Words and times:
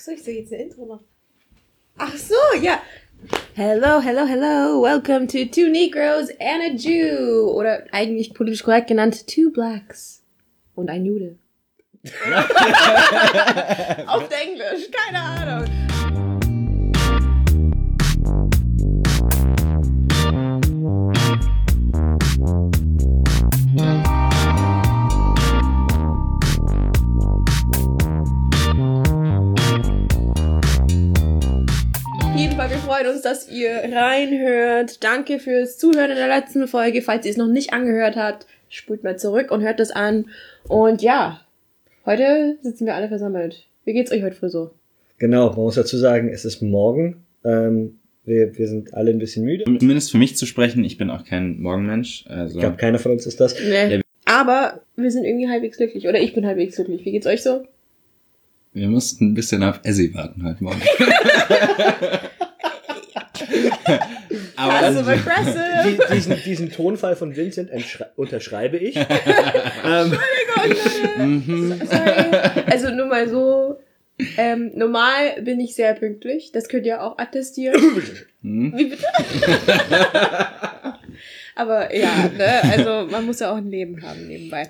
Achso, 0.00 0.12
ich 0.12 0.24
soll 0.24 0.32
jetzt 0.32 0.50
ein 0.54 0.60
Intro 0.60 0.86
machen. 0.86 1.04
Ach 1.98 2.16
so, 2.16 2.34
ja. 2.62 2.80
Hello, 3.54 4.00
hello, 4.00 4.24
hello. 4.24 4.80
Welcome 4.82 5.26
to 5.26 5.44
Two 5.44 5.68
Negroes 5.68 6.30
and 6.40 6.62
a 6.62 6.70
Jew. 6.74 7.50
Oder 7.50 7.84
eigentlich 7.92 8.32
politisch 8.32 8.62
korrekt 8.62 8.86
genannt 8.86 9.26
Two 9.26 9.50
Blacks 9.50 10.22
und 10.74 10.88
ein 10.88 11.04
Jude. 11.04 11.36
Auf 14.06 14.26
Englisch, 14.30 14.90
keine 14.90 15.20
Ahnung. 15.20 15.89
Freuen 33.00 33.14
uns, 33.14 33.22
dass 33.22 33.50
ihr 33.50 33.70
reinhört. 33.70 35.02
Danke 35.02 35.38
fürs 35.38 35.78
Zuhören 35.78 36.10
in 36.10 36.16
der 36.16 36.28
letzten 36.28 36.66
Folge. 36.68 37.02
Falls 37.02 37.24
ihr 37.24 37.30
es 37.30 37.36
noch 37.36 37.48
nicht 37.48 37.72
angehört 37.72 38.16
habt, 38.16 38.46
spult 38.68 39.04
mal 39.04 39.18
zurück 39.18 39.50
und 39.50 39.62
hört 39.62 39.80
das 39.80 39.90
an. 39.90 40.26
Und 40.68 41.00
ja, 41.00 41.40
heute 42.04 42.58
sitzen 42.62 42.86
wir 42.86 42.94
alle 42.94 43.08
versammelt. 43.08 43.66
Wie 43.84 43.92
geht's 43.92 44.12
euch 44.12 44.22
heute 44.22 44.36
früh 44.36 44.50
so? 44.50 44.72
Genau, 45.18 45.48
man 45.50 45.60
muss 45.60 45.76
dazu 45.76 45.96
sagen, 45.96 46.28
es 46.28 46.44
ist 46.44 46.60
morgen. 46.62 47.24
Ähm, 47.44 47.98
wir, 48.24 48.56
wir 48.58 48.68
sind 48.68 48.92
alle 48.94 49.10
ein 49.10 49.18
bisschen 49.18 49.44
müde. 49.44 49.64
Um 49.66 49.80
zumindest 49.80 50.10
für 50.10 50.18
mich 50.18 50.36
zu 50.36 50.44
sprechen, 50.44 50.84
ich 50.84 50.98
bin 50.98 51.10
auch 51.10 51.24
kein 51.24 51.60
Morgenmensch. 51.60 52.24
Also 52.28 52.56
Ich 52.56 52.60
glaube, 52.60 52.76
keiner 52.76 52.98
von 52.98 53.12
uns 53.12 53.26
ist 53.26 53.40
das. 53.40 53.54
Nee. 53.58 53.96
Ja. 53.96 54.00
Aber 54.26 54.82
wir 54.96 55.10
sind 55.10 55.24
irgendwie 55.24 55.48
halbwegs 55.48 55.78
glücklich. 55.78 56.06
Oder 56.06 56.20
ich 56.20 56.34
bin 56.34 56.46
halbwegs 56.46 56.76
glücklich. 56.76 57.04
Wie 57.04 57.12
geht's 57.12 57.26
euch 57.26 57.42
so? 57.42 57.64
wir 58.72 58.88
mussten 58.88 59.32
ein 59.32 59.34
bisschen 59.34 59.64
auf 59.64 59.80
Essie 59.82 60.14
warten 60.14 60.44
heute 60.44 60.62
Morgen. 60.62 60.80
Aber 64.56 64.70
Passive 64.72 65.10
aggressive. 65.10 65.64
Die, 65.86 66.14
diesen, 66.14 66.42
diesen 66.44 66.70
Tonfall 66.72 67.16
von 67.16 67.34
Vincent 67.36 67.70
unterschreibe 68.16 68.76
ich. 68.76 68.96
ähm, 69.84 70.18
Sorry. 71.84 72.36
Also 72.70 72.90
nur 72.90 73.06
mal 73.06 73.28
so. 73.28 73.78
Ähm, 74.36 74.72
normal 74.74 75.40
bin 75.42 75.60
ich 75.60 75.74
sehr 75.74 75.94
pünktlich. 75.94 76.52
Das 76.52 76.68
könnt 76.68 76.84
ihr 76.84 77.02
auch 77.02 77.16
attestieren. 77.18 77.80
Hm? 78.42 78.72
Wie 78.76 78.84
bitte? 78.90 79.04
Aber 81.54 81.94
ja, 81.94 82.28
ne, 82.36 82.62
also 82.70 83.10
man 83.10 83.24
muss 83.26 83.40
ja 83.40 83.50
auch 83.52 83.56
ein 83.56 83.70
Leben 83.70 84.02
haben 84.02 84.26
nebenbei. 84.26 84.68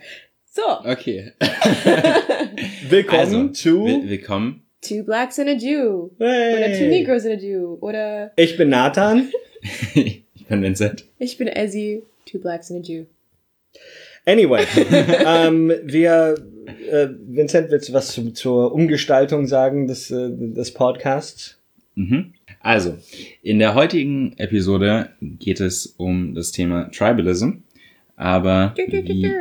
So, 0.52 0.62
okay. 0.84 1.32
willkommen 2.88 3.20
Also, 3.20 3.48
zu. 3.48 3.84
will- 3.84 4.08
willkommen. 4.08 4.66
Two 4.82 5.02
Blacks 5.02 5.38
and 5.38 5.48
a 5.48 5.56
Jew. 5.56 6.10
Hey. 6.18 6.56
Oder 6.56 6.78
Two 6.78 6.88
Negroes 6.88 7.24
and 7.24 7.34
a 7.34 7.36
Jew. 7.36 7.78
Oder 7.80 8.32
Ich 8.36 8.56
bin 8.56 8.70
Nathan. 8.70 9.30
ich 9.94 10.24
bin 10.48 10.62
Vincent. 10.62 11.04
ich 11.18 11.36
bin 11.36 11.48
Ezzy, 11.48 12.02
Two 12.26 12.38
Blacks 12.38 12.70
and 12.70 12.84
a 12.84 12.88
Jew. 12.88 13.04
Anyway, 14.26 14.64
ähm, 15.26 15.72
wir, 15.84 16.34
äh, 16.90 17.08
Vincent, 17.26 17.70
willst 17.70 17.88
du 17.88 17.92
was 17.92 18.08
zu, 18.08 18.30
zur 18.32 18.72
Umgestaltung 18.72 19.46
sagen 19.46 19.86
des, 19.86 20.10
äh, 20.10 20.28
des 20.30 20.72
Podcasts? 20.72 21.58
Mhm. 21.94 22.34
Also, 22.60 22.98
in 23.42 23.58
der 23.58 23.74
heutigen 23.74 24.34
Episode 24.36 25.10
geht 25.20 25.60
es 25.60 25.86
um 25.96 26.34
das 26.34 26.52
Thema 26.52 26.90
Tribalism. 26.90 27.62
Aber 28.16 28.74
wie, 28.76 29.32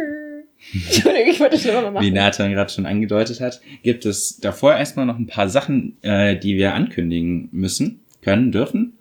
Entschuldigung, 0.73 1.31
ich 1.31 1.39
wollte 1.39 1.57
schlimmer 1.57 1.81
mal 1.81 2.02
wie 2.02 2.11
machen. 2.11 2.13
Nathan 2.13 2.52
gerade 2.52 2.71
schon 2.71 2.85
angedeutet 2.85 3.41
hat, 3.41 3.61
gibt 3.83 4.05
es 4.05 4.38
davor 4.39 4.75
erstmal 4.75 5.05
noch 5.05 5.17
ein 5.17 5.27
paar 5.27 5.49
Sachen, 5.49 5.97
äh, 6.02 6.38
die 6.38 6.57
wir 6.57 6.73
ankündigen 6.73 7.49
müssen, 7.52 8.02
können, 8.21 8.52
dürfen. 8.52 8.93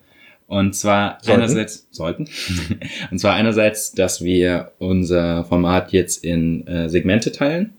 Und 0.46 0.74
zwar 0.74 1.18
Sollten. 1.20 1.42
einerseits 1.42 1.88
sollten. 1.90 2.28
Und 3.10 3.18
zwar 3.18 3.34
einerseits, 3.34 3.92
dass 3.92 4.24
wir 4.24 4.72
unser 4.78 5.44
Format 5.44 5.92
jetzt 5.92 6.24
in 6.24 6.66
äh, 6.66 6.88
Segmente 6.88 7.32
teilen. 7.32 7.74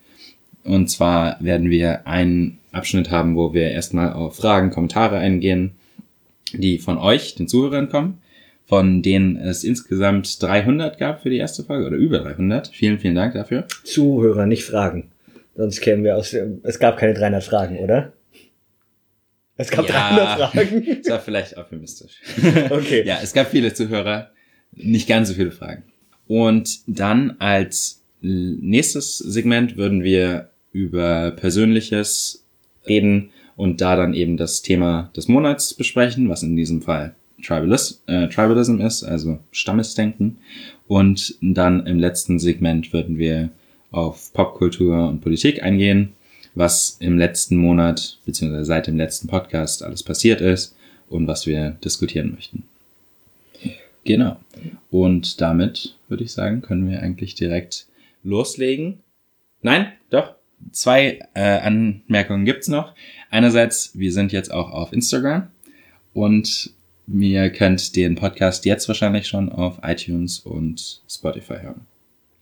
Und 0.64 0.88
zwar 0.88 1.38
werden 1.44 1.72
wir 1.72 2.06
einen 2.06 2.60
Abschnitt 2.72 3.10
haben, 3.10 3.36
wo 3.36 3.56
wir 3.56 3.72
erstmal 3.72 4.14
auf 4.14 4.36
Fragen, 4.36 4.70
Kommentare 4.70 5.18
eingehen, 5.18 5.72
die 6.54 6.78
von 6.78 7.00
euch, 7.00 7.34
den 7.34 7.48
Zuhörern 7.48 7.90
kommen, 7.90 8.20
von 8.70 9.02
denen 9.02 9.36
es 9.36 9.64
insgesamt 9.64 10.42
300 10.42 10.98
gab 11.00 11.24
für 11.24 11.30
die 11.32 11.38
erste 11.38 11.64
Folge 11.64 11.88
oder 11.88 11.98
über 11.98 12.20
300. 12.20 12.68
Vielen, 12.68 13.00
vielen 13.00 13.16
Dank 13.16 13.34
dafür. 13.34 13.66
Zuhörer, 13.84 14.46
nicht 14.46 14.64
Fragen. 14.64 15.10
Sonst 15.56 15.82
kämen 15.82 16.04
wir 16.04 16.16
aus. 16.16 16.30
dem- 16.32 16.62
Es 16.64 16.78
gab 16.80 16.98
keine 16.98 17.16
300 17.16 17.44
Fragen, 17.44 17.80
oder? 17.80 18.14
Es 19.58 19.72
gab 19.72 19.90
Ja. 19.90 20.12
300 20.16 20.52
Fragen. 20.52 20.86
Das 21.04 21.12
war 21.12 21.20
vielleicht 21.20 21.58
euphemistisch. 21.58 22.22
Okay. 22.70 23.04
Ja, 23.06 23.18
es 23.22 23.34
gab 23.34 23.50
viele 23.50 23.74
Zuhörer, 23.74 24.30
nicht 24.74 25.10
ganz 25.10 25.30
so 25.30 25.34
viele 25.34 25.52
Fragen. 25.52 25.84
Und 26.28 26.80
dann 26.88 27.36
als 27.40 28.04
nächstes 28.22 29.18
Segment 29.18 29.78
würden 29.78 30.04
wir 30.04 30.52
über 30.72 31.32
Persönliches 31.32 32.46
reden 32.88 33.32
und 33.56 33.82
da 33.82 33.96
dann 33.96 34.14
eben 34.14 34.38
das 34.38 34.62
Thema 34.62 35.12
des 35.16 35.28
Monats 35.28 35.74
besprechen, 35.74 36.30
was 36.30 36.44
in 36.44 36.56
diesem 36.56 36.82
Fall 36.84 37.16
Tribalis, 37.42 38.02
äh, 38.08 38.28
Tribalism 38.28 38.80
ist, 38.82 39.04
also 39.04 39.40
Stammesdenken. 39.52 40.38
Und 40.88 41.36
dann 41.42 41.86
im 41.86 42.00
letzten 42.00 42.40
Segment 42.40 42.94
würden 42.94 43.18
wir 43.18 43.50
auf 43.92 44.34
Popkultur 44.34 45.08
und 45.08 45.22
Politik 45.22 45.64
eingehen, 45.64 46.14
was 46.56 46.98
im 47.00 47.18
letzten 47.18 47.58
Monat 47.58 48.18
beziehungsweise 48.26 48.66
seit 48.66 48.88
dem 48.88 48.98
letzten 48.98 49.28
Podcast 49.28 49.84
alles 49.84 50.04
passiert 50.04 50.42
ist 50.42 50.76
und 51.08 51.28
was 51.28 51.48
wir 51.48 51.72
diskutieren 51.84 52.34
möchten. 52.34 52.64
Genau. 54.04 54.38
Und 54.90 55.42
damit 55.42 55.96
würde 56.08 56.24
ich 56.24 56.32
sagen, 56.32 56.62
können 56.62 56.90
wir 56.90 57.02
eigentlich 57.02 57.36
direkt 57.36 57.88
loslegen. 58.24 59.00
Nein, 59.62 59.92
doch. 60.10 60.36
Zwei 60.72 61.20
äh, 61.36 61.60
Anmerkungen 61.60 62.44
gibt's 62.44 62.68
noch. 62.68 62.94
Einerseits, 63.30 63.98
wir 63.98 64.12
sind 64.12 64.32
jetzt 64.32 64.52
auch 64.52 64.72
auf 64.72 64.92
Instagram 64.92 65.48
und 66.14 66.72
ihr 67.12 67.50
könnt 67.50 67.96
den 67.96 68.16
Podcast 68.16 68.66
jetzt 68.66 68.88
wahrscheinlich 68.88 69.28
schon 69.28 69.50
auf 69.50 69.80
iTunes 69.84 70.40
und 70.40 71.02
Spotify 71.10 71.56
hören. 71.62 71.82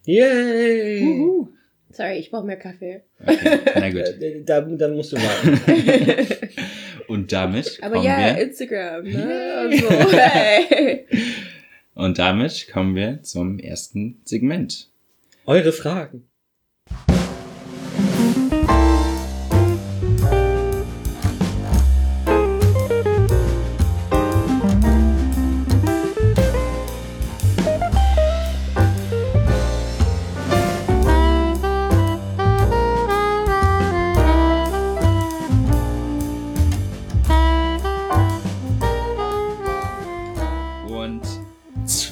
Yay! 0.05 1.27
Sorry, 1.91 2.17
ich 2.17 2.29
brauche 2.29 2.45
mehr 2.45 2.57
Kaffee. 2.57 3.01
Okay, 3.25 3.59
na 3.75 3.89
gut. 3.91 4.21
Äh, 4.21 4.43
Da, 4.45 4.61
dann 4.61 4.95
musst 4.95 5.13
du 5.13 5.17
warten. 5.17 6.39
Und 7.07 7.31
damit 7.31 7.79
Aber 7.81 7.95
kommen 7.95 8.05
ja, 8.05 8.35
wir 8.35 8.43
Instagram, 8.43 9.03
ne? 9.05 9.63
Und 9.65 9.79
so. 9.79 9.89
Hey. 10.11 11.05
und 11.93 12.19
damit 12.19 12.67
kommen 12.71 12.95
wir 12.95 13.23
zum 13.23 13.59
ersten 13.59 14.19
Segment. 14.25 14.89
Eure 15.45 15.71
Fragen. 15.71 16.27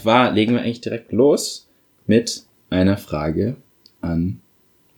Zwar 0.05 0.31
legen 0.31 0.53
wir 0.53 0.61
eigentlich 0.61 0.81
direkt 0.81 1.11
los 1.11 1.67
mit 2.05 2.43
einer 2.69 2.95
Frage 2.95 3.55
an 4.01 4.39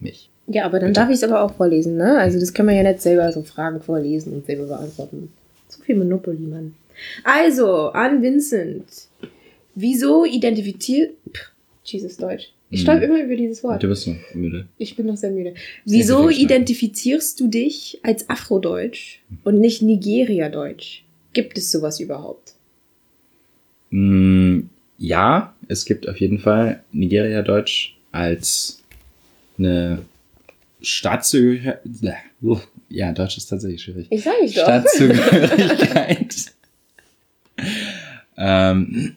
mich. 0.01 0.29
Ja, 0.47 0.65
aber 0.65 0.79
dann 0.79 0.93
darf 0.93 1.09
ich 1.09 1.15
es 1.15 1.23
aber 1.23 1.41
auch 1.43 1.53
vorlesen, 1.53 1.95
ne? 1.95 2.17
Also 2.17 2.39
das 2.41 2.53
können 2.53 2.67
wir 2.67 2.75
ja 2.75 2.83
nicht 2.83 3.01
selber 3.01 3.31
so 3.31 3.41
Fragen 3.41 3.79
vorlesen 3.79 4.33
und 4.33 4.45
selber 4.45 4.65
beantworten. 4.65 5.31
Zu 5.69 5.81
viel 5.81 5.95
Monopoly, 5.95 6.39
Mann. 6.39 6.75
Also, 7.23 7.89
an 7.91 8.21
Vincent. 8.21 8.85
Wieso 9.75 10.25
identifiziert... 10.25 11.13
Jesus 11.85 12.17
Deutsch. 12.17 12.51
Ich 12.69 12.81
stolper 12.81 13.05
immer 13.05 13.23
über 13.23 13.37
dieses 13.37 13.63
Wort. 13.63 13.81
Du 13.81 13.87
bist 13.87 14.07
noch 14.07 14.17
müde. 14.33 14.67
Ich 14.77 14.97
bin 14.97 15.05
noch 15.05 15.15
sehr 15.15 15.31
müde. 15.31 15.53
Wieso 15.85 16.29
identifizierst 16.29 17.39
du 17.39 17.47
dich 17.47 17.99
als 18.03 18.29
Afrodeutsch 18.29 19.19
und 19.45 19.61
nicht 19.61 19.81
Nigeria-Deutsch? 19.81 21.05
Gibt 21.31 21.57
es 21.57 21.71
sowas 21.71 22.01
überhaupt? 22.01 22.55
Mm, 23.91 24.63
ja, 24.97 25.53
es 25.67 25.85
gibt 25.85 26.07
auf 26.09 26.19
jeden 26.19 26.39
Fall 26.39 26.83
Nigeria-Deutsch 26.91 27.97
als 28.11 28.81
eine 29.57 29.99
Staatszugehörigkeit. 30.81 32.17
Ja, 32.89 33.11
Deutsch 33.11 33.37
ist 33.37 33.47
tatsächlich 33.47 33.81
schwierig. 33.81 34.07
Ich 34.09 34.23
sag 34.23 34.41
nicht 34.41 34.57
doch. 34.57 34.63
Staatszugehörigkeit. 34.63 36.35
ähm, 38.37 39.15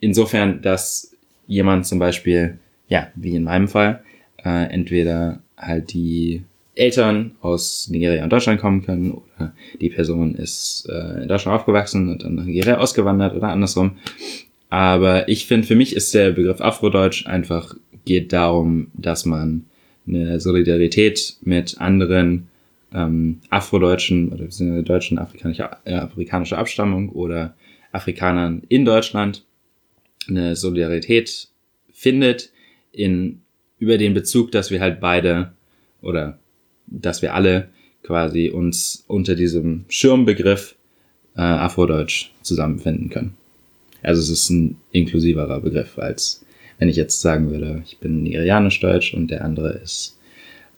insofern, 0.00 0.62
dass 0.62 1.14
jemand 1.46 1.86
zum 1.86 1.98
Beispiel, 1.98 2.58
ja, 2.88 3.08
wie 3.14 3.36
in 3.36 3.44
meinem 3.44 3.68
Fall, 3.68 4.02
äh, 4.44 4.70
entweder 4.70 5.40
halt 5.56 5.92
die 5.92 6.42
Eltern 6.74 7.32
aus 7.40 7.88
Nigeria 7.88 8.22
und 8.22 8.30
Deutschland 8.30 8.60
kommen 8.60 8.84
können 8.84 9.12
oder 9.12 9.54
die 9.80 9.88
Person 9.88 10.34
ist 10.34 10.86
äh, 10.90 11.22
in 11.22 11.28
Deutschland 11.28 11.58
aufgewachsen 11.58 12.10
und 12.10 12.22
dann 12.22 12.34
nach 12.34 12.44
Nigeria 12.44 12.78
ausgewandert 12.78 13.34
oder 13.34 13.48
andersrum. 13.48 13.96
Aber 14.68 15.28
ich 15.28 15.46
finde, 15.46 15.66
für 15.66 15.76
mich 15.76 15.94
ist 15.94 16.14
der 16.14 16.32
Begriff 16.32 16.60
Afrodeutsch 16.60 17.26
einfach 17.26 17.74
geht 18.04 18.32
darum, 18.32 18.88
dass 18.94 19.24
man 19.24 19.66
eine 20.06 20.40
Solidarität 20.40 21.36
mit 21.42 21.80
anderen 21.80 22.48
ähm, 22.94 23.40
Afrodeutschen 23.50 24.32
oder 24.32 24.46
Deutschen 24.82 25.18
afrikanischer, 25.18 25.78
äh, 25.84 25.94
afrikanischer 25.94 26.58
Abstammung 26.58 27.10
oder 27.10 27.54
Afrikanern 27.92 28.62
in 28.68 28.84
Deutschland 28.84 29.44
eine 30.28 30.56
Solidarität 30.56 31.48
findet 31.92 32.50
in 32.92 33.42
über 33.78 33.98
den 33.98 34.14
Bezug, 34.14 34.52
dass 34.52 34.70
wir 34.70 34.80
halt 34.80 35.00
beide 35.00 35.52
oder 36.00 36.38
dass 36.86 37.22
wir 37.22 37.34
alle 37.34 37.68
quasi 38.02 38.50
uns 38.50 39.04
unter 39.06 39.34
diesem 39.34 39.84
Schirmbegriff 39.88 40.76
äh, 41.36 41.40
Afrodeutsch 41.40 42.30
zusammenfinden 42.42 43.10
können. 43.10 43.34
Also 44.02 44.20
es 44.20 44.30
ist 44.30 44.50
ein 44.50 44.76
inklusiverer 44.92 45.60
Begriff, 45.60 45.98
als 45.98 46.44
wenn 46.78 46.88
ich 46.88 46.96
jetzt 46.96 47.20
sagen 47.20 47.50
würde, 47.50 47.82
ich 47.86 47.98
bin 47.98 48.22
nigerianisch-deutsch 48.22 49.14
und 49.14 49.30
der 49.30 49.44
andere 49.44 49.72
ist 49.72 50.18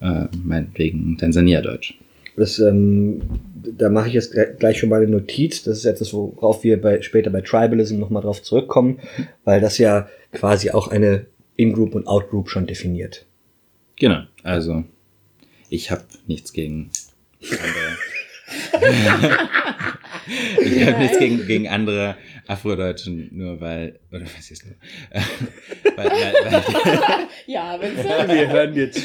äh, 0.00 0.24
meinetwegen 0.42 1.16
Tansania-deutsch. 1.18 1.98
Das, 2.36 2.58
ähm, 2.60 3.20
da 3.54 3.90
mache 3.90 4.08
ich 4.08 4.14
jetzt 4.14 4.32
gleich 4.60 4.78
schon 4.78 4.90
mal 4.90 5.02
eine 5.02 5.10
Notiz. 5.10 5.64
Das 5.64 5.78
ist 5.78 5.84
etwas, 5.84 6.12
worauf 6.12 6.62
wir 6.62 6.80
bei, 6.80 7.02
später 7.02 7.30
bei 7.30 7.40
Tribalism 7.40 7.98
nochmal 7.98 8.22
drauf 8.22 8.42
zurückkommen, 8.42 9.00
weil 9.44 9.60
das 9.60 9.78
ja 9.78 10.08
quasi 10.32 10.70
auch 10.70 10.86
eine 10.88 11.26
In-Group 11.56 11.96
und 11.96 12.06
Out-Group 12.06 12.48
schon 12.48 12.68
definiert. 12.68 13.26
Genau, 13.96 14.22
also 14.44 14.84
ich 15.68 15.90
habe 15.90 16.04
nichts 16.28 16.52
gegen. 16.52 16.90
ich 20.64 20.86
habe 20.86 20.98
nichts 20.98 21.18
gegen, 21.18 21.46
gegen 21.46 21.68
andere 21.68 22.16
Afrodeutschen, 22.46 23.28
nur 23.32 23.60
weil, 23.60 23.98
oder 24.12 24.22
was 24.36 24.50
ist 24.50 24.64
nur? 24.66 24.74
weil, 25.96 26.06
weil, 26.06 26.52
weil, 26.52 26.62
ja, 27.46 27.78
wenn 27.80 27.96
Wir 28.36 28.48
hören 28.50 28.74
dir 28.74 28.90
zu. 28.90 29.00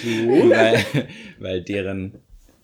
weil, 0.49 0.83
weil 1.39 1.61
deren 1.61 2.13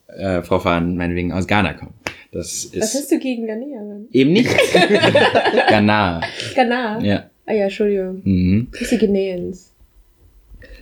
äh, 0.08 0.42
Vorfahren 0.42 0.98
meinetwegen 0.98 1.32
aus 1.32 1.48
Ghana 1.48 1.74
kommen. 1.74 1.94
Das 2.32 2.66
ist 2.66 2.80
Was 2.80 2.94
hast 2.94 3.12
du 3.12 3.18
gegen 3.20 3.48
Ghanäer? 3.48 4.02
eben 4.12 4.34
nicht 4.34 4.50
Ghana. 5.70 6.22
Ghana? 6.56 7.00
Ja. 7.02 7.30
Ah 7.46 7.54
ja, 7.54 7.64
Entschuldigung. 7.64 8.22
Mhm. 8.24 8.68
Das 8.72 8.82
ist 8.84 8.92
die 8.92 8.98
Ghanäens. 9.00 9.74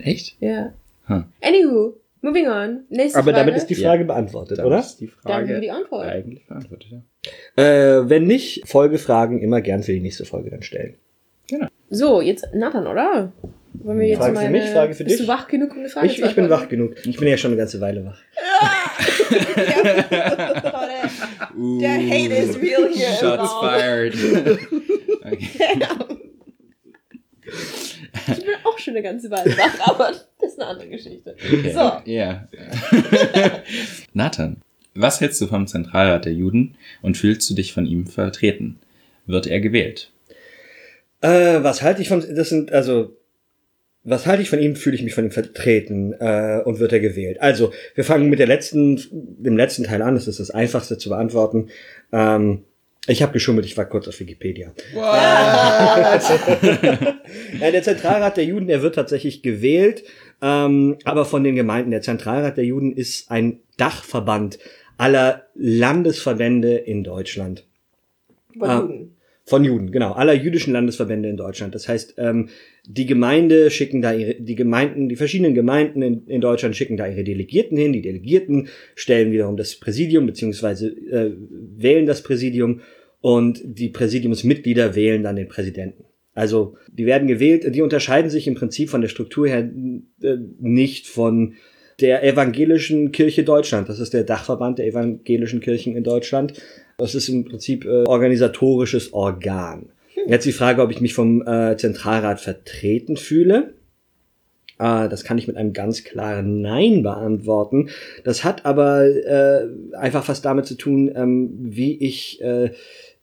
Echt? 0.03 0.35
Ja. 0.41 0.73
Huh. 1.07 1.23
Anywho, 1.41 1.95
moving 2.21 2.47
on. 2.47 2.81
Nächste 2.89 3.19
Aber 3.19 3.31
Frage. 3.31 3.45
damit 3.45 3.55
ist 3.55 3.67
die 3.69 3.75
Frage 3.75 4.03
beantwortet, 4.03 4.57
Damit 4.57 4.67
oder? 4.67 4.79
ist 4.79 4.97
die 4.99 5.07
Frage 5.07 5.61
die 5.61 5.71
Antwort. 5.71 6.05
eigentlich 6.07 6.45
beantwortet, 6.45 6.87
ja. 6.91 7.01
Äh, 7.55 8.09
wenn 8.09 8.25
nicht, 8.25 8.67
Folgefragen 8.67 9.39
immer 9.41 9.61
gern 9.61 9.83
für 9.83 9.93
die 9.93 10.01
nächste 10.01 10.25
Folge 10.25 10.49
dann 10.49 10.63
stellen. 10.63 10.95
So, 11.89 12.21
jetzt 12.21 12.45
Nathan, 12.53 12.87
oder? 12.87 13.31
Wollen 13.73 13.99
wir 13.99 14.07
jetzt 14.07 14.17
Frage 14.19 14.35
für 14.35 14.43
meine... 14.43 14.59
mich, 14.59 14.69
Frage 14.69 14.93
für 14.93 15.03
Bist 15.05 15.19
dich? 15.19 15.25
du 15.25 15.31
wach 15.31 15.47
genug, 15.47 15.71
um 15.71 15.79
eine 15.79 15.89
Frage 15.89 16.07
Ich, 16.07 16.19
zu 16.19 16.25
ich 16.25 16.35
bin 16.35 16.49
wach 16.49 16.67
genug. 16.67 16.95
Ich 17.05 17.17
bin 17.17 17.27
ja 17.27 17.37
schon 17.37 17.51
eine 17.51 17.57
ganze 17.57 17.79
Weile 17.79 18.05
wach. 18.05 18.19
Der 21.81 21.97
Hate 21.97 22.33
is 22.33 22.57
real 22.61 22.89
here. 22.93 23.13
Shots 23.19 23.53
fired. 23.53 24.13
okay. 25.23 25.49
Ich 28.27 28.45
bin 28.45 28.55
auch 28.63 28.77
schon 28.77 28.93
eine 28.95 29.03
ganze 29.03 29.31
Weile 29.31 29.57
wach, 29.57 29.87
aber 29.87 30.11
das 30.39 30.51
ist 30.51 30.59
eine 30.59 30.69
andere 30.69 30.89
Geschichte. 30.89 31.35
Okay. 31.35 31.71
So. 31.71 32.01
Ja. 32.05 32.47
Nathan, 34.13 34.61
was 34.97 35.21
hältst 35.21 35.39
du 35.41 35.47
vom 35.47 35.67
Zentralrat 35.67 36.25
der 36.25 36.33
Juden 36.33 36.75
und 37.01 37.17
fühlst 37.17 37.49
du 37.49 37.53
dich 37.53 37.73
von 37.73 37.85
ihm 37.85 38.07
vertreten? 38.07 38.79
Wird 39.25 39.47
er 39.47 39.59
gewählt? 39.59 40.11
Äh, 41.21 41.63
was 41.63 41.81
halte 41.81 42.01
ich 42.01 42.09
von, 42.09 42.23
das 42.35 42.49
sind, 42.49 42.71
also, 42.71 43.15
was 44.03 44.25
halte 44.25 44.41
ich 44.41 44.49
von 44.49 44.59
ihm, 44.59 44.75
fühle 44.75 44.95
ich 44.95 45.03
mich 45.03 45.13
von 45.13 45.25
ihm 45.25 45.31
vertreten 45.31 46.13
äh, 46.13 46.61
und 46.63 46.79
wird 46.79 46.93
er 46.93 46.99
gewählt. 46.99 47.41
Also, 47.41 47.73
wir 47.95 48.03
fangen 48.03 48.29
mit 48.29 48.39
der 48.39 48.47
letzten, 48.47 49.01
dem 49.11 49.57
letzten 49.57 49.83
Teil 49.83 50.01
an, 50.01 50.15
das 50.15 50.27
ist 50.27 50.39
das 50.39 50.51
einfachste 50.51 50.97
zu 50.97 51.09
beantworten. 51.09 51.69
Ähm, 52.11 52.63
ich 53.09 53.21
habe 53.21 53.31
geschummelt, 53.31 53.65
ich 53.65 53.77
war 53.77 53.85
kurz 53.85 54.07
auf 54.07 54.19
Wikipedia. 54.19 54.73
Ja, 57.59 57.71
der 57.71 57.83
Zentralrat 57.83 58.37
der 58.37 58.45
Juden, 58.45 58.67
der 58.67 58.81
wird 58.81 58.95
tatsächlich 58.95 59.41
gewählt, 59.41 60.03
ähm, 60.41 60.97
aber 61.03 61.25
von 61.25 61.43
den 61.43 61.55
Gemeinden. 61.55 61.91
Der 61.91 62.01
Zentralrat 62.01 62.57
der 62.57 62.65
Juden 62.65 62.93
ist 62.93 63.31
ein 63.31 63.59
Dachverband 63.77 64.59
aller 64.97 65.43
Landesverbände 65.55 66.75
in 66.75 67.03
Deutschland. 67.03 67.65
Von 68.57 68.69
Ah. 68.69 68.81
Juden. 68.81 69.13
Von 69.45 69.63
Juden, 69.63 69.91
genau. 69.91 70.11
Aller 70.11 70.33
jüdischen 70.33 70.73
Landesverbände 70.73 71.29
in 71.29 71.37
Deutschland. 71.37 71.73
Das 71.73 71.87
heißt, 71.87 72.15
ähm, 72.17 72.49
die 72.85 73.05
Gemeinde 73.05 73.71
schicken 73.71 74.01
da 74.01 74.13
ihre, 74.13 74.35
die 74.35 74.55
Gemeinden, 74.55 75.07
die 75.07 75.15
verschiedenen 75.15 75.53
Gemeinden 75.53 76.01
in, 76.01 76.27
in 76.27 76.41
Deutschland 76.41 76.75
schicken 76.75 76.97
da 76.97 77.07
ihre 77.07 77.23
Delegierten 77.23 77.77
hin. 77.77 77.93
Die 77.93 78.01
Delegierten 78.01 78.67
stellen 78.93 79.31
wiederum 79.31 79.55
das 79.55 79.75
Präsidium 79.75 80.25
beziehungsweise 80.25 80.89
äh, 80.89 81.31
wählen 81.77 82.05
das 82.05 82.23
Präsidium 82.23 82.81
und 83.21 83.61
die 83.63 83.87
Präsidiumsmitglieder 83.87 84.95
wählen 84.95 85.23
dann 85.23 85.37
den 85.37 85.47
Präsidenten. 85.47 86.03
Also 86.33 86.75
die 86.91 87.05
werden 87.05 87.29
gewählt, 87.29 87.73
die 87.73 87.81
unterscheiden 87.81 88.29
sich 88.29 88.47
im 88.47 88.55
Prinzip 88.55 88.89
von 88.89 88.99
der 88.99 89.07
Struktur 89.07 89.47
her 89.47 89.71
äh, 90.21 90.37
nicht 90.59 91.07
von 91.07 91.53
der 91.99 92.23
evangelischen 92.23 93.11
Kirche 93.11 93.43
Deutschland. 93.43 93.89
Das 93.89 93.99
ist 93.99 94.13
der 94.13 94.23
Dachverband 94.23 94.77
der 94.79 94.87
evangelischen 94.87 95.61
Kirchen 95.61 95.95
in 95.95 96.03
Deutschland. 96.03 96.53
Das 96.97 97.15
ist 97.15 97.29
im 97.29 97.45
Prinzip 97.45 97.85
äh, 97.85 98.03
organisatorisches 98.05 99.13
Organ. 99.13 99.89
Jetzt 100.27 100.45
die 100.45 100.51
Frage, 100.51 100.81
ob 100.81 100.91
ich 100.91 101.01
mich 101.01 101.13
vom 101.13 101.45
äh, 101.47 101.77
Zentralrat 101.77 102.39
vertreten 102.39 103.17
fühle. 103.17 103.73
Äh, 104.79 105.09
das 105.09 105.23
kann 105.23 105.37
ich 105.37 105.47
mit 105.47 105.57
einem 105.57 105.73
ganz 105.73 106.03
klaren 106.03 106.61
Nein 106.61 107.01
beantworten. 107.01 107.89
Das 108.23 108.43
hat 108.43 108.65
aber 108.65 109.05
äh, 109.05 109.67
einfach 109.95 110.27
was 110.27 110.41
damit 110.41 110.65
zu 110.65 110.75
tun, 110.75 111.11
ähm, 111.15 111.51
wie 111.59 111.97
ich 111.97 112.41
äh, 112.41 112.71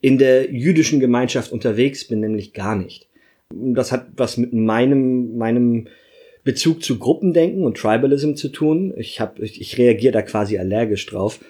in 0.00 0.18
der 0.18 0.52
jüdischen 0.52 1.00
Gemeinschaft 1.00 1.52
unterwegs 1.52 2.06
bin, 2.06 2.20
nämlich 2.20 2.52
gar 2.52 2.76
nicht. 2.76 3.08
Das 3.50 3.92
hat 3.92 4.06
was 4.16 4.36
mit 4.36 4.52
meinem, 4.52 5.36
meinem 5.36 5.88
Bezug 6.44 6.82
zu 6.82 6.98
Gruppendenken 6.98 7.64
und 7.64 7.78
Tribalism 7.78 8.34
zu 8.34 8.48
tun. 8.50 8.92
Ich, 8.96 9.20
hab, 9.20 9.40
ich, 9.40 9.60
ich 9.60 9.78
reagiere 9.78 10.12
da 10.12 10.22
quasi 10.22 10.58
allergisch 10.58 11.06
drauf. 11.06 11.40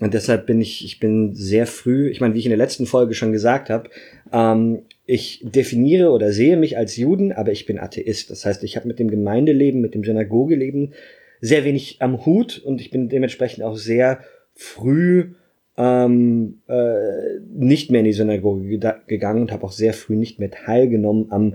Und 0.00 0.14
deshalb 0.14 0.46
bin 0.46 0.60
ich, 0.60 0.84
ich 0.84 0.98
bin 0.98 1.34
sehr 1.34 1.66
früh, 1.66 2.08
ich 2.08 2.20
meine, 2.20 2.34
wie 2.34 2.38
ich 2.38 2.46
in 2.46 2.50
der 2.50 2.58
letzten 2.58 2.86
Folge 2.86 3.14
schon 3.14 3.32
gesagt 3.32 3.68
habe, 3.70 3.90
ähm, 4.32 4.82
ich 5.06 5.42
definiere 5.44 6.10
oder 6.10 6.32
sehe 6.32 6.56
mich 6.56 6.78
als 6.78 6.96
Juden, 6.96 7.32
aber 7.32 7.52
ich 7.52 7.66
bin 7.66 7.78
Atheist. 7.78 8.30
Das 8.30 8.44
heißt, 8.46 8.64
ich 8.64 8.76
habe 8.76 8.88
mit 8.88 8.98
dem 8.98 9.10
Gemeindeleben, 9.10 9.80
mit 9.80 9.94
dem 9.94 10.04
Synagogeleben 10.04 10.94
sehr 11.40 11.64
wenig 11.64 11.96
am 12.00 12.24
Hut 12.24 12.58
und 12.58 12.80
ich 12.80 12.90
bin 12.90 13.08
dementsprechend 13.08 13.62
auch 13.62 13.76
sehr 13.76 14.20
früh 14.54 15.32
ähm, 15.76 16.60
äh, 16.66 17.40
nicht 17.48 17.90
mehr 17.90 18.00
in 18.00 18.06
die 18.06 18.12
Synagoge 18.12 18.78
gegangen 19.06 19.42
und 19.42 19.52
habe 19.52 19.64
auch 19.64 19.72
sehr 19.72 19.92
früh 19.92 20.16
nicht 20.16 20.38
mehr 20.38 20.50
teilgenommen 20.50 21.26
am, 21.30 21.54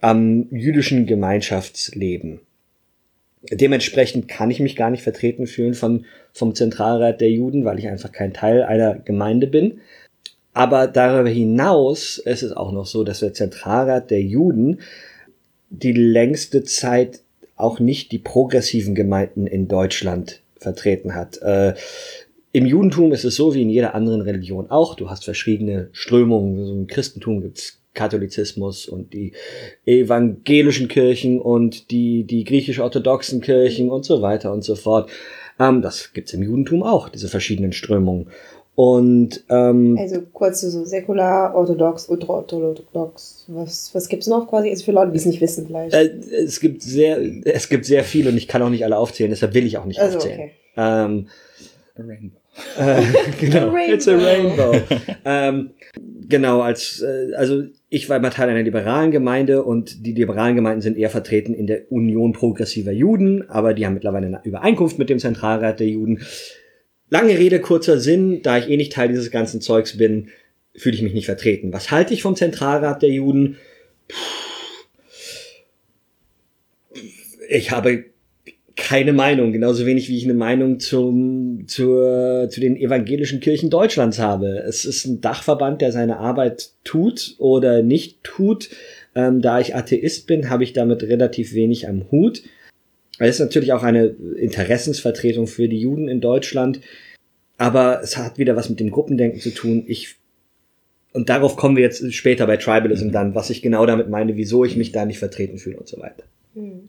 am 0.00 0.46
jüdischen 0.50 1.06
Gemeinschaftsleben. 1.06 2.40
Dementsprechend 3.50 4.28
kann 4.28 4.50
ich 4.50 4.60
mich 4.60 4.76
gar 4.76 4.90
nicht 4.90 5.02
vertreten 5.02 5.46
fühlen 5.46 5.74
von, 5.74 6.04
vom 6.32 6.54
Zentralrat 6.54 7.20
der 7.20 7.30
Juden, 7.30 7.64
weil 7.64 7.78
ich 7.78 7.88
einfach 7.88 8.12
kein 8.12 8.34
Teil 8.34 8.62
einer 8.62 8.94
Gemeinde 8.96 9.46
bin. 9.46 9.80
Aber 10.52 10.86
darüber 10.86 11.30
hinaus 11.30 12.18
ist 12.18 12.42
es 12.42 12.52
auch 12.52 12.72
noch 12.72 12.86
so, 12.86 13.04
dass 13.04 13.20
der 13.20 13.32
Zentralrat 13.32 14.10
der 14.10 14.20
Juden 14.20 14.80
die 15.70 15.92
längste 15.92 16.64
Zeit 16.64 17.20
auch 17.56 17.78
nicht 17.78 18.12
die 18.12 18.18
progressiven 18.18 18.94
Gemeinden 18.94 19.46
in 19.46 19.68
Deutschland 19.68 20.42
vertreten 20.56 21.14
hat. 21.14 21.40
Äh, 21.40 21.74
Im 22.52 22.66
Judentum 22.66 23.12
ist 23.12 23.24
es 23.24 23.36
so 23.36 23.54
wie 23.54 23.62
in 23.62 23.70
jeder 23.70 23.94
anderen 23.94 24.20
Religion 24.20 24.70
auch. 24.70 24.94
Du 24.96 25.08
hast 25.08 25.24
verschiedene 25.24 25.88
Strömungen. 25.92 26.66
So 26.66 26.72
Im 26.72 26.86
Christentum 26.86 27.40
gibt's 27.40 27.79
Katholizismus 27.94 28.86
und 28.88 29.12
die 29.12 29.32
evangelischen 29.86 30.88
Kirchen 30.88 31.40
und 31.40 31.90
die, 31.90 32.24
die 32.24 32.44
griechisch-orthodoxen 32.44 33.40
Kirchen 33.40 33.90
und 33.90 34.04
so 34.04 34.22
weiter 34.22 34.52
und 34.52 34.62
so 34.62 34.74
fort. 34.76 35.10
Ähm, 35.58 35.82
das 35.82 36.12
gibt's 36.12 36.32
im 36.32 36.42
Judentum 36.42 36.82
auch, 36.82 37.08
diese 37.08 37.28
verschiedenen 37.28 37.72
Strömungen. 37.72 38.28
Und 38.76 39.44
ähm, 39.50 39.98
Also 40.00 40.22
kurz 40.32 40.62
so 40.62 40.84
säkular, 40.84 41.54
orthodox, 41.54 42.08
ultraorthodox. 42.08 43.44
Was, 43.48 43.90
was 43.94 44.08
gibt's 44.08 44.26
noch 44.26 44.48
quasi? 44.48 44.70
Also 44.70 44.84
für 44.84 44.92
Leute, 44.92 45.10
die 45.12 45.18
es 45.18 45.26
nicht 45.26 45.40
wissen 45.40 45.66
vielleicht. 45.66 45.92
Äh, 45.94 46.14
es 46.44 46.60
gibt 46.60 46.82
sehr, 46.82 47.18
es 47.44 47.68
gibt 47.68 47.84
sehr 47.84 48.04
viel 48.04 48.26
und 48.28 48.36
ich 48.36 48.48
kann 48.48 48.62
auch 48.62 48.70
nicht 48.70 48.84
alle 48.84 48.96
aufzählen, 48.96 49.30
deshalb 49.30 49.52
will 49.54 49.66
ich 49.66 49.76
auch 49.76 49.84
nicht 49.84 50.00
Also, 50.00 50.16
aufzählen. 50.18 50.40
okay. 50.40 50.52
Ähm, 50.76 51.26
A 51.96 52.02
rainbow. 52.02 52.36
Äh, 52.78 53.02
genau. 53.40 53.70
A 53.74 53.78
It's 53.92 54.08
a 54.08 54.16
rainbow. 54.16 54.70
rainbow. 54.70 54.96
ähm, 55.24 55.70
genau, 56.30 56.62
als 56.62 57.02
äh, 57.02 57.34
also 57.34 57.64
ich 57.90 58.08
war 58.08 58.16
immer 58.16 58.30
Teil 58.30 58.48
einer 58.48 58.62
liberalen 58.62 59.10
Gemeinde 59.10 59.62
und 59.62 60.06
die 60.06 60.12
liberalen 60.12 60.56
Gemeinden 60.56 60.80
sind 60.80 60.96
eher 60.96 61.10
vertreten 61.10 61.52
in 61.52 61.66
der 61.66 61.92
Union 61.92 62.32
progressiver 62.32 62.92
Juden, 62.92 63.50
aber 63.50 63.74
die 63.74 63.84
haben 63.84 63.94
mittlerweile 63.94 64.28
eine 64.28 64.40
Übereinkunft 64.44 64.98
mit 64.98 65.10
dem 65.10 65.18
Zentralrat 65.18 65.80
der 65.80 65.88
Juden. 65.88 66.22
Lange 67.10 67.36
Rede, 67.36 67.60
kurzer 67.60 67.98
Sinn, 67.98 68.40
da 68.42 68.56
ich 68.56 68.70
eh 68.70 68.76
nicht 68.76 68.92
Teil 68.92 69.08
dieses 69.08 69.30
ganzen 69.30 69.60
Zeugs 69.60 69.98
bin, 69.98 70.28
fühle 70.74 70.94
ich 70.96 71.02
mich 71.02 71.12
nicht 71.12 71.26
vertreten. 71.26 71.72
Was 71.72 71.90
halte 71.90 72.14
ich 72.14 72.22
vom 72.22 72.36
Zentralrat 72.36 73.02
der 73.02 73.10
Juden? 73.10 73.58
Ich 77.48 77.72
habe 77.72 78.04
keine 78.80 79.12
Meinung, 79.12 79.52
genauso 79.52 79.86
wenig 79.86 80.08
wie 80.08 80.16
ich 80.16 80.24
eine 80.24 80.34
Meinung 80.34 80.80
zum, 80.80 81.64
zur, 81.68 82.48
zu 82.50 82.60
den 82.60 82.76
evangelischen 82.76 83.40
Kirchen 83.40 83.70
Deutschlands 83.70 84.18
habe. 84.18 84.64
Es 84.66 84.84
ist 84.84 85.04
ein 85.04 85.20
Dachverband, 85.20 85.80
der 85.80 85.92
seine 85.92 86.18
Arbeit 86.18 86.70
tut 86.82 87.36
oder 87.38 87.82
nicht 87.82 88.24
tut. 88.24 88.70
Ähm, 89.14 89.42
da 89.42 89.60
ich 89.60 89.76
Atheist 89.76 90.26
bin, 90.26 90.50
habe 90.50 90.64
ich 90.64 90.72
damit 90.72 91.02
relativ 91.02 91.54
wenig 91.54 91.88
am 91.88 92.10
Hut. 92.10 92.42
Es 93.18 93.36
ist 93.36 93.40
natürlich 93.40 93.72
auch 93.72 93.82
eine 93.82 94.06
Interessensvertretung 94.06 95.46
für 95.46 95.68
die 95.68 95.80
Juden 95.80 96.08
in 96.08 96.20
Deutschland, 96.20 96.80
aber 97.58 98.00
es 98.02 98.16
hat 98.16 98.38
wieder 98.38 98.56
was 98.56 98.70
mit 98.70 98.80
dem 98.80 98.90
Gruppendenken 98.90 99.40
zu 99.40 99.50
tun. 99.50 99.84
Ich 99.86 100.16
und 101.12 101.28
darauf 101.28 101.56
kommen 101.56 101.76
wir 101.76 101.82
jetzt 101.82 102.14
später 102.14 102.46
bei 102.46 102.56
Tribalism 102.56 103.10
dann, 103.10 103.34
was 103.34 103.50
ich 103.50 103.62
genau 103.62 103.84
damit 103.84 104.08
meine, 104.08 104.36
wieso 104.36 104.64
ich 104.64 104.76
mich 104.76 104.92
da 104.92 105.04
nicht 105.04 105.18
vertreten 105.18 105.58
fühle 105.58 105.76
und 105.76 105.88
so 105.88 106.00
weiter. 106.00 106.22
Hm. 106.54 106.88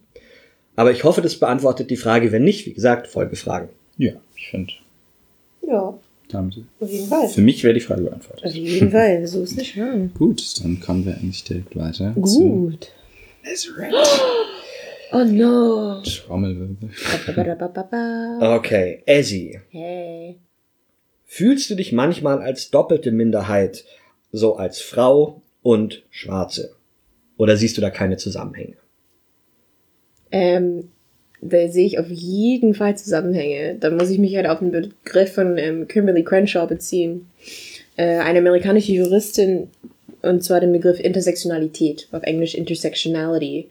Aber 0.82 0.92
ich 0.92 1.04
hoffe, 1.04 1.22
das 1.22 1.36
beantwortet 1.36 1.92
die 1.92 1.96
Frage. 1.96 2.32
Wenn 2.32 2.44
nicht, 2.44 2.66
wie 2.66 2.74
gesagt, 2.74 3.06
Folgefragen. 3.06 3.70
Ja, 4.00 4.14
ich 4.36 4.48
finde, 4.50 4.74
Ja, 5.62 5.94
haben 6.34 6.52
sie. 6.52 6.66
auf 6.80 6.90
jeden 6.90 7.08
Fall. 7.08 7.28
Für 7.30 7.42
mich 7.42 7.64
wäre 7.64 7.76
die 7.76 7.82
Frage 7.82 8.02
beantwortet. 8.02 8.44
Auf 8.44 8.52
jeden 8.56 8.90
Fall, 8.98 9.28
so 9.28 9.44
ist 9.44 9.58
nicht. 9.58 9.76
Ja. 9.76 9.94
Gut, 10.18 10.42
dann 10.64 10.80
kommen 10.80 11.06
wir 11.06 11.14
eigentlich 11.14 11.44
direkt 11.44 11.76
weiter. 11.78 12.14
Gut. 12.16 12.90
Ezra. 13.44 13.92
Oh 15.12 15.24
no. 15.24 16.02
Trommelwirbel. 16.02 16.90
Okay, 18.42 19.04
Ezzy. 19.06 19.60
Hey. 19.70 20.40
Fühlst 21.28 21.70
du 21.70 21.76
dich 21.76 21.92
manchmal 21.92 22.42
als 22.42 22.72
doppelte 22.72 23.12
Minderheit, 23.12 23.86
so 24.32 24.56
als 24.56 24.82
Frau 24.82 25.44
und 25.62 26.02
Schwarze? 26.10 26.76
Oder 27.38 27.56
siehst 27.56 27.78
du 27.78 27.82
da 27.82 27.92
keine 27.92 28.18
Zusammenhänge? 28.18 28.78
Ähm, 30.32 30.90
da 31.42 31.68
sehe 31.68 31.88
ich 31.88 32.00
auf 32.00 32.08
jeden 32.08 32.76
Fall 32.76 32.98
Zusammenhänge. 32.98 33.76
Da 33.80 33.90
muss 33.90 34.10
ich 34.10 34.20
mich 34.20 34.36
halt 34.36 34.48
auf 34.48 34.60
den 34.60 34.72
Begriff 34.72 35.34
von 35.34 35.58
ähm, 35.58 35.88
Kimberly 35.88 36.24
Crenshaw 36.24 36.68
beziehen. 36.68 37.28
Äh, 37.98 38.18
eine 38.18 38.40
amerikanische 38.40 38.92
Juristin, 38.92 39.68
und 40.22 40.44
zwar 40.44 40.60
den 40.60 40.72
Begriff 40.72 41.00
Intersektionalität, 41.00 42.08
auf 42.12 42.24
Englisch 42.24 42.54
Intersectionality, 42.54 43.68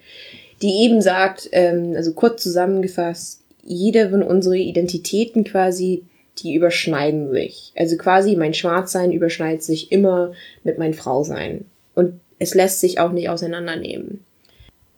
die 0.63 0.83
eben 0.83 1.01
sagt, 1.01 1.49
ähm, 1.53 1.95
also 1.95 2.13
kurz 2.13 2.43
zusammengefasst, 2.43 3.41
jede 3.63 4.11
von 4.11 4.25
unseren 4.25 4.55
Identitäten 4.55 5.45
quasi, 5.45 6.03
die 6.39 6.55
überschneiden 6.55 7.31
sich. 7.31 7.73
Also 7.77 7.97
quasi 7.97 8.35
mein 8.35 8.55
Schwarzsein 8.55 9.13
überschneidet 9.13 9.63
sich 9.63 9.93
immer 9.93 10.33
mit 10.65 10.77
mein 10.77 10.95
Frausein. 10.95 11.67
Und 11.95 12.15
es 12.41 12.55
lässt 12.55 12.81
sich 12.81 12.99
auch 12.99 13.13
nicht 13.13 13.29
auseinandernehmen 13.29 14.25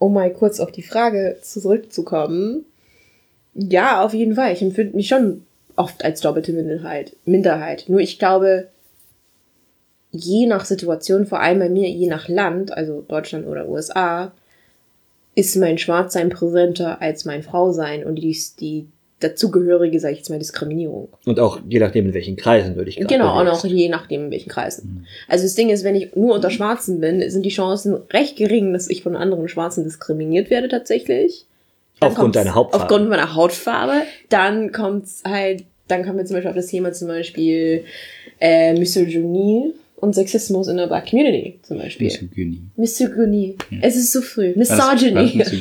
um 0.03 0.15
mal 0.15 0.33
kurz 0.33 0.59
auf 0.59 0.73
die 0.73 0.83
Frage 0.83 1.39
zurückzukommen, 1.43 2.65
ja, 3.55 4.05
auf 4.05 4.15
jeden 4.15 4.35
Fall. 4.35 4.53
Ich 4.53 4.61
empfinde 4.61 4.97
mich 4.97 5.07
schon 5.07 5.45
oft 5.77 6.05
als 6.05 6.21
doppelte 6.21 6.53
Minderheit. 6.53 7.15
Minderheit. 7.25 7.85
Nur 7.87 8.01
ich 8.01 8.19
glaube, 8.19 8.69
je 10.11 10.47
nach 10.47 10.65
Situation, 10.65 11.25
vor 11.25 11.41
allem 11.41 11.61
bei 11.61 11.69
mir, 11.69 11.89
je 11.89 12.09
nach 12.09 12.29
Land, 12.29 12.77
also 12.77 13.03
Deutschland 13.03 13.47
oder 13.47 13.69
USA, 13.69 14.33
ist 15.37 15.55
mein 15.57 15.79
Schwarzsein 15.79 16.31
präsenter 16.31 17.01
als 17.01 17.25
mein 17.25 17.45
Frausein 17.45 18.05
und 18.05 18.17
die, 18.17 18.37
die 18.59 18.89
dazugehörige, 19.23 19.99
sag 20.01 20.13
ich 20.13 20.19
jetzt 20.19 20.31
mal, 20.31 20.39
Diskriminierung. 20.39 21.09
Und 21.27 21.41
auch 21.41 21.61
je 21.69 21.79
nachdem, 21.81 22.07
in 22.07 22.15
welchen 22.15 22.37
Kreisen 22.37 22.77
würde 22.77 22.91
ich 22.91 22.97
gerade 22.97 23.09
Genau, 23.15 23.29
auch 23.31 23.41
bewegst. 23.45 23.65
noch 23.65 23.71
je 23.71 23.89
nachdem, 23.89 24.25
in 24.27 24.31
welchen 24.31 24.51
Kreisen. 24.51 25.07
Also 25.29 25.45
das 25.45 25.55
Ding 25.55 25.71
ist, 25.71 25.85
wenn 25.85 25.95
ich 25.95 26.15
nur 26.17 26.35
unter 26.35 26.51
Schwarzen 26.51 27.01
bin, 27.01 27.29
sind 27.31 27.45
die 27.45 27.51
Chancen 27.51 27.97
recht 28.13 28.37
gering, 28.37 28.73
dass 28.73 28.89
ich 28.89 29.03
von 29.03 29.17
anderen 29.17 29.49
Schwarzen 29.49 29.85
diskriminiert 29.85 30.51
werde 30.51 30.69
tatsächlich. 30.69 31.47
Dann 32.01 32.11
Aufgrund 32.11 32.35
deiner 32.37 32.55
Hautfarbe. 32.55 32.83
Aufgrund 32.85 33.09
meiner 33.09 33.35
Hautfarbe. 33.35 34.03
Dann 34.29 34.73
kommt's 34.73 35.23
halt, 35.25 35.65
dann 35.89 36.05
kommen 36.05 36.19
wir 36.19 36.25
zum 36.25 36.35
Beispiel 36.37 36.51
auf 36.51 36.57
das 36.57 36.67
Thema 36.67 36.93
zum 36.93 37.09
Beispiel 37.09 37.85
äh, 38.41 38.73
Misogynie 38.75 39.73
und 39.97 40.15
Sexismus 40.17 40.67
in 40.67 40.79
der 40.79 40.89
Black 40.89 41.09
Community 41.11 41.61
zum 41.63 41.79
Beispiel. 41.79 42.07
Misogynie. 42.09 42.61
Misogynie. 42.77 43.57
Es 43.83 43.95
ist 43.95 44.11
so 44.13 44.21
früh. 44.21 44.49
War 44.55 44.55
das, 44.57 44.79
war 44.79 44.97
das 44.97 45.53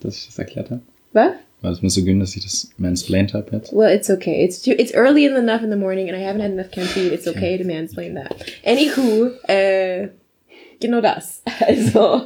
das 0.28 0.38
erklärt 0.38 0.70
habe? 0.70 0.80
Was? 1.12 1.32
War 1.60 1.70
das 1.70 1.82
Misogyn, 1.82 2.20
dass 2.20 2.36
ich 2.36 2.44
das 2.44 2.70
mansplained 2.78 3.34
habe 3.34 3.56
jetzt? 3.56 3.72
Well, 3.72 3.94
it's 3.94 4.08
okay. 4.08 4.44
It's 4.44 4.62
too, 4.62 4.70
it's 4.70 4.94
early 4.94 5.26
enough 5.26 5.62
in 5.62 5.70
the 5.70 5.76
morning 5.76 6.08
and 6.08 6.16
I 6.16 6.22
haven't 6.22 6.40
had 6.40 6.52
enough 6.52 6.70
caffeine. 6.70 7.12
It's 7.12 7.26
okay 7.26 7.58
to 7.58 7.64
mansplain 7.64 8.14
that. 8.14 8.34
Anywho, 8.64 9.30
äh, 9.48 10.08
genau 10.80 11.00
das. 11.00 11.42
Also, 11.66 12.22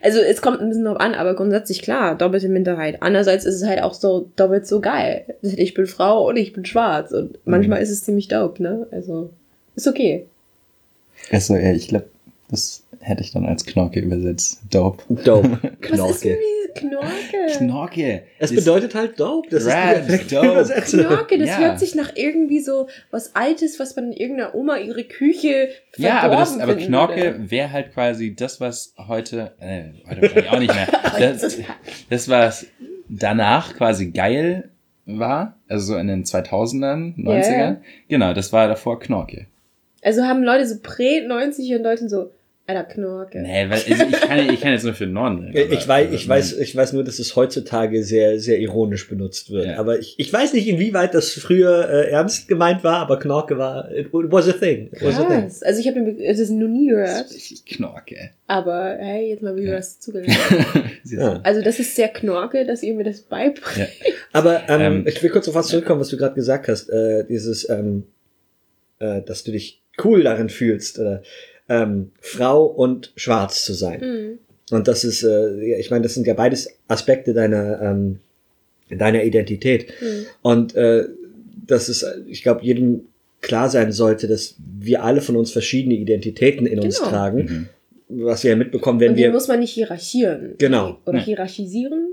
also 0.00 0.20
es 0.20 0.40
kommt 0.40 0.60
ein 0.60 0.68
bisschen 0.68 0.84
drauf 0.84 1.00
an, 1.00 1.14
aber 1.14 1.34
grundsätzlich 1.34 1.82
klar, 1.82 2.16
doppelte 2.16 2.48
Minderheit. 2.48 3.02
Andererseits 3.02 3.44
ist 3.44 3.56
es 3.56 3.66
halt 3.66 3.82
auch 3.82 3.94
so 3.94 4.30
doppelt 4.36 4.66
so 4.66 4.80
geil. 4.80 5.24
Ich 5.42 5.74
bin 5.74 5.86
Frau 5.86 6.28
und 6.28 6.36
ich 6.36 6.52
bin 6.52 6.64
schwarz 6.64 7.12
und 7.12 7.38
manchmal 7.44 7.82
ist 7.82 7.90
es 7.90 8.04
ziemlich 8.04 8.28
dope, 8.28 8.62
ne? 8.62 8.86
Also, 8.90 9.30
ist 9.76 9.88
okay. 9.88 10.26
Achso, 11.30 11.56
ja, 11.56 11.72
ich 11.72 11.88
glaube, 11.88 12.06
das 12.50 12.84
hätte 13.00 13.22
ich 13.22 13.32
dann 13.32 13.44
als 13.46 13.64
Knorke 13.64 14.00
übersetzt. 14.00 14.60
Dope. 14.70 15.02
Dope. 15.08 15.58
Was 15.90 16.10
ist 16.10 16.24
denn 16.24 16.38
Knorke. 16.38 16.38
Knorke? 16.74 17.56
Knorke. 17.58 18.22
Es 18.38 18.50
Ist- 18.50 18.64
bedeutet 18.64 18.94
halt 18.94 19.18
dope. 19.20 19.48
Das 19.50 19.66
Rad, 19.66 20.08
ist 20.08 20.30
die 20.30 20.34
dope. 20.34 20.46
Knorke, 21.06 21.38
das 21.38 21.48
Ja. 21.48 21.58
hört 21.58 21.78
sich 21.80 21.94
nach 21.94 22.12
irgendwie 22.14 22.60
so 22.60 22.88
was 23.10 23.34
Altes, 23.34 23.78
was 23.80 23.94
man 23.96 24.06
in 24.06 24.12
irgendeiner 24.12 24.54
Oma 24.54 24.76
ihre 24.78 25.04
Küche 25.04 25.68
Ja, 25.96 26.20
aber, 26.20 26.36
das, 26.36 26.58
aber 26.58 26.74
Knorke 26.76 27.36
wäre 27.50 27.70
halt 27.72 27.92
quasi 27.94 28.34
das, 28.34 28.60
was 28.60 28.94
heute, 29.08 29.52
äh, 29.60 29.84
heute 30.08 30.22
wahrscheinlich 30.22 30.50
auch 30.50 30.58
nicht 30.58 30.74
mehr, 30.74 30.86
das, 31.18 31.58
das 32.10 32.28
was 32.28 32.66
danach 33.08 33.74
quasi 33.76 34.10
geil 34.10 34.70
war, 35.06 35.58
also 35.68 35.92
so 35.92 35.98
in 35.98 36.08
den 36.08 36.24
2000ern, 36.24 37.14
90ern. 37.16 37.58
Ja. 37.58 37.76
Genau, 38.08 38.32
das 38.32 38.52
war 38.52 38.68
davor 38.68 38.98
Knorke. 38.98 39.46
Also 40.02 40.22
haben 40.24 40.42
Leute 40.42 40.66
so 40.66 40.76
prä-90 40.82 41.76
und 41.76 41.82
Leute 41.82 42.08
so, 42.08 42.30
Alter, 42.66 42.84
Knorke. 42.84 43.42
Nee, 43.42 43.64
weil, 43.68 43.72
also 43.72 43.88
ich, 43.90 44.20
kann, 44.22 44.38
ich 44.50 44.60
kann 44.62 44.72
jetzt 44.72 44.84
nur 44.84 44.94
für 44.94 45.04
den 45.04 45.12
Norden 45.12 45.50
reden. 45.52 45.70
Ich 45.74 45.86
weiß, 45.86 46.10
ich 46.12 46.26
weiß, 46.26 46.56
ich 46.58 46.74
weiß 46.74 46.94
nur, 46.94 47.04
dass 47.04 47.18
es 47.18 47.36
heutzutage 47.36 48.02
sehr, 48.04 48.40
sehr 48.40 48.58
ironisch 48.58 49.06
benutzt 49.06 49.50
wird. 49.50 49.66
Ja. 49.66 49.76
Aber 49.76 49.98
ich, 49.98 50.14
ich 50.16 50.32
weiß 50.32 50.54
nicht, 50.54 50.66
inwieweit 50.66 51.12
das 51.12 51.32
früher 51.32 51.86
äh, 51.90 52.08
ernst 52.10 52.48
gemeint 52.48 52.82
war, 52.82 53.00
aber 53.00 53.18
Knorke 53.18 53.58
war, 53.58 53.90
it 53.94 54.08
was 54.12 54.48
a 54.48 54.52
thing. 54.52 54.88
It 54.92 55.02
was 55.02 55.18
a 55.18 55.24
thing. 55.24 55.50
Also 55.62 55.78
ich 55.80 55.88
habe 55.88 56.00
es 56.18 56.48
noch 56.50 56.68
nie 56.68 56.90
Das 56.90 57.28
gehört, 57.28 57.66
Knorke. 57.66 58.30
aber 58.46 58.96
hey, 58.98 59.28
jetzt 59.28 59.42
mal 59.42 59.54
wieder 59.56 59.72
Ja. 59.72 59.78
was 59.78 60.00
zugelernt. 60.00 60.38
Ja. 61.04 61.40
Also 61.42 61.60
das 61.60 61.78
ist 61.78 61.94
sehr 61.94 62.08
Knorke, 62.08 62.64
dass 62.64 62.82
ihr 62.82 62.94
mir 62.94 63.04
das 63.04 63.20
beibringt. 63.20 63.76
Ja. 63.76 63.86
Aber 64.32 64.62
ähm, 64.70 64.80
Ähm, 64.80 65.04
ich 65.06 65.22
will 65.22 65.28
kurz 65.28 65.46
auf 65.48 65.54
was 65.54 65.68
zurückkommen, 65.68 66.00
was 66.00 66.08
du 66.08 66.16
gerade 66.16 66.34
gesagt 66.34 66.66
hast. 66.68 66.88
Äh, 66.88 67.24
dieses, 67.28 67.68
ähm, 67.68 68.04
äh, 69.00 69.20
dass 69.20 69.44
du 69.44 69.52
dich 69.52 69.82
cool 70.02 70.22
darin 70.22 70.48
fühlst, 70.48 70.98
äh, 70.98 71.18
ähm, 71.68 72.10
Frau 72.20 72.64
und 72.64 73.12
Schwarz 73.16 73.64
zu 73.64 73.72
sein. 73.74 74.00
Hm. 74.00 74.38
Und 74.70 74.88
das 74.88 75.04
ist, 75.04 75.22
äh, 75.22 75.76
ich 75.78 75.90
meine, 75.90 76.02
das 76.02 76.14
sind 76.14 76.26
ja 76.26 76.34
beides 76.34 76.68
Aspekte 76.88 77.34
deiner, 77.34 77.80
ähm, 77.82 78.20
deiner 78.90 79.22
Identität. 79.24 79.92
Hm. 79.98 80.26
Und 80.42 80.74
äh, 80.74 81.04
das 81.66 81.88
ist, 81.88 82.04
ich 82.26 82.42
glaube, 82.42 82.64
jedem 82.64 83.02
klar 83.40 83.68
sein 83.68 83.92
sollte, 83.92 84.26
dass 84.26 84.56
wir 84.80 85.02
alle 85.04 85.20
von 85.20 85.36
uns 85.36 85.50
verschiedene 85.52 85.94
Identitäten 85.94 86.66
in 86.66 86.80
uns 86.80 86.98
Genau. 86.98 87.10
tragen, 87.10 87.68
Mhm. 88.08 88.24
was 88.24 88.42
wir 88.42 88.50
ja 88.52 88.56
mitbekommen, 88.56 89.00
wenn 89.00 89.10
Und 89.10 89.16
die 89.16 89.22
wir. 89.24 89.32
muss 89.32 89.48
man 89.48 89.60
nicht 89.60 89.72
hierarchieren. 89.72 90.54
Genau. 90.58 90.98
Oder 91.06 91.18
hierarchisieren. 91.20 92.08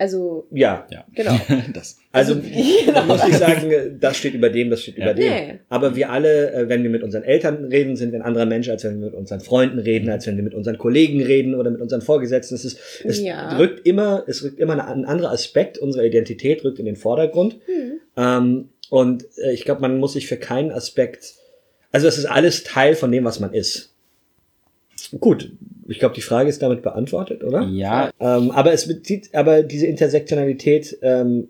Also, 0.00 0.46
Ja, 0.50 0.86
Ja. 0.90 1.04
genau. 1.14 1.38
das. 1.74 1.98
also 2.10 2.34
Genau. 2.86 3.00
man 3.00 3.06
muss 3.08 3.26
nicht 3.26 3.36
sagen, 3.38 3.98
das 4.00 4.16
steht 4.16 4.32
über 4.32 4.48
dem, 4.48 4.70
das 4.70 4.80
steht 4.80 4.96
Ja. 4.96 5.04
über 5.04 5.14
dem. 5.14 5.30
Nee. 5.30 5.58
Aber 5.68 5.94
wir 5.94 6.08
alle, 6.08 6.52
äh, 6.54 6.68
wenn 6.70 6.82
wir 6.82 6.88
mit 6.88 7.02
unseren 7.02 7.22
Eltern 7.22 7.66
reden, 7.66 7.96
sind 7.96 8.12
wir 8.12 8.18
ein 8.20 8.24
anderer 8.24 8.46
Mensch, 8.46 8.70
als 8.70 8.82
wenn 8.84 8.98
wir 8.98 9.06
mit 9.08 9.14
unseren 9.14 9.40
Freunden 9.40 9.78
reden, 9.78 10.08
als 10.08 10.26
wenn 10.26 10.36
wir 10.36 10.42
mit 10.42 10.54
unseren 10.54 10.78
Kollegen 10.78 11.22
reden 11.22 11.54
oder 11.54 11.70
mit 11.70 11.82
unseren 11.82 12.00
Vorgesetzten. 12.00 12.54
Es, 12.54 12.64
ist, 12.64 12.78
es 13.04 13.20
Ja. 13.20 13.58
rückt 13.58 13.86
immer, 13.86 14.24
es 14.26 14.42
rückt 14.42 14.58
immer 14.58 14.72
ein 14.72 15.04
anderer 15.04 15.32
Aspekt 15.32 15.76
unserer 15.76 16.04
Identität 16.04 16.64
rückt 16.64 16.78
in 16.78 16.86
den 16.86 16.96
Vordergrund. 16.96 17.58
Hm. 17.66 18.00
Ähm, 18.16 18.68
und 18.88 19.24
äh, 19.36 19.52
ich 19.52 19.66
glaube, 19.66 19.82
man 19.82 19.98
muss 19.98 20.14
sich 20.14 20.26
für 20.26 20.38
keinen 20.38 20.70
Aspekt, 20.72 21.34
also 21.92 22.08
es 22.08 22.16
ist 22.16 22.24
alles 22.24 22.64
Teil 22.64 22.94
von 22.94 23.12
dem, 23.12 23.24
was 23.24 23.38
man 23.38 23.52
ist. 23.52 23.92
Gut, 25.20 25.52
ich 25.90 25.98
glaube, 25.98 26.14
die 26.14 26.20
Frage 26.20 26.48
ist 26.48 26.62
damit 26.62 26.82
beantwortet, 26.82 27.42
oder? 27.42 27.62
Ja, 27.62 28.10
Ähm, 28.20 28.50
aber 28.50 28.72
es 28.72 28.86
bezieht, 28.86 29.30
aber 29.34 29.62
diese 29.62 29.86
Intersektionalität 29.86 30.98
ähm, 31.02 31.48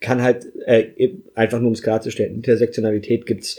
kann 0.00 0.22
halt, 0.22 0.46
äh, 0.66 1.10
einfach 1.34 1.58
nur 1.58 1.68
um 1.68 1.74
es 1.74 1.82
klarzustellen, 1.82 2.34
Intersektionalität 2.34 3.26
gibt's 3.26 3.58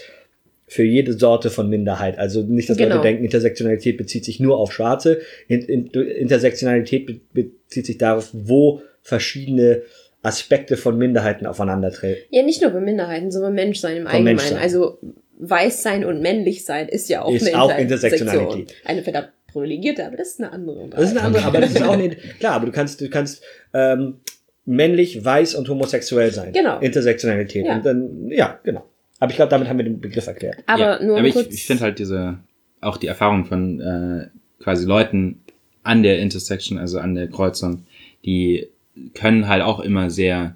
für 0.65 0.83
jede 0.83 1.13
Sorte 1.13 1.49
von 1.49 1.69
Minderheit. 1.69 2.17
Also 2.17 2.41
nicht, 2.41 2.69
dass 2.69 2.77
Genau. 2.77 2.95
Leute 2.95 3.07
denken, 3.07 3.23
Intersektionalität 3.25 3.97
bezieht 3.97 4.25
sich 4.25 4.39
nur 4.39 4.57
auf 4.57 4.71
Schwarze. 4.71 5.19
In, 5.47 5.61
in, 5.61 5.87
Intersektionalität 5.87 7.05
be 7.05 7.19
bezieht 7.33 7.85
sich 7.85 7.97
darauf, 7.97 8.29
wo 8.33 8.81
verschiedene 9.01 9.83
Aspekte 10.21 10.77
von 10.77 10.97
Minderheiten 10.97 11.45
aufeinandertreten. 11.45 12.23
Ja, 12.31 12.43
nicht 12.43 12.61
nur 12.61 12.71
bei 12.71 12.79
Minderheiten, 12.79 13.29
sondern 13.29 13.53
Menschsein 13.53 13.97
im 13.97 14.07
Allgemeinen. 14.07 14.37
Menschsein. 14.37 14.57
Also 14.57 14.99
weiß 15.37 15.83
sein 15.83 16.05
und 16.05 16.21
männlich 16.21 16.63
sein 16.65 16.87
ist 16.87 17.09
ja 17.09 17.23
auch 17.23 17.33
Ist 17.33 17.47
eine 17.47 17.61
auch 17.61 17.77
Intersektion. 17.77 18.27
Intersektionalität. 18.29 18.75
Eine 18.85 19.03
verdammt 19.03 19.29
privilegierte, 19.53 20.05
aber 20.05 20.17
das 20.17 20.29
ist 20.29 20.41
eine 20.41 20.51
andere. 20.51 20.89
Das 20.89 21.03
ist 21.03 21.11
eine 21.11 21.21
andere, 21.21 21.45
aber 21.45 21.61
das 21.61 21.71
ist 21.71 21.81
auch 21.81 21.93
eine, 21.93 22.09
klar, 22.39 22.53
aber 22.53 22.65
du 22.65 22.71
kannst, 22.71 22.99
du 22.99 23.09
kannst 23.09 23.41
ähm, 23.73 24.15
männlich, 24.65 25.23
weiß 25.23 25.55
und 25.55 25.69
homosexuell 25.69 26.31
sein. 26.31 26.53
Genau. 26.53 26.79
Intersektionalität. 26.79 27.65
Ja. 27.65 27.75
Und 27.75 27.85
dann, 27.85 28.27
ja, 28.29 28.59
genau. 28.63 28.85
Aber 29.19 29.31
ich 29.31 29.37
glaube, 29.37 29.49
damit 29.49 29.69
haben 29.69 29.77
wir 29.77 29.85
den 29.85 30.01
Begriff 30.01 30.27
erklärt. 30.27 30.57
Aber 30.65 30.99
ja, 30.99 31.03
nur 31.03 31.17
aber 31.17 31.29
kurz. 31.29 31.47
ich, 31.47 31.53
ich 31.53 31.65
finde 31.65 31.83
halt 31.83 31.99
diese, 31.99 32.39
auch 32.81 32.97
die 32.97 33.07
Erfahrung 33.07 33.45
von 33.45 33.79
äh, 33.79 34.27
quasi 34.61 34.85
Leuten 34.85 35.41
an 35.83 36.03
der 36.03 36.19
Intersection, 36.19 36.77
also 36.77 36.99
an 36.99 37.15
der 37.15 37.27
Kreuzung, 37.27 37.85
die 38.25 38.67
können 39.13 39.47
halt 39.47 39.61
auch 39.61 39.79
immer 39.79 40.09
sehr 40.09 40.55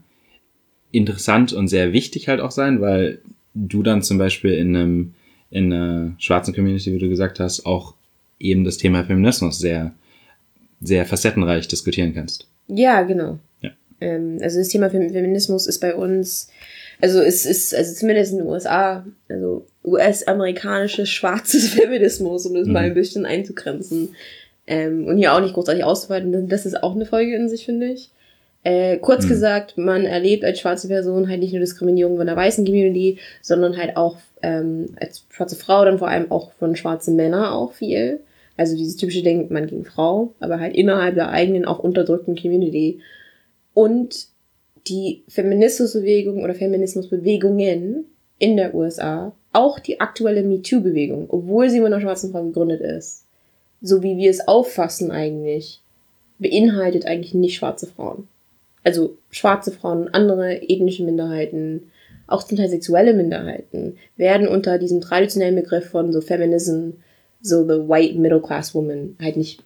interessant 0.91 1.53
und 1.53 1.67
sehr 1.67 1.93
wichtig 1.93 2.27
halt 2.27 2.39
auch 2.39 2.51
sein, 2.51 2.81
weil 2.81 3.19
du 3.53 3.83
dann 3.83 4.01
zum 4.01 4.17
Beispiel 4.17 4.53
in 4.53 4.75
einem 4.75 5.13
in 5.49 5.71
einer 5.71 6.13
schwarzen 6.17 6.53
Community, 6.53 6.93
wie 6.93 6.99
du 6.99 7.09
gesagt 7.09 7.39
hast, 7.39 7.65
auch 7.65 7.93
eben 8.39 8.63
das 8.63 8.77
Thema 8.77 9.03
Feminismus 9.03 9.59
sehr 9.59 9.93
sehr 10.79 11.05
facettenreich 11.07 11.67
diskutieren 11.67 12.13
kannst. 12.13 12.45
Ja, 12.67 13.01
genau. 13.01 13.39
Ja. 13.61 13.71
Ähm, 13.99 14.37
also 14.41 14.59
das 14.59 14.67
Thema 14.67 14.89
Fem- 14.91 15.09
Feminismus 15.11 15.65
ist 15.65 15.79
bei 15.79 15.95
uns, 15.95 16.49
also 17.01 17.19
es 17.19 17.47
ist, 17.47 17.73
also 17.73 17.95
zumindest 17.95 18.33
in 18.33 18.37
den 18.39 18.47
USA, 18.47 19.03
also 19.27 19.65
US-amerikanisches 19.83 21.09
schwarzes 21.09 21.69
Feminismus, 21.73 22.45
um 22.45 22.53
das 22.53 22.67
Mhm. 22.67 22.73
mal 22.73 22.83
ein 22.83 22.93
bisschen 22.93 23.25
einzugrenzen. 23.25 24.09
Ähm, 24.67 25.05
und 25.07 25.17
hier 25.17 25.33
auch 25.33 25.39
nicht 25.41 25.53
großartig 25.53 25.83
auszuweiten, 25.83 26.47
das 26.49 26.65
ist 26.65 26.83
auch 26.83 26.93
eine 26.95 27.05
Folge 27.05 27.35
in 27.35 27.47
sich, 27.49 27.65
finde 27.65 27.87
ich. 27.87 28.09
Äh, 28.63 28.97
kurz 28.97 29.25
Mhm. 29.25 29.29
gesagt, 29.29 29.77
man 29.77 30.05
erlebt 30.05 30.43
als 30.43 30.59
schwarze 30.59 30.89
Person 30.89 31.29
halt 31.29 31.39
nicht 31.39 31.53
nur 31.53 31.61
Diskriminierung 31.61 32.17
von 32.17 32.27
der 32.27 32.35
weißen 32.35 32.65
Community, 32.65 33.17
sondern 33.41 33.77
halt 33.77 33.95
auch 33.95 34.17
ähm, 34.43 34.87
als 34.99 35.23
schwarze 35.31 35.55
Frau 35.55 35.85
dann 35.85 35.97
vor 35.99 36.09
allem 36.09 36.31
auch 36.31 36.51
von 36.59 36.75
schwarzen 36.75 37.15
Männern 37.15 37.45
auch 37.45 37.73
viel. 37.73 38.19
Also 38.57 38.75
dieses 38.75 38.95
typische 38.97 39.23
Ding, 39.23 39.47
man 39.51 39.67
gegen 39.67 39.85
Frau, 39.85 40.33
aber 40.39 40.59
halt 40.59 40.75
innerhalb 40.75 41.15
der 41.15 41.29
eigenen, 41.29 41.65
auch 41.65 41.79
unterdrückten 41.79 42.35
Community. 42.35 42.99
Und 43.73 44.27
die 44.87 45.23
Feminismusbewegung 45.27 46.43
oder 46.43 46.55
Feminismusbewegungen 46.55 48.05
in 48.39 48.57
der 48.57 48.73
USA, 48.73 49.33
auch 49.53 49.79
die 49.79 49.99
aktuelle 49.99 50.43
MeToo-Bewegung, 50.43 51.27
obwohl 51.29 51.69
sie 51.69 51.77
von 51.79 51.87
einer 51.87 52.01
schwarzen 52.01 52.31
Frau 52.31 52.43
gegründet 52.43 52.81
ist, 52.81 53.25
so 53.81 54.03
wie 54.03 54.17
wir 54.17 54.29
es 54.29 54.47
auffassen 54.47 55.11
eigentlich, 55.11 55.81
beinhaltet 56.39 57.05
eigentlich 57.05 57.33
nicht 57.33 57.55
schwarze 57.55 57.87
Frauen. 57.87 58.27
Also 58.83 59.17
schwarze 59.31 59.71
Frauen, 59.71 60.07
andere 60.13 60.61
ethnische 60.61 61.03
Minderheiten, 61.03 61.91
auch 62.27 62.43
zum 62.43 62.57
Teil 62.57 62.69
sexuelle 62.69 63.13
Minderheiten, 63.13 63.97
werden 64.15 64.47
unter 64.47 64.77
diesem 64.77 65.01
traditionellen 65.01 65.55
Begriff 65.55 65.89
von 65.89 66.11
so 66.11 66.21
Feminism, 66.21 66.91
so 67.41 67.63
the 67.63 67.87
white 67.87 68.17
middle 68.17 68.41
class 68.41 68.73
woman, 68.75 69.15
halt 69.21 69.37
nicht, 69.37 69.63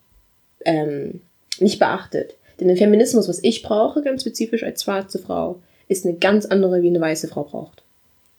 ähm, 0.66 1.22
nicht 1.60 1.80
beachtet. 1.80 2.36
Denn 2.60 2.68
der 2.68 2.78
Feminismus, 2.78 3.28
was 3.28 3.44
ich 3.44 3.64
brauche, 3.64 4.02
ganz 4.02 4.22
spezifisch 4.22 4.64
als 4.64 4.84
schwarze 4.84 5.20
Frau, 5.20 5.60
ist 5.88 6.06
eine 6.06 6.16
ganz 6.16 6.46
andere, 6.46 6.82
wie 6.82 6.88
eine 6.88 7.02
weiße 7.02 7.28
Frau 7.28 7.44
braucht. 7.44 7.82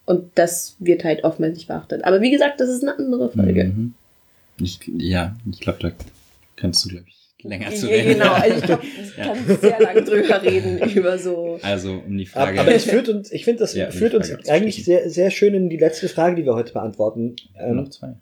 Und 0.07 0.31
das 0.37 0.77
wird 0.79 1.05
halt 1.05 1.25
oftmals 1.25 1.55
nicht 1.55 1.69
beachtet. 1.69 2.05
Aber 2.05 2.21
wie 2.21 2.31
gesagt, 2.31 2.61
das 2.61 2.69
ist 2.69 2.83
eine 2.83 2.97
andere 2.99 3.31
Folge. 3.31 3.65
Mhm. 3.65 3.95
Ich, 4.61 4.79
ja, 4.99 5.37
ich 5.51 5.61
glaube, 5.61 5.79
da 5.81 5.93
kannst 6.57 6.85
du, 6.85 6.91
glaube 6.91 7.07
ich, 7.09 7.45
länger 7.45 7.71
zu 7.75 7.89
Ja, 7.89 7.97
reden. 7.97 8.13
genau, 8.19 8.33
also 8.33 8.57
ich 8.59 8.63
glaube, 8.65 8.83
ich 9.03 9.17
Ja. 9.17 9.25
kann 9.25 9.59
sehr 9.61 9.81
lange 9.81 10.03
drüber 10.03 10.43
reden, 10.43 10.79
über 10.95 11.19
so. 11.19 11.59
Also, 11.63 12.03
um 12.07 12.17
die 12.17 12.27
Frage. 12.27 12.61
aber 12.61 12.73
es 12.75 12.85
führt 12.85 13.09
uns, 13.09 13.33
ich 13.33 13.45
finde, 13.45 13.61
das 13.61 13.75
Ja, 13.75 13.91
führt 13.91 14.13
die 14.13 14.17
uns 14.19 14.49
eigentlich 14.49 14.85
sehr, 14.85 15.09
sehr 15.11 15.31
schön 15.31 15.55
in 15.55 15.69
die 15.71 15.79
letzte 15.79 16.09
Frage, 16.09 16.37
die 16.37 16.45
wir 16.45 16.55
heute 16.55 16.73
beantworten. 16.73 17.37
Ähm, 17.59 17.77
noch 17.77 17.89
zwei. 17.91 18.15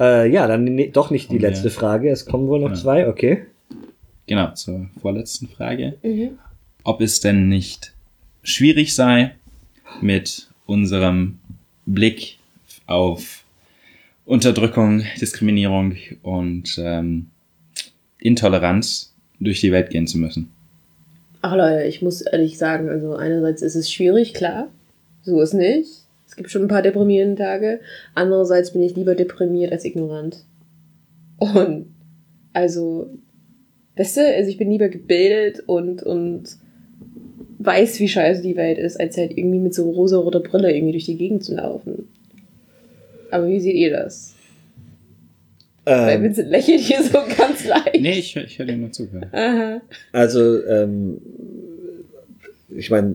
Äh, 0.00 0.30
ja, 0.30 0.46
dann 0.46 0.64
ne, 0.64 0.88
doch 0.88 1.10
nicht 1.10 1.30
die 1.30 1.38
letzte 1.38 1.70
Frage. 1.70 2.10
Es 2.10 2.26
kommen 2.26 2.48
wohl 2.48 2.60
noch 2.60 2.70
Ja. 2.70 2.74
zwei, 2.74 3.08
okay. 3.08 3.46
Genau, 4.26 4.52
zur 4.52 4.86
vorletzten 5.00 5.48
Frage. 5.48 5.94
Mhm. 6.02 6.38
Ob 6.82 7.00
es 7.00 7.20
denn 7.20 7.48
nicht 7.48 7.92
schwierig 8.42 8.94
sei, 8.94 9.34
mit 10.00 10.48
unserem 10.66 11.38
Blick 11.86 12.38
auf 12.86 13.44
Unterdrückung, 14.26 15.02
Diskriminierung 15.20 15.96
und 16.22 16.76
ähm, 16.78 17.26
Intoleranz 18.18 19.12
durch 19.40 19.60
die 19.60 19.72
Welt 19.72 19.90
gehen 19.90 20.06
zu 20.06 20.18
müssen. 20.18 20.50
Ach 21.42 21.54
Leute, 21.54 21.84
ich 21.84 22.00
muss 22.00 22.22
ehrlich 22.22 22.56
sagen, 22.56 22.88
also 22.88 23.14
einerseits 23.16 23.60
ist 23.60 23.74
es 23.74 23.92
schwierig, 23.92 24.32
klar. 24.32 24.68
So 25.22 25.40
ist 25.42 25.52
nicht. 25.52 25.90
Es 26.34 26.36
gibt 26.36 26.50
schon 26.50 26.62
ein 26.62 26.68
paar 26.68 26.82
deprimierende 26.82 27.36
Tage. 27.40 27.78
Andererseits 28.16 28.72
bin 28.72 28.82
ich 28.82 28.96
lieber 28.96 29.14
deprimiert 29.14 29.70
als 29.70 29.84
ignorant. 29.84 30.44
Und 31.38 31.86
also, 32.52 33.08
weißt 33.96 34.16
du, 34.16 34.34
also 34.34 34.50
ich 34.50 34.56
bin 34.56 34.68
lieber 34.68 34.88
gebildet 34.88 35.62
und, 35.68 36.02
und 36.02 36.56
weiß, 37.60 38.00
wie 38.00 38.08
scheiße 38.08 38.42
die 38.42 38.56
Welt 38.56 38.78
ist, 38.78 38.98
als 38.98 39.16
halt 39.16 39.38
irgendwie 39.38 39.60
mit 39.60 39.74
so 39.74 39.88
rosa-roter 39.88 40.40
Brille 40.40 40.74
irgendwie 40.74 40.92
durch 40.92 41.04
die 41.04 41.16
Gegend 41.16 41.44
zu 41.44 41.54
laufen. 41.54 42.08
Aber 43.30 43.46
wie 43.46 43.60
seht 43.60 43.76
ihr 43.76 43.90
das? 43.92 44.34
Weil 45.84 46.16
Ähm, 46.16 46.22
Vincent 46.24 46.50
lächelt 46.50 46.80
hier 46.80 47.00
so 47.02 47.18
ganz 47.38 47.64
leicht. 47.64 48.00
Nee, 48.00 48.18
ich, 48.18 48.34
hör- 48.34 48.44
ich 48.44 48.58
höre 48.58 48.66
dir 48.66 48.76
nur 48.76 48.90
zu. 48.90 49.04
ja. 49.12 49.20
Aha. 49.32 49.80
also, 50.10 50.64
ähm, 50.66 51.18
ich 52.76 52.90
meine, 52.90 53.14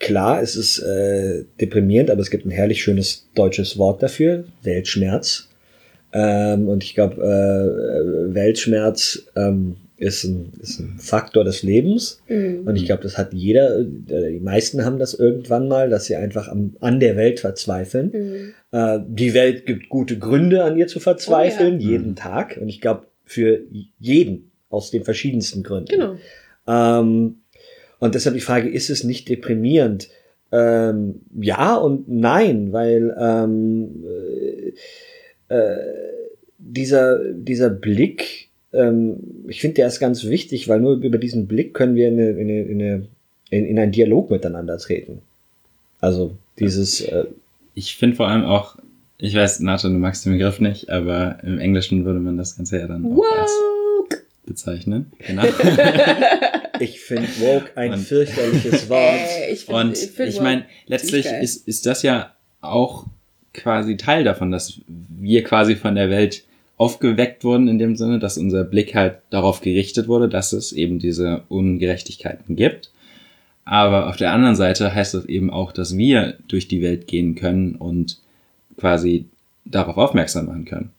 klar, 0.00 0.42
es 0.42 0.56
ist 0.56 0.80
äh, 0.80 1.44
deprimierend, 1.60 2.10
aber 2.10 2.20
es 2.20 2.30
gibt 2.30 2.44
ein 2.44 2.50
herrlich 2.50 2.82
schönes 2.82 3.28
deutsches 3.34 3.78
Wort 3.78 4.02
dafür, 4.02 4.44
Weltschmerz. 4.62 5.48
Ähm, 6.12 6.68
und 6.68 6.82
ich 6.82 6.94
glaube, 6.94 7.22
äh, 7.22 8.34
Weltschmerz 8.34 9.26
ähm, 9.36 9.76
ist, 9.96 10.24
ein, 10.24 10.52
ist 10.60 10.80
ein 10.80 10.96
Faktor 10.98 11.44
des 11.44 11.62
Lebens. 11.62 12.20
Mhm. 12.26 12.66
Und 12.66 12.74
ich 12.76 12.86
glaube, 12.86 13.02
das 13.02 13.16
hat 13.16 13.32
jeder, 13.32 13.78
äh, 13.78 13.84
die 14.32 14.40
meisten 14.40 14.84
haben 14.84 14.98
das 14.98 15.14
irgendwann 15.14 15.68
mal, 15.68 15.88
dass 15.90 16.06
sie 16.06 16.16
einfach 16.16 16.48
am, 16.48 16.74
an 16.80 16.98
der 16.98 17.16
Welt 17.16 17.38
verzweifeln. 17.38 18.10
Mhm. 18.12 18.54
Äh, 18.76 18.98
die 19.06 19.34
Welt 19.34 19.66
gibt 19.66 19.88
gute 19.88 20.18
Gründe, 20.18 20.64
an 20.64 20.76
ihr 20.76 20.88
zu 20.88 20.98
verzweifeln, 20.98 21.76
Oh 21.76 21.82
jeden 21.82 22.10
Mhm. 22.10 22.16
Tag. 22.16 22.58
Und 22.60 22.68
ich 22.68 22.80
glaube, 22.80 23.06
für 23.24 23.60
jeden 23.98 24.50
aus 24.70 24.90
den 24.90 25.04
verschiedensten 25.04 25.62
Gründen. 25.62 25.90
Genau. 25.90 26.16
Ähm, 26.66 27.36
und 28.00 28.14
deshalb 28.14 28.34
die 28.34 28.40
Frage, 28.40 28.68
ist 28.68 28.90
es 28.90 29.04
nicht 29.04 29.28
deprimierend? 29.28 30.08
Ähm, 30.52 31.20
ja 31.38 31.76
und 31.76 32.08
nein, 32.08 32.72
weil 32.72 33.16
ähm, 33.20 34.04
äh, 35.48 35.54
äh, 35.54 35.76
dieser, 36.58 37.18
dieser 37.32 37.70
Blick, 37.70 38.48
ähm, 38.72 39.44
ich 39.48 39.60
finde, 39.60 39.76
der 39.76 39.86
ist 39.86 40.00
ganz 40.00 40.24
wichtig, 40.24 40.68
weil 40.68 40.80
nur 40.80 40.94
über 40.94 41.18
diesen 41.18 41.46
Blick 41.46 41.74
können 41.74 41.94
wir 41.94 42.08
in, 42.08 42.14
eine, 42.14 42.30
in, 42.30 42.38
eine, 42.38 42.62
in, 42.62 42.80
eine, 42.80 43.06
in, 43.50 43.64
in 43.66 43.78
einen 43.78 43.92
Dialog 43.92 44.30
miteinander 44.30 44.78
treten. 44.78 45.22
Also 46.00 46.36
dieses, 46.58 47.02
äh, 47.02 47.26
Ich 47.74 47.96
finde 47.96 48.16
vor 48.16 48.28
allem 48.28 48.44
auch, 48.44 48.76
ich 49.18 49.34
weiß, 49.34 49.60
Nathan, 49.60 49.92
du 49.92 49.98
magst 49.98 50.24
den 50.24 50.32
Begriff 50.32 50.58
nicht, 50.60 50.88
aber 50.90 51.38
im 51.44 51.58
Englischen 51.58 52.04
würde 52.04 52.20
man 52.20 52.38
das 52.38 52.56
Ganze 52.56 52.78
ja 52.78 52.86
dann 52.88 53.04
auch 53.04 53.24
als 53.38 53.52
bezeichnen. 54.46 55.12
Genau. 55.18 55.42
ich 56.80 57.00
finde 57.00 57.28
woke 57.38 57.76
ein 57.76 57.92
Und- 57.92 57.98
fürchterliches 58.00 58.88
Wort. 58.88 59.14
Äh, 59.38 59.52
ich 59.52 59.64
find, 59.66 59.78
Und 59.78 59.98
ich 60.02 60.18
woke 60.18 60.42
meine, 60.42 60.64
letztlich 60.86 61.26
ist, 61.26 61.66
ist 61.68 61.86
das 61.86 62.02
ja 62.02 62.34
auch 62.60 63.06
quasi 63.52 63.96
Teil 63.96 64.24
davon, 64.24 64.50
dass 64.50 64.80
wir 64.86 65.42
quasi 65.44 65.76
von 65.76 65.94
der 65.94 66.10
Welt 66.10 66.44
aufgeweckt 66.76 67.44
wurden 67.44 67.68
in 67.68 67.78
dem 67.78 67.96
Sinne, 67.96 68.18
dass 68.18 68.38
unser 68.38 68.64
Blick 68.64 68.94
halt 68.94 69.18
darauf 69.30 69.60
gerichtet 69.60 70.08
wurde, 70.08 70.28
dass 70.28 70.52
es 70.52 70.72
eben 70.72 70.98
diese 70.98 71.42
Ungerechtigkeiten 71.48 72.56
gibt. 72.56 72.90
Aber 73.64 74.08
auf 74.08 74.16
der 74.16 74.32
anderen 74.32 74.56
Seite 74.56 74.94
heißt 74.94 75.14
das 75.14 75.26
eben 75.26 75.50
auch, 75.50 75.72
dass 75.72 75.96
wir 75.96 76.38
durch 76.48 76.68
die 76.68 76.80
Welt 76.82 77.06
gehen 77.06 77.34
können 77.34 77.74
und 77.74 78.18
quasi 78.78 79.26
darauf 79.66 79.96
aufmerksam 79.98 80.46
machen 80.46 80.64
können. 80.64 80.90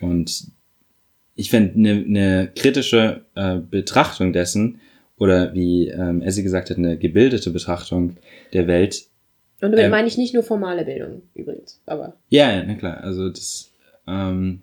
Und 0.00 0.46
ich 1.34 1.50
finde 1.50 1.74
eine 1.74 1.94
ne 2.06 2.50
kritische 2.54 3.22
äh, 3.34 3.56
Betrachtung 3.58 4.32
dessen 4.32 4.80
oder 5.18 5.54
wie 5.54 5.88
ähm, 5.88 6.22
Essie 6.22 6.42
gesagt 6.42 6.70
hat, 6.70 6.76
eine 6.78 6.98
gebildete 6.98 7.50
Betrachtung 7.50 8.16
der 8.52 8.66
Welt. 8.66 9.06
Und 9.60 9.72
damit 9.72 9.86
ähm, 9.86 9.90
meine 9.90 10.08
ich 10.08 10.18
nicht 10.18 10.34
nur 10.34 10.42
formale 10.42 10.84
Bildung, 10.84 11.22
übrigens. 11.34 11.80
Aber 11.86 12.16
Ja, 12.28 12.52
ja, 12.52 12.62
na 12.64 12.74
klar. 12.74 13.02
Also 13.02 13.30
das 13.30 13.70
ähm, 14.06 14.60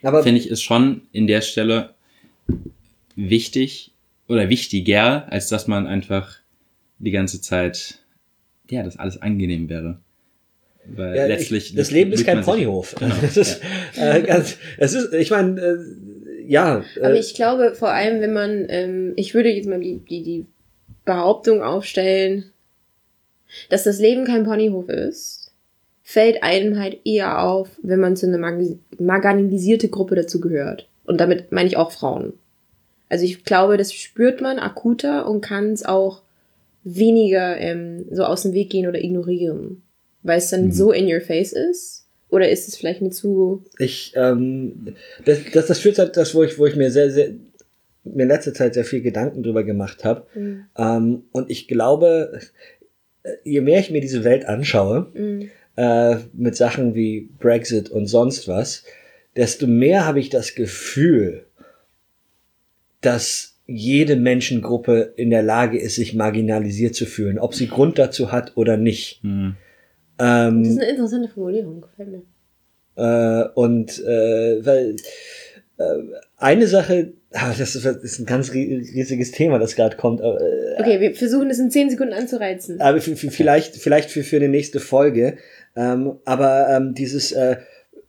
finde 0.00 0.40
ich 0.40 0.48
ist 0.48 0.62
schon 0.62 1.02
in 1.12 1.26
der 1.26 1.40
Stelle 1.40 1.90
wichtig 3.14 3.92
oder 4.28 4.48
wichtiger, 4.48 5.30
als 5.30 5.48
dass 5.48 5.68
man 5.68 5.86
einfach 5.86 6.36
die 6.98 7.10
ganze 7.10 7.40
Zeit, 7.40 7.98
ja, 8.70 8.82
dass 8.82 8.96
alles 8.98 9.20
angenehm 9.20 9.68
wäre. 9.68 10.00
Weil 10.84 11.16
Ja, 11.16 11.26
letztlich. 11.26 11.70
ich, 11.70 11.76
das 11.76 11.90
Leben 11.92 12.12
ist 12.12 12.24
kein 12.24 12.42
Ponyhof. 12.42 12.94
Genau, 12.96 13.14
Das 13.22 13.36
ist, 13.36 13.60
äh, 13.96 14.22
ganz, 14.22 14.56
es 14.78 14.94
ist, 14.94 15.12
ich 15.12 15.30
meine, 15.30 15.60
äh, 15.60 15.78
ja. 16.52 16.84
Aber 16.98 17.14
Äh, 17.14 17.18
ich 17.18 17.34
glaube, 17.34 17.74
vor 17.74 17.90
allem, 17.90 18.20
wenn 18.20 18.32
man, 18.32 18.66
ähm, 18.68 19.12
ich 19.16 19.34
würde 19.34 19.48
jetzt 19.50 19.68
mal 19.68 19.80
die, 19.80 19.98
die, 19.98 20.22
die 20.22 20.46
Behauptung 21.04 21.62
aufstellen, 21.62 22.52
dass 23.68 23.84
das 23.84 23.98
Leben 23.98 24.24
kein 24.24 24.44
Ponyhof 24.44 24.88
ist, 24.88 25.52
fällt 26.02 26.42
einem 26.42 26.78
halt 26.78 26.98
eher 27.04 27.42
auf, 27.42 27.68
wenn 27.82 28.00
man 28.00 28.16
zu 28.16 28.26
einer 28.26 28.38
margi- 28.38 28.78
marginalisierte 28.98 29.88
Gruppe 29.88 30.14
dazu 30.14 30.40
gehört. 30.40 30.88
Und 31.04 31.20
damit 31.20 31.52
meine 31.52 31.68
ich 31.68 31.76
auch 31.76 31.92
Frauen. 31.92 32.34
Also 33.08 33.24
ich 33.24 33.44
glaube, 33.44 33.76
das 33.76 33.92
spürt 33.92 34.40
man 34.40 34.58
akuter 34.58 35.28
und 35.28 35.42
kann 35.42 35.72
es 35.72 35.84
auch 35.84 36.22
weniger 36.84 37.58
ähm, 37.58 38.06
so 38.10 38.24
aus 38.24 38.42
dem 38.42 38.52
Weg 38.52 38.70
gehen 38.70 38.88
oder 38.88 39.02
ignorieren. 39.02 39.82
Weil 40.22 40.38
es 40.38 40.50
dann 40.50 40.72
so 40.72 40.92
in 40.92 41.12
your 41.12 41.20
face 41.20 41.52
ist. 41.52 42.01
Oder 42.32 42.48
ist 42.48 42.66
es 42.66 42.76
vielleicht 42.76 43.02
eine 43.02 43.10
zu 43.10 43.62
ich, 43.78 44.14
ähm, 44.16 44.94
das, 45.26 45.38
das, 45.52 45.66
das 45.66 45.78
führt 45.78 45.98
halt 45.98 46.16
das, 46.16 46.34
wo 46.34 46.42
ich, 46.42 46.58
wo 46.58 46.64
ich 46.64 46.76
mir 46.76 46.90
sehr, 46.90 47.10
sehr, 47.10 47.32
mir 48.04 48.22
in 48.22 48.28
letzter 48.28 48.54
Zeit 48.54 48.72
sehr 48.72 48.86
viel 48.86 49.02
Gedanken 49.02 49.42
drüber 49.42 49.64
gemacht 49.64 50.02
habe. 50.02 50.26
Mhm. 50.34 50.64
Ähm, 50.78 51.24
und 51.32 51.50
ich 51.50 51.68
glaube, 51.68 52.40
äh, 53.22 53.32
je 53.44 53.60
mehr 53.60 53.80
ich 53.80 53.90
mir 53.90 54.00
diese 54.00 54.24
Welt 54.24 54.46
anschaue, 54.46 55.12
Mhm. 55.12 55.50
äh, 55.76 56.16
mit 56.32 56.56
Sachen 56.56 56.94
wie 56.94 57.28
Brexit 57.38 57.90
und 57.90 58.06
sonst 58.06 58.48
was, 58.48 58.84
desto 59.36 59.66
mehr 59.66 60.06
habe 60.06 60.18
ich 60.18 60.30
das 60.30 60.54
Gefühl, 60.54 61.44
dass 63.02 63.58
jede 63.66 64.16
Menschengruppe 64.16 65.12
in 65.16 65.28
der 65.28 65.42
Lage 65.42 65.78
ist, 65.78 65.96
sich 65.96 66.14
marginalisiert 66.14 66.94
zu 66.94 67.04
fühlen, 67.04 67.38
ob 67.38 67.54
sie 67.54 67.68
Grund 67.68 67.98
dazu 67.98 68.32
hat 68.32 68.52
oder 68.56 68.78
nicht. 68.78 69.22
Hm. 70.22 70.62
Das 70.62 70.72
ist 70.72 70.76
Ähm, 70.76 70.80
eine 70.82 70.90
interessante 70.90 71.28
Formulierung, 71.28 71.80
gefällt 71.80 72.08
mir. 72.10 72.22
äh, 72.96 73.48
und 73.54 73.98
äh, 74.04 74.64
weil 74.64 74.96
äh, 75.78 75.84
eine 76.36 76.66
Sache, 76.66 77.14
ah, 77.32 77.52
das 77.58 77.74
ist, 77.74 78.18
ein 78.18 78.26
ganz 78.26 78.50
ri- 78.50 78.78
riesiges 78.94 79.30
Thema, 79.32 79.58
das 79.58 79.74
gerade 79.74 79.96
kommt, 79.96 80.20
aber, 80.20 80.40
äh, 80.40 80.80
Okay, 80.80 81.00
wir 81.00 81.14
versuchen 81.14 81.50
es 81.50 81.58
in 81.58 81.70
10 81.70 81.90
Sekunden 81.90 82.12
anzureizen. 82.12 82.80
aber 82.80 82.98
vielleicht, 83.30 83.76
vielleicht 83.76 84.10
für, 84.10 84.22
für 84.22 84.36
eine 84.36 84.48
nächste 84.48 84.80
Folge. 84.80 85.36
Ähm, 85.74 86.18
aber 86.26 86.68
ähm, 86.70 86.94
dieses, 86.94 87.32
äh, 87.32 87.56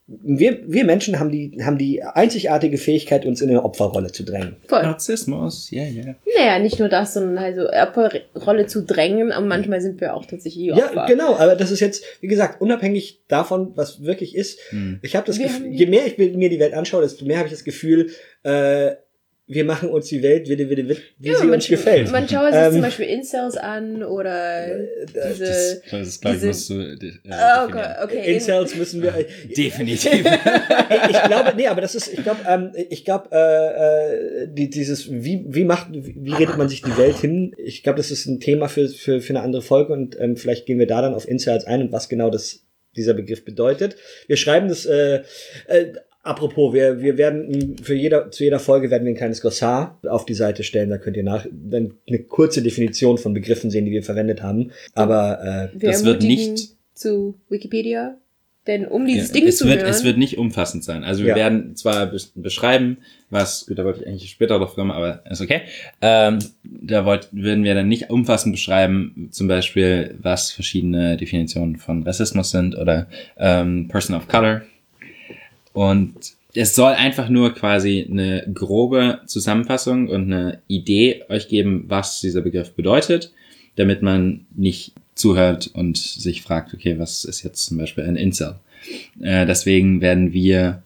wir, 0.06 0.60
wir 0.68 0.84
Menschen 0.84 1.18
haben 1.20 1.32
die, 1.32 1.58
haben 1.64 1.78
die 1.78 2.04
einzigartige 2.04 2.78
Fähigkeit, 2.78 3.26
uns 3.26 3.40
in 3.42 3.50
eine 3.50 3.64
Opferrolle 3.64 4.12
zu 4.12 4.24
drängen. 4.24 4.58
Voll. 4.68 4.84
Narzissmus, 4.84 5.72
ja, 5.72 5.84
ja. 5.84 6.16
Naja, 6.38 6.60
nicht 6.60 6.78
nur 6.80 6.90
das, 6.90 7.14
sondern 7.14 7.38
also 7.38 7.70
Opferrolle 7.70 8.66
zu 8.66 8.84
drängen, 8.84 9.32
aber 9.32 9.46
manchmal 9.46 9.80
sind 9.80 10.02
wir 10.02 10.14
auch 10.14 10.26
tatsächlich 10.26 10.66
Ja, 10.66 10.88
Opfer. 10.88 11.06
genau, 11.08 11.36
aber 11.38 11.56
das 11.56 11.72
ist 11.72 11.80
jetzt, 11.80 12.04
wie 12.20 12.28
gesagt, 12.28 12.60
unabhängig 12.60 13.22
davon, 13.30 13.72
was 13.76 14.04
wirklich 14.04 14.36
ist. 14.36 14.60
Hm. 14.70 15.00
Ich 15.02 15.16
habe 15.16 15.26
das 15.26 15.40
Wir 15.40 15.48
Gefühl, 15.48 15.68
je 15.68 15.86
mehr 15.86 16.06
ich 16.06 16.18
mir 16.18 16.50
die 16.50 16.60
Welt 16.60 16.74
anschaue, 16.74 17.02
desto 17.02 17.24
mehr 17.24 17.38
habe 17.38 17.48
ich 17.48 17.54
das 17.54 17.64
Gefühl, 17.64 18.12
äh, 18.44 18.96
wir 19.46 19.66
machen 19.66 19.90
uns 19.90 20.08
die 20.08 20.24
Welt, 20.24 20.48
wie, 20.48 20.58
wie, 20.58 20.70
wie, 20.70 20.98
wie 21.18 21.28
Ja, 21.30 21.38
sie 21.38 21.46
man, 21.46 21.56
uns 21.56 21.68
gefällt. 21.68 22.10
Man 22.12 22.28
schaue 22.30 22.52
sich 22.52 22.62
Ähm, 22.62 22.72
zum 22.72 22.82
Beispiel 22.82 23.06
Incels 23.08 23.58
an 23.58 24.02
oder 24.02 24.68
diese... 25.08 25.46
Das, 25.46 25.82
das 25.92 26.08
ist, 26.08 26.22
glaube 26.22 26.36
ich, 26.38 26.42
diese- 26.42 26.48
musst 26.48 26.70
du 26.70 26.74
äh, 26.76 26.94
oh 26.94 26.98
definieren. 26.98 27.72
Gott, 27.72 27.86
okay. 28.04 28.34
Incels 28.34 28.76
müssen 28.76 29.02
wir. 29.04 29.14
Definitiv. 29.58 30.14
ich 31.10 31.24
glaube, 31.24 31.54
nee, 31.58 31.68
aber 31.68 31.82
das 31.82 31.94
ist, 31.96 32.08
ich 32.14 32.24
glaube, 32.24 32.40
ähm, 32.48 32.72
ich 32.90 33.04
glaube, 33.04 33.30
äh, 33.34 34.44
äh, 34.44 34.48
die, 34.50 34.70
dieses, 34.70 35.12
wie, 35.12 35.44
wie 35.48 35.66
macht, 35.66 35.88
wie, 35.92 36.16
wie 36.18 36.34
redet 36.34 36.58
man 36.58 36.70
sich 36.70 36.82
die 36.82 36.98
Welt 36.98 37.18
hin? 37.18 37.54
Ich 37.58 37.84
glaube, 37.84 37.98
das 37.98 38.12
ist 38.12 38.26
ein 38.26 38.40
Thema 38.40 38.70
für, 38.70 38.88
für, 38.88 39.20
für 39.20 39.32
eine 39.34 39.42
andere 39.42 39.62
Folge 39.62 39.92
und 39.92 40.18
ähm, 40.20 40.38
vielleicht 40.38 40.66
gehen 40.66 40.80
wir 40.80 40.88
da 40.88 41.02
dann 41.02 41.14
auf 41.14 41.28
Incels 41.28 41.66
ein 41.66 41.82
und 41.82 41.92
was 41.92 42.08
genau 42.08 42.30
das, 42.30 42.64
dieser 42.96 43.14
Begriff 43.14 43.44
bedeutet. 43.44 43.98
Wir 44.28 44.38
schreiben 44.38 44.70
das, 44.70 44.86
äh, 44.86 45.24
äh, 45.68 45.94
apropos, 46.24 46.74
wir, 46.74 47.02
wir 47.02 47.18
werden 47.18 47.76
für 47.84 47.94
jeder, 47.94 48.32
zu 48.32 48.44
jeder 48.44 48.60
Folge 48.60 48.90
werden 48.90 49.04
wir 49.06 49.12
ein 49.14 49.18
kleines 49.18 49.42
Glossar 49.42 50.00
auf 50.08 50.26
die 50.26 50.34
Seite 50.34 50.64
stellen, 50.64 50.90
da 50.90 50.98
könnt 50.98 51.18
ihr 51.18 51.24
nach, 51.24 51.46
dann 51.52 51.94
eine 52.08 52.20
kurze 52.20 52.64
Definition 52.64 53.18
von 53.18 53.34
Begriffen 53.34 53.70
sehen, 53.70 53.86
die 53.86 53.92
wir 53.92 54.04
verwendet 54.04 54.42
haben. 54.42 54.72
Aber, 54.96 55.70
äh, 55.74 55.80
wir 55.80 55.90
das 55.92 56.04
wird 56.04 56.24
nicht- 56.24 56.70
zu 56.96 57.36
Wikipedia, 57.50 58.18
denn 58.68 58.86
um 58.86 59.06
dieses 59.06 59.30
Ja, 59.30 59.34
Ding 59.34 59.48
es 59.48 59.58
zu 59.58 59.66
wird, 59.68 59.80
hören... 59.82 59.90
Es 59.90 60.04
wird 60.06 60.18
nicht 60.18 60.38
umfassend 60.38 60.84
sein. 60.84 61.04
Also 61.04 61.24
wir 61.24 61.32
Ja. 61.32 61.36
werden 61.36 61.76
zwar 61.76 62.06
bes- 62.06 62.32
beschreiben, 62.36 62.98
was, 63.30 63.66
gut, 63.66 63.78
da 63.80 63.84
wollte 63.84 64.02
ich 64.02 64.08
eigentlich 64.08 64.30
später 64.30 64.58
drauf 64.60 64.76
kommen, 64.76 64.92
aber 64.92 65.24
ist 65.30 65.42
okay. 65.42 65.62
Ähm, 66.02 66.40
da 66.64 67.04
wollt, 67.04 67.28
würden 67.32 67.64
wir 67.64 67.74
dann 67.74 67.88
nicht 67.90 68.10
umfassend 68.12 68.54
beschreiben, 68.54 69.28
zum 69.32 69.48
Beispiel, 69.48 70.16
was 70.22 70.52
verschiedene 70.52 71.18
Definitionen 71.18 71.76
von 71.78 72.04
Rassismus 72.04 72.52
sind 72.52 72.78
oder 72.78 73.08
ähm, 73.38 73.88
Person 73.90 74.16
of 74.16 74.28
Color. 74.30 74.62
Und 75.74 76.14
es 76.56 76.76
soll 76.76 76.94
einfach 76.94 77.30
nur 77.30 77.54
quasi 77.54 78.08
eine 78.10 78.48
grobe 78.54 79.22
Zusammenfassung 79.26 80.08
und 80.08 80.32
eine 80.32 80.60
Idee 80.68 81.24
euch 81.30 81.48
geben, 81.48 81.86
was 81.88 82.22
dieser 82.22 82.42
Begriff 82.42 82.74
bedeutet, 82.74 83.32
damit 83.76 84.02
man 84.02 84.46
nicht 84.56 84.94
zuhört 85.16 85.72
und 85.74 85.98
sich 85.98 86.42
fragt, 86.44 86.74
okay, 86.74 87.00
was 87.00 87.26
ist 87.26 87.44
jetzt 87.44 87.66
zum 87.66 87.78
Beispiel 87.78 88.04
ein 88.04 88.16
Incel? 88.16 88.56
Äh, 89.22 89.46
deswegen 89.46 90.02
werden 90.02 90.34
wir 90.34 90.84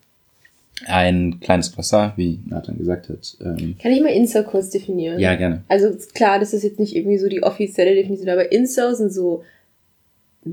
ein 0.85 1.39
kleines 1.39 1.73
Glossar, 1.73 2.13
wie 2.17 2.39
Nathan 2.45 2.77
gesagt 2.77 3.09
hat. 3.09 3.37
Ähm, 3.41 3.75
Kann 3.81 3.91
ich 3.91 4.01
mal 4.01 4.09
Incel 4.09 4.43
kurz 4.43 4.69
definieren? 4.69 5.19
ja, 5.19 5.35
gerne. 5.35 5.63
Also 5.67 5.95
klar, 6.13 6.39
das 6.39 6.53
ist 6.53 6.63
jetzt 6.63 6.79
nicht 6.79 6.95
irgendwie 6.95 7.17
so 7.17 7.27
die 7.27 7.43
offizielle 7.43 7.95
Definition, 7.95 8.29
aber 8.29 8.51
Incels 8.51 8.99
sind 8.99 9.11
so 9.11 9.43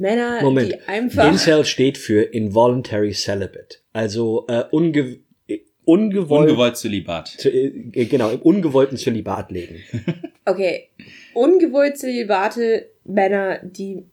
Männer, 0.01 0.43
Moment. 0.43 0.73
die 0.73 0.81
einfach... 0.89 1.31
Incel 1.31 1.65
steht 1.65 1.99
für 1.99 2.23
Involuntary 2.23 3.13
Celibate. 3.13 3.79
Also 3.93 4.47
äh, 4.49 4.65
unge 4.71 5.19
äh, 5.47 5.61
ungewollt, 5.85 6.51
Ungewollt 6.51 6.77
Zölibat. 6.77 7.29
zu, 7.29 7.51
äh, 7.51 7.71
genau, 8.07 8.31
im 8.31 8.41
ungewollten 8.41 8.97
Zölibat 8.97 9.51
leben. 9.51 9.77
Okay, 10.47 10.91
ungewollt 11.33 11.97
zelibate 11.97 12.91
Männer, 13.05 13.61
die 13.63 14.05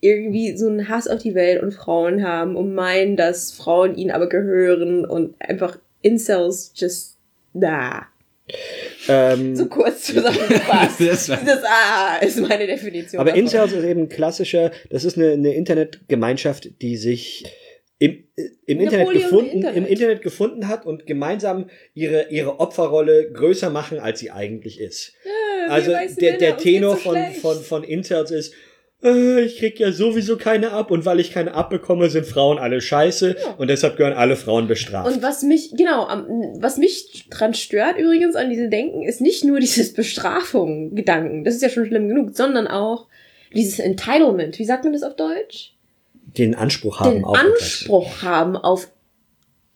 irgendwie 0.00 0.54
so 0.54 0.68
einen 0.68 0.90
Hass 0.90 1.08
auf 1.08 1.22
die 1.22 1.34
Welt 1.34 1.62
und 1.62 1.72
Frauen 1.72 2.22
haben 2.22 2.56
und 2.56 2.74
meinen, 2.74 3.16
dass 3.16 3.52
Frauen 3.52 3.96
ihnen 3.96 4.10
aber 4.10 4.28
gehören 4.28 5.06
und 5.06 5.34
einfach 5.40 5.78
Incels 6.02 6.72
just 6.76 7.18
da. 7.54 8.06
Ähm, 9.08 9.56
So 9.56 9.66
kurz 9.66 10.04
zusammengefasst. 10.04 11.00
Das 11.00 11.26
das 11.26 11.64
Ah 11.64 12.16
ist 12.18 12.40
meine 12.40 12.66
Definition. 12.66 13.20
aber. 13.20 13.34
Incels 13.34 13.72
ist 13.72 13.84
eben 13.84 14.08
klassischer, 14.08 14.70
das 14.90 15.04
ist 15.04 15.16
eine, 15.16 15.32
eine 15.32 15.54
Internetgemeinschaft, 15.54 16.82
die 16.82 16.96
sich 16.96 17.44
im, 17.98 18.24
im 18.66 18.80
Internet 18.80 19.10
gefunden, 19.12 19.50
Internet. 19.50 19.76
im 19.76 19.86
Internet 19.86 20.22
gefunden 20.22 20.68
hat 20.68 20.84
und 20.84 21.06
gemeinsam 21.06 21.70
ihre, 21.94 22.28
ihre 22.28 22.60
Opferrolle 22.60 23.30
größer 23.32 23.70
machen, 23.70 23.98
als 23.98 24.20
sie 24.20 24.30
eigentlich 24.30 24.80
ist. 24.80 25.14
Wir 25.22 25.70
Also 25.72 25.92
der, 26.20 26.36
der 26.38 26.56
Tenor 26.56 26.96
so 26.96 27.02
von, 27.02 27.16
von, 27.40 27.62
von 27.62 27.84
Incels 27.84 28.30
ist, 28.30 28.54
äh, 29.04 29.42
ich 29.42 29.58
krieg 29.58 29.78
ja 29.78 29.92
sowieso 29.92 30.36
keine 30.36 30.72
ab 30.72 30.90
und 30.90 31.04
weil 31.04 31.20
ich 31.20 31.32
keine 31.32 31.54
abbekomme, 31.54 32.10
sind 32.10 32.26
Frauen 32.26 32.58
alle 32.58 32.80
scheiße 32.80 33.36
und 33.58 33.68
deshalb 33.68 33.96
gehören 33.96 34.16
alle 34.16 34.36
Frauen 34.36 34.66
bestraft. 34.66 35.12
Und 35.12 35.22
was 35.22 35.42
mich, 35.42 35.72
genau, 35.76 36.08
was 36.58 36.78
mich 36.78 37.26
dran 37.30 37.54
stört 37.54 37.98
übrigens 37.98 38.34
an 38.34 38.50
diesem 38.50 38.70
Denken, 38.70 39.02
ist 39.02 39.20
nicht 39.20 39.44
nur 39.44 39.60
dieses 39.60 39.92
Bestrafung-Gedanken, 39.92 41.44
das 41.44 41.54
ist 41.54 41.62
ja 41.62 41.68
schon 41.68 41.86
schlimm 41.86 42.08
genug, 42.08 42.36
sondern 42.36 42.66
auch 42.66 43.06
dieses 43.54 43.78
Entitlement. 43.78 44.58
Wie 44.58 44.64
sagt 44.64 44.84
man 44.84 44.92
das 44.92 45.02
auf 45.02 45.14
Deutsch? 45.14 45.74
den 46.38 46.54
Anspruch 46.54 47.00
haben 47.00 47.16
Den 47.16 47.24
auf 47.24 47.38
etwas. 47.38 47.62
Anspruch 47.62 48.22
haben 48.22 48.56
auf 48.56 48.88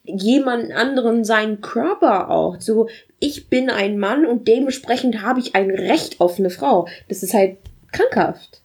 jemanden 0.04 0.72
anderen 0.72 1.24
seinen 1.24 1.60
Körper 1.60 2.30
auch. 2.30 2.60
So, 2.60 2.88
ich 3.20 3.48
bin 3.48 3.70
ein 3.70 3.98
Mann 3.98 4.24
und 4.26 4.48
dementsprechend 4.48 5.22
habe 5.22 5.40
ich 5.40 5.54
ein 5.54 5.70
Recht 5.70 6.20
auf 6.20 6.38
eine 6.38 6.50
Frau. 6.50 6.88
Das 7.08 7.22
ist 7.22 7.34
halt 7.34 7.58
krankhaft. 7.92 8.57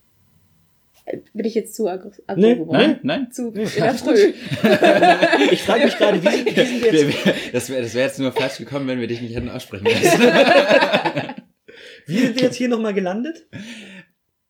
Bin 1.33 1.45
ich 1.45 1.53
jetzt 1.53 1.75
zu 1.75 1.87
aggro 1.89 2.11
aggro 2.27 2.41
Nee, 2.41 2.55
geworden? 2.55 2.77
Nein, 2.77 2.99
nein. 3.03 3.31
Zu 3.31 3.51
der 3.51 3.67
Früh. 3.67 4.33
Ich 5.51 5.61
frage 5.63 5.85
mich 5.85 5.97
gerade, 5.97 6.23
wie, 6.23 6.29
sind- 6.29 6.45
wie 6.45 6.65
sind 6.65 6.81
wir 6.81 6.93
jetzt, 7.33 7.53
Das 7.53 7.69
wäre 7.69 7.81
das 7.81 7.93
wär 7.93 8.03
jetzt 8.05 8.19
nur 8.19 8.31
falsch 8.31 8.57
gekommen, 8.57 8.87
wenn 8.87 8.99
wir 8.99 9.07
dich 9.07 9.21
nicht 9.21 9.35
hätten 9.35 9.49
aussprechen 9.49 9.85
lassen. 9.85 10.21
wie 12.07 12.17
sind 12.19 12.35
wir 12.35 12.43
jetzt 12.43 12.55
hier 12.55 12.69
nochmal 12.69 12.93
gelandet? 12.93 13.47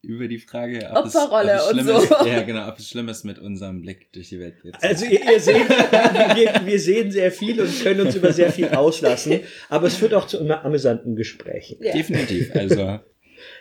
Über 0.05 0.27
die 0.27 0.37
Frage, 0.37 0.89
ob 0.91 1.05
Opferrolle 1.05 1.53
es, 1.53 1.63
ob 1.71 1.77
es 1.77 1.79
und 1.79 1.87
so. 1.87 2.15
Ist, 2.15 2.25
ja, 2.27 2.41
genau, 2.41 2.67
ob 2.67 2.77
es 2.77 2.89
schlimm 2.89 3.07
ist, 3.07 3.23
mit 3.23 3.39
unserem 3.39 3.81
Blick 3.81 4.11
durch 4.11 4.29
die 4.29 4.39
Welt 4.39 4.61
geht. 4.61 4.75
Also 4.83 5.05
ihr, 5.05 5.21
ihr 5.31 5.39
seht, 5.39 5.69
wir, 5.69 6.61
wir 6.65 6.79
sehen 6.79 7.09
sehr 7.09 7.31
viel 7.31 7.61
und 7.61 7.81
können 7.81 8.01
uns 8.01 8.13
über 8.15 8.33
sehr 8.33 8.51
viel 8.51 8.67
auslassen, 8.67 9.39
aber 9.69 9.87
es 9.87 9.95
führt 9.95 10.13
auch 10.13 10.27
zu 10.27 10.39
immer 10.39 10.65
amüsanten 10.65 11.15
Gesprächen. 11.15 11.77
Ja. 11.81 11.93
Definitiv. 11.93 12.53
Also 12.53 12.99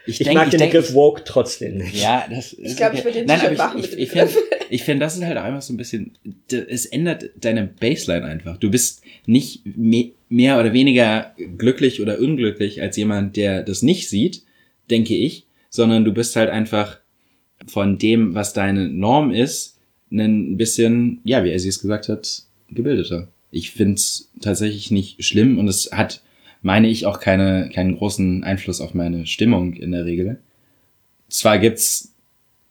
ich, 0.06 0.20
Ich 0.20 0.24
denk- 0.24 0.34
mag 0.36 0.50
den 0.50 0.58
denk- 0.58 0.72
Begriff 0.72 0.94
woke 0.94 1.22
trotzdem 1.24 1.76
nicht. 1.78 2.00
Ja, 2.02 2.26
das 2.30 2.52
ist 2.52 2.76
glaub, 2.76 2.94
ich 2.94 3.04
würd 3.04 3.14
den 3.14 3.26
Nein, 3.26 3.56
machen 3.56 3.78
ich, 3.78 3.90
mit 3.90 3.90
ich, 3.92 3.96
dem 3.96 4.02
ich 4.02 4.10
finde, 4.10 4.32
ich 4.70 4.82
find, 4.82 5.02
das 5.02 5.16
ist 5.16 5.24
halt 5.24 5.38
auch 5.38 5.42
einfach 5.44 5.62
so 5.62 5.72
ein 5.72 5.76
bisschen, 5.76 6.12
es 6.50 6.86
ändert 6.86 7.30
deine 7.36 7.66
Baseline 7.66 8.24
einfach. 8.26 8.56
Du 8.56 8.70
bist 8.70 9.02
nicht 9.26 9.62
me 9.64 10.12
mehr 10.28 10.58
oder 10.58 10.72
weniger 10.72 11.34
glücklich 11.58 12.00
oder 12.00 12.18
unglücklich 12.18 12.80
als 12.80 12.96
jemand, 12.96 13.36
der 13.36 13.62
das 13.62 13.82
nicht 13.82 14.08
sieht, 14.08 14.42
denke 14.90 15.14
ich, 15.14 15.44
sondern 15.68 16.04
du 16.06 16.12
bist 16.12 16.36
halt 16.36 16.48
einfach 16.50 16.98
von 17.66 17.98
dem, 17.98 18.34
was 18.34 18.52
deine 18.54 18.88
Norm 18.88 19.30
ist, 19.30 19.78
ein 20.10 20.56
bisschen, 20.56 21.20
ja, 21.24 21.44
wie 21.44 21.50
er 21.50 21.58
sie 21.60 21.68
es 21.68 21.80
gesagt 21.80 22.08
hat, 22.08 22.42
gebildeter. 22.70 23.28
Ich 23.50 23.70
find's 23.70 24.30
tatsächlich 24.40 24.90
nicht 24.90 25.22
schlimm 25.24 25.58
und 25.58 25.68
es 25.68 25.90
hat, 25.92 26.22
meine 26.62 26.88
ich, 26.88 27.06
auch 27.06 27.20
keine, 27.20 27.68
keinen 27.72 27.96
großen 27.96 28.44
Einfluss 28.44 28.80
auf 28.80 28.94
meine 28.94 29.26
Stimmung 29.26 29.74
in 29.74 29.92
der 29.92 30.04
Regel. 30.04 30.38
Zwar 31.28 31.58
gibt's 31.58 32.12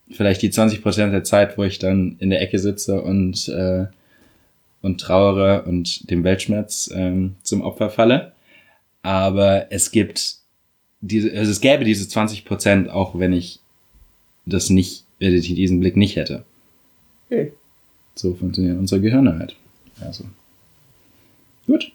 vielleicht 0.09 0.41
die 0.41 0.49
20 0.49 0.81
Prozent 0.81 1.13
der 1.13 1.23
Zeit, 1.23 1.57
wo 1.57 1.63
ich 1.63 1.79
dann 1.79 2.15
in 2.19 2.29
der 2.29 2.41
Ecke 2.41 2.59
sitze 2.59 3.01
und, 3.01 3.47
äh, 3.49 3.85
und 4.81 4.99
trauere 4.99 5.65
und 5.67 6.09
dem 6.09 6.23
Weltschmerz 6.23 6.89
ähm, 6.93 7.35
zum 7.43 7.61
Opfer 7.61 7.89
falle. 7.89 8.31
Aber 9.03 9.71
es 9.71 9.91
gibt 9.91 10.37
diese, 11.01 11.31
also 11.33 11.51
es 11.51 11.61
gäbe 11.61 11.83
diese 11.83 12.07
20 12.07 12.45
Prozent, 12.45 12.89
auch 12.89 13.17
wenn 13.17 13.33
ich 13.33 13.59
das 14.45 14.69
nicht, 14.69 15.03
wenn 15.19 15.33
ich 15.33 15.53
diesen 15.53 15.79
Blick 15.79 15.97
nicht 15.97 16.15
hätte. 16.15 16.43
Hm. 17.29 17.51
So 18.15 18.33
funktionieren 18.35 18.77
unsere 18.77 19.01
Gehirne 19.01 19.37
halt. 19.39 19.55
Also. 19.99 20.25
Gut. 21.65 21.91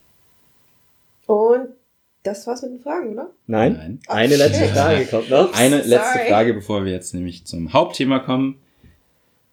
Das 2.26 2.44
war's 2.48 2.60
mit 2.62 2.72
den 2.72 2.80
Fragen, 2.80 3.12
oder? 3.12 3.30
Nein? 3.46 3.74
Nein. 3.76 4.00
Eine 4.08 4.34
letzte 4.34 4.66
Frage 4.66 5.06
kommt 5.06 5.30
noch. 5.30 5.52
Eine 5.54 5.76
letzte 5.76 6.18
Sorry. 6.18 6.28
Frage, 6.28 6.54
bevor 6.54 6.84
wir 6.84 6.90
jetzt 6.90 7.14
nämlich 7.14 7.46
zum 7.46 7.72
Hauptthema 7.72 8.18
kommen. 8.18 8.58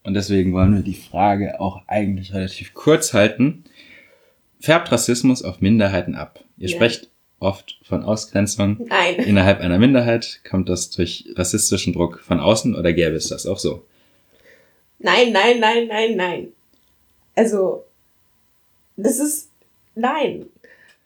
Und 0.02 0.14
deswegen 0.14 0.52
wollen 0.52 0.74
wir 0.74 0.82
die 0.82 0.94
Frage 0.94 1.60
auch 1.60 1.82
eigentlich 1.86 2.34
relativ 2.34 2.74
kurz 2.74 3.14
halten. 3.14 3.62
Färbt 4.58 4.90
Rassismus 4.90 5.44
auf 5.44 5.60
Minderheiten 5.60 6.16
ab? 6.16 6.40
Ihr 6.58 6.68
Ja. 6.68 6.74
sprecht 6.74 7.10
oft 7.38 7.78
von 7.84 8.02
Ausgrenzung. 8.02 8.80
Nein. 8.88 9.14
Innerhalb 9.24 9.60
einer 9.60 9.78
Minderheit 9.78 10.40
kommt 10.48 10.68
das 10.68 10.90
durch 10.90 11.26
rassistischen 11.36 11.92
Druck 11.92 12.18
von 12.20 12.40
außen 12.40 12.74
oder 12.74 12.92
gäbe 12.92 13.14
es 13.14 13.28
das 13.28 13.46
auch 13.46 13.58
so? 13.60 13.84
Nein, 14.98 15.30
nein, 15.32 15.60
nein, 15.60 15.86
nein, 15.86 16.16
nein. 16.16 16.48
Also, 17.36 17.84
das 18.96 19.20
ist, 19.20 19.48
nein. 19.94 20.46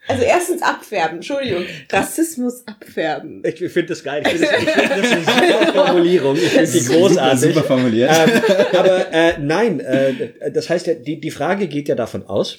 Also 0.08 0.22
erstens 0.22 0.62
abfärben, 0.62 1.16
Entschuldigung. 1.18 1.64
Rassismus 1.90 2.66
abfärben. 2.66 3.42
Ich 3.44 3.58
finde 3.58 3.86
das 3.86 4.02
geil. 4.02 4.22
Ich 4.24 4.32
finde 4.32 4.46
das, 4.46 4.62
ich 4.62 4.68
find 4.70 4.90
das 4.90 5.12
eine 5.12 5.66
super 5.66 5.72
Formulierung. 5.72 6.36
Ich 6.36 6.48
finde 6.48 6.70
die 6.70 6.84
großartig. 6.84 7.54
Super 7.54 7.62
formuliert. 7.64 8.10
ähm, 8.12 8.42
aber 8.72 9.12
äh, 9.12 9.38
nein, 9.38 9.80
äh, 9.80 10.50
das 10.50 10.70
heißt 10.70 10.86
ja, 10.86 10.94
die, 10.94 11.20
die 11.20 11.30
Frage 11.30 11.68
geht 11.68 11.88
ja 11.88 11.94
davon 11.94 12.24
aus, 12.26 12.56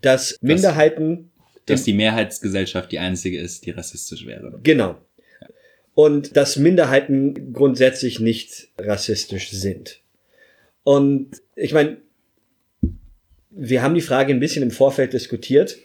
dass 0.00 0.36
Minderheiten 0.42 1.30
dass 1.66 1.84
die 1.84 1.92
Mehrheitsgesellschaft 1.92 2.90
die 2.90 2.98
einzige 2.98 3.38
ist, 3.40 3.66
die 3.66 3.70
rassistisch 3.70 4.26
wäre. 4.26 4.58
Genau. 4.62 4.98
Und 5.94 6.36
dass 6.36 6.56
Minderheiten 6.56 7.52
grundsätzlich 7.52 8.18
nicht 8.18 8.68
rassistisch 8.78 9.50
sind. 9.50 10.00
Und 10.82 11.30
ich 11.54 11.72
meine, 11.72 11.98
wir 13.50 13.82
haben 13.82 13.94
die 13.94 14.00
Frage 14.00 14.32
ein 14.32 14.40
bisschen 14.40 14.62
im 14.62 14.70
Vorfeld 14.70 15.12
diskutiert 15.12 15.76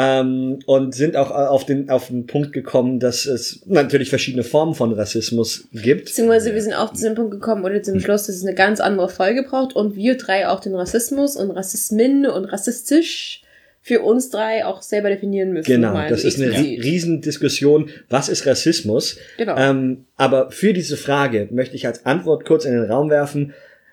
ähm, 0.00 0.60
und 0.66 0.94
sind 0.94 1.16
auch 1.16 1.32
auf 1.32 1.66
den, 1.66 1.90
auf 1.90 2.06
den 2.06 2.26
Punkt 2.28 2.52
gekommen, 2.52 3.00
dass 3.00 3.26
es 3.26 3.62
natürlich 3.66 4.10
verschiedene 4.10 4.44
Formen 4.44 4.74
von 4.76 4.92
Rassismus 4.92 5.66
gibt. 5.72 6.04
Beziehungsweise 6.04 6.54
wir 6.54 6.62
sind 6.62 6.74
auch 6.74 6.92
zu 6.92 7.02
dem 7.02 7.16
Punkt 7.16 7.32
gekommen 7.32 7.64
oder 7.64 7.82
zum 7.82 7.98
Schluss, 7.98 8.26
dass 8.26 8.36
es 8.36 8.44
eine 8.44 8.54
ganz 8.54 8.78
andere 8.78 9.08
Folge 9.08 9.42
braucht 9.42 9.74
und 9.74 9.96
wir 9.96 10.16
drei 10.16 10.46
auch 10.48 10.60
den 10.60 10.76
Rassismus 10.76 11.34
und 11.34 11.50
Rassismin 11.50 12.26
und 12.26 12.44
rassistisch 12.44 13.42
für 13.80 14.02
uns 14.02 14.30
drei 14.30 14.64
auch 14.66 14.82
selber 14.82 15.08
definieren 15.08 15.52
müssen. 15.52 15.66
Genau, 15.72 15.94
Mal 15.94 16.10
das 16.10 16.22
ist 16.22 16.40
eine 16.40 16.52
ri- 16.52 16.80
Riesendiskussion. 16.80 17.90
Was 18.08 18.28
ist 18.28 18.46
Rassismus? 18.46 19.16
Genau. 19.36 19.56
Ähm, 19.56 20.04
aber 20.16 20.52
für 20.52 20.72
diese 20.72 20.96
Frage 20.96 21.48
möchte 21.50 21.74
ich 21.74 21.86
als 21.88 22.06
Antwort 22.06 22.44
kurz 22.44 22.64
in 22.66 22.72
den 22.72 22.84
Raum 22.84 23.10
werfen. 23.10 23.52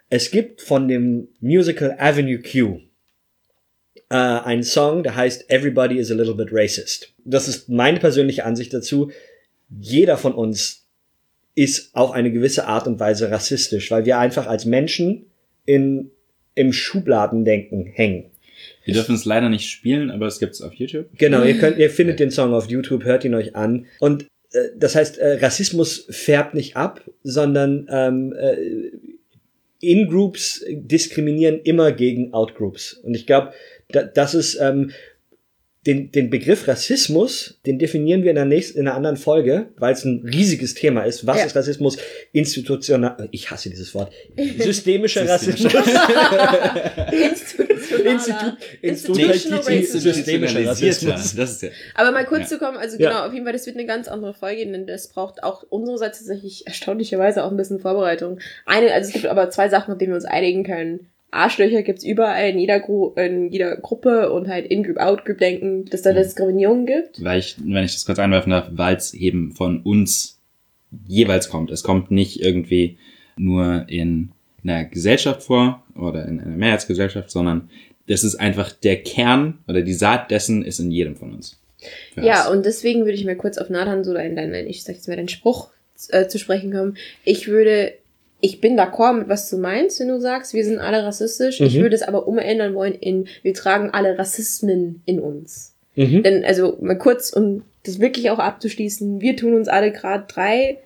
Es 0.10 0.30
gibt 0.30 0.62
von 0.62 0.88
dem 0.88 1.30
Musical 1.40 1.96
Avenue 1.98 2.40
Q 2.40 2.82
äh, 4.10 4.16
einen 4.16 4.64
Song, 4.64 5.04
der 5.04 5.16
heißt 5.16 5.50
Everybody 5.50 5.98
is 5.98 6.12
a 6.12 6.16
little 6.16 6.36
bit 6.36 6.50
racist. 6.52 7.14
Das 7.24 7.48
ist 7.48 7.70
meine 7.70 8.00
persönliche 8.00 8.46
Ansicht 8.46 8.74
dazu. 8.74 9.12
Jeder 9.70 10.18
von 10.18 10.34
uns 10.34 10.86
ist 11.56 11.96
auf 11.96 12.12
eine 12.12 12.32
gewisse 12.32 12.68
Art 12.68 12.86
und 12.88 13.00
Weise 13.00 13.32
rassistisch, 13.32 13.90
weil 13.90 14.06
wir 14.06 14.20
einfach 14.20 14.46
als 14.48 14.66
Menschen 14.66 15.26
in, 15.66 16.12
im 16.54 16.74
Schubladendenken 16.74 17.86
hängen. 17.86 18.32
Wir 18.84 18.94
dürfen 18.94 19.16
es 19.16 19.26
leider 19.26 19.50
nicht 19.50 19.70
spielen, 19.70 20.12
aber 20.12 20.28
es 20.28 20.40
gibt 20.40 20.54
es 20.54 20.62
auf 20.62 20.74
YouTube. 20.74 21.08
Genau, 21.18 21.44
ihr 21.44 21.58
könnt, 21.58 21.78
ihr 21.78 21.90
findet 21.90 22.20
den 22.20 22.32
Song 22.32 22.54
auf 22.54 22.70
YouTube, 22.70 23.04
hört 23.04 23.26
ihn 23.26 23.34
euch 23.34 23.56
an. 23.56 23.88
Und 24.00 24.28
äh, 24.52 24.70
das 24.78 24.96
heißt, 24.96 25.18
äh, 25.18 25.40
Rassismus 25.42 26.08
färbt 26.10 26.54
nicht 26.54 26.76
ab, 26.76 27.02
sondern 27.24 27.88
ähm, 27.90 28.34
äh, 28.34 28.92
In-Groups 29.80 30.64
diskriminieren 30.70 31.60
immer 31.62 31.92
gegen 31.92 32.34
Out-Groups. 32.34 32.94
Und 32.94 33.16
ich 33.16 33.26
glaube, 33.26 33.54
da, 33.96 34.04
das 34.04 34.34
ist 34.36 34.56
ähm, 34.62 34.92
den, 35.88 36.12
den 36.12 36.32
Begriff 36.32 36.68
Rassismus, 36.68 37.60
den 37.68 37.78
definieren 37.78 38.24
wir 38.24 38.32
in 38.32 38.36
der 38.38 38.46
nächsten, 38.46 38.80
in 38.80 38.88
einer 38.88 38.98
anderen 38.98 39.18
Folge, 39.18 39.68
weil 39.78 39.94
es 39.94 40.04
ein 40.04 40.24
riesiges 40.26 40.74
Thema 40.74 41.04
ist. 41.04 41.28
Was 41.28 41.38
Ja. 41.38 41.46
ist 41.46 41.56
Rassismus? 41.56 41.98
Institutional, 42.32 43.30
ich 43.32 43.52
hasse 43.52 43.70
dieses 43.70 43.94
Wort. 43.94 44.12
Systemischer 44.58 45.30
Rassismus. 45.30 45.74
Institutional 48.82 49.84
systemischer 49.84 50.66
Rassismus. 50.66 51.62
Ja. 51.62 51.70
Aber 51.94 52.12
mal 52.12 52.26
kurz 52.26 52.42
Ja. 52.44 52.48
zu 52.48 52.58
kommen, 52.60 52.78
also 52.78 52.98
Ja. 52.98 53.10
genau, 53.10 53.26
auf 53.28 53.34
jeden 53.34 53.46
Fall, 53.46 53.54
das 53.54 53.66
wird 53.66 53.78
eine 53.78 53.86
ganz 53.86 54.08
andere 54.08 54.34
Folge, 54.34 54.66
denn 54.66 54.88
das 54.88 55.10
braucht 55.10 55.44
auch 55.44 55.64
unsererseits 55.70 56.20
tatsächlich 56.20 56.66
erstaunlicherweise 56.68 57.44
auch 57.44 57.52
ein 57.52 57.58
bisschen 57.58 57.80
Vorbereitung. 57.80 58.40
Eine, 58.66 58.92
also 58.94 59.08
es 59.10 59.14
gibt 59.14 59.26
aber 59.28 59.50
zwei 59.50 59.70
Sachen, 59.70 59.92
auf 59.94 59.98
denen 59.98 60.12
wir 60.12 60.16
uns 60.16 60.26
einigen 60.26 60.64
können. 60.64 61.08
Arschlöcher 61.36 61.84
gibt's 61.84 62.04
überall 62.04 62.50
in 62.50 62.60
jeder, 62.60 62.80
Gru 62.80 63.10
in 63.16 63.52
jeder 63.52 63.76
Gruppe 63.78 64.32
und 64.32 64.48
halt 64.48 64.66
In-Group, 64.68 64.98
Out-Group-Denken, 64.98 65.86
dass 65.86 66.02
da 66.02 66.12
Mhm. 66.12 66.16
Diskriminierung 66.18 66.86
gibt. 66.86 67.24
Weil 67.24 67.40
ich, 67.40 67.56
wenn 67.64 67.84
ich 67.86 67.94
das 67.94 68.06
kurz 68.06 68.20
einwerfen 68.20 68.52
darf, 68.52 68.70
weil 68.72 68.96
es 68.96 69.14
eben 69.14 69.52
von 69.54 69.82
uns 69.82 70.40
jeweils 71.08 71.50
kommt. 71.50 71.72
Es 71.72 71.84
kommt 71.84 72.10
nicht 72.12 72.42
irgendwie 72.42 72.98
nur 73.38 73.86
in 73.88 74.30
einer 74.64 74.86
Gesellschaft 74.86 75.44
vor 75.44 75.84
oder 75.96 76.26
in 76.28 76.40
einer 76.40 76.56
Mehrheitsgesellschaft, 76.56 77.30
sondern 77.30 77.70
das 78.08 78.24
ist 78.24 78.36
einfach 78.36 78.72
der 78.72 79.02
Kern 79.04 79.60
oder 79.68 79.82
die 79.82 79.94
Saat 79.94 80.32
dessen 80.32 80.64
ist 80.64 80.80
in 80.80 80.92
jedem 80.92 81.16
von 81.16 81.34
uns. 81.34 81.60
Für 82.14 82.22
Ja, 82.24 82.46
Hass. 82.46 82.50
und 82.50 82.66
deswegen 82.66 83.02
würde 83.02 83.14
ich 83.14 83.26
mal 83.26 83.36
kurz 83.36 83.58
auf 83.58 83.70
Nathan 83.70 84.04
so 84.04 84.14
deinen 84.14 84.54
ich 84.68 84.84
sag 84.84 84.96
jetzt 84.96 85.08
mal 85.08 85.18
deinen 85.18 85.28
Spruch 85.28 85.70
äh, 86.10 86.28
zu 86.28 86.40
sprechen 86.40 86.72
kommen. 86.72 86.98
Ich 87.24 87.48
würde, 87.48 87.94
ich 88.42 88.62
bin 88.62 88.78
d'accord 88.78 89.14
mit 89.20 89.30
was 89.30 89.50
du 89.50 89.58
meinst, 89.58 90.00
wenn 90.00 90.10
du 90.10 90.20
sagst, 90.20 90.54
wir 90.54 90.64
sind 90.64 90.80
alle 90.80 91.04
rassistisch. 91.04 91.62
Ich 91.62 91.78
Mhm. 91.78 91.82
würde 91.82 91.96
es 91.96 92.04
aber 92.04 92.28
umändern 92.28 92.74
wollen 92.76 92.94
in, 92.94 93.28
wir 93.44 93.54
tragen 93.54 93.90
alle 93.92 94.18
Rassismen 94.18 95.02
in 95.06 95.20
uns. 95.20 95.74
Mhm. 95.96 96.24
Denn, 96.24 96.46
also 96.46 96.78
mal 96.82 96.98
kurz, 96.98 97.32
um 97.32 97.64
das 97.84 98.00
wirklich 98.00 98.30
auch 98.30 98.40
abzuschließen, 98.40 99.22
wir 99.22 99.36
tun 99.38 99.54
uns 99.56 99.68
alle 99.68 99.92
gerade 99.92 100.26
drei, 100.28 100.78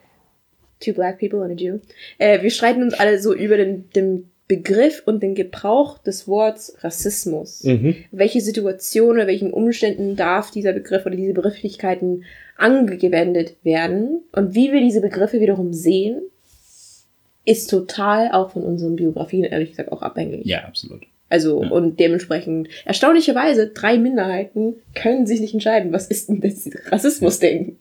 two 0.79 0.93
black 0.93 1.19
people 1.19 1.41
and 1.41 1.51
a 1.59 1.61
Jew, 1.61 1.79
äh, 2.17 2.41
wir 2.41 2.51
streiten 2.51 2.83
uns 2.83 2.93
alle 2.93 3.19
so 3.19 3.33
über 3.33 3.57
den, 3.57 3.89
den 3.91 4.29
Begriff 4.47 5.03
und 5.05 5.21
den 5.21 5.35
Gebrauch 5.35 5.97
des 5.99 6.27
Wortes 6.27 6.75
Rassismus. 6.81 7.63
Mhm. 7.63 7.95
Welche 8.11 8.41
Situation 8.41 9.11
oder 9.11 9.27
welchen 9.27 9.51
Umständen 9.51 10.15
darf 10.15 10.51
dieser 10.51 10.73
Begriff 10.73 11.05
oder 11.05 11.15
diese 11.15 11.33
Begrifflichkeiten 11.33 12.23
angewendet 12.57 13.55
werden 13.63 14.21
und 14.33 14.55
wie 14.55 14.71
wir 14.71 14.81
diese 14.81 15.01
Begriffe 15.01 15.39
wiederum 15.39 15.73
sehen, 15.73 16.21
ist 17.49 17.69
total 17.69 18.31
auch 18.31 18.51
von 18.51 18.63
unseren 18.63 18.95
Biografien 18.95 19.43
ehrlich 19.43 19.71
gesagt 19.71 19.91
auch 19.91 20.01
abhängig. 20.01 20.45
ja, 20.45 20.59
absolut. 20.65 21.01
Also, 21.31 21.61
Ja. 21.63 21.69
und 21.69 21.99
dementsprechend, 21.99 22.69
erstaunlicherweise, 22.85 23.67
drei 23.67 23.97
Minderheiten 23.99 24.75
können 24.95 25.27
sich 25.27 25.39
nicht 25.41 25.53
entscheiden, 25.53 25.93
was 25.93 26.07
ist 26.07 26.27
denn 26.29 26.41
das 26.41 26.67
Rassismus-Ding? 26.91 27.77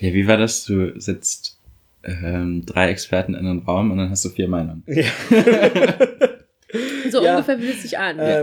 Ja, 0.00 0.12
wie 0.12 0.26
war 0.26 0.36
das? 0.36 0.64
Du 0.66 0.98
sitzt 1.00 1.58
ähm, 2.04 2.64
drei 2.66 2.90
Experten 2.90 3.32
in 3.34 3.46
einem 3.46 3.60
Raum 3.60 3.90
und 3.90 3.96
dann 3.96 4.10
hast 4.10 4.22
du 4.26 4.28
vier 4.28 4.48
Meinungen. 4.48 4.82
So 7.10 7.22
Ja. 7.24 7.32
ungefähr 7.36 7.58
fühlt 7.58 7.78
sich 7.80 7.96
an. 7.98 8.18
Ähm, 8.20 8.42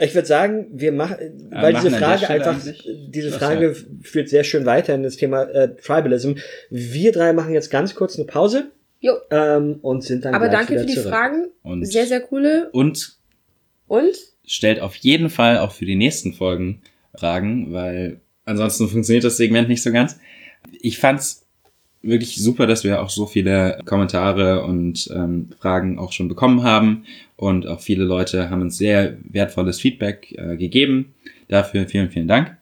ich 0.00 0.14
würde 0.14 0.26
sagen, 0.26 0.66
wir 0.72 0.90
machen, 0.92 1.16
weil 1.50 1.72
machen 1.74 1.84
diese 1.84 1.94
an 1.96 2.00
der 2.00 2.18
Frage 2.18 2.28
einfach, 2.30 2.60
diese 3.08 3.30
Frage 3.30 3.76
führt 4.02 4.28
sehr 4.28 4.42
schön 4.44 4.66
weiter 4.66 4.94
in 4.94 5.02
das 5.02 5.16
Thema 5.16 5.42
äh, 5.44 5.74
Tribalism. 5.76 6.32
Wir 6.70 7.12
drei 7.12 7.32
machen 7.32 7.54
jetzt 7.54 7.70
ganz 7.70 7.94
kurz 7.94 8.16
eine 8.16 8.24
Pause 8.26 8.72
Jo. 9.02 9.14
ähm, 9.30 9.80
und 9.82 10.02
sind 10.02 10.24
dann 10.24 10.34
Aber 10.34 10.48
danke 10.48 10.78
für 10.78 10.86
die 10.86 10.94
zurück. 10.94 11.10
Fragen. 11.10 11.48
Und, 11.62 11.84
Sehr, 11.84 12.06
sehr 12.06 12.20
coole. 12.20 12.70
und 12.72 13.16
Und? 13.88 14.16
stellt 14.46 14.80
auf 14.80 14.94
jeden 14.96 15.28
Fall 15.28 15.58
auch 15.58 15.72
für 15.72 15.84
die 15.84 15.96
nächsten 15.96 16.32
Folgen 16.32 16.80
Fragen, 17.14 17.72
weil 17.74 18.20
ansonsten 18.46 18.88
funktioniert 18.88 19.24
das 19.24 19.36
Segment 19.36 19.68
nicht 19.68 19.82
so 19.82 19.92
ganz. 19.92 20.18
Ich 20.80 20.98
fand's 20.98 21.44
wirklich 22.00 22.36
super, 22.42 22.66
dass 22.66 22.84
wir 22.84 23.02
auch 23.02 23.10
so 23.10 23.26
viele 23.26 23.78
Kommentare 23.84 24.64
und 24.64 25.08
ähm, 25.14 25.50
Fragen 25.60 25.98
auch 25.98 26.12
schon 26.12 26.28
bekommen 26.28 26.62
haben 26.62 27.04
und 27.36 27.66
auch 27.66 27.80
viele 27.80 28.04
Leute 28.04 28.50
haben 28.50 28.62
uns 28.62 28.78
sehr 28.78 29.18
wertvolles 29.24 29.78
Feedback 29.80 30.32
äh, 30.38 30.56
gegeben. 30.56 31.12
Dafür 31.48 31.86
vielen, 31.86 32.10
vielen 32.10 32.28
Dank. 32.28 32.56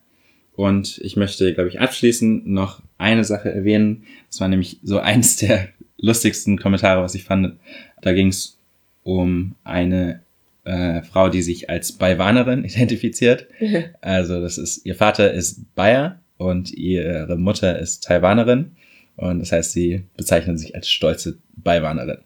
Und 0.57 0.99
ich 0.99 1.17
möchte, 1.17 1.55
glaube 1.55 1.69
ich, 1.71 1.81
abschließend 1.81 2.47
noch 2.47 2.83
eine 2.99 3.25
Sache 3.25 3.51
erwähnen. 3.53 4.05
Das 4.29 4.41
war 4.41 4.49
nämlich 4.49 4.79
so 4.83 4.99
eins 4.99 5.37
der 5.37 5.69
lustigsten 6.01 6.59
Kommentare, 6.59 7.03
was 7.03 7.15
ich 7.15 7.25
fand. 7.25 7.57
Da 8.03 8.13
ging 8.13 8.29
es 8.29 8.59
um 9.03 9.55
eine 9.65 10.21
äh, 10.65 11.03
Frau, 11.03 11.29
die 11.29 11.43
sich 11.43 11.71
als 11.71 11.93
Baiwanerin 11.93 12.65
identifiziert. 12.65 13.47
Also 14.01 14.41
das 14.41 14.59
ist, 14.59 14.85
ihr 14.87 14.95
Vater 14.95 15.33
ist 15.33 15.75
Bayer 15.75 16.21
und 16.39 16.73
ihre 16.73 17.37
Mutter 17.37 17.79
ist 17.79 18.05
Taiwanerin. 18.05 18.73
Und 19.17 19.41
das 19.41 19.53
heißt, 19.53 19.73
sie 19.73 20.05
bezeichnen 20.17 20.57
sich 20.57 20.75
als 20.75 20.89
stolze 20.91 21.37
Baiwanerin. 21.57 22.19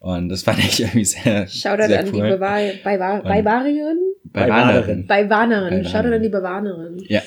Und 0.00 0.28
das 0.28 0.42
fand 0.42 0.58
ich 0.58 0.80
irgendwie 0.82 1.04
sehr, 1.06 1.46
Shoutout 1.48 1.86
sehr 1.86 2.00
an 2.00 2.04
die 2.06 2.12
cool. 2.12 2.32
Baiwa- 2.34 2.82
Baiwa- 2.84 3.22
Baiwanerin? 3.22 3.98
Baiwanerin. 4.24 5.06
Baiwanerin. 5.06 5.84
Shoutout 5.86 6.12
an 6.14 6.22
die 6.22 6.28
Baiwanerin. 6.28 7.02
Ja. 7.08 7.22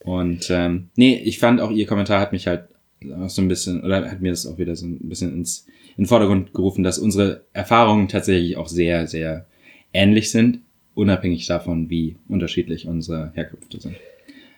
Und 0.00 0.50
ähm, 0.50 0.88
nee, 0.96 1.14
ich 1.24 1.38
fand 1.38 1.60
auch 1.60 1.70
ihr 1.70 1.86
Kommentar 1.86 2.20
hat 2.20 2.32
mich 2.32 2.48
halt 2.48 2.64
auch 3.12 3.30
so 3.30 3.42
ein 3.42 3.48
bisschen, 3.48 3.82
oder 3.82 4.10
hat 4.10 4.20
mir 4.20 4.30
das 4.30 4.46
auch 4.46 4.58
wieder 4.58 4.76
so 4.76 4.86
ein 4.86 4.98
bisschen 5.08 5.32
ins 5.34 5.66
in 5.96 6.04
den 6.04 6.08
Vordergrund 6.08 6.54
gerufen, 6.54 6.82
dass 6.84 6.98
unsere 6.98 7.44
Erfahrungen 7.52 8.08
tatsächlich 8.08 8.56
auch 8.56 8.68
sehr, 8.68 9.06
sehr 9.06 9.44
ähnlich 9.92 10.30
sind, 10.30 10.60
unabhängig 10.94 11.46
davon, 11.46 11.90
wie 11.90 12.16
unterschiedlich 12.28 12.86
unsere 12.86 13.30
Herkünfte 13.34 13.78
sind. 13.80 13.96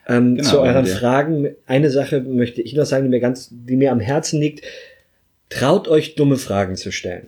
Ähm, 0.07 0.37
Genau, 0.37 0.49
zu 0.49 0.61
euren 0.61 0.87
Fragen, 0.87 1.49
eine 1.67 1.91
Sache 1.91 2.21
möchte 2.21 2.63
ich 2.63 2.75
noch 2.75 2.85
sagen, 2.85 3.05
die 3.05 3.11
mir 3.11 3.21
ganz, 3.21 3.49
die 3.51 3.77
mir 3.77 3.91
am 3.91 3.99
Herzen 4.01 4.41
liegt. 4.41 4.63
Traut 5.49 5.89
euch 5.89 6.15
dumme 6.15 6.37
Fragen 6.37 6.77
zu 6.77 6.93
stellen. 6.93 7.27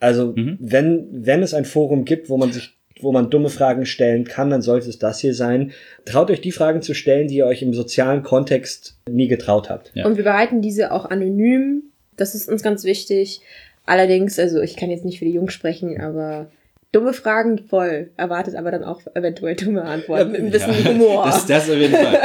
Also, 0.00 0.32
Mhm. 0.36 0.56
wenn, 0.60 1.06
wenn 1.12 1.42
es 1.42 1.54
ein 1.54 1.64
Forum 1.64 2.04
gibt, 2.04 2.28
wo 2.28 2.36
man 2.36 2.52
sich, 2.52 2.76
wo 3.02 3.12
man 3.12 3.30
dumme 3.30 3.48
Fragen 3.48 3.86
stellen 3.86 4.24
kann, 4.24 4.50
dann 4.50 4.62
sollte 4.62 4.88
es 4.88 4.98
das 4.98 5.20
hier 5.20 5.34
sein. 5.34 5.72
Traut 6.04 6.30
euch 6.30 6.40
die 6.40 6.52
Fragen 6.52 6.82
zu 6.82 6.94
stellen, 6.94 7.28
die 7.28 7.36
ihr 7.36 7.46
euch 7.46 7.62
im 7.62 7.74
sozialen 7.74 8.22
Kontext 8.22 8.96
nie 9.08 9.28
getraut 9.28 9.70
habt. 9.70 9.92
Ja. 9.94 10.06
Und 10.06 10.16
wir 10.16 10.24
behalten 10.24 10.62
diese 10.62 10.92
auch 10.92 11.04
anonym. 11.06 11.84
Das 12.16 12.34
ist 12.34 12.48
uns 12.48 12.62
ganz 12.62 12.84
wichtig. 12.84 13.40
Allerdings, 13.86 14.38
also 14.38 14.60
ich 14.60 14.76
kann 14.76 14.90
jetzt 14.90 15.04
nicht 15.04 15.18
für 15.18 15.24
die 15.24 15.32
Jungs 15.32 15.52
sprechen, 15.52 16.00
aber 16.00 16.50
dumme 16.92 17.12
Fragen 17.12 17.58
voll. 17.58 18.10
Erwartet 18.16 18.56
aber 18.56 18.70
dann 18.70 18.84
auch 18.84 19.00
eventuell 19.14 19.54
dumme 19.56 19.82
Antworten 19.82 20.32
mit 20.32 20.40
ein 20.40 20.50
bisschen 20.50 20.74
Ja, 20.84 20.90
Humor. 20.90 21.24
Das, 21.26 21.46
das 21.46 21.70
auf 21.70 21.76
jeden 21.76 21.94
Fall. 21.94 22.20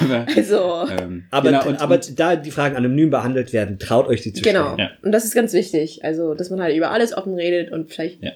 Aber, 0.00 0.26
also, 0.36 0.88
ähm, 0.98 1.24
Aber, 1.30 1.50
genau, 1.50 1.66
und, 1.66 1.80
aber 1.80 1.94
und, 1.94 2.18
da 2.18 2.36
die 2.36 2.50
Fragen 2.50 2.76
anonym 2.76 3.10
behandelt 3.10 3.52
werden, 3.52 3.78
traut 3.78 4.08
euch 4.08 4.22
sie 4.22 4.32
zu 4.32 4.42
genau. 4.42 4.74
stellen. 4.74 4.78
Ja. 4.78 4.90
Und 5.02 5.12
das 5.12 5.24
ist 5.24 5.34
ganz 5.34 5.52
wichtig. 5.52 6.04
Also, 6.04 6.34
dass 6.34 6.50
man 6.50 6.60
halt 6.60 6.76
über 6.76 6.90
alles 6.90 7.16
offen 7.16 7.34
redet 7.34 7.72
und 7.72 7.92
vielleicht 7.92 8.22
Ja. 8.22 8.32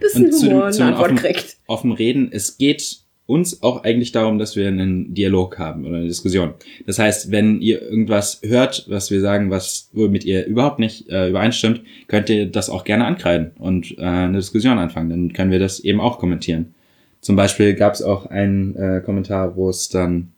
Bisschen 0.00 0.26
Und 0.26 0.42
dem- 0.42 0.50
Humor 0.50 0.70
zu 0.70 0.82
eine 0.82 0.90
dem 0.92 0.94
Antwort 0.94 1.12
offen- 1.12 1.16
kriegt. 1.24 1.56
offen 1.66 1.92
reden. 1.92 2.28
Es 2.32 2.58
geht 2.58 2.98
uns 3.26 3.62
auch 3.62 3.84
eigentlich 3.84 4.12
darum, 4.12 4.38
dass 4.38 4.56
wir 4.56 4.66
einen 4.68 5.14
Dialog 5.14 5.58
haben 5.58 5.86
oder 5.86 5.98
eine 5.98 6.06
Diskussion. 6.08 6.54
Das 6.86 6.98
heißt, 6.98 7.30
wenn 7.30 7.60
ihr 7.60 7.80
irgendwas 7.80 8.40
hört, 8.42 8.84
was 8.88 9.10
wir 9.10 9.20
sagen, 9.20 9.50
was 9.50 9.88
womit 9.92 10.24
ihr 10.24 10.44
überhaupt 10.44 10.80
nicht 10.80 11.08
äh, 11.08 11.28
übereinstimmt, 11.28 11.82
könnt 12.08 12.28
ihr 12.28 12.46
das 12.46 12.68
auch 12.68 12.84
gerne 12.84 13.04
ankreiden 13.06 13.52
und 13.58 13.96
äh, 13.98 14.02
eine 14.02 14.38
Diskussion 14.38 14.78
anfangen. 14.78 15.08
Dann 15.10 15.32
können 15.32 15.50
wir 15.52 15.60
das 15.60 15.80
eben 15.80 16.00
auch 16.00 16.18
kommentieren. 16.18 16.74
Zum 17.20 17.36
Beispiel 17.36 17.74
gab 17.74 17.94
es 17.94 18.02
auch 18.02 18.26
einen 18.26 18.74
äh, 18.74 19.00
Kommentar, 19.04 19.54
wo 19.56 19.70
es 19.70 19.88
dann 19.88 20.32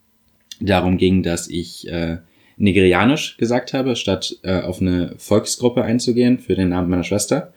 darum 0.60 0.98
ging, 0.98 1.22
dass 1.22 1.48
ich 1.48 1.88
äh, 1.88 2.18
Nigerianisch 2.58 3.36
gesagt 3.38 3.72
habe, 3.72 3.96
statt 3.96 4.36
äh, 4.42 4.60
auf 4.60 4.80
eine 4.80 5.14
Volksgruppe 5.16 5.82
einzugehen 5.82 6.38
für 6.38 6.54
den 6.54 6.68
Namen 6.68 6.90
meiner 6.90 7.02
Schwester. 7.04 7.52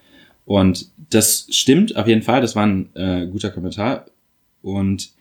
Und 0.47 0.89
das 1.09 1.45
stimmt 1.51 1.97
auf 1.97 2.07
jeden 2.07 2.21
Fall, 2.21 2.39
das 2.39 2.55
war 2.55 2.65
ein 2.65 2.87
äh, 2.95 3.27
guter 3.27 3.49
Kommentar. 3.49 4.05
Und 4.61 5.11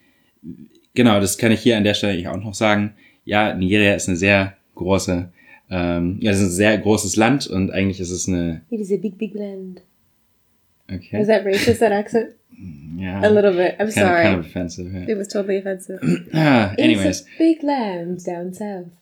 genau, 0.94 1.18
das 1.20 1.36
kann 1.36 1.50
ich 1.50 1.60
hier 1.60 1.76
an 1.76 1.82
der 1.82 1.94
Stelle 1.94 2.30
auch 2.30 2.36
noch 2.36 2.54
sagen. 2.54 2.94
Ja, 3.24 3.52
Nigeria 3.52 3.96
ist 3.96 4.06
eine 4.06 4.16
sehr 4.16 4.56
große, 4.76 5.28
ähm, 5.68 6.18
ja, 6.20 6.30
es 6.30 6.38
ist 6.38 6.44
ein 6.44 6.50
sehr 6.52 6.78
großes 6.78 7.16
Land 7.16 7.48
und 7.48 7.72
eigentlich 7.72 7.98
ist 7.98 8.12
es 8.12 8.28
eine, 8.28 8.62
It 8.70 8.78
is 8.80 8.92
a 8.92 8.98
big, 8.98 9.18
big 9.18 9.34
land. 9.34 9.82
Is 10.88 10.96
okay, 10.98 11.26
that 11.26 11.44
racist, 11.44 11.80
that 11.80 11.90
accent? 11.90 12.28
ja, 12.96 13.18
A 13.20 13.28
little 13.28 13.50
bit. 13.52 13.74
I'm 13.80 13.90
kind, 13.90 13.92
sorry. 13.94 14.22
kind 14.22 14.38
of 14.38 14.46
offensive. 14.46 14.92
Yeah. 14.92 15.08
It 15.10 15.18
was 15.18 15.26
totally 15.26 15.56
offensive. 15.58 15.98
Ah, 16.34 16.72
anyways, 16.78 17.22
It's 17.22 17.28
a 17.34 17.38
big 17.38 17.62
land 17.64 18.24
down 18.24 18.54
south. 18.54 18.92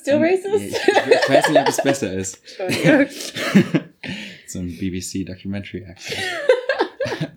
Still 0.00 0.22
Ich, 0.24 0.42
racist? 0.42 0.76
ich 0.88 1.28
weiß 1.28 1.48
nicht, 1.50 1.60
ob 1.60 1.68
es 1.68 1.82
besser 1.82 2.14
ist. 2.14 2.40
So 4.50 4.60
ein 4.60 4.76
BBC 4.78 5.26
Documentary 5.26 5.84
Accent. 5.84 6.18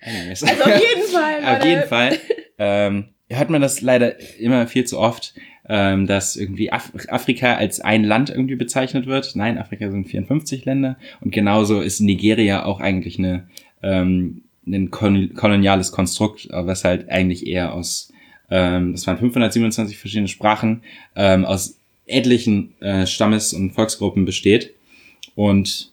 Anyways. 0.00 0.42
Also 0.42 0.62
auf 0.62 0.80
jeden 0.80 1.08
Fall. 1.12 1.44
Auf 1.56 1.64
jeden 1.64 1.88
Fall 1.88 2.18
ähm, 2.58 3.04
hört 3.28 3.50
man 3.50 3.62
das 3.62 3.80
leider 3.80 4.18
immer 4.38 4.66
viel 4.66 4.84
zu 4.84 4.98
oft, 4.98 5.34
ähm, 5.68 6.06
dass 6.06 6.36
irgendwie 6.36 6.72
Af 6.72 6.90
Afrika 7.08 7.54
als 7.54 7.80
ein 7.80 8.04
Land 8.04 8.30
irgendwie 8.30 8.56
bezeichnet 8.56 9.06
wird. 9.06 9.36
Nein, 9.36 9.58
Afrika 9.58 9.90
sind 9.90 10.08
54 10.08 10.64
Länder 10.64 10.98
und 11.20 11.32
genauso 11.32 11.80
ist 11.80 12.00
Nigeria 12.00 12.64
auch 12.64 12.80
eigentlich 12.80 13.18
eine 13.18 13.48
ähm, 13.82 14.42
ein 14.66 14.90
kon 14.90 15.34
koloniales 15.34 15.92
Konstrukt, 15.92 16.48
was 16.50 16.84
halt 16.84 17.08
eigentlich 17.08 17.46
eher 17.46 17.74
aus, 17.74 18.12
ähm, 18.50 18.92
das 18.92 19.06
waren 19.06 19.18
527 19.18 19.98
verschiedene 19.98 20.28
Sprachen, 20.28 20.82
ähm, 21.16 21.44
aus 21.44 21.78
etlichen 22.06 22.74
äh, 22.80 23.06
Stammes- 23.06 23.54
und 23.54 23.72
Volksgruppen 23.72 24.24
besteht. 24.24 24.74
Und 25.34 25.91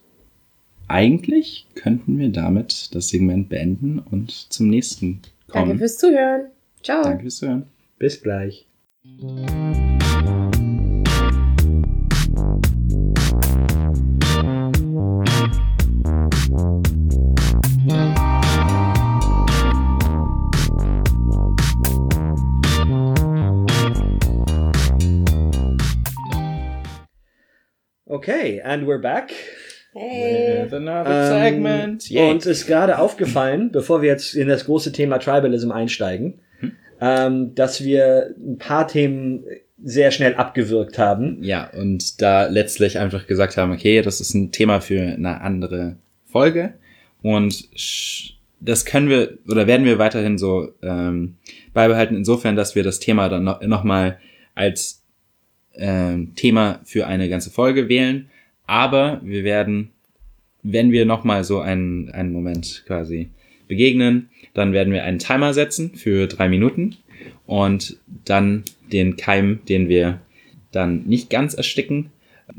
eigentlich 0.90 1.68
könnten 1.76 2.18
wir 2.18 2.30
damit 2.30 2.94
das 2.96 3.10
Segment 3.10 3.48
beenden 3.48 4.00
und 4.00 4.32
zum 4.32 4.70
nächsten 4.70 5.22
kommen. 5.48 5.70
Danke 5.70 5.78
fürs 5.78 5.98
Zuhören. 5.98 6.48
Ciao. 6.84 7.04
Danke 7.04 7.24
fürs 7.24 7.38
Zuhören. 7.38 7.68
Bis 7.98 8.22
gleich. 8.22 8.66
Okay, 28.08 28.60
and 28.60 28.88
we're 28.88 28.98
back. 28.98 29.32
Hey. 30.02 30.66
Ähm, 30.72 32.32
Uns 32.32 32.46
ist 32.46 32.68
gerade 32.68 33.00
aufgefallen, 33.00 33.70
bevor 33.72 34.02
wir 34.02 34.08
jetzt 34.08 34.34
in 34.34 34.48
das 34.48 34.64
große 34.64 34.94
Thema 34.94 35.18
Tribalism 35.18 35.72
einsteigen, 35.72 36.40
ähm, 37.02 37.54
dass 37.54 37.84
wir 37.84 38.34
ein 38.38 38.58
paar 38.58 38.88
Themen 38.88 39.44
sehr 39.84 40.12
schnell 40.12 40.36
abgewürgt 40.36 40.98
haben. 40.98 41.44
Ja, 41.44 41.70
und 41.72 42.22
da 42.22 42.48
letztlich 42.48 42.98
einfach 42.98 43.28
gesagt 43.28 43.58
haben, 43.58 43.74
okay, 43.74 44.02
das 44.02 44.22
ist 44.22 44.34
ein 44.34 44.54
Thema 44.54 44.80
für 44.80 45.02
eine 45.02 45.42
andere 45.42 45.98
Folge. 46.26 46.76
Und 47.22 47.68
das 48.62 48.86
können 48.86 49.10
wir 49.10 49.38
oder 49.50 49.68
werden 49.68 49.86
wir 49.86 50.00
weiterhin 50.00 50.38
so 50.38 50.70
ähm, 50.82 51.36
beibehalten, 51.74 52.16
insofern, 52.16 52.56
dass 52.56 52.74
wir 52.74 52.84
das 52.84 53.02
Thema 53.02 53.28
dann 53.28 53.44
noch, 53.44 53.62
noch 53.62 53.84
mal 53.84 54.18
als 54.56 55.04
ähm, 55.76 56.36
Thema 56.36 56.80
für 56.86 57.06
eine 57.06 57.28
ganze 57.28 57.50
Folge 57.50 57.90
wählen, 57.90 58.30
aber 58.70 59.20
wir 59.24 59.44
werden, 59.44 59.92
wenn 60.62 60.92
wir 60.92 61.06
noch 61.06 61.24
mal 61.24 61.44
so 61.44 61.60
einen, 61.60 62.12
einen 62.12 62.32
Moment 62.32 62.84
quasi 62.86 63.32
begegnen, 63.68 64.30
dann 64.54 64.74
werden 64.74 64.94
wir 64.94 65.04
einen 65.04 65.20
Timer 65.20 65.54
setzen 65.54 65.96
für 65.96 66.28
drei 66.28 66.50
Minuten 66.50 66.98
und 67.48 67.98
dann 68.26 68.64
den 68.92 69.18
Keim, 69.18 69.62
den 69.68 69.90
wir 69.90 70.20
dann 70.72 71.04
nicht 71.06 71.30
ganz 71.32 71.56
ersticken, 71.56 72.12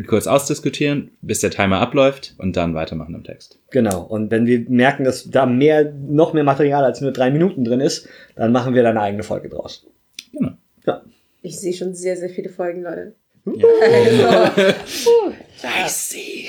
kurz 0.06 0.26
ausdiskutieren, 0.26 1.10
bis 1.22 1.40
der 1.40 1.50
Timer 1.50 1.78
abläuft 1.78 2.34
und 2.38 2.56
dann 2.56 2.74
weitermachen 2.74 3.14
im 3.14 3.24
Text. 3.24 3.60
Genau. 3.70 4.02
Und 4.02 4.30
wenn 4.30 4.46
wir 4.46 4.64
merken, 4.68 5.04
dass 5.04 5.30
da 5.30 5.46
mehr, 5.46 5.92
noch 5.92 6.32
mehr 6.32 6.44
Material 6.44 6.84
als 6.84 7.00
nur 7.00 7.12
drei 7.12 7.30
Minuten 7.30 7.64
drin 7.64 7.80
ist, 7.80 8.08
dann 8.34 8.52
machen 8.52 8.74
wir 8.74 8.82
da 8.82 8.90
eine 8.90 9.00
eigene 9.00 9.22
Folge 9.22 9.48
draus. 9.48 9.86
Genau. 10.32 10.52
Ja. 10.86 11.02
Ich 11.42 11.58
sehe 11.60 11.72
schon 11.72 11.94
sehr, 11.94 12.16
sehr 12.16 12.30
viele 12.30 12.50
Folgen, 12.50 12.82
Leute. 12.82 13.14
Ja. 13.56 14.52
Also, 14.54 15.34
ciao. 15.58 15.88
see. 15.88 16.48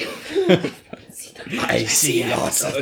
I 1.70 1.86
see 1.86 2.24
lots 2.30 2.64
of 2.64 2.76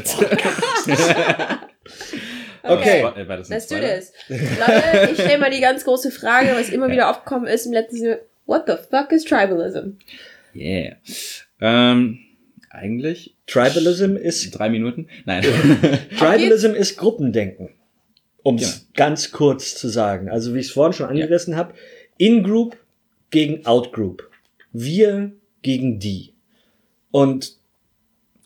Okay. 2.62 3.03
War- 3.03 3.27
war 3.27 3.38
das 3.38 3.49
ein 3.49 3.53
Let's 3.53 3.67
do 3.67 3.75
this. 3.79 4.12
Leute, 4.27 5.10
ich 5.12 5.19
stelle 5.21 5.38
mal 5.39 5.49
die 5.49 5.62
ganz 5.62 5.86
große 5.86 6.11
Frage, 6.11 6.49
was 6.53 6.70
immer 6.70 6.89
wieder 6.91 7.09
aufgekommen 7.09 7.47
ist 7.47 7.65
im 7.65 7.74
letzten 7.74 8.05
Jahr. 8.05 8.17
What 8.45 8.63
the 8.67 8.74
fuck 8.89 9.11
is 9.11 9.24
Tribalism? 9.24 9.91
Yeah. 10.55 10.97
Ähm, 11.61 12.20
eigentlich 12.70 13.36
Tribalism 13.47 14.15
ist 14.17 14.51
drei 14.51 14.70
Minuten. 14.70 15.07
Nein. 15.26 15.43
Tribalism 16.17 16.74
ist 16.74 16.97
Gruppendenken. 16.97 17.70
Um 18.43 18.55
es 18.55 18.61
Ja. 18.95 19.05
ganz 19.05 19.32
kurz 19.32 19.76
zu 19.76 19.88
sagen. 19.88 20.30
Also 20.30 20.53
wie 20.53 20.59
ich 20.59 20.67
es 20.67 20.72
vorhin 20.72 20.93
schon 20.93 21.07
angerissen 21.09 21.55
habe, 21.55 21.74
In-Group 22.17 22.78
gegen 23.32 23.65
Out-Group. 23.65 24.30
Wir 24.71 25.32
gegen 25.61 25.99
die. 25.99 26.34
Und 27.11 27.57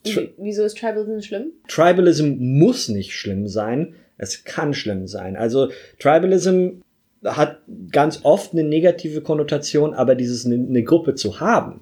Wie- 0.05 0.29
Wieso 0.37 0.63
ist 0.63 0.77
Tribalism 0.77 1.21
schlimm? 1.21 1.51
Tribalism 1.67 2.35
muss 2.37 2.89
nicht 2.89 3.13
schlimm 3.13 3.47
sein. 3.47 3.95
Es 4.17 4.43
kann 4.43 4.73
schlimm 4.73 5.07
sein. 5.07 5.35
Also 5.37 5.69
Tribalism 5.99 6.81
hat 7.23 7.61
ganz 7.91 8.19
oft 8.23 8.51
eine 8.53 8.63
negative 8.63 9.21
Konnotation, 9.21 9.93
aber 9.93 10.15
dieses 10.15 10.45
eine, 10.45 10.55
eine 10.55 10.83
Gruppe 10.83 11.15
zu 11.15 11.39
haben, 11.39 11.79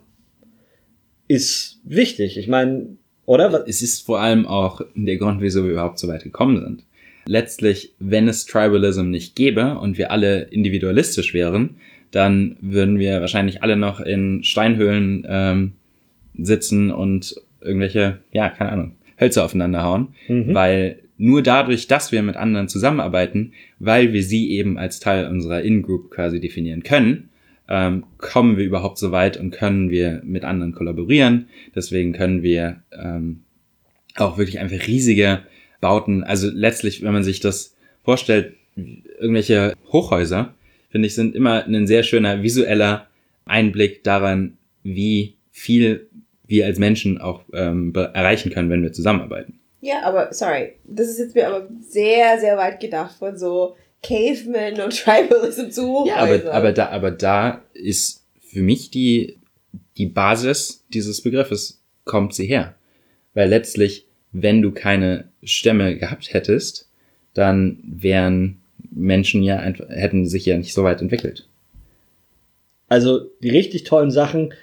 ist 1.28 1.80
wichtig. 1.84 2.38
Ich 2.38 2.48
meine, 2.48 2.98
oder? 3.26 3.66
Es 3.68 3.82
ist 3.82 4.06
vor 4.06 4.20
allem 4.20 4.46
auch 4.46 4.82
der 4.96 5.18
Grund, 5.18 5.42
wieso 5.42 5.64
wir 5.64 5.72
überhaupt 5.72 6.00
so 6.00 6.08
weit 6.08 6.24
gekommen 6.24 6.60
sind. 6.60 6.84
Letztlich, 7.28 7.94
wenn 8.00 8.28
es 8.28 8.46
Tribalism 8.46 9.10
nicht 9.10 9.36
gäbe 9.36 9.78
und 9.80 9.98
wir 9.98 10.12
alle 10.12 10.44
individualistisch 10.44 11.34
wären, 11.34 11.78
dann 12.12 12.58
würden 12.62 13.00
wir 13.00 13.22
wahrscheinlich 13.22 13.64
alle 13.64 13.78
noch 13.78 14.00
in 14.00 14.44
Steinhöhlen 14.44 15.26
ähm, 15.28 15.72
sitzen 16.38 16.92
und 16.92 17.36
irgendwelche, 17.62 18.20
ja, 18.32 18.50
keine 18.50 18.72
Ahnung, 18.72 18.92
Hölzer 19.20 19.46
aufeinander 19.46 19.84
hauen, 19.84 20.10
Mhm. 20.28 20.54
weil 20.54 21.00
nur 21.18 21.44
dadurch, 21.44 21.88
dass 21.88 22.12
wir 22.12 22.24
mit 22.24 22.36
anderen 22.36 22.68
zusammenarbeiten, 22.68 23.54
weil 23.80 24.12
wir 24.12 24.24
sie 24.24 24.52
eben 24.52 24.78
als 24.80 25.00
Teil 25.00 25.28
unserer 25.28 25.62
In-Group 25.62 26.10
quasi 26.10 26.40
definieren 26.40 26.82
können, 26.84 27.30
ähm, 27.70 28.04
kommen 28.18 28.58
wir 28.58 28.66
überhaupt 28.66 28.98
so 28.98 29.12
weit 29.12 29.38
und 29.38 29.52
können 29.52 29.92
wir 29.92 30.22
mit 30.26 30.44
anderen 30.44 30.74
kollaborieren. 30.74 31.48
Deswegen 31.76 32.12
können 32.12 32.42
wir 32.42 32.82
ähm, 32.92 33.42
auch 34.16 34.38
wirklich 34.38 34.60
einfach 34.60 34.88
riesige 34.88 35.42
Bauten, 35.80 36.24
also 36.24 36.50
letztlich, 36.52 37.02
wenn 37.04 37.14
man 37.14 37.24
sich 37.24 37.40
das 37.40 37.76
vorstellt, 38.04 38.56
irgendwelche 39.20 39.74
Hochhäuser, 39.92 40.54
finde 40.92 41.08
ich, 41.08 41.16
sind 41.16 41.36
immer 41.36 41.66
ein 41.66 41.88
sehr 41.88 42.04
schöner 42.04 42.44
visueller 42.44 43.08
Einblick 43.46 44.04
daran, 44.04 44.58
wie 44.84 45.36
viel 45.52 46.08
wir 46.46 46.66
als 46.66 46.80
Menschen 46.80 47.20
auch 47.20 47.44
ähm, 47.54 47.94
erreichen 47.96 48.52
können, 48.52 48.70
wenn 48.70 48.84
wir 48.84 48.92
zusammenarbeiten. 48.92 49.60
Ja, 49.80 50.04
aber 50.04 50.34
sorry, 50.34 50.74
das 50.84 51.10
ist 51.10 51.18
jetzt 51.18 51.36
mir 51.36 51.48
aber 51.48 51.68
sehr, 51.80 52.40
sehr 52.40 52.58
weit 52.58 52.80
gedacht 52.80 53.16
von 53.18 53.38
so 53.38 53.76
Cavemen 54.04 54.80
und 54.82 54.96
Tribalism 55.04 55.70
zu 55.70 56.06
Ja, 56.08 56.18
aber, 56.18 56.54
aber, 56.54 56.72
da, 56.72 56.90
aber 56.90 57.12
da 57.12 57.62
ist 57.74 58.26
für 58.40 58.62
mich 58.62 58.92
die, 58.92 59.40
die 59.98 60.08
Basis 60.08 60.86
dieses 60.90 61.22
Begriffes, 61.22 61.82
kommt 62.04 62.34
sie 62.34 62.46
her. 62.46 62.76
Weil 63.34 63.50
letztlich, 63.50 64.06
wenn 64.32 64.62
du 64.62 64.72
keine 64.72 65.30
Stämme 65.44 65.98
gehabt 65.98 66.34
hättest, 66.34 66.90
dann 67.34 67.80
wären 67.84 68.61
Menschen 68.92 69.42
ja 69.42 69.58
einfach, 69.58 69.90
hätten 69.90 70.28
sich 70.28 70.46
ja 70.46 70.58
nicht 70.58 70.74
so 70.74 70.84
weit 70.84 71.02
entwickelt. 71.02 71.48
Also 72.88 73.22
die 73.42 73.50
richtig 73.50 73.86
tollen 73.86 74.12
Sachen, 74.12 74.54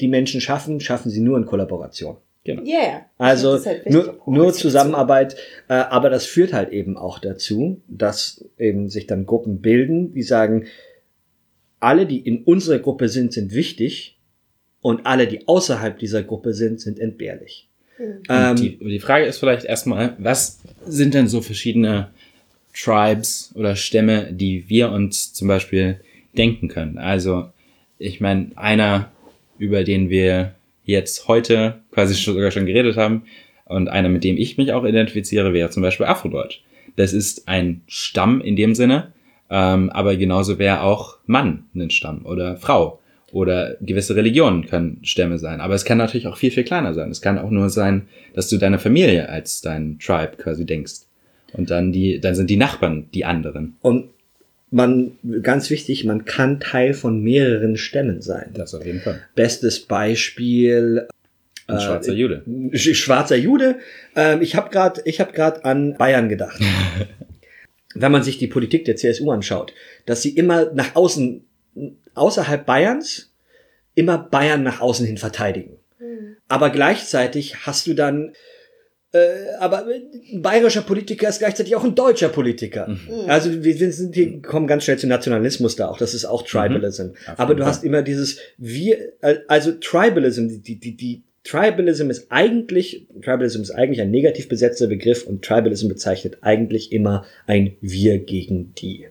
die 0.00 0.08
Menschen 0.08 0.40
schaffen, 0.40 0.80
schaffen 0.80 1.10
sie 1.10 1.20
nur 1.20 1.38
in 1.38 1.46
Kollaboration. 1.46 2.16
Yeah. 2.46 3.06
Also 3.18 3.64
halt 3.64 3.88
nur, 3.88 4.18
nur 4.26 4.52
Zusammenarbeit, 4.52 5.36
äh, 5.68 5.74
aber 5.74 6.08
das 6.08 6.24
führt 6.24 6.52
halt 6.52 6.70
eben 6.70 6.96
auch 6.96 7.18
dazu, 7.18 7.80
dass 7.86 8.44
eben 8.58 8.88
sich 8.88 9.06
dann 9.06 9.26
Gruppen 9.26 9.60
bilden, 9.60 10.14
die 10.14 10.22
sagen, 10.22 10.66
alle, 11.80 12.06
die 12.06 12.18
in 12.18 12.42
unserer 12.44 12.78
Gruppe 12.78 13.08
sind, 13.08 13.32
sind 13.32 13.54
wichtig 13.54 14.18
und 14.80 15.06
alle, 15.06 15.26
die 15.26 15.46
außerhalb 15.48 15.98
dieser 15.98 16.22
Gruppe 16.22 16.54
sind, 16.54 16.80
sind 16.80 16.98
entbehrlich. 16.98 17.68
Mhm. 17.98 18.22
Ähm, 18.28 18.56
die, 18.56 18.78
die 18.78 19.00
Frage 19.00 19.26
ist 19.26 19.38
vielleicht 19.38 19.64
erstmal, 19.64 20.16
was 20.18 20.60
sind 20.86 21.14
denn 21.14 21.28
so 21.28 21.42
verschiedene 21.42 22.08
Tribes 22.74 23.52
oder 23.54 23.76
Stämme, 23.76 24.32
die 24.32 24.68
wir 24.68 24.90
uns 24.90 25.32
zum 25.32 25.48
Beispiel 25.48 26.00
denken 26.36 26.68
können? 26.68 26.98
Also, 26.98 27.50
ich 27.98 28.20
meine, 28.20 28.50
einer, 28.56 29.10
über 29.58 29.84
den 29.84 30.10
wir 30.10 30.54
jetzt 30.84 31.28
heute 31.28 31.80
quasi 31.92 32.14
schon, 32.14 32.34
sogar 32.34 32.50
schon 32.50 32.66
geredet 32.66 32.96
haben 32.96 33.22
und 33.66 33.88
einer, 33.88 34.08
mit 34.08 34.24
dem 34.24 34.36
ich 34.36 34.58
mich 34.58 34.72
auch 34.72 34.84
identifiziere, 34.84 35.52
wäre 35.52 35.70
zum 35.70 35.82
Beispiel 35.82 36.06
Afrodeutsch. 36.06 36.60
Das 36.96 37.12
ist 37.12 37.46
ein 37.48 37.82
Stamm 37.86 38.40
in 38.40 38.56
dem 38.56 38.74
Sinne, 38.74 39.12
ähm, 39.48 39.90
aber 39.90 40.16
genauso 40.16 40.58
wäre 40.58 40.82
auch 40.82 41.18
Mann 41.26 41.64
ein 41.74 41.90
Stamm 41.90 42.24
oder 42.24 42.56
Frau 42.56 43.00
oder 43.32 43.76
gewisse 43.80 44.16
Religionen 44.16 44.66
können 44.66 44.98
Stämme 45.02 45.38
sein. 45.38 45.60
Aber 45.60 45.74
es 45.74 45.84
kann 45.84 45.98
natürlich 45.98 46.26
auch 46.26 46.36
viel, 46.36 46.50
viel 46.50 46.64
kleiner 46.64 46.94
sein. 46.94 47.10
Es 47.10 47.22
kann 47.22 47.38
auch 47.38 47.50
nur 47.50 47.70
sein, 47.70 48.08
dass 48.34 48.48
du 48.48 48.58
deine 48.58 48.78
Familie 48.78 49.28
als 49.28 49.60
dein 49.60 49.98
Tribe 49.98 50.36
quasi 50.36 50.66
denkst. 50.66 51.02
Und 51.52 51.70
dann 51.70 51.92
die, 51.92 52.20
dann 52.20 52.34
sind 52.34 52.48
die 52.50 52.56
Nachbarn 52.56 53.08
die 53.12 53.24
anderen. 53.24 53.76
und 53.82 54.10
man, 54.72 55.18
ganz 55.42 55.68
wichtig, 55.68 56.04
man 56.04 56.24
kann 56.24 56.60
Teil 56.60 56.94
von 56.94 57.20
mehreren 57.24 57.76
Stämmen 57.76 58.22
sein. 58.22 58.50
Das 58.54 58.72
auf 58.72 58.86
jeden 58.86 59.00
Fall. 59.00 59.20
Bestes 59.34 59.80
Beispiel 59.80 61.08
Ein 61.66 61.76
Äh, 61.76 61.80
schwarzer 61.80 62.12
Jude. 62.12 62.44
Sch- 62.70 62.94
schwarzer 62.94 63.34
Jude. 63.34 63.80
Ähm, 64.14 64.42
ich 64.42 64.54
habe 64.54 64.70
gerade, 64.70 65.02
ich 65.06 65.18
habe 65.20 65.32
gerade 65.32 65.64
an 65.64 65.96
Bayern 65.98 66.28
gedacht. 66.28 66.60
Wenn 67.94 68.12
man 68.12 68.22
sich 68.22 68.38
die 68.38 68.46
Politik 68.46 68.84
der 68.84 68.94
CSU 68.94 69.32
anschaut, 69.32 69.74
dass 70.06 70.22
sie 70.22 70.30
immer 70.36 70.72
nach 70.72 70.94
außen, 70.94 71.44
außerhalb 72.14 72.64
Bayerns, 72.64 73.32
immer 73.96 74.18
Bayern 74.18 74.62
nach 74.62 74.80
außen 74.80 75.04
hin 75.04 75.18
verteidigen. 75.18 75.78
Mhm. 75.98 76.36
Aber 76.46 76.70
gleichzeitig 76.70 77.66
hast 77.66 77.88
du 77.88 77.94
dann, 77.94 78.34
äh, 79.12 79.54
aber 79.58 79.86
ein 79.86 80.40
bayerischer 80.40 80.82
Politiker 80.82 81.28
ist 81.28 81.40
gleichzeitig 81.40 81.74
auch 81.74 81.82
ein 81.82 81.96
deutscher 81.96 82.28
Politiker. 82.28 82.88
Mhm. 82.88 83.28
Also 83.28 83.64
wir, 83.64 83.80
wir 83.80 83.92
sind 83.92 84.14
hier, 84.14 84.40
kommen 84.40 84.68
ganz 84.68 84.84
schnell 84.84 84.98
zu 84.98 85.08
Nationalismus 85.08 85.74
da 85.74 85.88
auch. 85.88 85.98
Das 85.98 86.14
ist 86.14 86.24
auch 86.24 86.42
Tribalism. 86.42 87.08
Auf 87.26 87.40
Aber 87.40 87.54
du 87.56 87.64
hast 87.64 87.82
immer 87.82 88.02
dieses 88.02 88.38
wir, 88.56 89.12
äh, 89.20 89.38
also 89.48 89.72
Tribalism, 89.72 90.62
die, 90.62 90.78
die, 90.78 90.96
die 90.96 91.22
Tribalism 91.42 92.10
ist 92.10 92.30
eigentlich, 92.30 93.06
Tribalism 93.22 93.62
ist 93.62 93.72
eigentlich 93.72 94.00
ein 94.00 94.10
negativ 94.12 94.48
besetzter 94.48 94.86
Begriff 94.86 95.26
und 95.26 95.44
Tribalism 95.44 95.88
bezeichnet 95.88 96.38
eigentlich 96.42 96.92
immer 96.92 97.24
ein 97.46 97.76
Wir 97.80 98.18
gegen 98.18 98.74
die. 98.74 99.06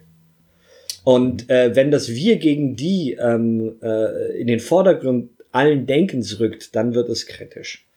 Und 1.03 1.49
äh, 1.49 1.75
wenn 1.75 1.91
das 1.91 2.09
Wir 2.09 2.37
gegen 2.37 2.75
die 2.77 3.17
ähm, 3.19 3.75
äh, 3.81 4.39
in 4.39 4.47
den 4.47 4.59
Vordergrund 4.59 5.31
allen 5.51 5.87
Denkens 5.87 6.39
rückt, 6.39 6.75
dann 6.75 6.93
wird 6.93 7.09
es 7.09 7.25
kritisch. 7.25 7.88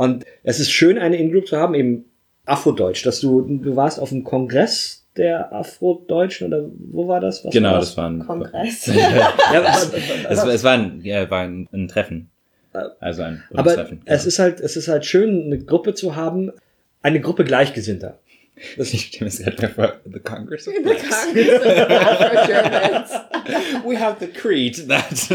Und 0.00 0.24
es 0.44 0.60
ist 0.60 0.70
schön, 0.70 0.96
eine 0.98 1.16
In-Group 1.16 1.46
zu 1.46 1.58
haben, 1.58 1.74
eben 1.74 2.06
Afrodeutsch, 2.46 3.04
dass 3.04 3.20
du, 3.20 3.42
du 3.42 3.76
warst 3.76 4.00
auf 4.00 4.08
dem 4.08 4.24
Kongress 4.24 5.06
der 5.16 5.52
Afrodeutschen 5.52 6.46
oder 6.46 6.64
wo 6.90 7.06
war 7.06 7.20
das? 7.20 7.44
Was 7.44 7.52
Genau, 7.52 7.72
war 7.72 7.80
das 7.80 7.96
war 7.98 8.08
ein, 8.08 8.20
Kongress. 8.26 8.86
Ja, 8.94 9.34
was, 9.62 9.92
es, 9.92 10.38
war- 10.42 10.48
es 10.54 10.64
war 10.64 10.72
ein, 10.72 11.00
ja, 11.02 11.30
war 11.30 11.40
ein, 11.42 11.68
ein 11.72 11.86
Treffen. 11.88 12.30
Also 13.00 13.22
ein 13.22 13.42
Aber 13.52 13.74
Treffen. 13.74 14.00
es 14.06 14.24
ist 14.24 14.38
halt, 14.38 14.60
es 14.60 14.76
ist 14.76 14.88
halt 14.88 15.04
schön, 15.04 15.44
eine 15.46 15.58
Gruppe 15.58 15.92
zu 15.94 16.16
haben, 16.16 16.50
eine 17.02 17.20
Gruppe 17.20 17.44
Gleichgesinnter. 17.44 18.20
Das 18.78 18.92
ich 18.94 19.06
stelle 19.06 19.24
mir 19.30 19.36
das 19.36 19.56
gerade 19.58 19.68
vor, 19.74 19.94
the 20.10 20.20
Congress 20.20 20.66
of 20.68 20.74
The 20.76 20.82
Blacks. 20.82 21.02
Congress 21.24 21.60
of 21.60 21.90
Afro-Germans. 21.90 23.10
We 23.86 23.98
have 23.98 24.16
the 24.20 24.26
creed 24.28 24.86
that. 24.88 25.28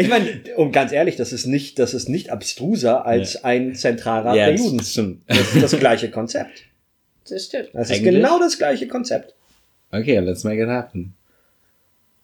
Ich 0.00 0.08
meine, 0.08 0.40
und 0.56 0.72
ganz 0.72 0.92
ehrlich, 0.92 1.16
das 1.16 1.32
ist 1.32 1.46
nicht, 1.46 1.78
das 1.78 1.92
ist 1.92 2.08
nicht 2.08 2.30
abstruser 2.30 3.04
als 3.04 3.42
ein 3.44 3.74
Zentralrat 3.74 4.36
Ja, 4.36 4.46
der 4.46 4.52
das 4.52 4.60
Juden. 4.62 5.22
Das 5.26 5.54
ist 5.54 5.62
das 5.62 5.78
gleiche 5.78 6.10
Konzept. 6.10 6.62
Das 7.28 7.44
stimmt. 7.46 7.70
Das 7.72 7.90
ist 7.90 7.96
Eigentlich? 7.96 8.14
genau 8.14 8.38
das 8.38 8.56
gleiche 8.58 8.86
Konzept. 8.88 9.34
Okay, 9.90 10.18
let's 10.18 10.44
make 10.44 10.62
it 10.62 10.68
happen. 10.68 11.14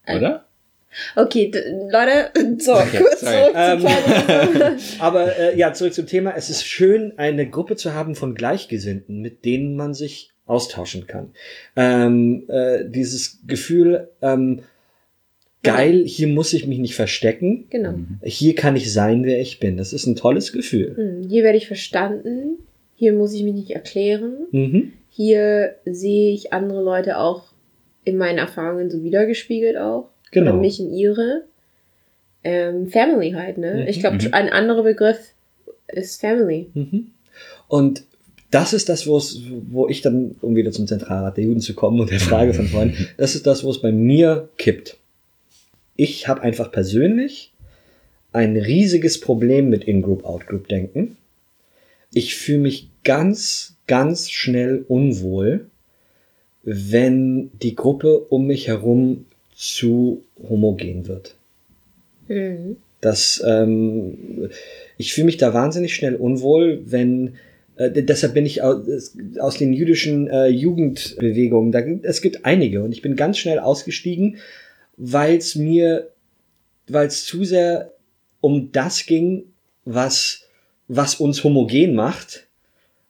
Oder? 0.07 0.45
Okay, 1.15 1.51
Leute, 1.91 2.31
so, 2.59 2.73
Okay, 2.75 2.99
kurz 2.99 3.19
sorry. 3.19 3.51
zurück 3.51 3.55
Ähm, 3.55 4.77
zu. 4.77 4.99
Aber 5.03 5.37
äh, 5.37 5.57
ja, 5.57 5.73
zurück 5.73 5.93
zum 5.93 6.07
Thema. 6.07 6.33
Es 6.37 6.49
ist 6.49 6.63
schön, 6.65 7.13
eine 7.17 7.49
Gruppe 7.49 7.75
zu 7.75 7.93
haben 7.93 8.15
von 8.15 8.33
Gleichgesinnten, 8.35 9.19
mit 9.21 9.43
denen 9.43 9.75
man 9.75 9.93
sich 9.93 10.31
austauschen 10.45 11.05
kann. 11.07 11.33
Ähm, 11.75 12.45
äh, 12.47 12.85
dieses 12.85 13.39
Gefühl, 13.45 14.09
ähm, 14.21 14.61
geil, 15.65 16.03
hier 16.05 16.27
muss 16.27 16.53
ich 16.53 16.67
mich 16.67 16.79
nicht 16.79 16.95
verstecken. 16.95 17.65
Genau. 17.69 17.95
Hier 18.23 18.55
kann 18.55 18.75
ich 18.75 18.91
sein, 18.91 19.25
wer 19.25 19.39
ich 19.39 19.59
bin. 19.59 19.77
Das 19.77 19.93
ist 19.93 20.05
ein 20.05 20.15
tolles 20.15 20.51
Gefühl. 20.53 20.95
Hm, 20.95 21.29
Hier 21.29 21.43
werde 21.43 21.57
ich 21.57 21.67
verstanden. 21.67 22.57
Hier 22.95 23.13
muss 23.13 23.33
ich 23.33 23.43
mich 23.43 23.53
nicht 23.53 23.71
erklären. 23.71 24.33
Mhm. 24.51 24.93
Hier 25.09 25.75
sehe 25.85 26.33
ich 26.33 26.53
andere 26.53 26.83
Leute 26.83 27.17
auch 27.17 27.43
in 28.03 28.17
meinen 28.17 28.37
Erfahrungen 28.37 28.89
so 28.89 29.03
wiedergespiegelt 29.03 29.77
auch. 29.77 30.09
Genau. 30.31 30.51
Oder 30.51 30.59
mich 30.61 30.79
in 30.79 30.93
ihre. 30.93 31.43
Ähm, 32.43 32.87
Family 32.89 33.31
halt, 33.31 33.57
ne? 33.57 33.81
Mhm, 33.81 33.87
Ich 33.87 33.99
glaube, 33.99 34.17
mhm. 34.17 34.33
ein 34.33 34.49
anderer 34.49 34.83
Begriff 34.83 35.17
ist 35.87 36.21
Family. 36.21 36.69
Mhm. 36.73 37.07
Und 37.67 38.03
das 38.51 38.73
ist 38.73 38.87
das, 38.87 39.07
wo 39.07 39.17
es, 39.17 39.41
wo 39.69 39.87
ich 39.89 40.01
dann, 40.01 40.35
um 40.41 40.55
wieder 40.55 40.71
zum 40.71 40.87
Zentralrat 40.87 41.37
der 41.37 41.45
Juden 41.45 41.59
zu 41.59 41.73
kommen 41.73 41.99
und 41.99 42.11
der 42.11 42.19
Frage 42.19 42.53
von 42.53 42.67
vorhin, 42.67 42.93
das 43.17 43.35
ist 43.35 43.47
das, 43.47 43.63
wo 43.63 43.71
es 43.71 43.81
bei 43.81 43.91
mir 43.91 44.49
kippt. 44.57 44.97
Ich 45.95 46.27
habe 46.27 46.41
einfach 46.41 46.71
persönlich 46.71 47.51
ein 48.31 48.57
riesiges 48.57 49.19
Problem 49.19 49.69
mit 49.69 49.85
In-Group, 49.85 50.25
Out-Group-Denken. 50.25 51.17
Ich 52.13 52.35
fühle 52.35 52.59
mich 52.59 52.89
ganz, 53.03 53.75
ganz 53.87 54.29
schnell 54.29 54.83
unwohl, 54.87 55.67
wenn 56.63 57.51
die 57.61 57.75
Gruppe 57.75 58.19
um 58.19 58.47
mich 58.47 58.67
herum 58.67 59.25
zu 59.55 60.23
homogen 60.49 61.07
wird. 61.07 61.35
Mhm. 62.27 62.77
Das, 63.01 63.43
ähm, 63.45 64.49
ich 64.97 65.13
fühle 65.13 65.25
mich 65.25 65.37
da 65.37 65.53
wahnsinnig 65.53 65.93
schnell 65.93 66.15
unwohl, 66.15 66.81
wenn 66.85 67.35
Äh, 67.77 68.03
deshalb 68.03 68.33
bin 68.33 68.45
ich 68.45 68.61
aus, 68.61 69.17
aus 69.37 69.57
den 69.57 69.73
jüdischen 69.73 70.29
äh, 70.29 70.47
Jugendbewegungen, 70.47 71.73
da, 71.73 71.81
es 72.03 72.21
gibt 72.21 72.45
einige 72.45 72.81
und 72.81 72.93
ich 72.93 73.01
bin 73.01 73.17
ganz 73.17 73.37
schnell 73.37 73.59
ausgestiegen, 73.59 74.37
weil 74.97 75.37
es 75.37 75.55
mir, 75.55 76.11
weil 76.87 77.07
es 77.07 77.25
zu 77.25 77.43
sehr 77.43 77.93
um 78.41 78.71
das 78.71 79.05
ging, 79.05 79.45
was, 79.85 80.47
was 80.87 81.15
uns 81.15 81.43
homogen 81.43 81.95
macht, 81.95 82.47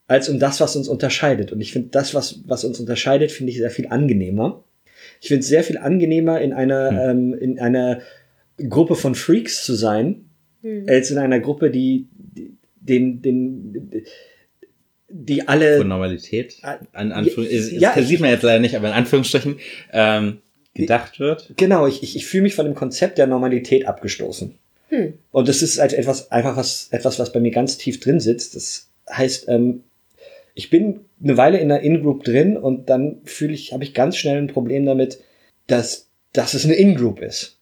als 0.08 0.30
um 0.30 0.40
das, 0.40 0.60
was 0.60 0.76
uns 0.76 0.88
unterscheidet. 0.88 1.52
Und 1.52 1.62
ich 1.62 1.74
finde, 1.74 1.90
das, 1.90 2.14
was, 2.14 2.42
was 2.48 2.64
uns 2.64 2.80
unterscheidet, 2.80 3.32
finde 3.32 3.52
ich 3.52 3.58
sehr 3.58 3.72
viel 3.72 3.88
angenehmer. 3.88 4.64
Ich 5.22 5.28
finde 5.28 5.42
es 5.42 5.48
sehr 5.48 5.64
viel 5.64 5.78
angenehmer, 5.78 6.40
in 6.42 6.54
einer, 6.54 6.90
hm. 6.90 7.34
ähm, 7.34 7.34
in 7.34 7.60
einer 7.60 8.02
Gruppe 8.70 8.96
von 8.96 9.16
Freaks 9.16 9.66
zu 9.66 9.74
sein, 9.74 10.26
hm. 10.62 10.86
als 10.88 11.12
in 11.12 11.18
einer 11.18 11.40
Gruppe, 11.40 11.72
die, 11.72 12.08
den, 12.80 13.22
den, 13.22 14.06
die 15.10 15.48
alle. 15.48 15.78
Von 15.78 15.88
Normalität. 15.88 16.58
An 16.94 17.12
Anführung, 17.12 17.50
ja, 17.50 17.94
das 17.96 18.08
sieht 18.08 18.20
man 18.20 18.30
jetzt 18.30 18.44
leider 18.44 18.60
nicht, 18.60 18.76
aber 18.76 18.88
in 18.88 18.94
Anführungsstrichen, 18.94 19.58
ähm, 19.92 20.40
gedacht 20.76 21.20
wird. 21.20 21.54
Genau, 21.58 21.88
ich, 21.88 22.04
ich, 22.04 22.16
ich 22.16 22.26
fühle 22.28 22.44
mich 22.44 22.56
von 22.56 22.66
dem 22.66 22.76
Konzept 22.76 23.18
der 23.18 23.28
Normalität 23.28 23.88
abgestoßen. 23.88 24.56
Hm. 24.90 25.14
Und 25.32 25.48
das 25.48 25.62
ist 25.62 25.80
halt 25.80 25.94
etwas, 25.94 26.32
einfach 26.32 26.58
was, 26.58 26.90
etwas, 26.92 27.18
was 27.18 27.32
bei 27.32 27.40
mir 27.40 27.52
ganz 27.52 27.78
tief 27.78 28.00
drin 28.00 28.20
sitzt. 28.20 28.56
Das 28.56 28.90
heißt, 29.10 29.48
ähm, 29.50 29.84
ich 30.54 30.70
bin 30.70 31.02
eine 31.24 31.38
Weile 31.38 31.58
in 31.60 31.70
der 31.70 31.82
In-Group 31.82 32.24
drin 32.24 32.58
und 32.58 32.90
dann 32.90 33.22
fühle 33.24 33.54
ich, 33.54 33.74
habe 33.74 33.84
ich 33.84 33.94
ganz 33.94 34.18
schnell 34.18 34.38
ein 34.38 34.48
Problem 34.48 34.86
damit, 34.86 35.20
dass, 35.68 36.10
dass 36.34 36.54
es 36.54 36.66
eine 36.66 36.76
In-Group 36.76 37.22
ist. 37.22 37.58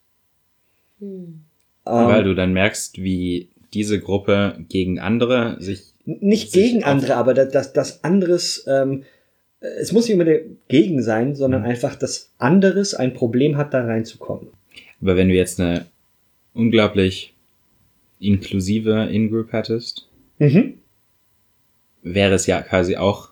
Hm. 0.98 1.44
Ähm, 1.86 2.06
Weil 2.06 2.24
du 2.24 2.34
dann 2.34 2.52
merkst, 2.52 3.02
wie 3.02 3.48
diese 3.72 4.00
Gruppe 4.00 4.64
gegen 4.68 4.98
andere 4.98 5.56
sich. 5.60 5.94
Nicht 6.04 6.52
sich 6.52 6.62
gegen 6.62 6.84
andere, 6.84 7.16
aber 7.16 7.32
dass 7.32 7.72
das 7.72 8.04
anderes, 8.04 8.64
ähm, 8.68 9.04
es 9.80 9.92
muss 9.92 10.04
nicht 10.06 10.14
immer 10.14 10.24
der 10.24 10.42
gegen 10.68 11.02
sein, 11.02 11.34
sondern 11.34 11.62
mhm. 11.62 11.68
einfach, 11.68 11.94
dass 11.96 12.32
anderes 12.38 12.94
ein 12.94 13.14
Problem 13.14 13.56
hat, 13.56 13.72
da 13.72 13.84
reinzukommen. 13.84 14.48
Aber 15.00 15.16
wenn 15.16 15.28
du 15.28 15.34
jetzt 15.34 15.60
eine 15.60 15.86
unglaublich 16.52 17.34
inklusive 18.20 19.08
In-Group 19.10 19.52
hättest, 19.52 20.08
mhm. 20.38 20.74
wäre 22.02 22.34
es 22.34 22.46
ja 22.46 22.62
quasi 22.62 22.96
auch 22.96 23.30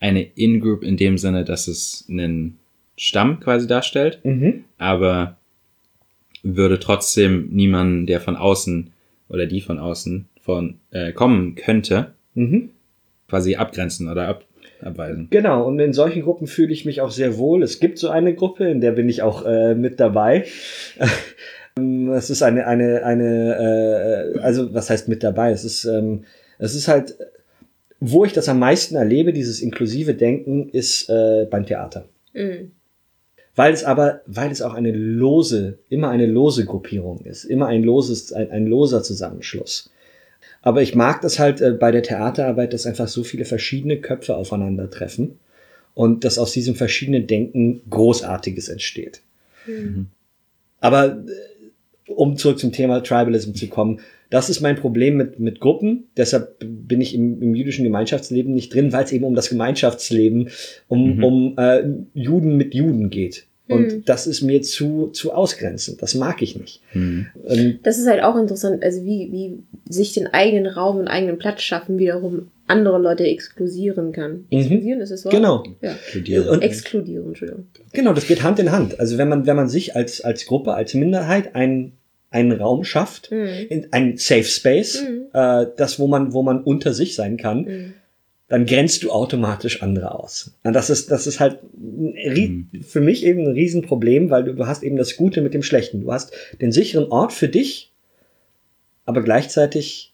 eine 0.00 0.22
In-Group 0.22 0.82
in 0.82 0.96
dem 0.96 1.18
Sinne, 1.18 1.44
dass 1.44 1.68
es 1.68 2.04
einen 2.08 2.58
Stamm 2.96 3.40
quasi 3.40 3.66
darstellt, 3.66 4.20
mhm. 4.24 4.64
aber 4.78 5.36
würde 6.42 6.78
trotzdem 6.78 7.48
niemanden, 7.50 8.06
der 8.06 8.20
von 8.20 8.36
außen 8.36 8.92
oder 9.28 9.46
die 9.46 9.60
von 9.60 9.78
außen 9.78 10.26
von 10.40 10.74
äh, 10.90 11.12
kommen 11.12 11.54
könnte, 11.54 12.12
mhm. 12.34 12.70
quasi 13.28 13.56
abgrenzen 13.56 14.08
oder 14.08 14.28
ab, 14.28 14.44
abweisen. 14.80 15.28
Genau, 15.30 15.66
und 15.66 15.78
in 15.78 15.92
solchen 15.92 16.22
Gruppen 16.22 16.46
fühle 16.46 16.72
ich 16.72 16.84
mich 16.84 17.00
auch 17.00 17.10
sehr 17.10 17.38
wohl. 17.38 17.62
Es 17.62 17.80
gibt 17.80 17.98
so 17.98 18.08
eine 18.08 18.34
Gruppe, 18.34 18.68
in 18.68 18.80
der 18.80 18.92
bin 18.92 19.08
ich 19.08 19.22
auch 19.22 19.44
äh, 19.44 19.74
mit 19.74 20.00
dabei. 20.00 20.44
Ähm, 21.76 22.12
es 22.12 22.30
ist 22.30 22.42
eine, 22.42 22.66
eine, 22.66 23.04
eine, 23.04 24.34
äh, 24.36 24.38
also 24.40 24.72
was 24.74 24.90
heißt 24.90 25.08
mit 25.08 25.22
dabei? 25.22 25.50
Es 25.50 25.64
ist, 25.64 25.84
ähm, 25.84 26.24
es 26.58 26.74
ist 26.74 26.88
halt, 26.88 27.16
wo 28.00 28.24
ich 28.24 28.32
das 28.32 28.48
am 28.48 28.58
meisten 28.58 28.96
erlebe, 28.96 29.32
dieses 29.32 29.60
inklusive 29.60 30.14
Denken, 30.14 30.68
ist 30.68 31.08
äh, 31.08 31.46
beim 31.50 31.66
Theater. 31.66 32.06
Mhm. 32.32 32.72
Weil 33.56 33.72
es 33.72 33.84
aber, 33.84 34.20
weil 34.26 34.50
es 34.50 34.62
auch 34.62 34.74
eine 34.74 34.90
lose, 34.90 35.78
immer 35.88 36.10
eine 36.10 36.26
lose 36.26 36.64
Gruppierung 36.64 37.20
ist, 37.20 37.44
immer 37.44 37.68
ein 37.68 37.84
loses, 37.84 38.32
ein, 38.32 38.50
ein 38.50 38.66
loser 38.66 39.02
Zusammenschluss. 39.02 39.90
Aber 40.64 40.80
ich 40.80 40.94
mag 40.94 41.20
das 41.20 41.38
halt 41.38 41.60
äh, 41.60 41.72
bei 41.72 41.90
der 41.90 42.02
Theaterarbeit, 42.02 42.72
dass 42.72 42.86
einfach 42.86 43.06
so 43.06 43.22
viele 43.22 43.44
verschiedene 43.44 43.98
Köpfe 43.98 44.34
aufeinandertreffen 44.34 45.38
und 45.92 46.24
dass 46.24 46.38
aus 46.38 46.52
diesem 46.52 46.74
verschiedenen 46.74 47.26
Denken 47.26 47.82
Großartiges 47.90 48.70
entsteht. 48.70 49.20
Mhm. 49.66 50.06
Aber 50.80 51.18
äh, 51.18 52.10
um 52.10 52.38
zurück 52.38 52.58
zum 52.58 52.72
Thema 52.72 53.02
Tribalism 53.02 53.52
zu 53.52 53.68
kommen, 53.68 54.00
das 54.30 54.48
ist 54.48 54.62
mein 54.62 54.76
Problem 54.76 55.18
mit, 55.18 55.38
mit 55.38 55.60
Gruppen. 55.60 56.04
Deshalb 56.16 56.56
bin 56.60 57.02
ich 57.02 57.14
im, 57.14 57.42
im 57.42 57.54
jüdischen 57.54 57.84
Gemeinschaftsleben 57.84 58.54
nicht 58.54 58.72
drin, 58.72 58.90
weil 58.90 59.04
es 59.04 59.12
eben 59.12 59.26
um 59.26 59.34
das 59.34 59.50
Gemeinschaftsleben, 59.50 60.48
um, 60.88 61.16
mhm. 61.16 61.24
um 61.24 61.58
äh, 61.58 61.84
Juden 62.14 62.56
mit 62.56 62.74
Juden 62.74 63.10
geht. 63.10 63.46
Und 63.66 63.86
mhm. 63.86 64.04
das 64.04 64.26
ist 64.26 64.42
mir 64.42 64.60
zu, 64.60 65.08
zu 65.08 65.32
ausgrenzend. 65.32 66.02
Das 66.02 66.14
mag 66.14 66.42
ich 66.42 66.58
nicht. 66.58 66.82
Mhm. 66.92 67.26
Ähm, 67.46 67.78
das 67.82 67.98
ist 67.98 68.06
halt 68.06 68.22
auch 68.22 68.36
interessant, 68.36 68.82
also 68.82 69.02
wie, 69.04 69.32
wie 69.32 69.58
sich 69.90 70.12
den 70.12 70.26
eigenen 70.26 70.66
Raum 70.66 70.98
und 70.98 71.08
eigenen 71.08 71.38
Platz 71.38 71.62
schaffen 71.62 71.98
wiederum 71.98 72.50
andere 72.66 72.98
Leute 72.98 73.24
exklusieren 73.24 74.12
kann. 74.12 74.46
Mhm. 74.50 74.58
Exklusieren 74.58 75.00
ist 75.00 75.10
es 75.10 75.24
Wort? 75.24 75.34
Genau. 75.34 75.64
Ja. 75.80 75.92
Exkludieren. 75.92 76.48
Und, 76.48 76.62
Exkludieren, 76.62 77.28
Entschuldigung. 77.28 77.66
Genau, 77.92 78.12
das 78.12 78.26
geht 78.26 78.42
Hand 78.42 78.58
in 78.58 78.70
Hand. 78.70 79.00
Also 79.00 79.16
wenn 79.16 79.28
man, 79.28 79.46
wenn 79.46 79.56
man 79.56 79.68
sich 79.68 79.96
als, 79.96 80.20
als 80.20 80.44
Gruppe, 80.44 80.74
als 80.74 80.94
Minderheit 80.94 81.54
einen 81.54 81.92
einen 82.34 82.50
Raum 82.50 82.82
schafft, 82.82 83.30
mhm. 83.30 83.46
in, 83.68 83.92
ein 83.92 84.16
Safe 84.16 84.42
Space, 84.42 85.04
mhm. 85.08 85.26
äh, 85.32 85.66
das, 85.76 86.00
wo 86.00 86.08
man, 86.08 86.32
wo 86.32 86.42
man 86.42 86.64
unter 86.64 86.92
sich 86.92 87.14
sein 87.14 87.36
kann, 87.36 87.60
mhm. 87.62 87.94
Dann 88.48 88.66
grenzt 88.66 89.02
du 89.02 89.10
automatisch 89.10 89.82
andere 89.82 90.14
aus. 90.14 90.54
Und 90.64 90.74
das 90.74 90.90
ist, 90.90 91.10
das 91.10 91.26
ist 91.26 91.40
halt 91.40 91.58
mhm. 91.76 92.68
für 92.86 93.00
mich 93.00 93.24
eben 93.24 93.40
ein 93.40 93.52
Riesenproblem, 93.52 94.30
weil 94.30 94.44
du, 94.44 94.54
du 94.54 94.66
hast 94.66 94.82
eben 94.82 94.96
das 94.96 95.16
Gute 95.16 95.40
mit 95.40 95.54
dem 95.54 95.62
Schlechten. 95.62 96.02
Du 96.02 96.12
hast 96.12 96.32
den 96.60 96.70
sicheren 96.70 97.10
Ort 97.10 97.32
für 97.32 97.48
dich, 97.48 97.90
aber 99.06 99.22
gleichzeitig 99.22 100.12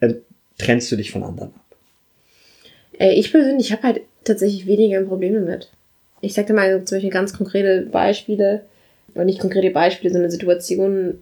äh, 0.00 0.14
trennst 0.58 0.92
du 0.92 0.96
dich 0.96 1.10
von 1.10 1.24
anderen 1.24 1.50
ab. 1.54 1.76
Äh, 2.98 3.14
ich 3.14 3.32
persönlich 3.32 3.72
habe 3.72 3.82
halt 3.82 4.00
tatsächlich 4.24 4.66
weniger 4.66 4.98
ein 4.98 5.08
Problem 5.08 5.34
damit. 5.34 5.70
Ich 6.20 6.34
sag 6.34 6.46
dir 6.46 6.54
mal 6.54 6.84
zum 6.84 6.96
Beispiel 6.96 7.10
ganz 7.10 7.32
konkrete 7.36 7.88
Beispiele 7.90 8.62
und 9.14 9.26
nicht 9.26 9.40
konkrete 9.40 9.70
Beispiele, 9.70 10.12
sondern 10.12 10.30
Situationen, 10.30 11.20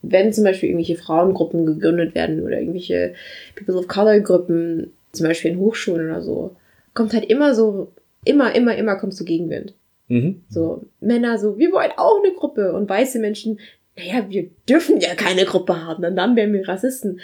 wenn 0.00 0.32
zum 0.32 0.44
Beispiel 0.44 0.70
irgendwelche 0.70 0.96
Frauengruppen 0.96 1.66
gegründet 1.66 2.14
werden 2.14 2.42
oder 2.42 2.58
irgendwelche 2.58 3.12
People 3.54 3.76
of 3.76 3.86
Color 3.86 4.20
Gruppen, 4.20 4.92
zum 5.12 5.26
Beispiel 5.26 5.52
in 5.52 5.58
Hochschulen 5.58 6.10
oder 6.10 6.22
so, 6.22 6.56
kommt 6.94 7.12
halt 7.14 7.24
immer 7.24 7.54
so, 7.54 7.92
immer, 8.24 8.54
immer, 8.54 8.76
immer 8.76 8.96
kommst 8.96 9.20
du 9.20 9.24
Gegenwind. 9.24 9.74
Mhm. 10.08 10.42
So, 10.48 10.84
Männer 11.00 11.38
so, 11.38 11.58
wir 11.58 11.72
wollen 11.72 11.92
auch 11.96 12.22
eine 12.22 12.34
Gruppe 12.34 12.72
und 12.72 12.88
weiße 12.88 13.18
Menschen, 13.18 13.60
naja, 13.96 14.26
wir 14.28 14.50
dürfen 14.68 15.00
ja 15.00 15.14
keine 15.14 15.44
Gruppe 15.44 15.84
haben, 15.84 16.04
und 16.04 16.16
dann 16.16 16.36
wären 16.36 16.52
wir 16.52 16.66
Rassisten. 16.66 17.20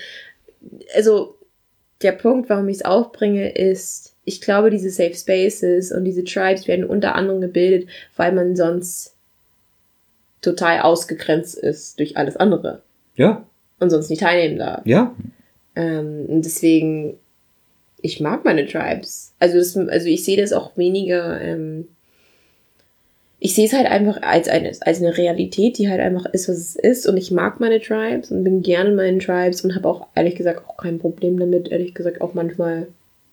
Also, 0.94 1.36
der 2.02 2.12
Punkt, 2.12 2.50
warum 2.50 2.68
ich 2.68 2.78
es 2.78 2.84
aufbringe, 2.84 3.54
ist, 3.54 4.14
ich 4.24 4.40
glaube, 4.40 4.70
diese 4.70 4.90
Safe 4.90 5.14
Spaces 5.14 5.92
und 5.92 6.04
diese 6.04 6.24
Tribes 6.24 6.68
werden 6.68 6.84
unter 6.84 7.14
anderem 7.14 7.40
gebildet, 7.40 7.88
weil 8.16 8.32
man 8.32 8.54
sonst 8.56 9.14
total 10.42 10.80
ausgegrenzt 10.80 11.56
ist 11.56 11.98
durch 11.98 12.16
alles 12.16 12.36
andere. 12.36 12.82
Ja. 13.14 13.46
Und 13.78 13.90
sonst 13.90 14.10
nicht 14.10 14.20
teilnehmen 14.20 14.58
darf. 14.58 14.84
Ja. 14.84 15.14
Ähm, 15.74 16.26
und 16.28 16.44
deswegen, 16.44 17.18
ich 18.02 18.20
mag 18.20 18.44
meine 18.44 18.66
Tribes. 18.66 19.32
Also, 19.38 19.58
das, 19.58 19.76
also 19.76 20.06
ich 20.06 20.24
sehe 20.24 20.36
das 20.36 20.52
auch 20.52 20.76
weniger, 20.76 21.40
ähm, 21.40 21.88
ich 23.38 23.54
sehe 23.54 23.66
es 23.66 23.72
halt 23.72 23.86
einfach 23.86 24.22
als 24.22 24.48
eine, 24.48 24.72
als 24.80 25.00
eine 25.00 25.16
Realität, 25.16 25.78
die 25.78 25.88
halt 25.88 26.00
einfach 26.00 26.26
ist, 26.26 26.48
was 26.48 26.56
es 26.56 26.76
ist. 26.76 27.06
Und 27.06 27.16
ich 27.16 27.30
mag 27.30 27.60
meine 27.60 27.80
Tribes 27.80 28.30
und 28.30 28.44
bin 28.44 28.62
gerne 28.62 28.90
in 28.90 28.96
meinen 28.96 29.20
Tribes 29.20 29.60
und 29.62 29.74
habe 29.74 29.88
auch 29.88 30.06
ehrlich 30.14 30.36
gesagt 30.36 30.66
auch 30.66 30.76
kein 30.76 30.98
Problem 30.98 31.38
damit, 31.38 31.68
ehrlich 31.68 31.94
gesagt 31.94 32.20
auch 32.20 32.34
manchmal 32.34 32.88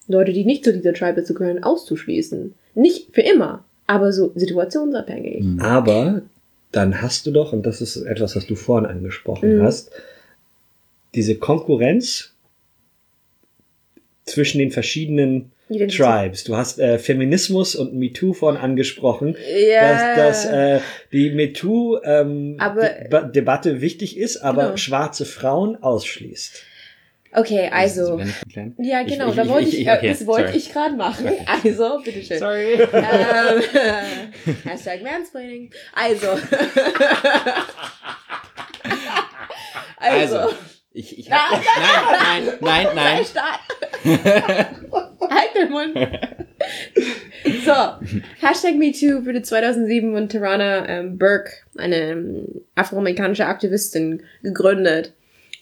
Leute, 0.07 0.33
die 0.33 0.43
nicht 0.43 0.65
zu 0.65 0.73
dieser 0.73 0.93
Tribe 0.93 1.21
dazu 1.21 1.33
gehören, 1.33 1.63
auszuschließen. 1.63 2.53
Nicht 2.75 3.13
für 3.13 3.21
immer, 3.21 3.63
aber 3.87 4.11
so 4.11 4.31
situationsabhängig. 4.35 5.45
Aber 5.59 6.23
dann 6.71 7.01
hast 7.01 7.25
du 7.25 7.31
doch, 7.31 7.53
und 7.53 7.65
das 7.65 7.81
ist 7.81 7.97
etwas, 7.97 8.35
was 8.35 8.45
du 8.45 8.55
vorhin 8.55 8.89
angesprochen 8.89 9.59
mhm. 9.59 9.63
hast, 9.63 9.91
diese 11.15 11.35
Konkurrenz 11.35 12.32
zwischen 14.25 14.59
den 14.59 14.71
verschiedenen 14.71 15.51
Tribes. 15.67 16.43
Du 16.43 16.55
hast 16.55 16.79
äh, 16.79 16.99
Feminismus 16.99 17.75
und 17.75 17.93
MeToo 17.93 18.33
vorhin 18.33 18.61
angesprochen, 18.61 19.35
ja. 19.69 20.15
dass, 20.15 20.43
dass 20.43 20.45
äh, 20.45 20.79
die 21.11 21.31
MeToo-Debatte 21.31 23.69
ähm, 23.69 23.81
wichtig 23.81 24.17
ist, 24.17 24.37
aber 24.37 24.65
genau. 24.65 24.77
schwarze 24.77 25.25
Frauen 25.25 25.81
ausschließt. 25.81 26.63
Okay, 27.35 27.67
also. 27.71 28.21
Ja, 28.77 29.01
genau, 29.03 29.25
ich, 29.25 29.31
ich, 29.31 29.35
da 29.35 29.47
wollte 29.47 29.69
ich, 29.69 29.79
ich 29.79 29.89
okay, 29.89 30.09
das 30.09 30.27
wollte 30.27 30.49
sorry. 30.49 30.57
ich 30.57 30.71
gerade 30.71 30.95
machen. 30.95 31.31
Also, 31.47 31.99
bitteschön. 32.03 32.37
Sorry. 32.37 32.73
Ähm, 32.73 33.63
Hashtag 34.63 35.01
Mansplaining. 35.01 35.71
Also. 35.93 36.27
also. 39.97 40.37
also. 40.37 40.53
Ich, 40.93 41.17
ich 41.17 41.31
hab, 41.31 41.51
nein, 41.51 42.53
nein, 42.61 42.87
nein, 42.93 43.25
nein. 43.33 44.65
halt 45.29 45.55
den 45.55 45.71
Mund. 45.71 45.95
so, 47.65 47.71
Hashtag 48.39 48.75
MeToo 48.75 49.25
wurde 49.25 49.41
2007 49.41 50.13
von 50.13 50.29
Tarana 50.29 50.87
ähm, 50.87 51.17
Burke, 51.17 51.51
eine 51.77 51.95
ähm, 51.95 52.61
afroamerikanische 52.75 53.47
Aktivistin, 53.47 54.21
gegründet. 54.43 55.13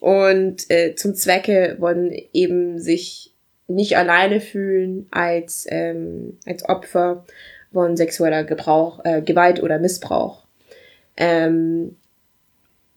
Und 0.01 0.69
äh, 0.69 0.95
zum 0.95 1.15
Zwecke 1.15 1.77
wollen 1.79 2.11
eben 2.33 2.79
sich 2.79 3.33
nicht 3.67 3.97
alleine 3.97 4.41
fühlen 4.41 5.07
als, 5.11 5.65
ähm, 5.69 6.39
als 6.45 6.67
Opfer 6.67 7.25
von 7.71 7.95
sexueller 7.95 8.43
Gebrauch, 8.43 8.99
äh, 9.05 9.21
Gewalt 9.21 9.63
oder 9.63 9.79
Missbrauch. 9.79 10.43
Ähm, 11.15 11.95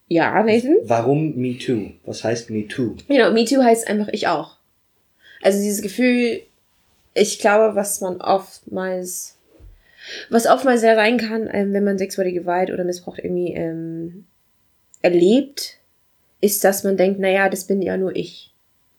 ja, 0.09 0.42
Nathan? 0.42 0.76
Warum 0.84 1.34
Me 1.36 1.57
Too? 1.59 1.90
Was 2.05 2.24
heißt 2.24 2.50
Me 2.50 2.68
Too? 2.68 2.96
Genau, 3.09 3.32
Me 3.32 3.44
Too 3.44 3.62
heißt 3.62 3.88
einfach 3.88 4.09
ich 4.12 4.28
auch. 4.28 4.57
Also 5.42 5.59
dieses 5.61 5.82
Gefühl, 5.82 6.42
ich 7.14 7.38
glaube, 7.38 7.76
was 7.76 8.00
man 8.00 8.20
oftmals, 8.20 9.36
was 10.30 10.46
oftmals 10.46 10.80
sehr 10.80 10.94
sein 10.96 11.18
kann, 11.18 11.48
ähm, 11.52 11.72
wenn 11.72 11.84
man 11.84 11.98
sexuelle 11.98 12.32
Gewalt 12.32 12.70
oder 12.70 12.84
Missbrauch 12.84 13.18
irgendwie 13.18 13.55
ähm, 13.55 14.24
erlebt, 15.02 15.78
ist, 16.40 16.64
dass 16.64 16.84
man 16.84 16.96
denkt, 16.96 17.20
naja, 17.20 17.48
das 17.48 17.64
bin 17.64 17.80
ja 17.80 17.96
nur 17.96 18.14
ich. 18.14 18.52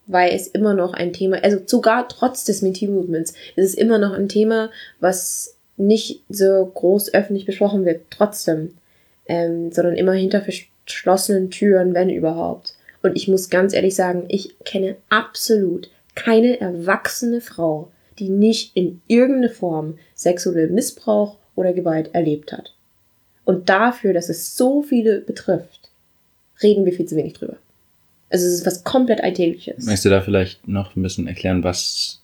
Weil 0.08 0.34
es 0.34 0.47
immer 0.47 0.74
noch 0.74 0.93
ein 0.93 1.14
Thema, 1.14 1.43
also 1.43 1.60
sogar 1.66 2.08
trotz 2.08 2.45
des 2.45 2.62
MeToo-Movements, 2.62 3.34
ist 3.56 3.66
es 3.66 3.74
immer 3.74 3.97
noch 3.97 4.14
ein 4.14 4.30
Thema, 4.30 4.70
was 4.99 5.56
nicht 5.78 6.24
so 6.30 6.72
groß 6.74 7.14
öffentlich 7.14 7.45
besprochen 7.45 7.86
wird, 7.86 8.01
trotzdem. 8.12 8.78
Ähm, 9.28 9.72
sondern 9.72 9.95
immer 9.95 10.14
hinter 10.14 10.41
verschlossenen 10.86 11.50
Türen, 11.50 11.94
wenn 11.94 12.10
überhaupt. 12.10 12.76
Und 13.02 13.16
ich 13.16 13.28
muss 13.28 13.50
ganz 13.50 13.74
ehrlich 13.74 13.96
sagen, 13.96 14.26
ich 14.30 14.56
kenne 14.64 14.96
absolut 15.10 15.90
keine 16.16 16.60
erwachsene 16.60 17.42
Frau, 17.42 17.92
die 18.20 18.30
nicht 18.30 18.76
in 18.76 19.02
irgendeiner 19.08 19.54
Form 19.54 19.98
sexuellen 20.14 20.74
Missbrauch 20.74 21.38
oder 21.56 21.74
Gewalt 21.74 22.14
erlebt 22.14 22.52
hat. 22.52 22.74
Und 23.44 23.70
dafür, 23.70 24.14
dass 24.14 24.30
es 24.30 24.58
so 24.58 24.82
viele 24.82 25.22
betrifft, 25.22 25.92
reden 26.64 26.86
wir 26.86 26.94
viel 26.94 27.06
zu 27.06 27.16
wenig 27.16 27.34
drüber. 27.34 27.58
Also 28.30 28.48
es 28.48 28.54
ist 28.54 28.66
was 28.66 28.84
komplett 28.84 29.22
Alltägliches. 29.22 29.86
Möchtest 29.86 30.06
du 30.06 30.10
da 30.10 30.22
vielleicht 30.22 30.68
noch 30.68 30.96
ein 30.96 31.04
bisschen 31.04 31.28
erklären, 31.28 31.64
was 31.64 32.22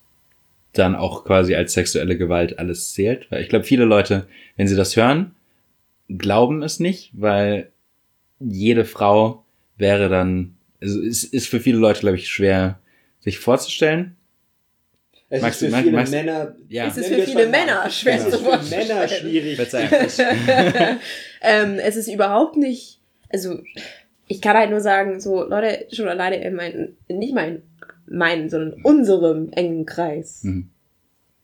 dann 0.74 0.95
auch 0.95 1.26
quasi 1.26 1.53
als 1.53 1.74
sexuelle 1.74 2.18
Gewalt 2.18 2.57
alles 2.57 2.93
zählt? 2.93 3.30
Weil 3.30 3.43
ich 3.43 3.49
glaube, 3.49 3.66
viele 3.66 3.86
Leute, 3.86 4.26
wenn 4.57 4.68
sie 4.68 4.76
das 4.76 4.95
hören, 4.95 5.36
glauben 6.09 6.64
es 6.64 6.80
nicht, 6.80 7.12
weil 7.14 7.70
jede 8.41 8.85
Frau 8.85 9.43
wäre 9.77 10.09
dann, 10.09 10.55
also 10.81 11.01
es 11.01 11.23
ist 11.23 11.47
für 11.47 11.59
viele 11.59 11.77
Leute, 11.77 11.99
glaube 12.01 12.17
ich, 12.17 12.29
schwer 12.29 12.79
sich 13.19 13.39
vorzustellen. 13.39 14.15
Es 15.29 15.41
Magst 15.41 15.61
ist 15.61 15.61
du- 15.61 15.65
für 15.67 15.71
mag- 15.71 15.83
viele 15.85 15.97
magst- 15.97 16.11
Männer, 16.11 16.55
Ja. 16.67 16.87
Es 16.87 16.97
ist 16.97 17.07
für 17.07 17.21
viele 17.23 17.47
Männer 17.47 17.89
schwer 17.89 18.15
Es 18.15 18.25
ist 18.25 18.31
zu 18.31 18.37
für 18.39 18.45
vorstellen. 18.45 18.87
Männer 18.87 19.07
schwierig. 19.07 19.57
Ähm, 21.43 21.79
es 21.79 21.95
ist 21.95 22.07
überhaupt 22.07 22.55
nicht, 22.57 22.99
also 23.31 23.59
ich 24.27 24.41
kann 24.41 24.55
halt 24.57 24.69
nur 24.69 24.81
sagen, 24.81 25.19
so 25.19 25.43
Leute, 25.43 25.87
schon 25.91 26.07
alleine 26.07 26.43
in 26.43 26.53
meinen, 26.55 26.97
nicht 27.09 27.33
mein, 27.33 27.63
meinen, 28.07 28.49
sondern 28.49 28.79
unserem 28.83 29.51
engen 29.53 29.85
Kreis. 29.85 30.43
Mhm. 30.43 30.69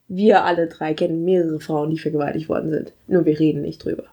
Wir 0.07 0.43
alle 0.45 0.67
drei 0.67 0.93
kennen 0.93 1.25
mehrere 1.25 1.59
Frauen, 1.59 1.89
die 1.89 1.97
vergewaltigt 1.97 2.47
worden 2.47 2.69
sind. 2.69 2.93
Nur 3.07 3.25
wir 3.25 3.39
reden 3.39 3.61
nicht 3.61 3.83
drüber. 3.83 4.05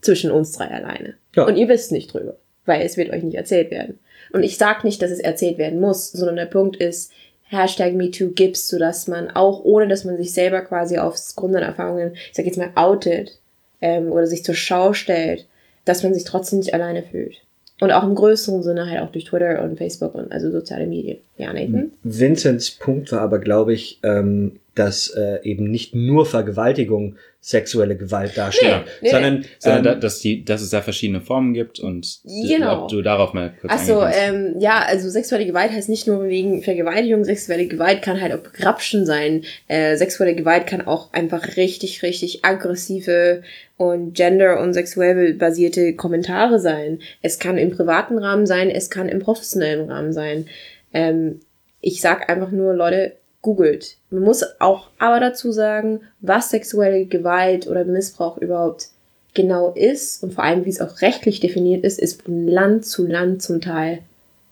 Zwischen 0.00 0.30
uns 0.30 0.52
drei 0.52 0.68
alleine. 0.68 1.14
Ja. 1.34 1.46
Und 1.46 1.56
ihr 1.56 1.68
wisst 1.68 1.92
nicht 1.92 2.12
drüber, 2.12 2.36
weil 2.64 2.82
es 2.82 2.96
wird 2.96 3.10
euch 3.10 3.22
nicht 3.22 3.36
erzählt 3.36 3.70
werden. 3.70 3.98
Und 4.32 4.42
ich 4.42 4.56
sag 4.56 4.84
nicht, 4.84 5.02
dass 5.02 5.10
es 5.10 5.18
erzählt 5.18 5.58
werden 5.58 5.80
muss, 5.80 6.10
sondern 6.12 6.36
der 6.36 6.46
Punkt 6.46 6.76
ist, 6.76 7.12
Hashtag 7.50 7.94
MeToo 7.94 8.30
gibt's, 8.30 8.68
sodass 8.68 9.08
man 9.08 9.28
auch, 9.30 9.64
ohne 9.64 9.88
dass 9.88 10.04
man 10.04 10.16
sich 10.16 10.32
selber 10.32 10.60
quasi 10.62 10.98
aufs 10.98 11.34
Grund 11.34 11.52
seiner 11.52 11.66
Erfahrungen, 11.66 12.12
ich 12.14 12.34
sag 12.34 12.46
jetzt 12.46 12.58
mal, 12.58 12.70
outet 12.76 13.38
ähm, 13.80 14.12
oder 14.12 14.26
sich 14.26 14.44
zur 14.44 14.54
Schau 14.54 14.92
stellt, 14.92 15.46
dass 15.84 16.04
man 16.04 16.14
sich 16.14 16.24
trotzdem 16.24 16.60
nicht 16.60 16.74
alleine 16.74 17.02
fühlt. 17.02 17.40
Und 17.80 17.92
auch 17.92 18.04
im 18.04 18.14
größeren 18.14 18.62
Sinne 18.62 18.88
halt 18.88 19.00
auch 19.00 19.10
durch 19.10 19.24
Twitter 19.24 19.62
und 19.62 19.78
Facebook 19.78 20.14
und 20.14 20.30
also 20.30 20.50
soziale 20.50 20.86
Medien. 20.86 21.18
Ja, 21.38 21.52
Nathan? 21.52 21.92
Vincents 22.02 22.70
Punkt 22.72 23.10
war 23.10 23.22
aber, 23.22 23.38
glaube 23.38 23.72
ich, 23.72 23.98
ähm, 24.02 24.60
dass 24.74 25.08
äh, 25.08 25.40
eben 25.42 25.70
nicht 25.70 25.94
nur 25.94 26.26
Vergewaltigung 26.26 27.16
sexuelle 27.42 27.96
Gewalt 27.96 28.36
darstellt, 28.36 28.84
Nee, 28.84 28.90
nee. 29.00 29.10
sondern, 29.10 29.44
Sondern 29.58 29.82
da, 29.84 29.92
ähm, 29.94 30.00
dass, 30.00 30.20
die, 30.20 30.44
dass 30.44 30.60
es 30.60 30.70
da 30.70 30.82
verschiedene 30.82 31.22
Formen 31.22 31.54
gibt 31.54 31.80
und 31.80 32.20
Genau. 32.24 32.82
ob 32.82 32.88
du 32.90 33.00
darauf 33.00 33.32
mal 33.32 33.54
kurz 33.58 33.72
kannst. 33.72 33.90
ähm, 34.14 34.56
ja, 34.58 34.82
also 34.86 35.08
sexuelle 35.08 35.46
Gewalt 35.46 35.72
heißt 35.72 35.88
nicht 35.88 36.06
nur 36.06 36.24
wegen 36.28 36.62
Vergewaltigung, 36.62 37.24
sexuelle 37.24 37.66
Gewalt 37.66 38.02
kann 38.02 38.20
halt 38.20 38.34
auch 38.34 38.42
Grapschen 38.52 39.06
sein. 39.06 39.44
Äh, 39.68 39.96
sexuelle 39.96 40.34
Gewalt 40.34 40.66
kann 40.66 40.86
auch 40.86 41.12
einfach 41.14 41.56
richtig, 41.56 42.02
richtig 42.02 42.44
aggressive 42.44 43.42
und 43.78 44.12
gender- 44.14 44.60
und 44.60 44.74
sexuell 44.74 45.32
basierte 45.32 45.94
Kommentare 45.94 46.58
sein. 46.58 46.98
Es 47.22 47.38
kann 47.38 47.56
im 47.56 47.70
privaten 47.70 48.18
Rahmen 48.18 48.46
sein, 48.46 48.68
es 48.68 48.90
kann 48.90 49.08
im 49.08 49.20
professionellen 49.20 49.90
Rahmen 49.90 50.12
sein. 50.12 50.46
Ähm, 50.92 51.40
ich 51.80 52.02
sag 52.02 52.28
einfach 52.28 52.50
nur, 52.50 52.74
Leute, 52.74 53.14
googelt. 53.42 53.96
Man 54.10 54.22
muss 54.22 54.44
auch 54.60 54.88
aber 54.98 55.20
dazu 55.20 55.52
sagen, 55.52 56.00
was 56.20 56.50
sexuelle 56.50 57.06
Gewalt 57.06 57.66
oder 57.66 57.84
Missbrauch 57.84 58.38
überhaupt 58.38 58.88
genau 59.34 59.72
ist 59.72 60.22
und 60.22 60.34
vor 60.34 60.44
allem, 60.44 60.64
wie 60.64 60.70
es 60.70 60.80
auch 60.80 61.00
rechtlich 61.02 61.40
definiert 61.40 61.84
ist, 61.84 61.98
ist 61.98 62.22
von 62.22 62.46
Land 62.46 62.84
zu 62.84 63.06
Land 63.06 63.42
zum 63.42 63.60
Teil 63.60 64.00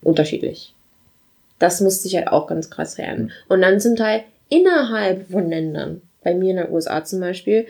unterschiedlich. 0.01 0.73
Das 1.59 1.81
musste 1.81 2.07
ich 2.07 2.15
halt 2.15 2.29
auch 2.29 2.47
ganz 2.47 2.69
krass 2.69 2.97
lernen. 2.97 3.31
Und 3.49 3.61
dann 3.61 3.79
zum 3.79 3.95
Teil 3.95 4.23
innerhalb 4.49 5.29
von 5.29 5.49
Ländern, 5.49 6.01
bei 6.23 6.33
mir 6.33 6.51
in 6.51 6.57
den 6.57 6.71
USA 6.71 7.03
zum 7.03 7.19
Beispiel, 7.19 7.67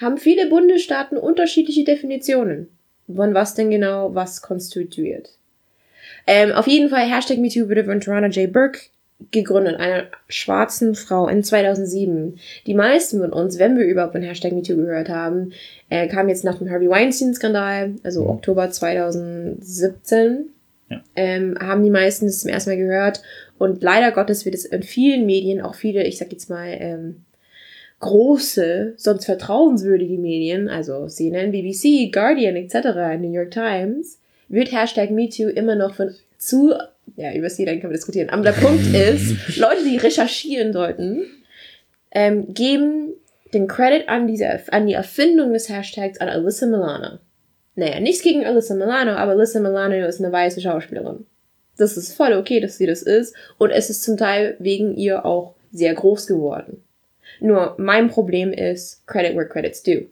haben 0.00 0.18
viele 0.18 0.48
Bundesstaaten 0.48 1.18
unterschiedliche 1.18 1.84
Definitionen, 1.84 2.68
von 3.12 3.34
was 3.34 3.54
denn 3.54 3.70
genau 3.70 4.14
was 4.14 4.42
konstituiert. 4.42 5.30
Ähm, 6.26 6.52
auf 6.52 6.68
jeden 6.68 6.88
Fall, 6.88 7.08
Hashtag 7.08 7.38
MeToo 7.38 7.68
wurde 7.68 7.84
von 7.84 8.00
Toronto 8.00 8.28
J. 8.28 8.52
Burke 8.52 8.80
gegründet, 9.30 9.76
einer 9.78 10.04
schwarzen 10.28 10.94
Frau 10.94 11.28
in 11.28 11.42
2007. 11.44 12.38
Die 12.66 12.74
meisten 12.74 13.20
von 13.20 13.32
uns, 13.32 13.58
wenn 13.58 13.78
wir 13.78 13.84
überhaupt 13.84 14.12
von 14.12 14.22
Hashtag 14.22 14.52
MeToo 14.52 14.76
gehört 14.76 15.08
haben, 15.08 15.52
äh, 15.90 16.08
kam 16.08 16.28
jetzt 16.28 16.44
nach 16.44 16.58
dem 16.58 16.70
Harvey 16.70 16.88
Weinstein-Skandal, 16.88 17.94
also 18.02 18.26
Oktober 18.26 18.70
2017, 18.70 20.46
Ja. 20.90 21.02
ähm, 21.16 21.56
haben 21.60 21.82
die 21.84 21.90
meisten 21.90 22.26
es 22.26 22.40
zum 22.40 22.50
ersten 22.50 22.70
Mal 22.70 22.76
gehört. 22.76 23.22
Und 23.58 23.82
leider 23.82 24.10
Gottes 24.12 24.44
wird 24.44 24.54
es 24.54 24.64
in 24.64 24.82
vielen 24.82 25.24
Medien, 25.26 25.60
auch 25.60 25.74
viele, 25.74 26.04
ich 26.04 26.18
sag 26.18 26.32
jetzt 26.32 26.50
mal, 26.50 26.68
ähm, 26.78 27.16
große, 28.00 28.94
sonst 28.96 29.24
vertrauenswürdige 29.26 30.18
Medien, 30.18 30.68
also 30.68 31.06
CNN, 31.06 31.52
BBC, 31.52 32.10
Guardian 32.12 32.56
etc., 32.56 33.18
New 33.20 33.32
York 33.32 33.52
Times, 33.52 34.18
wird 34.48 34.72
Hashtag 34.72 35.10
MeToo 35.10 35.48
immer 35.48 35.76
noch 35.76 35.94
von 35.94 36.10
zu, 36.36 36.74
ja, 37.16 37.32
über 37.34 37.48
CNN 37.48 37.80
können 37.80 37.92
wir 37.92 37.96
diskutieren, 37.96 38.30
aber 38.30 38.42
der 38.42 38.52
Punkt 38.52 38.86
ist, 38.94 39.56
Leute, 39.56 39.84
die 39.84 39.96
recherchieren 39.96 40.72
sollten, 40.72 41.24
ähm, 42.10 42.52
geben 42.52 43.14
den 43.52 43.66
Credit 43.66 44.08
an, 44.08 44.26
diese, 44.26 44.60
an 44.72 44.86
die 44.86 44.94
Erfindung 44.94 45.52
des 45.52 45.68
Hashtags 45.68 46.20
an 46.20 46.28
Alyssa 46.28 46.66
Milano. 46.66 47.18
Naja, 47.74 48.00
nichts 48.00 48.22
gegen 48.22 48.44
Alyssa 48.44 48.74
Milano, 48.74 49.12
aber 49.12 49.32
Alyssa 49.32 49.60
Milano 49.60 50.06
ist 50.06 50.20
eine 50.20 50.32
weiße 50.32 50.60
Schauspielerin. 50.60 51.26
Das 51.76 51.96
ist 51.96 52.12
voll 52.12 52.34
okay, 52.34 52.60
dass 52.60 52.78
sie 52.78 52.86
das 52.86 53.02
ist. 53.02 53.34
Und 53.58 53.70
es 53.70 53.90
ist 53.90 54.02
zum 54.02 54.16
Teil 54.16 54.56
wegen 54.58 54.94
ihr 54.96 55.24
auch 55.24 55.54
sehr 55.72 55.94
groß 55.94 56.26
geworden. 56.26 56.82
Nur 57.40 57.74
mein 57.78 58.08
Problem 58.08 58.52
ist 58.52 59.06
Credit 59.06 59.34
where 59.34 59.48
credit's 59.48 59.82
due. 59.82 60.06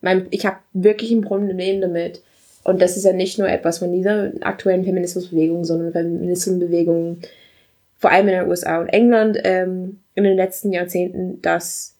Mein, 0.00 0.26
ich 0.30 0.44
habe 0.44 0.58
wirklich 0.74 1.10
ein 1.10 1.22
Problem 1.22 1.80
damit. 1.80 2.22
Und 2.66 2.82
das 2.82 2.96
ist 2.96 3.04
ja 3.04 3.12
nicht 3.12 3.38
nur 3.38 3.48
etwas 3.48 3.78
von 3.78 3.92
dieser 3.92 4.32
aktuellen 4.40 4.84
Feminismusbewegung, 4.84 5.64
sondern 5.64 5.92
Feminismusbewegung 5.92 7.18
vor 7.96 8.10
allem 8.10 8.26
in 8.26 8.34
den 8.34 8.48
USA 8.48 8.80
und 8.80 8.88
England 8.88 9.38
ähm, 9.44 10.00
in 10.16 10.24
den 10.24 10.36
letzten 10.36 10.72
Jahrzehnten, 10.72 11.40
dass 11.42 11.94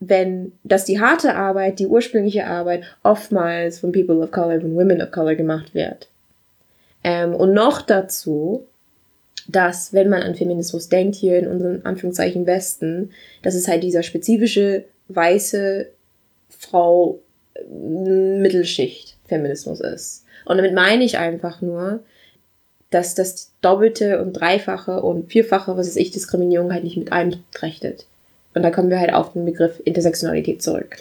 wenn, 0.00 0.52
dass 0.64 0.84
die 0.84 1.00
harte 1.00 1.34
Arbeit, 1.34 1.78
die 1.78 1.86
ursprüngliche 1.86 2.46
Arbeit 2.46 2.84
oftmals 3.02 3.78
von 3.78 3.90
People 3.90 4.18
of 4.18 4.32
Color, 4.32 4.60
von 4.60 4.76
Women 4.76 5.00
of 5.00 5.12
Color 5.12 5.36
gemacht 5.36 5.74
wird. 5.74 6.08
Ähm, 7.02 7.34
und 7.34 7.54
noch 7.54 7.80
dazu, 7.80 8.66
dass, 9.48 9.94
wenn 9.94 10.10
man 10.10 10.22
an 10.22 10.34
Feminismus 10.34 10.90
denkt, 10.90 11.14
hier 11.16 11.38
in 11.38 11.48
unserem 11.48 11.80
Anführungszeichen 11.84 12.44
Westen, 12.44 13.12
dass 13.40 13.54
es 13.54 13.66
halt 13.66 13.82
dieser 13.82 14.02
spezifische 14.02 14.84
weiße 15.08 15.88
Frau 16.50 17.18
äh, 17.54 17.64
Mittelschicht 17.64 19.17
Feminismus 19.28 19.80
ist. 19.80 20.24
Und 20.44 20.56
damit 20.56 20.74
meine 20.74 21.04
ich 21.04 21.18
einfach 21.18 21.60
nur, 21.60 22.00
dass 22.90 23.14
das 23.14 23.52
doppelte 23.60 24.20
und 24.22 24.32
dreifache 24.32 25.02
und 25.02 25.30
vierfache, 25.30 25.76
was 25.76 25.86
weiß 25.88 25.96
ich, 25.96 26.10
Diskriminierung 26.10 26.72
halt 26.72 26.84
nicht 26.84 26.96
mit 26.96 27.12
einträchtet. 27.12 28.06
Und 28.54 28.62
da 28.62 28.70
kommen 28.70 28.88
wir 28.90 28.98
halt 28.98 29.12
auf 29.12 29.34
den 29.34 29.44
Begriff 29.44 29.80
Intersektionalität 29.84 30.62
zurück. 30.62 30.96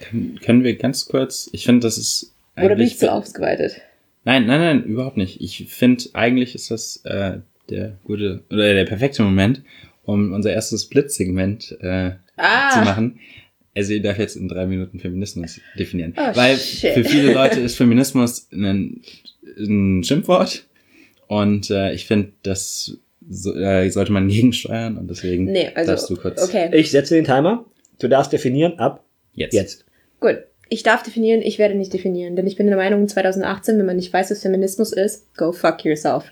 Können, 0.00 0.38
können 0.40 0.64
wir 0.64 0.76
ganz 0.76 1.06
kurz, 1.06 1.48
ich 1.52 1.64
finde, 1.64 1.80
das 1.86 1.98
ist 1.98 2.32
Oder 2.56 2.76
bin 2.76 2.86
ich 2.86 2.98
zu 2.98 3.12
ausgeweitet? 3.12 3.80
Nein, 4.24 4.46
nein, 4.46 4.60
nein, 4.60 4.84
überhaupt 4.84 5.16
nicht. 5.16 5.40
Ich 5.40 5.66
finde, 5.72 6.04
eigentlich 6.12 6.54
ist 6.54 6.70
das 6.70 7.00
äh, 7.04 7.38
der 7.70 7.94
gute 8.04 8.42
oder 8.50 8.74
der 8.74 8.84
perfekte 8.84 9.22
Moment, 9.22 9.62
um 10.04 10.32
unser 10.32 10.52
erstes 10.52 10.82
Split-Segment 10.84 11.76
äh, 11.80 12.12
Ah. 12.40 12.70
zu 12.70 12.80
machen. 12.80 13.18
Also 13.78 13.92
ihr 13.92 14.02
darf 14.02 14.18
jetzt 14.18 14.34
in 14.34 14.48
drei 14.48 14.66
Minuten 14.66 14.98
Feminismus 14.98 15.60
definieren. 15.78 16.12
Oh, 16.16 16.34
Weil 16.34 16.56
shit. 16.56 16.94
für 16.94 17.04
viele 17.04 17.32
Leute 17.40 17.60
ist 17.60 17.76
Feminismus 17.76 18.48
ein, 18.52 19.02
ein 19.56 20.02
Schimpfwort 20.02 20.66
Und 21.28 21.70
äh, 21.70 21.92
ich 21.92 22.06
finde, 22.06 22.32
das 22.42 22.98
so, 23.30 23.54
äh, 23.54 23.88
sollte 23.90 24.10
man 24.10 24.26
gegensteuern 24.28 24.96
und 24.98 25.08
deswegen 25.08 25.44
Nee, 25.44 25.70
also, 25.74 25.92
darfst 25.92 26.10
du 26.10 26.16
kurz 26.16 26.42
okay. 26.42 26.70
Ich 26.72 26.90
setze 26.90 27.14
den 27.14 27.24
Timer. 27.24 27.64
Du 28.00 28.08
darfst 28.08 28.32
definieren 28.32 28.78
ab 28.80 29.04
jetzt. 29.34 29.54
jetzt. 29.54 29.84
Gut. 30.18 30.38
Ich 30.70 30.82
darf 30.82 31.02
definieren, 31.02 31.40
ich 31.42 31.58
werde 31.58 31.74
nicht 31.74 31.92
definieren, 31.92 32.36
denn 32.36 32.46
ich 32.46 32.56
bin 32.56 32.66
der 32.66 32.76
Meinung, 32.76 33.08
2018, 33.08 33.78
wenn 33.78 33.86
man 33.86 33.96
nicht 33.96 34.12
weiß, 34.12 34.30
was 34.30 34.42
Feminismus 34.42 34.92
ist, 34.92 35.34
go 35.36 35.52
fuck 35.52 35.84
yourself. 35.84 36.24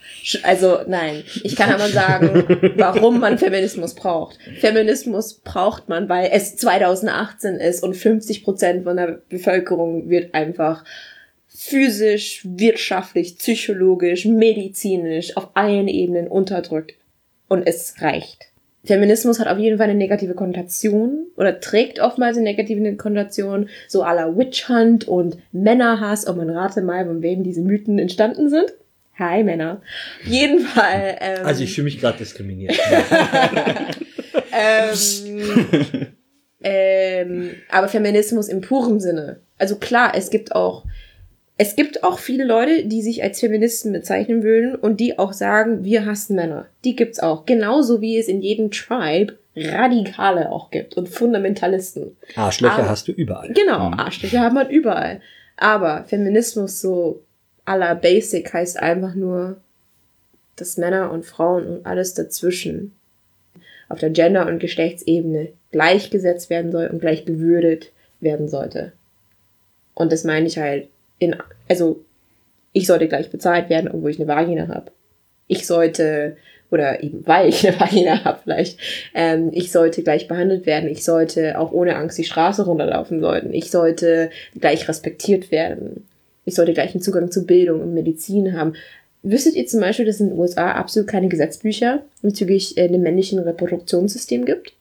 Also 0.43 0.81
nein, 0.87 1.25
ich 1.43 1.57
kann 1.57 1.71
aber 1.71 1.89
sagen, 1.89 2.45
warum 2.77 3.21
man 3.21 3.39
Feminismus 3.39 3.95
braucht. 3.95 4.39
Feminismus 4.61 5.35
braucht 5.35 5.89
man, 5.89 6.09
weil 6.09 6.31
es 6.33 6.57
2018 6.57 7.57
ist 7.57 7.83
und 7.83 7.95
50 7.95 8.45
Prozent 8.45 8.85
von 8.85 8.97
der 8.97 9.23
Bevölkerung 9.29 10.11
wird 10.11 10.35
einfach 10.35 10.85
physisch, 11.57 12.43
wirtschaftlich, 12.45 13.39
psychologisch, 13.39 14.27
medizinisch 14.27 15.37
auf 15.37 15.51
allen 15.55 15.89
Ebenen 15.89 16.29
unterdrückt. 16.29 16.95
Und 17.49 17.67
es 17.67 17.95
reicht. 18.01 18.47
Feminismus 18.87 19.41
hat 19.41 19.49
auf 19.49 19.59
jeden 19.59 19.79
Fall 19.79 19.89
eine 19.91 19.99
negative 19.99 20.35
Konnotation 20.35 21.27
oder 21.37 21.61
trägt 21.61 22.01
oftmals 22.01 22.37
eine 22.37 22.45
negative 22.45 22.97
Konnotation, 22.97 23.69
so 23.89 24.03
à 24.03 24.15
la 24.15 24.37
Witch 24.37 24.69
Hunt 24.69 25.07
und 25.09 25.39
Männerhass. 25.53 26.25
Und 26.25 26.37
man 26.37 26.51
rate 26.51 26.83
mal, 26.83 27.05
von 27.07 27.23
wem 27.23 27.43
diese 27.43 27.63
Mythen 27.63 27.99
entstanden 27.99 28.49
sind. 28.49 28.73
Hi 29.19 29.43
Männer. 29.43 29.81
Jeden 30.25 30.61
Fall. 30.61 31.17
Ähm, 31.21 31.47
Also 31.47 31.65
ich 31.65 31.75
fühle 31.75 31.87
mich 31.87 32.01
gerade 32.01 32.19
diskriminiert. 32.19 32.79
ähm, 34.53 36.07
ähm, 36.63 37.51
aber 37.71 37.89
Feminismus 37.89 38.49
im 38.49 38.61
puren 38.61 39.01
Sinne. 39.01 39.41
Also 39.59 39.77
klar, 39.77 40.13
es 40.15 40.31
gibt 40.31 40.55
auch 40.55 40.85
es 41.59 41.75
gibt 41.75 42.05
auch 42.05 42.19
viele 42.19 42.45
Leute, 42.45 42.85
die 42.85 43.03
sich 43.03 43.23
als 43.23 43.41
Feministen 43.41 43.93
bezeichnen 43.93 44.43
würden 44.43 44.75
und 44.75 45.01
die 45.01 45.19
auch 45.19 45.33
sagen, 45.33 45.85
wir 45.85 46.05
hassen 46.05 46.37
Männer. 46.37 46.67
Die 46.85 46.95
gibt's 46.97 47.19
auch. 47.19 47.47
Genauso 47.47 48.01
wie 48.03 48.19
es 48.19 48.29
in 48.29 48.43
jedem 48.43 48.71
Tribe 48.71 49.39
Radikale 49.57 50.53
auch 50.53 50.71
gibt 50.71 50.99
und 50.99 51.09
Fundamentalisten. 51.09 52.15
Arschlöcher 52.35 52.75
Aber- 52.81 52.89
hast 52.91 53.09
du 53.09 53.13
überall. 53.13 53.53
Genau, 53.55 53.91
Arschlöcher 53.97 54.41
haben 54.41 54.55
man 54.55 54.69
überall. 54.69 55.23
Aber 55.57 56.05
Feminismus 56.05 56.81
so 56.83 57.23
à 57.65 57.77
la 57.79 57.95
Basic 57.95 58.53
heißt 58.53 58.79
einfach 58.79 59.15
nur, 59.15 59.57
dass 60.57 60.77
Männer 60.77 61.11
und 61.11 61.25
Frauen 61.25 61.67
und 61.67 61.87
alles 61.87 62.13
dazwischen 62.13 62.93
auf 63.89 63.99
der 63.99 64.11
Gender- 64.11 64.47
und 64.47 64.59
Geschlechtsebene 64.59 65.49
gleichgesetzt 65.73 66.51
werden 66.51 66.71
soll 66.73 66.89
und 66.89 67.01
gleich 67.01 67.25
gewürdet 67.25 67.93
werden 68.21 68.49
sollte. 68.49 68.93
Und 69.95 70.13
das 70.13 70.25
meine 70.25 70.47
ich 70.47 70.59
halt 70.59 70.89
in, 71.19 71.37
also 71.69 72.05
ich 72.73 72.87
sollte 72.87 73.09
gleich 73.09 73.31
bezahlt 73.31 73.71
werden, 73.71 73.91
obwohl 73.93 74.11
ich 74.11 74.21
eine 74.21 74.29
Vagina 74.29 74.69
habe. 74.69 74.93
Ich 75.47 75.67
sollte, 75.67 76.37
oder 76.71 77.03
eben 77.03 77.27
weil 77.27 77.49
ich 77.49 77.67
eine 77.67 77.79
Vagina 77.81 78.25
habe 78.25 78.41
vielleicht, 78.43 78.79
ähm, 79.15 79.51
ich 79.53 79.73
sollte 79.73 80.03
gleich 80.03 80.29
behandelt 80.29 80.67
werden. 80.67 80.89
Ich 80.89 81.05
sollte 81.05 81.59
auch 81.59 81.73
ohne 81.73 81.97
Angst 81.97 82.19
die 82.19 82.25
Straße 82.25 82.65
runterlaufen 82.65 83.21
sollten. 83.21 83.55
Ich 83.55 83.71
sollte 83.71 84.31
gleich 84.59 84.89
respektiert 84.89 85.51
werden. 85.51 86.07
Ich 86.45 86.55
sollte 86.55 86.75
gleichen 86.75 87.01
Zugang 87.01 87.31
zu 87.31 87.47
Bildung 87.47 87.81
und 87.81 87.95
Medizin 87.95 88.57
haben. 88.57 88.75
Wüsstet 89.23 89.57
ihr 89.57 89.67
zum 89.67 89.81
Beispiel, 89.81 90.05
dass 90.05 90.17
es 90.17 90.21
in 90.21 90.29
den 90.29 90.39
USA 90.39 90.71
absolut 90.73 91.09
keine 91.09 91.29
Gesetzbücher 91.29 92.05
bezüglich 92.23 92.77
äh, 92.77 92.89
dem 92.89 93.03
männlichen 93.03 93.41
Reproduktionssystem 93.41 94.45
gibt? 94.45 94.73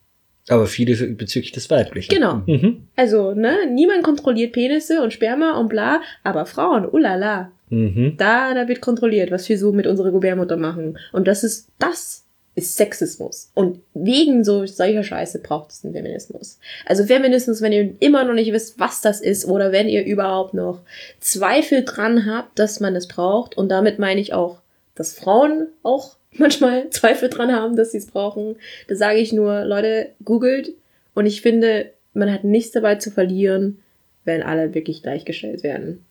Aber 0.48 0.66
viele 0.66 0.94
bezüglich 1.08 1.52
des 1.52 1.70
Weiblichen. 1.70 2.14
Genau. 2.14 2.42
Mhm. 2.46 2.86
Also, 2.94 3.34
ne, 3.34 3.56
niemand 3.72 4.04
kontrolliert 4.04 4.52
Penisse 4.52 5.02
und 5.02 5.12
Sperma 5.12 5.58
und 5.58 5.68
bla, 5.68 6.00
aber 6.22 6.46
Frauen, 6.46 6.88
ulala, 6.88 7.50
Mhm. 7.68 8.14
da, 8.16 8.54
da 8.54 8.68
wird 8.68 8.80
kontrolliert, 8.80 9.30
was 9.32 9.48
wir 9.48 9.58
so 9.58 9.72
mit 9.72 9.88
unserer 9.88 10.12
Gebärmutter 10.12 10.56
machen. 10.56 10.98
Und 11.12 11.26
das 11.26 11.42
ist, 11.42 11.68
das 11.80 12.24
ist 12.54 12.76
Sexismus. 12.76 13.50
Und 13.54 13.80
wegen 13.92 14.44
so 14.44 14.64
solcher 14.66 15.02
Scheiße 15.02 15.40
braucht 15.40 15.72
es 15.72 15.84
einen 15.84 15.92
Feminismus. 15.92 16.58
Also 16.86 17.04
Feminismus, 17.04 17.60
wenn 17.60 17.72
ihr 17.72 17.94
immer 17.98 18.24
noch 18.24 18.34
nicht 18.34 18.52
wisst, 18.52 18.78
was 18.78 19.00
das 19.00 19.20
ist, 19.20 19.46
oder 19.46 19.72
wenn 19.72 19.88
ihr 19.88 20.04
überhaupt 20.04 20.54
noch 20.54 20.80
Zweifel 21.20 21.84
dran 21.84 22.24
habt, 22.26 22.58
dass 22.58 22.80
man 22.80 22.94
es 22.94 23.08
braucht, 23.08 23.56
und 23.58 23.68
damit 23.68 23.98
meine 23.98 24.20
ich 24.20 24.32
auch, 24.32 24.58
dass 24.94 25.12
Frauen 25.12 25.66
auch 25.82 26.16
manchmal 26.40 26.90
Zweifel 26.90 27.28
dran 27.28 27.52
haben, 27.52 27.76
dass 27.76 27.92
sie 27.92 27.98
es 27.98 28.06
brauchen, 28.06 28.56
da 28.88 28.96
sage 28.96 29.18
ich 29.18 29.32
nur, 29.32 29.64
Leute, 29.64 30.10
googelt. 30.24 30.72
Und 31.14 31.26
ich 31.26 31.42
finde, 31.42 31.90
man 32.14 32.32
hat 32.32 32.44
nichts 32.44 32.72
dabei 32.72 32.96
zu 32.96 33.10
verlieren, 33.10 33.78
wenn 34.24 34.42
alle 34.42 34.74
wirklich 34.74 35.02
gleichgestellt 35.02 35.62
werden. 35.62 36.04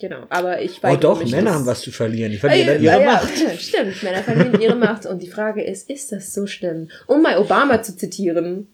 Genau, 0.00 0.24
aber 0.30 0.62
ich 0.62 0.78
Oh 0.78 0.84
weigere 0.84 1.00
doch, 1.00 1.22
mich, 1.22 1.30
Männer 1.30 1.52
haben 1.52 1.66
was 1.66 1.82
zu 1.82 1.92
verlieren. 1.92 2.32
Die 2.32 2.38
verlieren 2.38 2.68
Äh, 2.68 2.72
dann 2.74 2.82
ihre 2.82 3.00
ja, 3.02 3.12
Macht. 3.12 3.38
ja, 3.38 3.50
stimmt, 3.58 4.02
Männer 4.02 4.22
verlieren 4.22 4.60
ihre 4.60 4.74
Macht. 4.74 5.04
Und 5.04 5.22
die 5.22 5.28
Frage 5.28 5.62
ist, 5.62 5.90
ist 5.90 6.10
das 6.10 6.32
so 6.32 6.46
schlimm? 6.46 6.88
Um 7.06 7.20
mal 7.20 7.36
Obama 7.36 7.82
zu 7.82 7.94
zitieren, 7.94 8.68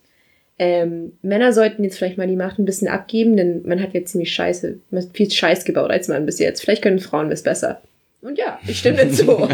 ähm, 0.59 1.13
Männer 1.23 1.53
sollten 1.53 1.83
jetzt 1.85 1.99
vielleicht 1.99 2.17
mal 2.17 2.29
die 2.29 2.37
Macht 2.37 2.59
ein 2.59 2.65
bisschen 2.65 2.89
abgeben, 2.89 3.37
denn 3.37 3.63
man 3.67 3.83
hat 3.83 3.93
jetzt 3.93 4.13
ziemlich 4.13 4.33
scheiße, 4.33 4.79
man 4.91 5.11
viel 5.13 5.31
Scheiß 5.31 5.65
gebaut 5.65 5.91
als 5.91 6.09
Mann 6.09 6.27
bis 6.27 6.39
jetzt. 6.39 6.63
Vielleicht 6.63 6.83
können 6.83 7.01
Frauen 7.01 7.29
das 7.29 7.43
besser. 7.43 7.83
Und 8.23 8.39
ja, 8.39 8.59
ich 8.67 8.79
stimme 8.79 8.99
dazu. 9.07 9.49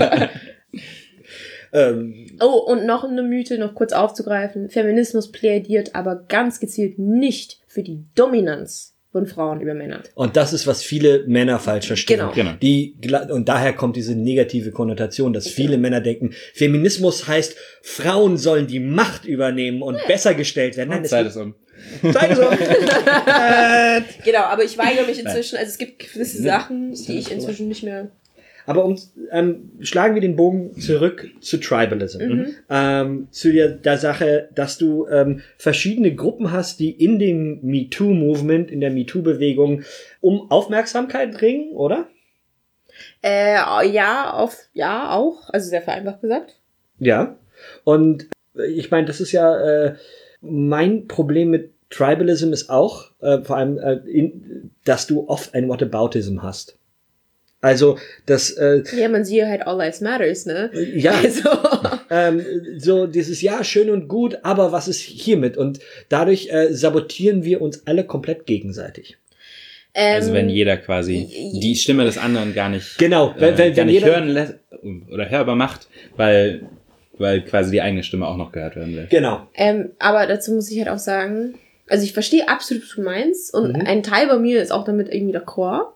Ähm, 1.72 2.26
oh, 2.40 2.58
und 2.70 2.84
noch 2.86 3.04
eine 3.04 3.22
Mythe, 3.22 3.58
noch 3.58 3.74
kurz 3.74 3.92
aufzugreifen. 3.92 4.68
Feminismus 4.68 5.32
plädiert 5.32 5.94
aber 5.94 6.24
ganz 6.28 6.60
gezielt 6.60 6.98
nicht 6.98 7.60
für 7.66 7.82
die 7.82 8.04
Dominanz 8.14 8.94
von 9.10 9.26
Frauen 9.26 9.60
über 9.60 9.74
Männer. 9.74 10.00
und 10.14 10.36
das 10.36 10.54
ist, 10.54 10.66
was 10.66 10.82
viele 10.82 11.24
Männer 11.26 11.58
falsch 11.58 11.86
verstehen. 11.86 12.18
Genau. 12.18 12.32
Genau. 12.32 12.52
Die, 12.62 12.96
und 13.30 13.46
daher 13.46 13.74
kommt 13.74 13.96
diese 13.96 14.14
negative 14.14 14.70
Konnotation, 14.70 15.34
dass 15.34 15.48
viele 15.48 15.76
Männer 15.76 16.00
denken, 16.00 16.32
Feminismus 16.54 17.28
heißt, 17.28 17.54
Frauen 17.82 18.38
sollen 18.38 18.66
die 18.66 18.80
Macht 18.80 19.26
übernehmen 19.26 19.82
und 19.82 19.98
besser 20.06 20.32
gestellt 20.34 20.78
werden. 20.78 20.88
Nein, 20.90 21.04
Zeit 21.04 21.26
ist 21.26 21.36
um. 21.36 21.54
Zeit 22.10 22.30
ist 22.32 22.38
um. 22.38 22.46
Äh, 23.26 24.00
Genau, 24.24 24.44
aber 24.44 24.64
ich 24.64 24.78
weigere 24.78 25.06
mich 25.06 25.18
inzwischen, 25.18 25.56
also 25.58 25.68
es 25.68 25.76
gibt 25.78 25.98
gewisse 25.98 26.40
Sachen, 26.42 26.92
die 26.94 27.12
ja 27.12 27.18
ich 27.18 27.30
inzwischen 27.30 27.68
nicht 27.68 27.82
mehr 27.82 28.10
Aber 28.66 28.84
um, 28.84 28.98
ähm, 29.30 29.70
schlagen 29.80 30.14
wir 30.14 30.20
den 30.20 30.36
Bogen 30.36 30.78
zurück 30.78 31.28
zu 31.40 31.58
Tribalism. 31.58 32.22
Mhm. 32.22 32.54
Ähm, 32.70 33.28
zu 33.30 33.52
der, 33.52 33.68
der 33.68 33.98
Sache, 33.98 34.48
dass 34.54 34.78
du 34.78 35.06
ähm, 35.08 35.40
verschiedene 35.56 36.14
Gruppen 36.14 36.52
hast, 36.52 36.80
die 36.80 36.90
in 36.90 37.18
dem 37.18 37.60
MeToo-Movement, 37.62 38.70
in 38.70 38.80
der 38.80 38.90
MeToo-Bewegung 38.90 39.82
um 40.20 40.50
Aufmerksamkeit 40.50 41.40
ringen, 41.42 41.72
oder? 41.72 42.08
Äh, 43.22 43.56
ja, 43.88 44.32
auf, 44.32 44.56
ja, 44.72 45.10
auch. 45.10 45.48
Also 45.48 45.68
sehr 45.68 45.82
vereinfacht 45.82 46.20
gesagt. 46.20 46.56
Ja. 46.98 47.36
Und 47.84 48.28
äh, 48.56 48.66
ich 48.66 48.90
meine, 48.90 49.06
das 49.06 49.20
ist 49.20 49.32
ja 49.32 49.58
äh, 49.58 49.94
mein 50.40 51.06
Problem 51.06 51.50
mit 51.50 51.72
Tribalism 51.90 52.52
ist 52.52 52.70
auch, 52.70 53.10
äh, 53.20 53.42
vor 53.42 53.56
allem, 53.56 53.78
äh, 53.78 53.94
in, 54.08 54.70
dass 54.84 55.06
du 55.06 55.28
oft 55.28 55.54
ein 55.54 55.68
Whataboutism 55.68 56.42
hast. 56.42 56.78
Also, 57.62 57.96
das, 58.26 58.50
äh, 58.50 58.82
Ja, 58.96 59.08
man 59.08 59.24
sieht 59.24 59.44
halt 59.44 59.66
All 59.68 59.76
Lives 59.78 60.00
Matters, 60.00 60.46
ne? 60.46 60.70
ja, 60.94 61.12
Also, 61.22 61.48
ähm, 62.10 62.44
so 62.76 63.06
dieses 63.06 63.40
ja 63.40 63.62
schön 63.62 63.88
und 63.88 64.08
gut, 64.08 64.38
aber 64.42 64.72
was 64.72 64.88
ist 64.88 65.00
hiermit? 65.00 65.56
Und 65.56 65.78
dadurch 66.08 66.48
äh, 66.52 66.74
sabotieren 66.74 67.44
wir 67.44 67.62
uns 67.62 67.86
alle 67.86 68.04
komplett 68.04 68.46
gegenseitig. 68.46 69.16
ähm, 69.94 70.14
Also 70.16 70.32
wenn 70.32 70.48
jeder 70.48 70.76
quasi 70.76 71.28
die 71.54 71.76
Stimme 71.76 72.04
des 72.04 72.18
anderen 72.18 72.52
gar 72.52 72.68
nicht, 72.68 72.98
Genau, 72.98 73.32
wenn, 73.38 73.54
äh, 73.54 73.58
wenn, 73.58 73.68
gar 73.70 73.76
wenn 73.76 73.86
nicht 73.86 73.94
jeder, 74.02 74.06
hören 74.12 74.28
lässt 74.28 74.54
oder 75.12 75.30
hörbar 75.30 75.54
macht, 75.54 75.86
weil, 76.16 76.62
weil 77.16 77.42
quasi 77.44 77.70
die 77.70 77.80
eigene 77.80 78.02
Stimme 78.02 78.26
auch 78.26 78.36
noch 78.36 78.50
gehört 78.50 78.74
werden 78.74 78.96
will. 78.96 79.06
genau, 79.08 79.46
ähm, 79.54 79.92
aber 80.00 80.26
dazu 80.26 80.52
muss 80.52 80.68
ich 80.68 80.78
halt 80.80 80.88
auch 80.88 80.98
sagen, 80.98 81.54
also 81.88 82.04
ich 82.04 82.12
verstehe 82.12 82.48
absolut, 82.48 82.82
was 82.82 82.96
du 82.96 83.02
meinst. 83.02 83.54
Und 83.54 83.76
Mhm. 83.76 83.82
ein 83.86 84.02
Teil 84.02 84.26
bei 84.26 84.38
mir 84.38 84.60
ist 84.60 84.72
auch 84.72 84.84
damit 84.84 85.08
irgendwie 85.14 85.36
d'accord. 85.36 85.92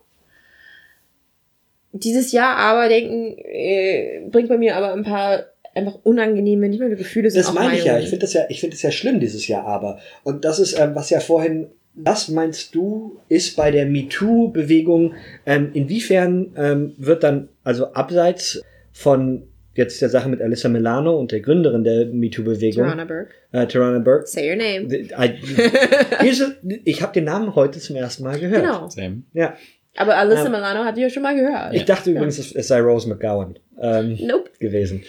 Dieses 2.01 2.33
Jahr 2.33 2.57
aber 2.57 2.89
denken, 2.89 3.37
äh, 3.39 4.23
bringt 4.31 4.49
bei 4.49 4.59
mir 4.59 4.77
aber 4.77 4.93
ein 4.93 5.03
paar 5.05 5.45
einfach 5.75 5.99
unangenehme, 6.05 6.69
nicht 6.69 6.79
mehr 6.81 6.89
Gefühle 6.91 7.31
sind 7.31 7.45
das 7.45 7.53
meine 7.53 7.77
ich 7.77 7.85
ja. 7.85 7.99
Ich 7.99 8.09
finde 8.09 8.21
das 8.25 8.33
ja, 8.33 8.43
ich 8.49 8.61
finde 8.61 8.75
das 8.77 8.83
ja 8.83 8.91
schlimm 8.91 9.21
dieses 9.21 9.47
Jahr, 9.47 9.67
aber 9.67 9.99
und 10.25 10.45
das 10.45 10.59
ist 10.59 10.79
ähm, 10.79 10.95
was 10.95 11.11
ja 11.11 11.21
vorhin. 11.21 11.69
Was 11.99 12.29
meinst 12.29 12.75
du, 12.75 13.21
ist 13.31 13.57
bei 13.57 13.71
der 13.71 13.87
MeToo-Bewegung, 13.87 15.15
ähm, 15.47 15.71
inwiefern 15.73 16.53
ähm, 16.55 16.93
wird 16.99 17.23
dann, 17.23 17.49
also 17.65 17.93
abseits 17.95 18.61
von 18.93 19.45
jetzt 19.75 20.03
der 20.03 20.11
Sache 20.11 20.29
mit 20.29 20.43
Alyssa 20.43 20.69
Milano 20.69 21.19
und 21.19 21.33
der 21.33 21.41
Gründerin 21.41 21.85
der 21.85 22.05
MeToo-Bewegung, 22.07 22.85
Tarana 22.85 23.05
Burke. 23.07 23.31
äh, 23.53 23.67
Tarana 23.67 23.99
Burke, 24.01 24.27
Say 24.27 24.51
your 24.51 24.57
name. 24.57 24.93
I, 24.95 25.35
Here's 26.21 26.43
a- 26.43 26.53
ich 26.85 27.01
habe 27.01 27.13
den 27.15 27.25
Namen 27.25 27.55
heute 27.55 27.79
zum 27.81 27.97
ersten 27.97 28.25
Mal 28.25 28.39
gehört. 28.39 28.63
Genau. 28.63 28.89
Same. 28.91 29.23
Ja. 29.33 29.55
Aber 29.97 30.17
Alyssa 30.17 30.47
Ähm, 30.47 30.53
Milano 30.53 30.85
hat 30.85 30.97
die 30.97 31.03
ja 31.03 31.11
schon 31.11 31.23
mal 31.23 31.35
gehört. 31.35 31.75
Ich 31.75 31.85
dachte 31.85 32.11
übrigens, 32.11 32.39
es, 32.39 32.69
sei 32.69 32.81
Rose 32.81 33.09
McGowan 33.09 33.59
ähm, 33.81 34.17
Nope. 34.21 34.51
gewesen. 34.59 35.03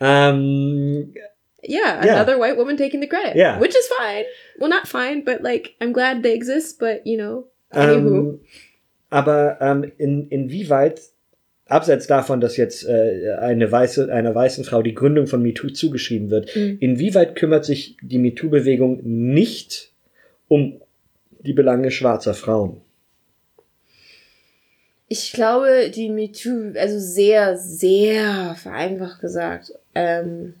Ähm, 0.00 1.14
Yeah, 1.64 2.04
Yeah. 2.04 2.14
another 2.16 2.40
white 2.40 2.56
woman 2.56 2.76
taking 2.76 3.00
the 3.00 3.06
credit. 3.08 3.36
Yeah. 3.36 3.60
Which 3.60 3.70
is 3.76 3.86
fine. 3.86 4.24
Well, 4.58 4.68
not 4.68 4.88
fine, 4.88 5.22
but 5.24 5.42
like, 5.44 5.74
I'm 5.80 5.92
glad 5.92 6.22
they 6.24 6.34
exist, 6.34 6.80
but 6.80 7.02
you 7.06 7.16
know. 7.16 7.46
Anywho. 7.70 8.18
ähm, 8.18 8.40
aber 9.10 9.58
ähm, 9.60 9.92
in, 9.96 10.26
inwieweit 10.28 11.00
abseits 11.66 12.08
davon, 12.08 12.40
dass 12.40 12.56
jetzt 12.56 12.84
äh, 12.88 13.36
eine 13.40 13.70
weiße, 13.70 14.12
einer 14.12 14.34
weißen 14.34 14.64
Frau 14.64 14.82
die 14.82 14.94
Gründung 14.94 15.28
von 15.28 15.40
MeToo 15.40 15.68
zugeschrieben 15.70 16.30
wird, 16.30 16.54
Mhm. 16.56 16.78
inwieweit 16.80 17.36
kümmert 17.36 17.64
sich 17.64 17.96
die 18.02 18.18
MeToo-Bewegung 18.18 19.00
nicht 19.04 19.92
um 20.48 20.80
die 21.40 21.52
Belange 21.52 21.90
schwarzer 21.92 22.34
Frauen? 22.34 22.80
Ich 25.12 25.34
glaube, 25.34 25.90
die 25.94 26.08
MeToo, 26.08 26.72
also 26.74 26.98
sehr, 26.98 27.58
sehr 27.58 28.54
vereinfacht 28.54 29.20
gesagt. 29.20 29.74
Ähm, 29.94 30.54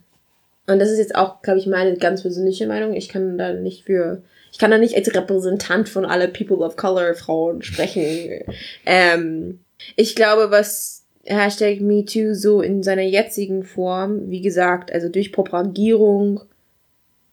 und 0.66 0.78
das 0.78 0.90
ist 0.90 0.98
jetzt 0.98 1.14
auch, 1.14 1.40
glaube 1.40 1.58
ich, 1.58 1.66
meine 1.66 1.96
ganz 1.96 2.20
persönliche 2.20 2.66
Meinung. 2.66 2.92
Ich 2.92 3.08
kann 3.08 3.38
da 3.38 3.54
nicht 3.54 3.86
für, 3.86 4.22
ich 4.52 4.58
kann 4.58 4.70
da 4.70 4.76
nicht 4.76 4.94
als 4.94 5.14
Repräsentant 5.14 5.88
von 5.88 6.04
alle 6.04 6.28
People 6.28 6.58
of 6.58 6.76
Color 6.76 7.14
Frauen 7.14 7.62
sprechen. 7.62 8.44
ähm, 8.84 9.60
ich 9.96 10.14
glaube, 10.14 10.50
was 10.50 11.06
Hashtag 11.24 11.80
MeToo 11.80 12.34
so 12.34 12.60
in 12.60 12.82
seiner 12.82 13.04
jetzigen 13.04 13.64
Form, 13.64 14.28
wie 14.28 14.42
gesagt, 14.42 14.92
also 14.92 15.08
durch 15.08 15.32
Propagierung 15.32 16.42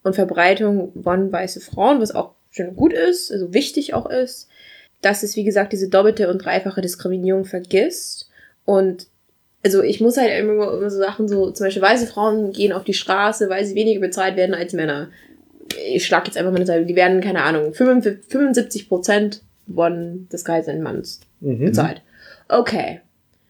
und 0.03 0.15
Verbreitung 0.15 0.93
von 1.03 1.29
weiße 1.29 1.59
Frauen, 1.59 1.99
was 1.99 2.15
auch 2.15 2.35
schön 2.49 2.77
gut 2.77 2.93
ist, 2.93 3.29
also 3.29 3.53
wichtig 3.53 3.93
auch 3.93 4.09
ist, 4.09 4.47
dass 5.01 5.23
es, 5.23 5.35
wie 5.35 5.43
gesagt, 5.43 5.73
diese 5.73 5.89
doppelte 5.89 6.29
und 6.29 6.39
dreifache 6.43 6.81
Diskriminierung 6.81 7.45
vergisst. 7.45 8.29
Und 8.65 9.07
also 9.63 9.81
ich 9.81 9.99
muss 10.01 10.17
halt 10.17 10.31
immer, 10.39 10.73
immer 10.73 10.89
so 10.89 10.97
Sachen 10.99 11.27
so, 11.27 11.51
zum 11.51 11.65
Beispiel 11.65 11.81
weiße 11.81 12.07
Frauen 12.07 12.51
gehen 12.51 12.71
auf 12.71 12.83
die 12.83 12.93
Straße, 12.93 13.49
weil 13.49 13.65
sie 13.65 13.75
weniger 13.75 13.99
bezahlt 13.99 14.35
werden 14.37 14.55
als 14.55 14.73
Männer. 14.73 15.09
Ich 15.91 16.05
schlag 16.05 16.25
jetzt 16.25 16.37
einfach 16.37 16.51
mal 16.51 16.57
eine 16.57 16.65
Seite, 16.65 16.85
die 16.85 16.95
werden, 16.95 17.21
keine 17.21 17.43
Ahnung, 17.43 17.73
75 17.73 18.89
Prozent 18.89 19.41
von 19.73 20.27
des 20.31 20.43
Gehalts 20.45 20.67
eines 20.67 20.83
Manns 20.83 21.19
Mhm. 21.41 21.65
bezahlt. 21.65 22.01
Okay. 22.47 23.01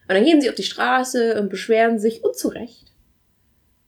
Und 0.07 0.15
dann 0.15 0.25
gehen 0.25 0.41
sie 0.41 0.49
auf 0.49 0.55
die 0.55 0.63
Straße 0.63 1.39
und 1.39 1.49
beschweren 1.49 1.99
sich 1.99 2.23
und 2.23 2.35
zu 2.35 2.49
Recht. 2.49 2.85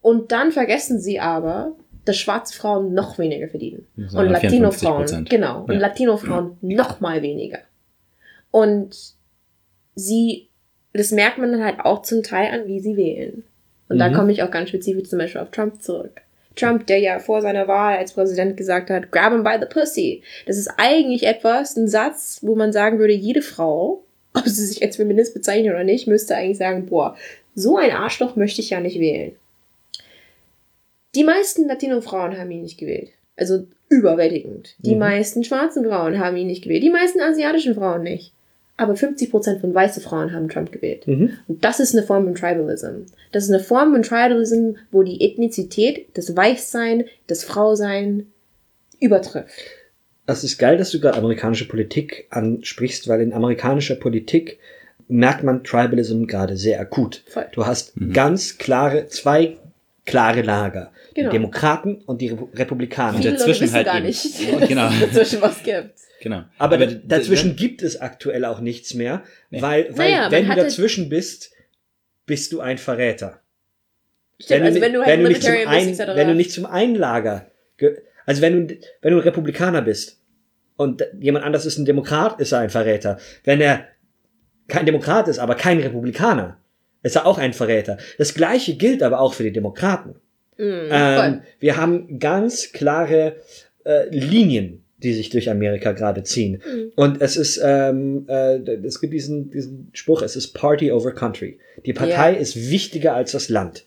Und 0.01 0.31
dann 0.31 0.51
vergessen 0.51 0.99
sie 0.99 1.19
aber, 1.19 1.75
dass 2.05 2.17
schwarze 2.17 2.55
Frauen 2.57 2.93
noch 2.93 3.17
weniger 3.19 3.47
verdienen. 3.47 3.87
Das 3.95 4.13
Und 4.13 4.27
Latino-Frauen, 4.29 5.05
54%. 5.07 5.29
genau. 5.29 5.63
Und 5.63 5.73
Ja. 5.73 5.79
Latino-Frauen 5.79 6.57
noch 6.61 6.99
mal 6.99 7.21
weniger. 7.21 7.59
Und 8.51 8.95
sie, 9.95 10.49
das 10.93 11.11
merkt 11.11 11.37
man 11.37 11.51
dann 11.51 11.63
halt 11.63 11.79
auch 11.79 12.01
zum 12.01 12.23
Teil 12.23 12.51
an, 12.51 12.67
wie 12.67 12.79
sie 12.79 12.97
wählen. 12.97 13.43
Und 13.89 13.99
da 13.99 14.09
Mhm. 14.09 14.13
komme 14.13 14.31
ich 14.31 14.41
auch 14.43 14.51
ganz 14.51 14.69
spezifisch 14.69 15.09
zum 15.09 15.19
Beispiel 15.19 15.41
auf 15.41 15.51
Trump 15.51 15.81
zurück. 15.81 16.21
Trump, 16.55 16.85
der 16.87 16.99
ja 16.99 17.19
vor 17.19 17.41
seiner 17.41 17.67
Wahl 17.67 17.97
als 17.97 18.13
Präsident 18.13 18.57
gesagt 18.57 18.89
hat, 18.89 19.11
grab 19.11 19.31
him 19.31 19.43
by 19.43 19.55
the 19.59 19.67
pussy. 19.67 20.21
Das 20.47 20.57
ist 20.57 20.69
eigentlich 20.77 21.25
etwas, 21.25 21.77
ein 21.77 21.87
Satz, 21.87 22.39
wo 22.41 22.55
man 22.55 22.73
sagen 22.73 22.99
würde, 22.99 23.13
jede 23.13 23.41
Frau, 23.41 24.03
ob 24.33 24.45
sie 24.45 24.65
sich 24.65 24.81
als 24.83 24.97
Feminist 24.97 25.33
bezeichnet 25.33 25.71
oder 25.73 25.83
nicht, 25.85 26.07
müsste 26.07 26.35
eigentlich 26.35 26.57
sagen, 26.57 26.87
boah, 26.87 27.15
so 27.55 27.77
ein 27.77 27.91
Arschloch 27.91 28.35
möchte 28.35 28.59
ich 28.61 28.69
ja 28.69 28.79
nicht 28.81 28.99
wählen. 28.99 29.33
Die 31.15 31.23
meisten 31.23 31.67
Latino-Frauen 31.67 32.37
haben 32.37 32.51
ihn 32.51 32.61
nicht 32.61 32.77
gewählt. 32.79 33.09
Also 33.35 33.65
überwältigend. 33.89 34.75
Die 34.79 34.93
Mhm. 34.93 34.99
meisten 34.99 35.43
schwarzen 35.43 35.83
Frauen 35.85 36.19
haben 36.19 36.37
ihn 36.37 36.47
nicht 36.47 36.63
gewählt. 36.63 36.83
Die 36.83 36.89
meisten 36.89 37.19
asiatischen 37.21 37.75
Frauen 37.75 38.03
nicht. 38.03 38.31
Aber 38.77 38.95
50% 38.95 39.59
von 39.61 39.73
weißen 39.75 40.01
Frauen 40.01 40.33
haben 40.33 40.49
Trump 40.49 40.71
gewählt. 40.71 41.07
Mhm. 41.07 41.37
Und 41.47 41.63
das 41.63 41.79
ist 41.79 41.93
eine 41.95 42.03
Form 42.05 42.23
von 42.25 42.35
Tribalism. 42.35 43.03
Das 43.31 43.43
ist 43.43 43.49
eine 43.51 43.59
Form 43.59 43.91
von 43.91 44.01
Tribalism, 44.01 44.71
wo 44.91 45.03
die 45.03 45.21
Ethnizität, 45.23 46.07
das 46.15 46.35
Weißsein, 46.35 47.05
das 47.27 47.43
Frausein 47.43 48.27
übertrifft. 48.99 49.49
Das 50.25 50.43
ist 50.43 50.57
geil, 50.57 50.77
dass 50.77 50.91
du 50.91 50.99
gerade 50.99 51.17
amerikanische 51.17 51.67
Politik 51.67 52.27
ansprichst, 52.29 53.07
weil 53.07 53.21
in 53.21 53.33
amerikanischer 53.33 53.95
Politik 53.95 54.59
merkt 55.07 55.43
man 55.43 55.63
Tribalism 55.63 56.25
gerade 56.25 56.55
sehr 56.57 56.79
akut. 56.79 57.23
Voll. 57.27 57.47
Du 57.51 57.65
hast 57.65 57.93
ganz 58.13 58.57
klare, 58.57 59.07
zwei 59.07 59.57
klare 60.05 60.41
Lager. 60.41 60.91
Genau. 61.13 61.29
Die 61.29 61.33
Demokraten 61.37 61.95
und 62.05 62.21
die 62.21 62.29
Repu 62.29 62.49
Republikaner. 62.53 63.17
Und 63.17 63.25
dazwischen 63.25 63.47
Leute 63.47 63.61
wissen 63.61 63.73
halt 63.75 63.85
gar 63.85 63.97
eben- 63.97 64.05
nicht, 64.07 64.51
Ja, 64.51 64.65
genau. 64.65 64.89
dazwischen 65.01 65.41
was 65.41 65.63
gibt. 65.63 65.93
Genau. 66.21 66.43
Aber, 66.57 66.77
d- 66.77 67.01
dazwischen 67.03 67.55
gibt 67.55 67.81
es 67.81 67.99
aktuell 67.99 68.45
auch 68.45 68.59
nichts 68.59 68.93
mehr, 68.93 69.23
Nee. 69.49 69.61
weil, 69.61 69.87
weil 69.97 70.11
Naja, 70.11 70.31
wenn 70.31 70.47
du 70.47 70.55
dazwischen 70.55 71.09
bist, 71.09 71.51
bist 72.25 72.51
du 72.53 72.59
ein 72.61 72.77
Verräter. 72.77 73.39
Stimmt, 74.39 74.63
also 74.63 74.75
ni- 74.79 74.81
wenn 74.85 74.93
du 74.93 75.03
halt 75.03 75.19
nicht 75.21 75.41
zum 75.43 75.51
Libertarian 75.53 75.87
bist, 75.87 76.01
ein, 76.01 76.07
etc. 76.07 76.17
wenn 76.17 76.27
du 76.27 76.35
nicht 76.35 76.51
zum 76.51 76.65
einen 76.65 76.95
Lager, 76.95 77.47
ge- 77.77 77.97
also 78.25 78.41
wenn 78.41 78.67
du, 78.67 78.75
wenn 79.01 79.11
du 79.13 79.17
ein 79.19 79.23
Republikaner 79.23 79.81
bist 79.81 80.19
und 80.77 81.03
jemand 81.19 81.45
anders 81.45 81.65
ist 81.65 81.77
ein 81.77 81.85
Demokrat, 81.85 82.39
ist 82.39 82.51
er 82.51 82.59
ein 82.59 82.69
Verräter. 82.69 83.19
Wenn 83.43 83.59
er 83.61 83.85
kein 84.67 84.85
Demokrat 84.85 85.27
ist, 85.27 85.39
aber 85.39 85.55
kein 85.55 85.79
Republikaner, 85.79 86.57
ist 87.03 87.15
er 87.15 87.25
auch 87.25 87.37
ein 87.37 87.53
Verräter. 87.53 87.97
Das 88.17 88.33
gleiche 88.33 88.75
gilt 88.75 89.01
aber 89.03 89.19
auch 89.19 89.33
für 89.33 89.43
die 89.43 89.51
Demokraten. 89.51 90.15
Mm, 90.57 90.63
Ähm, 90.91 91.41
wir 91.59 91.77
haben 91.77 92.19
ganz 92.19 92.71
klare 92.71 93.37
äh, 93.85 94.07
Linien, 94.09 94.83
die 94.97 95.13
sich 95.13 95.29
durch 95.29 95.49
Amerika 95.49 95.93
gerade 95.93 96.21
ziehen. 96.23 96.61
Mhm. 96.63 96.91
Und 96.95 97.21
es 97.21 97.35
ist, 97.37 97.59
ähm, 97.63 98.25
äh, 98.29 98.57
es 98.85 99.01
gibt 99.01 99.13
diesen, 99.13 99.49
diesen 99.49 99.89
Spruch, 99.93 100.21
es 100.21 100.35
ist 100.35 100.53
Party 100.53 100.91
over 100.91 101.11
Country. 101.13 101.57
Die 101.85 101.93
Partei 101.93 102.33
Ja. 102.33 102.37
ist 102.39 102.69
wichtiger 102.69 103.15
als 103.15 103.31
das 103.31 103.49
Land. 103.49 103.85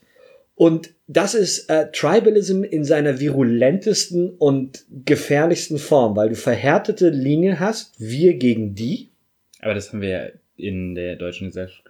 Und 0.56 0.90
das 1.06 1.34
ist 1.34 1.68
äh, 1.70 1.90
Tribalism 1.92 2.62
in 2.64 2.84
seiner 2.84 3.20
virulentesten 3.20 4.30
und 4.30 4.84
gefährlichsten 5.04 5.78
Form, 5.78 6.16
weil 6.16 6.30
du 6.30 6.34
verhärtete 6.36 7.10
Linien 7.10 7.60
hast, 7.60 7.94
wir 8.00 8.34
gegen 8.34 8.74
die. 8.74 9.10
Aber 9.60 9.74
das 9.74 9.92
haben 9.92 10.00
wir 10.00 10.08
ja 10.08 10.22
in 10.56 10.94
der 10.94 11.16
deutschen 11.16 11.48
Gesellschaft, 11.48 11.84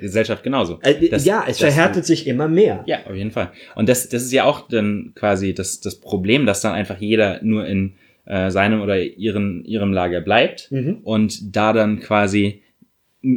Gesellschaft 0.00 0.42
genauso. 0.42 0.78
Äh, 0.82 1.08
Das- 1.08 1.24
ja, 1.24 1.44
es 1.46 1.58
das- 1.58 1.72
verhärtet 1.74 2.04
sich 2.06 2.26
immer 2.26 2.48
mehr. 2.48 2.82
Ja, 2.86 3.04
auf 3.06 3.14
jeden 3.14 3.30
Fall. 3.30 3.50
Und 3.74 3.88
das, 3.88 4.08
das 4.08 4.22
ist 4.22 4.32
ja 4.32 4.44
auch 4.44 4.68
dann 4.68 5.12
quasi 5.14 5.52
das, 5.54 5.80
das 5.80 6.00
Problem, 6.00 6.46
dass 6.46 6.60
dann 6.62 6.72
einfach 6.72 6.98
jeder 6.98 7.40
nur 7.42 7.66
in 7.66 7.94
äh, 8.28 8.50
seinem 8.50 8.80
oder 8.80 9.00
ihren, 9.00 9.64
ihrem 9.64 9.92
Lager 9.92 10.20
bleibt 10.20 10.72
Mhm. 10.72 10.98
und 11.04 11.54
da 11.54 11.72
dann 11.72 12.00
quasi 12.00 12.62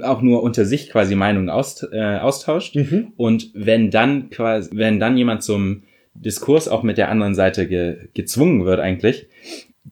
auch 0.02 0.22
nur 0.24 0.42
unter 0.44 0.66
sich 0.66 0.90
quasi 0.90 1.14
Meinungen 1.16 1.50
aus, 1.50 1.84
äh, 1.92 2.18
austauscht. 2.18 2.76
Mhm. 2.76 3.14
Und 3.16 3.52
wenn 3.54 3.92
dann 3.92 4.30
quasi, 4.32 4.70
wenn 4.74 5.00
dann 5.00 5.16
jemand 5.18 5.44
zum 5.44 5.84
Diskurs 6.16 6.68
auch 6.68 6.82
mit 6.84 6.98
der 6.98 7.10
anderen 7.10 7.36
Seite 7.36 7.68
ge, 7.68 7.98
gezwungen 8.16 8.66
wird 8.66 8.80
eigentlich, 8.80 9.28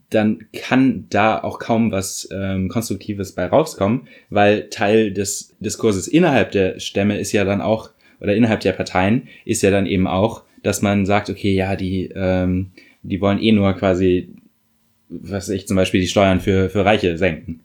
dann 0.09 0.45
kann 0.53 1.05
da 1.09 1.43
auch 1.43 1.59
kaum 1.59 1.91
was 1.91 2.29
ähm, 2.31 2.69
Konstruktives 2.69 3.33
bei 3.33 3.45
rauskommen, 3.45 4.07
weil 4.29 4.69
Teil 4.69 5.11
des 5.11 5.55
Diskurses 5.59 6.07
innerhalb 6.07 6.51
der 6.51 6.79
Stämme 6.79 7.19
ist 7.19 7.33
ja 7.33 7.43
dann 7.43 7.61
auch, 7.61 7.91
oder 8.21 8.35
innerhalb 8.35 8.61
der 8.61 8.71
Parteien 8.71 9.27
ist 9.43 9.63
ja 9.63 9.71
dann 9.71 9.85
eben 9.85 10.07
auch, 10.07 10.43
dass 10.63 10.81
man 10.81 11.05
sagt, 11.05 11.29
okay, 11.29 11.53
ja, 11.53 11.75
die, 11.75 12.09
ähm, 12.15 12.71
die 13.03 13.19
wollen 13.19 13.41
eh 13.41 13.51
nur 13.51 13.73
quasi, 13.73 14.29
was 15.09 15.49
ich, 15.49 15.67
zum 15.67 15.75
Beispiel 15.75 16.01
die 16.01 16.07
Steuern 16.07 16.39
für, 16.39 16.69
für 16.69 16.85
Reiche 16.85 17.17
senken. 17.17 17.61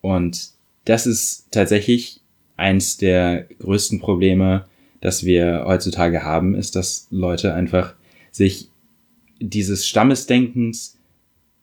Und 0.00 0.50
das 0.84 1.06
ist 1.06 1.48
tatsächlich 1.50 2.20
eins 2.56 2.96
der 2.96 3.46
größten 3.58 4.00
Probleme, 4.00 4.66
das 5.00 5.24
wir 5.24 5.64
heutzutage 5.66 6.22
haben, 6.22 6.54
ist, 6.54 6.76
dass 6.76 7.08
Leute 7.10 7.54
einfach 7.54 7.94
sich 8.30 8.68
dieses 9.40 9.86
Stammesdenkens 9.86 10.98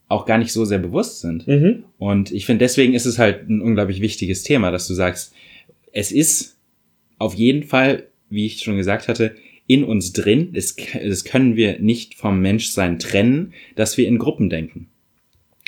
auch 0.09 0.25
gar 0.25 0.39
nicht 0.39 0.51
so 0.51 0.65
sehr 0.65 0.79
bewusst 0.79 1.21
sind. 1.21 1.47
Mhm. 1.47 1.83
Und 1.97 2.31
ich 2.31 2.45
finde, 2.45 2.65
deswegen 2.65 2.93
ist 2.93 3.05
es 3.05 3.17
halt 3.17 3.47
ein 3.47 3.61
unglaublich 3.61 4.01
wichtiges 4.01 4.43
Thema, 4.43 4.71
dass 4.71 4.87
du 4.87 4.93
sagst, 4.93 5.33
es 5.93 6.11
ist 6.11 6.57
auf 7.19 7.35
jeden 7.35 7.63
Fall, 7.63 8.07
wie 8.29 8.45
ich 8.47 8.59
schon 8.59 8.75
gesagt 8.75 9.07
hatte, 9.07 9.35
in 9.67 9.83
uns 9.83 10.11
drin. 10.11 10.49
Das, 10.53 10.75
das 10.75 11.23
können 11.23 11.55
wir 11.55 11.79
nicht 11.79 12.15
vom 12.15 12.41
Menschsein 12.41 12.97
trennen, 12.97 13.53
dass 13.75 13.97
wir 13.97 14.07
in 14.07 14.17
Gruppen 14.17 14.49
denken. 14.49 14.87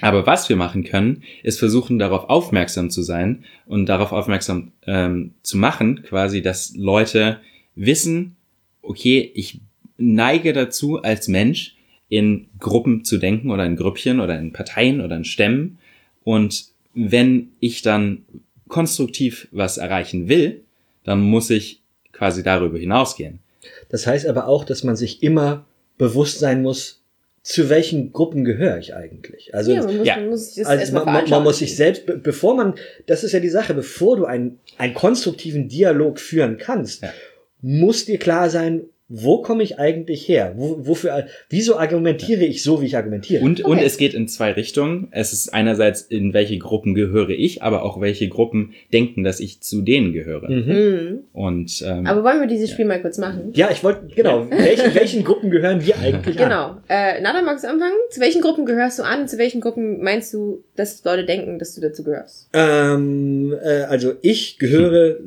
Aber 0.02 0.26
was 0.26 0.50
wir 0.50 0.56
machen 0.56 0.84
können, 0.84 1.22
ist 1.44 1.60
versuchen, 1.60 2.00
darauf 2.00 2.28
aufmerksam 2.28 2.89
zu 2.89 3.04
sein 3.04 3.46
und 3.68 3.86
darauf 3.86 4.12
aufmerksam 4.12 4.72
ähm, 4.88 5.36
zu 5.44 5.58
machen, 5.58 6.02
quasi, 6.02 6.42
dass 6.42 6.74
Leute 6.76 7.39
wissen, 7.76 8.36
okay, 8.82 9.32
ich 9.36 9.60
neige 9.98 10.54
dazu, 10.54 11.00
als 11.04 11.28
Mensch 11.28 11.76
in 12.12 12.47
Gruppen 12.59 13.05
zu 13.05 13.18
denken 13.18 13.49
oder 13.51 13.66
in 13.66 13.78
Grüppchen 13.78 14.20
oder 14.20 14.38
in 14.38 14.51
Parteien 14.51 14.99
oder 14.99 15.16
in 15.16 15.24
Stämmen. 15.24 15.78
Und 16.26 16.66
wenn 16.93 17.53
ich 17.62 17.82
dann 17.84 18.26
konstruktiv 18.68 19.47
was 19.51 19.78
erreichen 19.78 20.28
will, 20.28 20.59
dann 21.05 21.22
muss 21.22 21.49
ich 21.49 21.82
quasi 22.12 22.43
darüber 22.43 22.78
hinausgehen. 22.78 23.39
Das 23.88 24.05
heißt 24.07 24.28
aber 24.28 24.47
auch, 24.47 24.66
dass 24.66 24.84
man 24.84 24.97
sich 24.97 25.24
immer 25.24 25.66
bewusst 25.97 26.39
sein 26.39 26.62
muss, 26.62 27.01
zu 27.43 27.70
welchen 27.70 28.12
Gruppen 28.12 28.43
gehöre 28.43 28.78
ich 28.78 28.93
eigentlich. 28.93 29.55
Also, 29.55 29.72
ja, 29.72 29.82
man 29.84 29.97
muss, 29.97 30.07
ja. 30.07 30.16
man 30.18 30.30
muss 30.30 30.53
sich 30.55 30.68
also 30.68 30.93
man, 30.93 31.30
man, 31.30 31.43
muss 31.43 31.59
sich 31.59 31.78
selbst, 31.78 32.05
be- 32.05 32.18
bevor 32.18 32.55
man, 32.55 32.76
das 33.07 33.24
ist 33.24 33.32
ja 33.32 33.39
die 33.39 33.49
Sache, 33.49 33.74
bevor 33.74 34.18
du 34.18 34.26
einen, 34.26 34.59
einen 34.78 34.93
konstruktiven 34.93 35.70
Dialog 35.70 36.20
führen 36.20 36.57
kannst, 36.57 37.03
Ja. 37.03 37.14
muss 37.62 38.03
dir 38.05 38.20
klar 38.20 38.49
sein, 38.49 38.84
wo 39.14 39.41
komme 39.41 39.62
ich 39.62 39.78
eigentlich 39.78 40.26
her? 40.30 40.53
Wo, 40.55 40.88
wofür, 40.88 41.28
wieso 41.49 41.78
argumentiere 41.78 42.45
ich 42.45 42.64
so, 42.64 42.82
wie 42.82 42.86
ich 42.86 42.95
argumentiere? 42.95 43.43
Und, 43.43 43.59
und 43.62 43.78
Okay. 43.78 43.86
es 43.86 43.97
geht 43.97 44.14
in 44.14 44.28
zwei 44.30 44.51
Richtungen. 44.53 45.09
Es 45.12 45.34
ist 45.34 45.53
einerseits, 45.53 46.01
in 46.01 46.34
welche 46.34 46.57
Gruppen 46.57 46.93
gehöre 46.93 47.32
ich, 47.32 47.62
aber 47.62 47.84
auch 47.84 47.99
welche 47.99 48.30
Gruppen 48.30 48.74
denken, 48.93 49.24
dass 49.24 49.41
ich 49.41 49.59
zu 49.62 49.82
denen 49.82 50.14
gehöre. 50.14 50.49
Mhm. 50.49 50.72
Mhm. 50.72 51.20
Und 51.34 51.84
ähm, 51.86 52.05
Aber 52.05 52.24
wollen 52.24 52.39
wir 52.39 52.47
dieses 52.47 52.72
Spiel 52.72 52.86
mal 52.86 53.01
kurz 53.01 53.18
machen? 53.18 53.51
Ja, 53.53 53.70
ich 53.70 53.84
wollte, 53.84 54.07
genau, 54.16 54.47
welchen, 54.49 54.95
welchen 54.95 55.24
Gruppen 55.26 55.49
gehören 55.51 55.86
wir 55.86 55.97
eigentlich 55.99 56.39
an? 56.39 56.43
Genau. 56.49 56.78
Äh, 56.88 57.22
Nada, 57.22 57.41
magst 57.41 57.66
du 57.66 57.70
anfangen? 57.70 57.95
Zu 58.12 58.22
welchen 58.22 58.41
Gruppen 58.41 58.66
gehörst 58.66 58.97
du 58.99 59.03
an? 59.03 59.28
Zu 59.28 59.38
welchen 59.38 59.59
Gruppen 59.59 60.01
meinst 60.01 60.34
du, 60.34 60.64
dass 60.78 61.03
Leute 61.03 61.26
denken, 61.26 61.59
dass 61.59 61.76
du 61.76 61.82
dazu 61.82 62.03
gehörst? 62.03 62.47
Ähm, 62.53 63.53
äh, 63.62 63.82
also 63.84 64.14
ich 64.22 64.57
gehöre, 64.57 65.18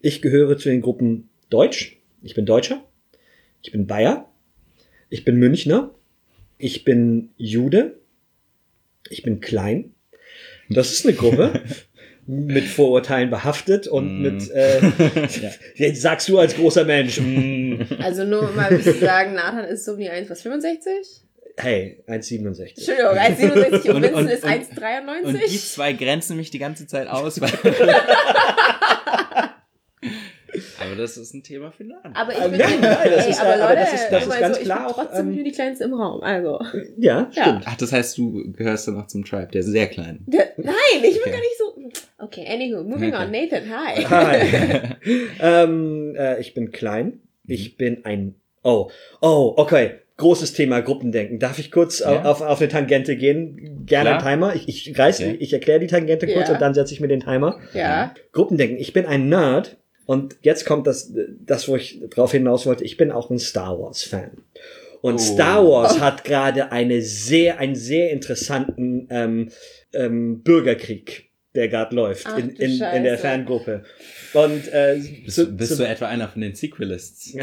ich 0.00 0.22
gehöre 0.22 0.56
zu 0.56 0.70
den 0.70 0.80
Gruppen 0.80 1.28
Deutsch. 1.50 1.98
Ich 2.22 2.34
bin 2.34 2.46
Deutscher. 2.46 2.82
Ich 3.62 3.72
bin 3.72 3.86
Bayer. 3.86 4.28
Ich 5.08 5.24
bin 5.24 5.36
Münchner. 5.36 5.90
Ich 6.58 6.84
bin 6.84 7.30
Jude. 7.36 7.96
Ich 9.08 9.22
bin 9.22 9.40
klein. 9.40 9.94
Das 10.68 10.92
ist 10.92 11.04
eine 11.06 11.14
Gruppe 11.16 11.60
mit 12.26 12.64
Vorurteilen 12.64 13.28
behaftet 13.30 13.88
und 13.88 14.20
Mm. 14.20 14.22
mit, 14.22 14.50
äh, 14.50 14.80
jetzt 15.74 16.00
sagst 16.02 16.28
du 16.28 16.38
als 16.38 16.54
großer 16.54 16.84
Mensch, 16.84 17.18
mm, 17.20 17.82
Also 18.02 18.24
nur 18.24 18.48
um 18.48 18.54
mal 18.54 18.68
bisschen 18.70 19.00
sagen, 19.00 19.34
Nathan 19.34 19.64
ist 19.64 19.84
so 19.84 19.98
wie 19.98 20.08
1, 20.08 20.30
was, 20.30 20.42
65? 20.42 21.22
hey, 21.56 22.02
1,67. 22.06 22.68
Entschuldigung, 22.76 23.10
1,67 23.18 23.88
und, 23.90 23.96
Und- 23.96 24.02
Vincent 24.02 24.14
und- 24.16 24.28
ist 24.28 24.44
und- 24.44 24.50
1,93? 24.50 25.24
Und 25.24 25.40
die 25.50 25.58
zwei 25.58 25.92
grenzen 25.92 26.36
mich 26.36 26.50
die 26.50 26.58
ganze 26.60 26.86
Zeit 26.86 27.08
aus. 27.08 27.40
Weil 27.40 27.50
aber 30.80 30.96
das 30.96 31.16
ist 31.16 31.34
ein 31.34 31.42
Thema 31.42 31.70
für 31.70 31.84
einen. 31.84 31.94
Aber 32.14 32.32
ich 32.32 32.38
bin 32.38 32.50
nein, 32.58 32.80
nein, 32.80 32.98
das 33.04 33.24
ey, 33.24 33.30
ist- 33.30 33.40
aber 33.40 33.54
aber 33.54 33.62
Leute, 33.74 33.76
das 33.76 33.92
ist- 33.94 34.08
das 34.10 34.26
ist 34.26 34.40
ganz 34.40 34.58
so, 34.58 34.62
klar 34.64 34.78
ich 34.86 34.92
auch, 34.92 34.96
bin 34.96 35.04
trotzdem 35.06 35.28
ähm, 35.28 35.34
nur 35.34 35.44
die 35.44 35.52
kleinste 35.52 35.84
im 35.84 35.94
Raum. 35.94 36.20
Also. 36.22 36.58
Ja, 36.98 37.30
Ja. 37.32 37.42
stimmt. 37.44 37.62
Ach, 37.66 37.76
das 37.76 37.92
heißt, 37.92 38.18
du 38.18 38.52
gehörst 38.52 38.88
dann 38.88 38.94
noch 38.96 39.06
zum 39.06 39.24
Tribe, 39.24 39.48
der 39.52 39.60
ist 39.60 39.66
sehr 39.68 39.86
klein. 39.88 40.20
Der, 40.26 40.48
nein, 40.56 40.74
ich 40.94 41.12
bin 41.14 41.20
Okay. 41.22 41.30
gar 41.30 41.38
nicht 41.40 41.58
so. 41.58 41.90
Okay, 42.18 42.46
anywho, 42.48 42.82
moving 42.84 43.14
Okay. 43.14 43.24
on. 43.24 43.30
Nathan, 43.30 43.62
hi. 43.70 44.04
Hi. 44.10 44.96
ähm, 45.40 46.14
äh, 46.16 46.40
ich 46.40 46.54
bin 46.54 46.70
klein. 46.70 47.20
Ich 47.46 47.76
bin 47.76 48.04
ein. 48.04 48.34
Oh, 48.62 48.90
oh, 49.20 49.54
okay. 49.56 49.92
Großes 50.18 50.52
Thema 50.52 50.80
Gruppendenken. 50.82 51.38
Darf 51.38 51.58
ich 51.58 51.70
kurz 51.72 52.00
Ja. 52.00 52.24
auf, 52.24 52.42
auf 52.42 52.60
eine 52.60 52.68
Tangente 52.68 53.16
gehen? 53.16 53.84
Gerne 53.86 54.10
Klar. 54.10 54.26
einen 54.26 54.38
Timer. 54.40 54.54
Ich, 54.54 54.68
ich 54.68 54.98
reiß, 54.98 55.20
Okay. 55.20 55.36
ich 55.40 55.52
erkläre 55.54 55.80
die 55.80 55.86
Tangente 55.86 56.26
kurz 56.26 56.48
Ja. 56.48 56.54
und 56.54 56.60
dann 56.60 56.74
setze 56.74 56.92
ich 56.92 57.00
mir 57.00 57.08
den 57.08 57.20
Timer. 57.20 57.58
Ja. 57.72 58.12
Gruppendenken. 58.32 58.76
Ich 58.78 58.92
bin 58.92 59.06
ein 59.06 59.30
Nerd 59.30 59.78
und 60.10 60.34
jetzt 60.42 60.66
kommt 60.66 60.88
das, 60.88 61.12
das, 61.46 61.68
wo 61.68 61.76
ich 61.76 62.00
drauf 62.10 62.32
hinaus 62.32 62.66
wollte. 62.66 62.82
Ich 62.82 62.96
bin 62.96 63.12
auch 63.12 63.30
ein 63.30 63.38
Star 63.38 63.78
Wars 63.78 64.02
Fan. 64.02 64.32
Und 65.02 65.14
Oh. 65.14 65.18
Star 65.18 65.64
Wars 65.64 66.00
hat 66.00 66.24
gerade 66.24 66.72
eine 66.72 67.00
sehr, 67.00 67.60
einen 67.60 67.76
sehr 67.76 68.10
interessanten 68.10 69.06
ähm, 69.08 69.50
ähm, 69.92 70.42
Bürgerkrieg, 70.42 71.30
der 71.54 71.68
gerade 71.68 71.94
läuft 71.94 72.26
Ach, 72.28 72.36
in, 72.38 72.50
in, 72.56 72.72
in 72.72 73.04
der. 73.04 73.18
Fangruppe. 73.18 73.84
Und 74.32 74.66
äh, 74.72 75.00
Bist, 75.24 75.36
zu- 75.36 75.46
du- 75.46 75.52
bist 75.56 75.76
zu- 75.76 75.78
du 75.84 75.88
etwa 75.88 76.06
einer 76.08 76.26
von 76.28 76.42
den 76.42 76.56
Sequelists? 76.56 77.32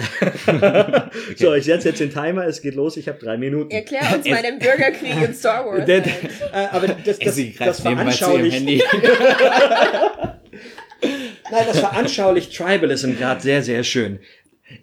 so, 1.38 1.53
ich 1.53 1.63
setze 1.63 1.88
jetzt 1.88 2.01
den 2.01 2.11
Timer, 2.11 2.47
es 2.47 2.61
geht 2.61 2.76
los, 2.76 2.97
ich 2.97 3.07
habe 3.07 3.18
drei 3.18 3.38
Minuten. 3.38 3.72
Erklär 3.72 4.01
uns 4.13 4.28
mal 4.28 4.41
den 4.43 4.59
Bürgerkrieg 4.59 5.24
in 5.26 5.34
Star 5.34 5.65
Wars. 5.65 5.86
Der, 5.86 6.01
der, 6.01 6.13
äh, 6.53 6.68
aber 6.72 6.89
das, 6.89 7.18
das, 7.18 7.34
Sie 7.36 7.55
das 7.57 7.80
veranschaulicht. 7.80 8.84
nein, 11.52 11.66
das 11.68 11.80
veranschaulicht 11.80 12.56
Tribalism 12.56 13.14
gerade 13.14 13.41
sehr, 13.41 13.64
sehr 13.64 13.84
schön. 13.84 14.20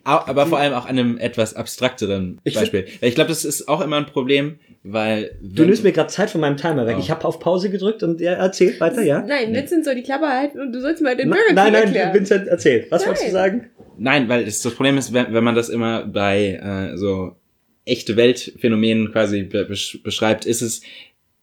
Aber 0.02 0.46
vor 0.46 0.58
allem 0.58 0.72
auch 0.72 0.86
an 0.86 0.98
einem 0.98 1.18
etwas 1.18 1.54
abstrakteren 1.54 2.40
Ich 2.44 2.54
Beispiel. 2.54 2.86
Ich 3.02 3.14
glaube, 3.14 3.28
das 3.28 3.44
ist 3.44 3.68
auch 3.68 3.82
immer 3.82 3.98
ein 3.98 4.06
Problem, 4.06 4.58
weil... 4.82 5.36
Du 5.42 5.64
nimmst 5.64 5.84
mir 5.84 5.92
gerade 5.92 6.08
Zeit 6.08 6.30
von 6.30 6.40
meinem 6.40 6.56
Timer 6.56 6.86
weg. 6.86 6.96
Oh. 6.96 7.00
Ich 7.00 7.10
habe 7.10 7.24
auf 7.26 7.38
Pause 7.38 7.68
gedrückt 7.68 8.02
und 8.02 8.20
er 8.22 8.36
erzählt 8.36 8.80
weiter, 8.80 9.02
ja? 9.02 9.20
Nein, 9.20 9.52
Vincent 9.52 9.84
soll 9.84 9.94
die 9.94 10.02
Klappe 10.02 10.26
halten 10.26 10.58
und 10.58 10.72
du 10.72 10.80
sollst 10.80 11.02
mal 11.02 11.14
den 11.16 11.28
Bürgerkrieg 11.28 11.54
nein, 11.54 11.72
nein, 11.72 11.82
erklären. 11.84 12.14
Vincent, 12.14 12.48
erzähl. 12.48 12.86
Was 12.88 13.06
wolltest 13.06 13.24
du 13.24 13.32
Nein. 13.32 13.34
sagen? 13.34 13.70
Nein, 13.98 14.28
weil 14.28 14.46
das, 14.46 14.62
das 14.62 14.74
Problem 14.74 14.96
ist, 14.96 15.12
wenn, 15.12 15.34
wenn 15.34 15.44
man 15.44 15.54
das 15.54 15.68
immer 15.68 16.06
bei 16.06 16.54
äh, 16.92 16.96
so 16.96 17.36
echte 17.84 18.16
Weltphänomenen 18.16 19.12
quasi 19.12 19.42
be 19.42 19.66
besch 19.66 20.02
beschreibt, 20.02 20.46
ist 20.46 20.62
es 20.62 20.80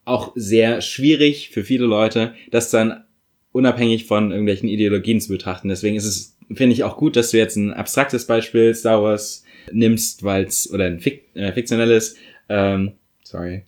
auch 0.04 0.32
sehr 0.36 0.82
schwierig 0.82 1.52
für 1.52 1.64
viele 1.64 1.86
Leute, 1.86 2.34
das 2.50 2.72
dann 2.72 3.04
unabhängig 3.52 4.06
von 4.06 4.32
irgendwelchen 4.32 4.70
Ideologien 4.70 5.20
zu 5.20 5.30
betrachten. 5.30 5.70
Deswegen 5.70 5.96
ist 5.96 6.06
es, 6.06 6.38
finde 6.54 6.74
ich, 6.74 6.84
auch 6.84 6.98
gut, 6.98 7.16
dass 7.16 7.32
du 7.32 7.38
jetzt 7.38 7.56
ein 7.56 7.74
abstraktes 7.74 8.26
Beispiel 8.26 8.74
Star 8.74 9.04
Wars 9.04 9.44
nimmst, 9.72 10.24
weil 10.24 10.46
es 10.46 10.72
oder 10.72 10.86
ein 10.86 11.00
Fik 11.00 11.26
äh, 11.36 11.52
fiktionelles. 11.52 12.16
Ähm, 12.50 12.94
sorry. 13.24 13.64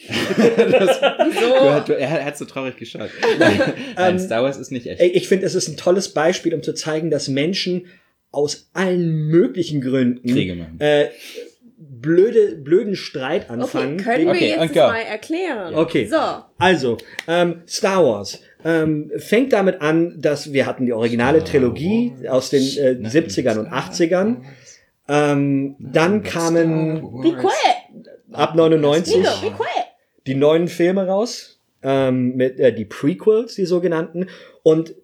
das, 0.08 1.00
du, 1.86 1.92
er 1.92 2.24
hat 2.24 2.38
so 2.38 2.46
traurig 2.46 2.76
geschaut. 2.76 3.10
Nein, 3.96 4.18
Star 4.18 4.42
Wars 4.42 4.56
ist 4.56 4.70
nicht 4.72 4.86
echt. 4.86 5.00
Ich 5.00 5.28
finde, 5.28 5.44
es 5.46 5.54
ist 5.54 5.68
ein 5.68 5.76
tolles 5.76 6.10
Beispiel, 6.14 6.54
um 6.54 6.62
zu 6.62 6.72
zeigen, 6.74 7.10
dass 7.10 7.28
Menschen 7.28 7.86
aus 8.30 8.70
allen 8.72 9.26
möglichen 9.26 9.80
Gründen 9.80 10.26
Kriege 10.32 10.54
machen. 10.54 10.76
äh, 10.78 11.08
blöde, 11.76 12.56
blöden 12.56 12.96
Streit 12.96 13.44
Okay, 13.44 13.52
anfangen. 13.52 13.96
können 13.98 14.26
wir 14.26 14.30
Okay, 14.34 14.56
jetzt 14.58 14.74
mal 14.74 15.00
erklären? 15.00 15.74
Okay. 15.74 16.06
So. 16.06 16.16
Also, 16.58 16.96
ähm, 17.26 17.62
Star 17.66 18.04
Wars. 18.04 18.40
Ähm, 18.64 19.10
fängt 19.16 19.52
damit 19.52 19.80
an, 19.80 20.20
dass 20.20 20.52
wir 20.52 20.66
hatten 20.66 20.86
die 20.86 20.92
originale 20.92 21.44
Trilogie 21.44 22.12
aus 22.28 22.50
den 22.50 22.62
äh, 22.62 23.08
70ern 23.08 23.58
und 23.58 23.68
80ern. 23.68 24.42
Ähm, 25.08 25.76
dann 25.78 26.22
kamen 26.22 27.00
Be 27.22 27.32
quiet. 27.32 28.08
ab 28.32 28.54
99 28.54 29.16
Nico, 29.16 29.28
be 29.40 29.50
quiet. 29.50 29.86
die 30.26 30.34
neuen 30.34 30.68
Filme 30.68 31.06
raus, 31.06 31.58
ähm, 31.82 32.36
mit 32.36 32.60
äh, 32.60 32.72
die 32.72 32.84
Prequels, 32.84 33.54
die 33.54 33.64
sogenannten, 33.64 34.26
und 34.62 34.94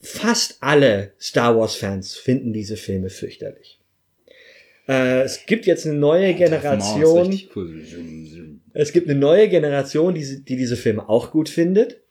fast 0.00 0.58
alle 0.60 1.12
Star 1.18 1.56
Wars 1.56 1.76
Fans 1.76 2.14
finden 2.14 2.52
diese 2.52 2.76
Filme 2.76 3.08
fürchterlich. 3.08 3.80
Äh, 4.88 5.22
es 5.22 5.46
gibt 5.46 5.66
jetzt 5.66 5.86
eine 5.86 5.94
neue 5.94 6.34
Generation. 6.34 7.32
Es 8.74 8.92
gibt 8.92 9.08
eine 9.08 9.18
neue 9.18 9.48
Generation, 9.48 10.14
die, 10.14 10.44
die 10.44 10.56
diese 10.56 10.76
Filme 10.76 11.08
auch 11.08 11.30
gut 11.30 11.48
findet. 11.48 12.03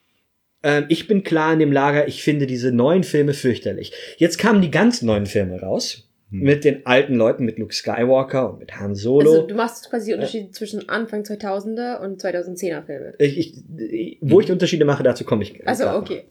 Ähm, 0.63 0.85
ich 0.89 1.07
bin 1.07 1.23
klar 1.23 1.53
in 1.53 1.59
dem 1.59 1.71
Lager, 1.71 2.07
ich 2.07 2.23
finde 2.23 2.47
diese 2.47 2.71
neuen 2.71 3.03
Filme 3.03 3.33
fürchterlich. 3.33 3.91
Jetzt 4.17 4.37
kamen 4.37 4.61
die 4.61 4.71
ganz 4.71 5.01
neuen 5.01 5.25
Filme 5.25 5.59
raus. 5.59 6.09
Mit 6.35 6.63
den 6.63 6.83
alten 6.87 7.13
Leuten, 7.13 7.45
mit 7.45 7.59
Luke 7.59 7.75
Skywalker 7.75 8.49
und 8.49 8.59
mit 8.59 8.79
Han 8.79 8.95
Solo. 8.95 9.29
Also 9.29 9.45
du 9.45 9.53
machst 9.53 9.87
quasi 9.91 10.07
die 10.07 10.13
Unterschiede 10.15 10.49
zwischen 10.49 10.89
Anfang 10.89 11.21
2000er 11.21 11.99
und 11.99 12.23
2010er 12.23 12.83
Filme. 12.83 13.13
ich, 13.19 13.53
ich, 13.77 14.17
wo 14.19 14.41
ich 14.41 14.51
Unterschiede 14.51 14.83
mache, 14.83 15.03
dazu 15.03 15.25
komme 15.25 15.43
ich. 15.43 15.67
Also 15.67 15.87
okay. 15.91 16.23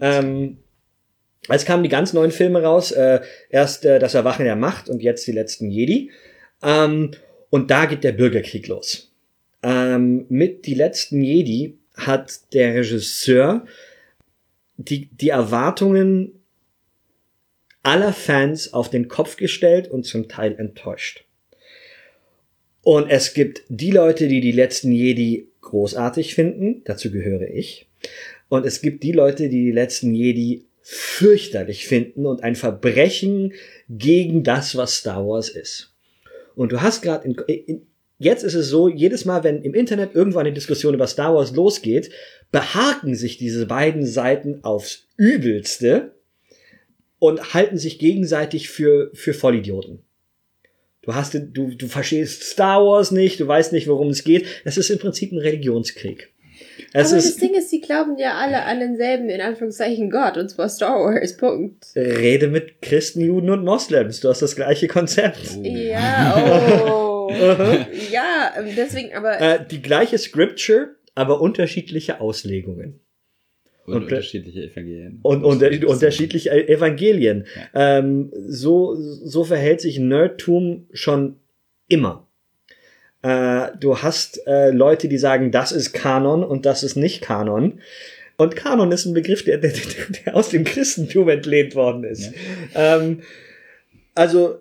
Ähm, 0.00 0.56
es 1.50 1.66
kamen 1.66 1.82
die 1.82 1.90
ganz 1.90 2.14
neuen 2.14 2.30
Filme 2.30 2.62
raus. 2.62 2.92
Äh, 2.92 3.20
erst 3.50 3.84
äh, 3.84 3.98
das 3.98 4.14
Erwachen 4.14 4.46
der 4.46 4.56
Macht 4.56 4.88
und 4.88 5.02
jetzt 5.02 5.26
die 5.26 5.32
letzten 5.32 5.70
Jedi. 5.70 6.10
Ähm, 6.62 7.10
und 7.50 7.70
da 7.70 7.84
geht 7.84 8.04
der 8.04 8.12
Bürgerkrieg 8.12 8.66
los. 8.68 9.12
Ähm, 9.62 10.24
mit 10.30 10.64
die 10.64 10.74
letzten 10.74 11.20
Jedi 11.20 11.78
hat 11.96 12.52
der 12.52 12.74
Regisseur 12.74 13.66
die, 14.76 15.08
die 15.12 15.30
Erwartungen 15.30 16.32
aller 17.82 18.12
Fans 18.12 18.72
auf 18.72 18.90
den 18.90 19.08
Kopf 19.08 19.36
gestellt 19.36 19.88
und 19.88 20.04
zum 20.04 20.28
Teil 20.28 20.56
enttäuscht. 20.58 21.24
Und 22.82 23.10
es 23.10 23.34
gibt 23.34 23.62
die 23.68 23.90
Leute, 23.90 24.28
die 24.28 24.40
die 24.40 24.52
letzten 24.52 24.92
Jedi 24.92 25.48
großartig 25.60 26.34
finden, 26.34 26.82
dazu 26.84 27.10
gehöre 27.10 27.48
ich. 27.48 27.88
Und 28.48 28.64
es 28.64 28.80
gibt 28.80 29.02
die 29.02 29.12
Leute, 29.12 29.48
die 29.48 29.64
die 29.64 29.72
letzten 29.72 30.14
Jedi 30.14 30.66
fürchterlich 30.82 31.88
finden 31.88 32.26
und 32.26 32.44
ein 32.44 32.54
Verbrechen 32.54 33.54
gegen 33.88 34.44
das, 34.44 34.76
was 34.76 34.98
Star 34.98 35.26
Wars 35.26 35.48
ist. 35.48 35.92
Und 36.54 36.70
du 36.70 36.80
hast 36.80 37.02
gerade 37.02 37.26
in, 37.26 37.34
in, 37.66 37.86
jetzt 38.18 38.42
ist 38.42 38.54
es 38.54 38.68
so, 38.68 38.88
jedes 38.88 39.24
Mal, 39.24 39.44
wenn 39.44 39.62
im 39.62 39.74
Internet 39.74 40.14
irgendwo 40.14 40.38
eine 40.38 40.52
Diskussion 40.52 40.94
über 40.94 41.06
Star 41.06 41.34
Wars 41.34 41.54
losgeht, 41.54 42.10
behaken 42.52 43.14
sich 43.14 43.38
diese 43.38 43.66
beiden 43.66 44.06
Seiten 44.06 44.62
aufs 44.64 45.06
Übelste 45.16 46.12
und 47.18 47.54
halten 47.54 47.78
sich 47.78 47.98
gegenseitig 47.98 48.68
für, 48.68 49.10
für 49.14 49.34
Vollidioten. 49.34 50.00
Du 51.02 51.14
hast, 51.14 51.34
du, 51.34 51.68
du 51.68 51.86
verstehst 51.86 52.42
Star 52.42 52.84
Wars 52.84 53.12
nicht, 53.12 53.38
du 53.38 53.46
weißt 53.46 53.72
nicht, 53.72 53.86
worum 53.86 54.08
es 54.08 54.24
geht. 54.24 54.46
Es 54.64 54.76
ist 54.76 54.90
im 54.90 54.98
Prinzip 54.98 55.32
ein 55.32 55.38
Religionskrieg. 55.38 56.32
Es 56.92 57.08
Aber 57.08 57.16
das 57.16 57.26
ist, 57.26 57.42
Ding 57.42 57.54
ist, 57.54 57.70
die 57.70 57.80
glauben 57.80 58.16
ja 58.18 58.34
alle 58.34 58.64
an 58.64 58.80
denselben, 58.80 59.28
in 59.28 59.40
Anführungszeichen, 59.40 60.10
Gott, 60.10 60.36
und 60.36 60.48
zwar 60.48 60.68
Star 60.68 60.98
Wars, 60.98 61.36
Punkt. 61.36 61.86
Rede 61.94 62.48
mit 62.48 62.80
Christen, 62.82 63.20
Juden 63.20 63.50
und 63.50 63.64
Moslems. 63.64 64.20
Du 64.20 64.28
hast 64.28 64.42
das 64.42 64.56
gleiche 64.56 64.88
Konzept. 64.88 65.58
Ja, 65.62 66.82
oh. 66.86 67.05
Ja, 67.30 68.52
ähm, 68.58 68.66
deswegen, 68.76 69.14
aber 69.14 69.40
Äh, 69.40 69.66
die 69.70 69.82
gleiche 69.82 70.18
Scripture, 70.18 70.96
aber 71.14 71.40
unterschiedliche 71.40 72.20
Auslegungen. 72.20 73.00
Und, 73.86 73.94
Und- 73.94 74.02
unterschiedliche 74.04 74.62
Evangelien. 74.64 75.20
und, 75.22 75.44
und 75.44 75.84
unterschiedliche 75.84 76.50
Evangelien. 76.68 77.46
Ähm, 77.72 78.32
so, 78.48 78.96
so 78.96 79.44
verhält 79.44 79.80
sich 79.80 79.98
Nerdtum 80.00 80.88
schon 80.92 81.36
immer. 81.86 82.26
Äh, 83.22 83.68
du 83.78 83.98
hast 83.98 84.44
äh, 84.46 84.70
Leute, 84.70 85.06
die 85.08 85.18
sagen, 85.18 85.52
das 85.52 85.70
ist 85.72 85.92
Kanon 85.92 86.42
und 86.42 86.66
das 86.66 86.82
ist 86.82 86.96
nicht 86.96 87.22
Kanon. 87.22 87.80
Und 88.36 88.56
Kanon 88.56 88.90
ist 88.92 89.06
ein 89.06 89.14
Begriff, 89.14 89.44
der, 89.44 89.58
der, 89.58 89.70
der 90.24 90.34
aus 90.36 90.48
dem 90.50 90.64
Christentum 90.64 91.28
entlehnt 91.28 91.74
worden 91.76 92.02
ist. 92.04 92.32
Ähm, 92.74 93.22
also 94.16 94.58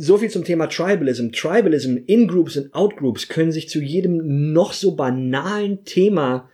so 0.00 0.16
viel 0.16 0.30
zum 0.30 0.44
Thema 0.44 0.68
Tribalism. 0.68 1.32
Tribalism, 1.32 1.96
In-Groups 2.06 2.56
und 2.56 2.72
Out-Groups 2.72 3.28
können 3.28 3.50
sich 3.50 3.68
zu 3.68 3.80
jedem 3.80 4.52
noch 4.52 4.72
so 4.72 4.94
banalen 4.94 5.84
Thema 5.84 6.48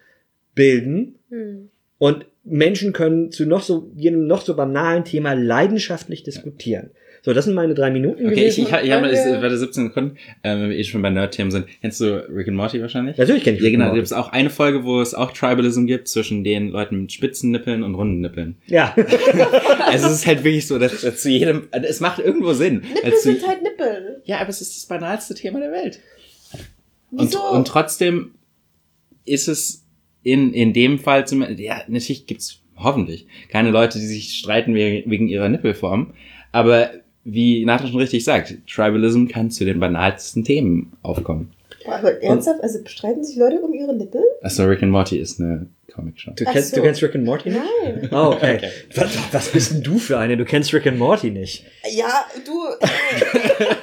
bilden 0.54 1.16
Hm. 1.28 1.68
und 1.98 2.26
Menschen 2.44 2.92
können 2.92 3.30
zu 3.32 3.46
noch 3.46 3.62
so, 3.62 3.90
jedem 3.96 4.26
noch 4.26 4.42
so 4.42 4.54
banalen 4.54 5.04
Thema 5.04 5.34
leidenschaftlich 5.34 6.22
diskutieren. 6.22 6.90
So, 7.26 7.32
das 7.32 7.46
sind 7.46 7.54
meine 7.54 7.72
drei 7.72 7.90
Minuten 7.90 8.26
Okay, 8.26 8.34
ich, 8.48 8.56
gewesen. 8.56 8.60
ich, 8.64 8.66
ich 8.66 8.92
habe 8.92 9.08
Danke. 9.08 9.08
es 9.16 9.40
warte 9.42 9.56
17 9.56 9.84
Sekunden, 9.88 10.16
ähm, 10.42 10.60
wenn 10.60 10.68
wir 10.68 10.76
eh 10.76 10.84
schon 10.84 11.00
bei 11.00 11.08
Nerd-Themen 11.08 11.50
sind. 11.50 11.64
Kennst 11.80 11.98
du 12.00 12.22
Rick 12.28 12.48
and 12.48 12.56
Morty 12.58 12.82
wahrscheinlich? 12.82 13.16
Natürlich 13.16 13.42
kenne 13.44 13.56
ich 13.56 13.62
Ja, 13.62 13.66
Rick 13.68 13.74
and 13.76 13.80
genau. 13.80 13.88
Da 13.92 13.94
gibt 13.94 14.06
es 14.06 14.12
auch 14.12 14.28
eine 14.28 14.50
Folge, 14.50 14.84
wo 14.84 15.00
es 15.00 15.14
auch 15.14 15.32
Tribalism 15.32 15.86
gibt 15.86 16.08
zwischen 16.08 16.44
den 16.44 16.68
Leuten 16.68 17.00
mit 17.00 17.12
spitzen 17.12 17.50
Nippeln 17.50 17.82
und 17.82 17.94
runden 17.94 18.20
Nippeln. 18.20 18.56
Ja. 18.66 18.94
Also 19.86 20.06
es 20.08 20.12
ist 20.14 20.26
halt 20.26 20.44
wirklich 20.44 20.66
so, 20.66 20.78
dass, 20.78 21.00
dass 21.02 21.22
zu 21.22 21.30
jedem, 21.30 21.68
also 21.70 21.86
es 21.86 22.00
macht 22.00 22.18
irgendwo 22.18 22.52
Sinn. 22.52 22.82
Nippel 22.92 23.04
Als 23.04 23.22
zu- 23.22 23.32
sind 23.32 23.46
halt 23.46 23.62
Nippel. 23.62 24.20
ja, 24.24 24.38
aber 24.40 24.50
es 24.50 24.60
ist 24.60 24.76
das 24.76 24.86
banalste 24.86 25.34
Thema 25.34 25.60
der 25.60 25.70
Welt. 25.72 26.00
Wieso? 27.10 27.40
Und, 27.42 27.58
und 27.58 27.68
trotzdem 27.68 28.32
ist 29.24 29.48
es 29.48 29.84
in, 30.22 30.52
in 30.52 30.72
dem 30.72 30.98
Fall 30.98 31.26
zum, 31.26 31.42
ja, 31.58 31.82
natürlich 31.86 32.26
gibt's 32.26 32.60
hoffentlich 32.76 33.26
keine 33.50 33.70
Leute, 33.70 33.98
die 33.98 34.06
sich 34.06 34.34
streiten 34.34 34.74
wegen, 34.74 35.08
wegen 35.10 35.28
ihrer 35.28 35.48
Nippelform, 35.48 36.12
aber 36.52 36.90
wie 37.24 37.64
Nathan 37.64 37.88
schon 37.88 38.00
richtig 38.00 38.24
sagt, 38.24 38.54
Tribalism 38.68 39.26
kann 39.26 39.50
zu 39.50 39.64
den 39.64 39.80
banalsten 39.80 40.44
Themen 40.44 40.92
aufkommen. 41.02 41.50
Boah, 41.84 41.96
aber 41.96 42.22
ernsthaft? 42.22 42.62
Also 42.62 42.82
bestreiten 42.82 43.24
sich 43.24 43.36
Leute 43.36 43.56
um 43.60 43.72
ihre 43.74 43.94
Nippel? 43.94 44.22
Achso, 44.42 44.64
Rick 44.64 44.82
and 44.82 44.92
Morty 44.92 45.18
ist 45.18 45.38
eine 45.38 45.66
Comic-Show. 45.94 46.32
Du 46.34 46.44
kennst, 46.44 46.70
so. 46.70 46.76
du 46.76 46.82
kennst 46.82 47.02
Rick 47.02 47.14
and 47.14 47.24
Morty 47.24 47.50
nicht? 47.50 47.62
Nein. 47.82 48.08
Oh, 48.10 48.32
okay. 48.32 48.56
Okay. 48.56 48.70
Was, 48.94 49.32
was 49.32 49.48
bist 49.48 49.72
denn 49.72 49.82
du 49.82 49.98
für 49.98 50.18
eine? 50.18 50.36
Du 50.36 50.44
kennst 50.44 50.72
Rick 50.72 50.86
and 50.86 50.98
Morty 50.98 51.30
nicht. 51.30 51.64
Ja, 51.90 52.24
du. 52.44 52.64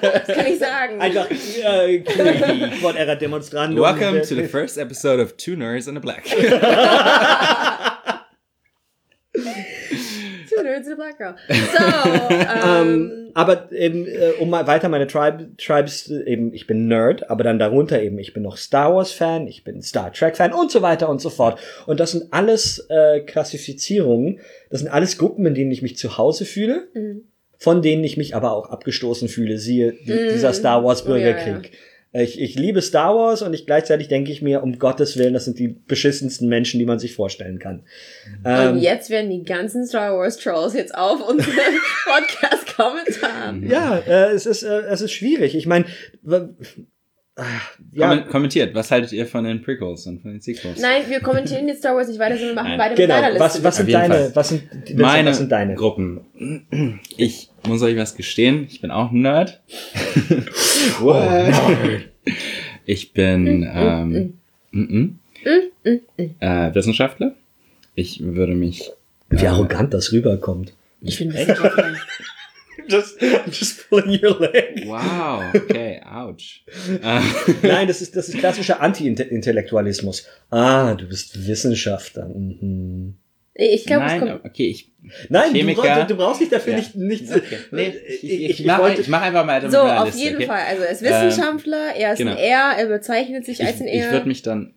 das 0.02 0.28
kann 0.28 0.46
ich 0.48 0.60
sagen. 0.60 1.00
Einfach 1.00 1.30
äh, 1.30 2.00
creepy. 2.00 2.80
Quod 2.80 2.96
erat 2.96 3.22
demonstrandum. 3.22 3.80
Welcome 3.80 4.22
to 4.22 4.36
the 4.36 4.46
first 4.46 4.78
episode 4.78 5.22
of 5.22 5.38
Two 5.38 5.56
Nerds 5.56 5.88
and 5.88 5.98
a 5.98 6.02
Black. 6.02 6.24
Two 10.72 10.80
nerds 10.80 10.88
and 10.88 10.94
a 10.94 10.96
black 10.96 11.18
girl. 11.18 11.36
So, 11.50 12.68
ähm, 12.68 13.12
Ähm, 13.12 13.32
aber 13.34 13.72
eben, 13.72 14.06
äh, 14.08 14.32
um 14.40 14.50
mal 14.50 14.68
weiter 14.68 14.90
meine 14.90 15.08
Tribe, 15.08 15.52
Tribes, 15.58 16.10
eben, 16.10 16.54
ich 16.54 16.68
bin 16.68 16.88
Nerd, 16.88 17.30
aber 17.30 17.44
dann 17.46 17.60
darunter 17.60 18.02
eben, 18.02 18.20
ich 18.20 18.34
bin 18.34 18.44
noch 18.44 18.58
Star 18.58 18.94
Wars 18.94 19.12
Fan, 19.12 19.48
ich 19.48 19.64
bin 19.64 19.82
Star 19.82 20.12
Trek 20.12 20.36
Fan 20.36 20.52
und 20.54 20.70
so 20.72 20.82
weiter 20.82 21.08
und 21.08 21.22
so 21.22 21.30
fort. 21.30 21.58
Und 21.88 22.00
das 22.02 22.12
sind 22.12 22.34
alles 22.34 22.86
äh, 22.90 23.22
Klassifizierungen, 23.22 24.40
das 24.70 24.82
sind 24.82 24.90
alles 24.90 25.18
Gruppen, 25.18 25.46
in 25.46 25.54
denen 25.54 25.72
ich 25.72 25.82
mich 25.82 25.98
zu 25.98 26.18
Hause 26.18 26.46
fühle, 26.46 26.88
Mhm. 26.94 27.22
von 27.58 27.82
denen 27.82 28.04
ich 28.04 28.18
mich 28.18 28.36
aber 28.36 28.52
auch 28.52 28.70
abgestoßen 28.70 29.30
fühle, 29.30 29.58
siehe 29.58 29.94
die, 30.06 30.12
Mhm. 30.12 30.30
dieser 30.34 30.52
Star 30.54 30.84
Wars 30.84 31.04
Oh, 31.06 31.10
ja, 31.10 31.14
Bürgerkrieg. 31.16 31.72
Ich, 32.14 32.42
ich 32.42 32.56
liebe 32.56 32.82
Star 32.82 33.16
Wars 33.16 33.42
und 33.42 33.54
ich 33.54 33.66
gleichzeitig 33.66 34.10
denke 34.10 34.34
ich 34.34 34.42
mir, 34.42 34.64
um 34.64 34.78
Gottes 34.80 35.18
Willen, 35.18 35.34
das 35.34 35.46
sind 35.46 35.60
die 35.60 35.70
beschissensten 35.70 36.50
Menschen, 36.50 36.78
die 36.78 36.86
man 36.86 37.00
sich 37.00 37.16
vorstellen 37.16 37.58
kann. 37.58 37.84
Ähm, 38.44 38.74
und 38.74 38.80
jetzt 38.80 39.10
werden 39.10 39.30
die 39.30 39.44
ganzen 39.44 39.88
Star 39.88 40.18
Wars 40.18 40.38
Trolls 40.38 40.74
jetzt 40.74 40.94
auf 40.94 41.26
unseren 41.26 41.54
Podcast 42.06 42.76
Kommentaren. 42.76 43.66
Ja, 43.70 43.98
äh, 44.00 44.32
es 44.32 44.46
ist 44.46 44.64
äh, 44.64 44.82
es 44.90 45.00
ist 45.00 45.14
schwierig. 45.14 45.56
Ich 45.56 45.68
meine, 45.68 45.86
ja, 47.94 48.10
Kommen- 48.10 48.28
Kommentiert, 48.28 48.76
was 48.76 48.92
haltet 48.92 49.14
ihr 49.14 49.26
von 49.26 49.46
den 49.46 49.62
Prequels 49.62 50.06
und 50.06 50.22
von 50.22 50.32
den 50.32 50.42
Sequels? 50.42 50.82
Nein, 50.82 51.04
wir 51.08 51.22
kommentieren 51.22 51.68
jetzt 51.68 51.80
Star 51.80 51.96
Wars 51.96 52.10
nicht 52.10 52.20
weiter, 52.20 52.36
sondern 52.38 52.56
wir 52.56 52.62
machen 52.62 52.70
Nein. 52.72 52.78
beide 52.78 52.96
genau. 52.96 53.16
mit 53.16 53.24
deiner 53.24 53.40
Was 53.40 53.54
Liste. 53.54 53.64
was 53.64 53.76
sind 53.78 53.84
Auf 53.86 53.90
jeden 54.02 54.12
deine 54.12 54.36
was 54.36 54.50
sind 54.50 54.98
Meine 54.98 55.30
was 55.30 55.38
sind 55.38 55.52
deine? 55.52 55.76
Gruppen. 55.76 57.00
Ich 57.16 57.51
muss 57.68 57.82
euch 57.82 57.98
was 57.98 58.16
gestehen, 58.16 58.68
ich 58.70 58.82
bin 58.82 58.92
auch 58.92 59.12
ein 59.12 59.22
Nerd. 59.22 59.62
Ich 62.86 63.14
bin 63.14 63.70
ähm, 63.74 64.34
mm, 64.72 64.80
mm, 64.82 65.20
äh, 66.40 66.76
Wissenschaftler. 66.76 67.36
Ich 67.96 68.22
würde 68.24 68.54
mich 68.54 68.92
Wie 69.30 69.48
arrogant 69.48 69.94
das 69.94 70.12
rüberkommt. 70.12 70.74
ich 71.02 71.18
bin 71.20 71.34
Wissenschaftler. 71.34 71.96
Just, 72.88 73.22
just 73.48 73.90
pulling 73.90 74.20
your 74.22 74.40
leg. 74.40 74.86
Wow, 74.88 75.44
okay, 75.54 76.02
ouch. 76.04 76.66
Äh, 77.02 77.22
Nein, 77.62 77.88
das 77.88 78.02
ist 78.02 78.16
das 78.16 78.28
ist 78.28 78.40
klassischer 78.40 78.82
Anti-Intellektualismus. 78.82 80.26
Ah, 80.50 80.96
du 80.96 81.06
bist 81.08 81.48
Wissenschaftler. 81.48 82.28
Mhm. 82.28 83.16
Ich 83.54 83.86
glaube, 83.86 84.06
es 84.06 84.12
Nein, 84.14 84.20
kommt. 84.22 84.46
okay, 84.46 84.68
ich 84.68 84.92
Nein, 85.30 85.52
du, 85.52 85.60
Chemiker. 85.60 85.82
brauchst- 85.82 86.10
du 86.10 86.16
brauchst 86.16 86.42
dich 86.42 86.50
dafür 86.50 86.74
Ja. 86.74 86.80
nicht 86.80 86.96
nicht. 86.96 87.24
Okay. 87.30 87.58
Nee, 87.72 87.94
ich, 88.08 88.24
ich, 88.24 88.32
ich, 88.34 88.50
ich 88.52 88.60
ich 88.62 88.66
mach 89.10 89.22
einfach 89.22 89.46
mal 89.46 89.70
So, 89.70 89.80
auf 89.80 90.06
Liste, 90.06 90.22
jeden 90.24 90.36
okay? 90.38 90.46
Fall. 90.46 90.62
Also 90.70 90.84
er 90.84 90.92
ist 90.92 91.02
Wissenschaftler, 91.02 91.96
er 91.98 92.14
ist 92.14 92.18
genau. 92.20 92.32
ein 92.32 92.38
Er, 92.38 92.74
er 92.78 92.86
bezeichnet 92.88 93.46
sich 93.46 93.60
Ich, 93.60 93.66
als 93.68 93.82
ein 93.82 93.88
ich 93.88 93.96
Er. 93.96 94.12
würde 94.14 94.28
mich 94.28 94.42
dann, 94.42 94.74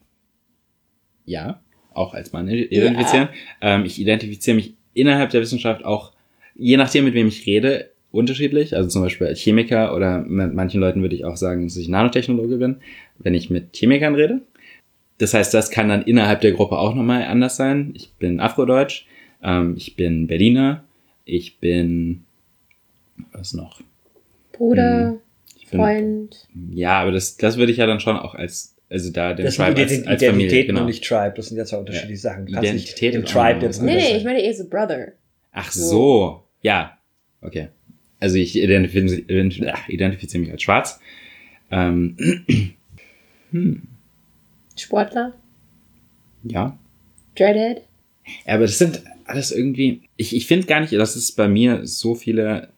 ja, 1.24 1.60
auch 1.92 2.14
als 2.14 2.32
Mann 2.32 2.48
identifizieren. 2.48 3.28
Ähm, 3.60 3.84
ich 3.84 4.00
identifiziere 4.00 4.56
mich 4.56 4.74
innerhalb 4.94 5.30
der 5.30 5.40
Wissenschaft 5.40 5.84
auch, 5.84 6.12
je 6.56 6.76
nachdem, 6.76 7.04
mit 7.04 7.14
wem 7.14 7.28
ich 7.28 7.46
rede, 7.46 7.90
unterschiedlich. 8.10 8.76
Also 8.76 8.88
zum 8.88 9.02
Beispiel 9.02 9.26
als 9.28 9.40
Chemiker 9.40 9.94
oder 9.94 10.18
mit 10.20 10.52
manchen 10.54 10.80
Leuten 10.80 11.02
würde 11.02 11.14
ich 11.14 11.24
auch 11.24 11.36
sagen, 11.36 11.64
dass 11.66 11.76
ich 11.76 11.88
Nanotechnologe 11.88 12.56
bin, 12.56 12.76
wenn 13.18 13.34
ich 13.34 13.50
mit 13.50 13.76
Chemikern 13.76 14.14
rede. 14.14 14.40
Das 15.18 15.32
heißt, 15.34 15.54
das 15.54 15.70
kann 15.70 15.88
dann 15.88 16.02
innerhalb 16.02 16.40
der 16.40 16.52
Gruppe 16.52 16.76
auch 16.78 16.94
nochmal 16.94 17.22
anders 17.24 17.56
sein. 17.56 17.92
Ich 17.96 18.12
bin 18.14 18.40
Afrodeutsch, 18.40 19.06
ähm, 19.42 19.74
ich 19.76 19.96
bin 19.96 20.26
Berliner, 20.26 20.84
ich 21.24 21.58
bin, 21.58 22.24
was 23.32 23.54
noch? 23.54 23.80
Bruder, 24.52 25.16
Ich 25.56 25.68
bin, 25.68 25.80
Freund. 25.80 26.48
ja, 26.72 27.00
aber 27.00 27.12
das, 27.12 27.36
das 27.36 27.56
würde 27.56 27.72
ich 27.72 27.78
ja 27.78 27.86
dann 27.86 28.00
schon 28.00 28.16
auch 28.16 28.34
als, 28.34 28.76
also 28.90 29.10
da 29.10 29.34
den 29.34 29.46
Das 29.46 29.54
sind 29.54 29.64
Tribe 29.64 29.80
als, 29.80 29.92
Ident 29.92 30.08
als 30.08 30.22
Identitäten 30.22 30.40
Familie, 30.48 30.66
genau. 30.66 30.80
und 30.80 30.86
nicht 30.86 31.04
Tribe. 31.04 31.34
Das 31.36 31.46
sind 31.46 31.56
ja 31.58 31.64
zwei 31.64 31.78
unterschiedliche 31.78 32.20
Sachen. 32.20 32.46
Du 32.46 32.52
kannst 32.52 32.70
Identität 32.70 33.14
nicht 33.14 33.32
Tribe 33.32 33.60
Brüder 33.60 33.82
Nee, 33.82 33.96
nee, 33.96 34.16
ich 34.16 34.24
meine 34.24 34.42
eher 34.42 34.54
so 34.54 34.68
Brother. 34.68 35.12
Ach 35.52 35.70
So. 35.70 35.88
so, 35.88 36.44
ja, 36.62 36.98
okay. 37.40 37.68
Also 38.20 38.36
ich 38.36 38.56
identifiziere, 38.56 39.74
identifiziere 39.88 40.40
mich 40.42 40.50
als 40.52 40.62
schwarz. 40.62 41.00
Ähm, 41.70 42.16
Sportler, 44.76 45.34
ja, 46.42 46.78
Dreadhead. 47.36 47.82
aber 48.46 48.62
das 48.62 48.78
sind 48.78 49.02
alles 49.26 49.52
irgendwie, 49.52 50.02
ich, 50.16 50.34
ich 50.34 50.46
finde 50.46 50.66
gar 50.66 50.80
nicht, 50.80 50.92
dass 50.92 51.16
es 51.16 51.32
bei 51.32 51.48
mir 51.48 51.86
so 51.86 52.14
viele 52.14 52.68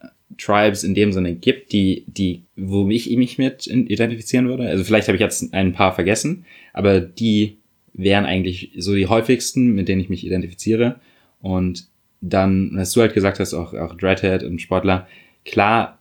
äh, 0.00 0.08
Tribes 0.36 0.84
in 0.84 0.94
dem 0.94 1.12
Sinne 1.12 1.34
gibt, 1.34 1.72
die, 1.72 2.04
die, 2.06 2.42
wo 2.56 2.88
ich 2.90 3.08
mich 3.16 3.38
mit 3.38 3.66
identifizieren 3.66 4.48
würde. 4.48 4.68
Also 4.68 4.84
vielleicht 4.84 5.08
habe 5.08 5.16
ich 5.16 5.22
jetzt 5.22 5.52
ein 5.54 5.72
paar 5.72 5.94
vergessen, 5.94 6.44
aber 6.72 7.00
die 7.00 7.58
wären 7.94 8.26
eigentlich 8.26 8.72
so 8.76 8.94
die 8.94 9.06
häufigsten, 9.06 9.72
mit 9.72 9.88
denen 9.88 10.00
ich 10.00 10.10
mich 10.10 10.26
identifiziere. 10.26 11.00
Und 11.40 11.88
dann, 12.20 12.72
was 12.74 12.92
du 12.92 13.00
halt 13.00 13.14
gesagt 13.14 13.40
hast, 13.40 13.54
auch, 13.54 13.72
auch 13.74 13.96
Dreadhead 13.96 14.42
und 14.42 14.60
Sportler, 14.60 15.06
klar 15.44 15.98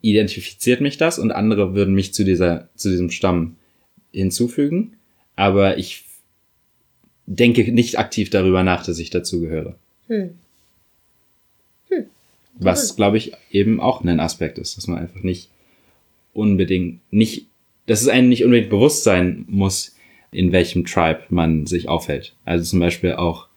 identifiziert 0.00 0.80
mich 0.80 0.96
das 0.96 1.18
und 1.18 1.32
andere 1.32 1.74
würden 1.74 1.94
mich 1.94 2.12
zu 2.12 2.24
dieser, 2.24 2.68
zu 2.74 2.90
diesem 2.90 3.10
Stamm 3.10 3.56
hinzufügen. 4.14 4.96
Aber 5.36 5.78
ich 5.78 6.04
denke 7.26 7.70
nicht 7.72 7.98
aktiv 7.98 8.30
darüber 8.30 8.62
nach, 8.62 8.84
dass 8.84 8.98
ich 8.98 9.10
dazugehöre. 9.10 9.76
Hm. 10.08 10.34
Was, 12.56 12.94
glaube 12.94 13.18
ich, 13.18 13.32
eben 13.50 13.80
auch 13.80 14.04
ein 14.04 14.20
Aspekt 14.20 14.58
ist, 14.58 14.76
dass 14.76 14.86
man 14.86 14.98
einfach 14.98 15.22
nicht 15.22 15.50
unbedingt, 16.32 17.00
nicht, 17.10 17.46
dass 17.86 18.02
es 18.02 18.08
einem 18.08 18.28
nicht 18.28 18.44
unbedingt 18.44 18.70
bewusst 18.70 19.02
sein 19.02 19.44
muss, 19.48 19.96
in 20.30 20.52
welchem 20.52 20.84
Tribe 20.84 21.22
man 21.30 21.66
sich 21.66 21.88
aufhält. 21.88 22.34
Also 22.44 22.64
zum 22.64 22.80
Beispiel 22.80 23.14
auch 23.14 23.48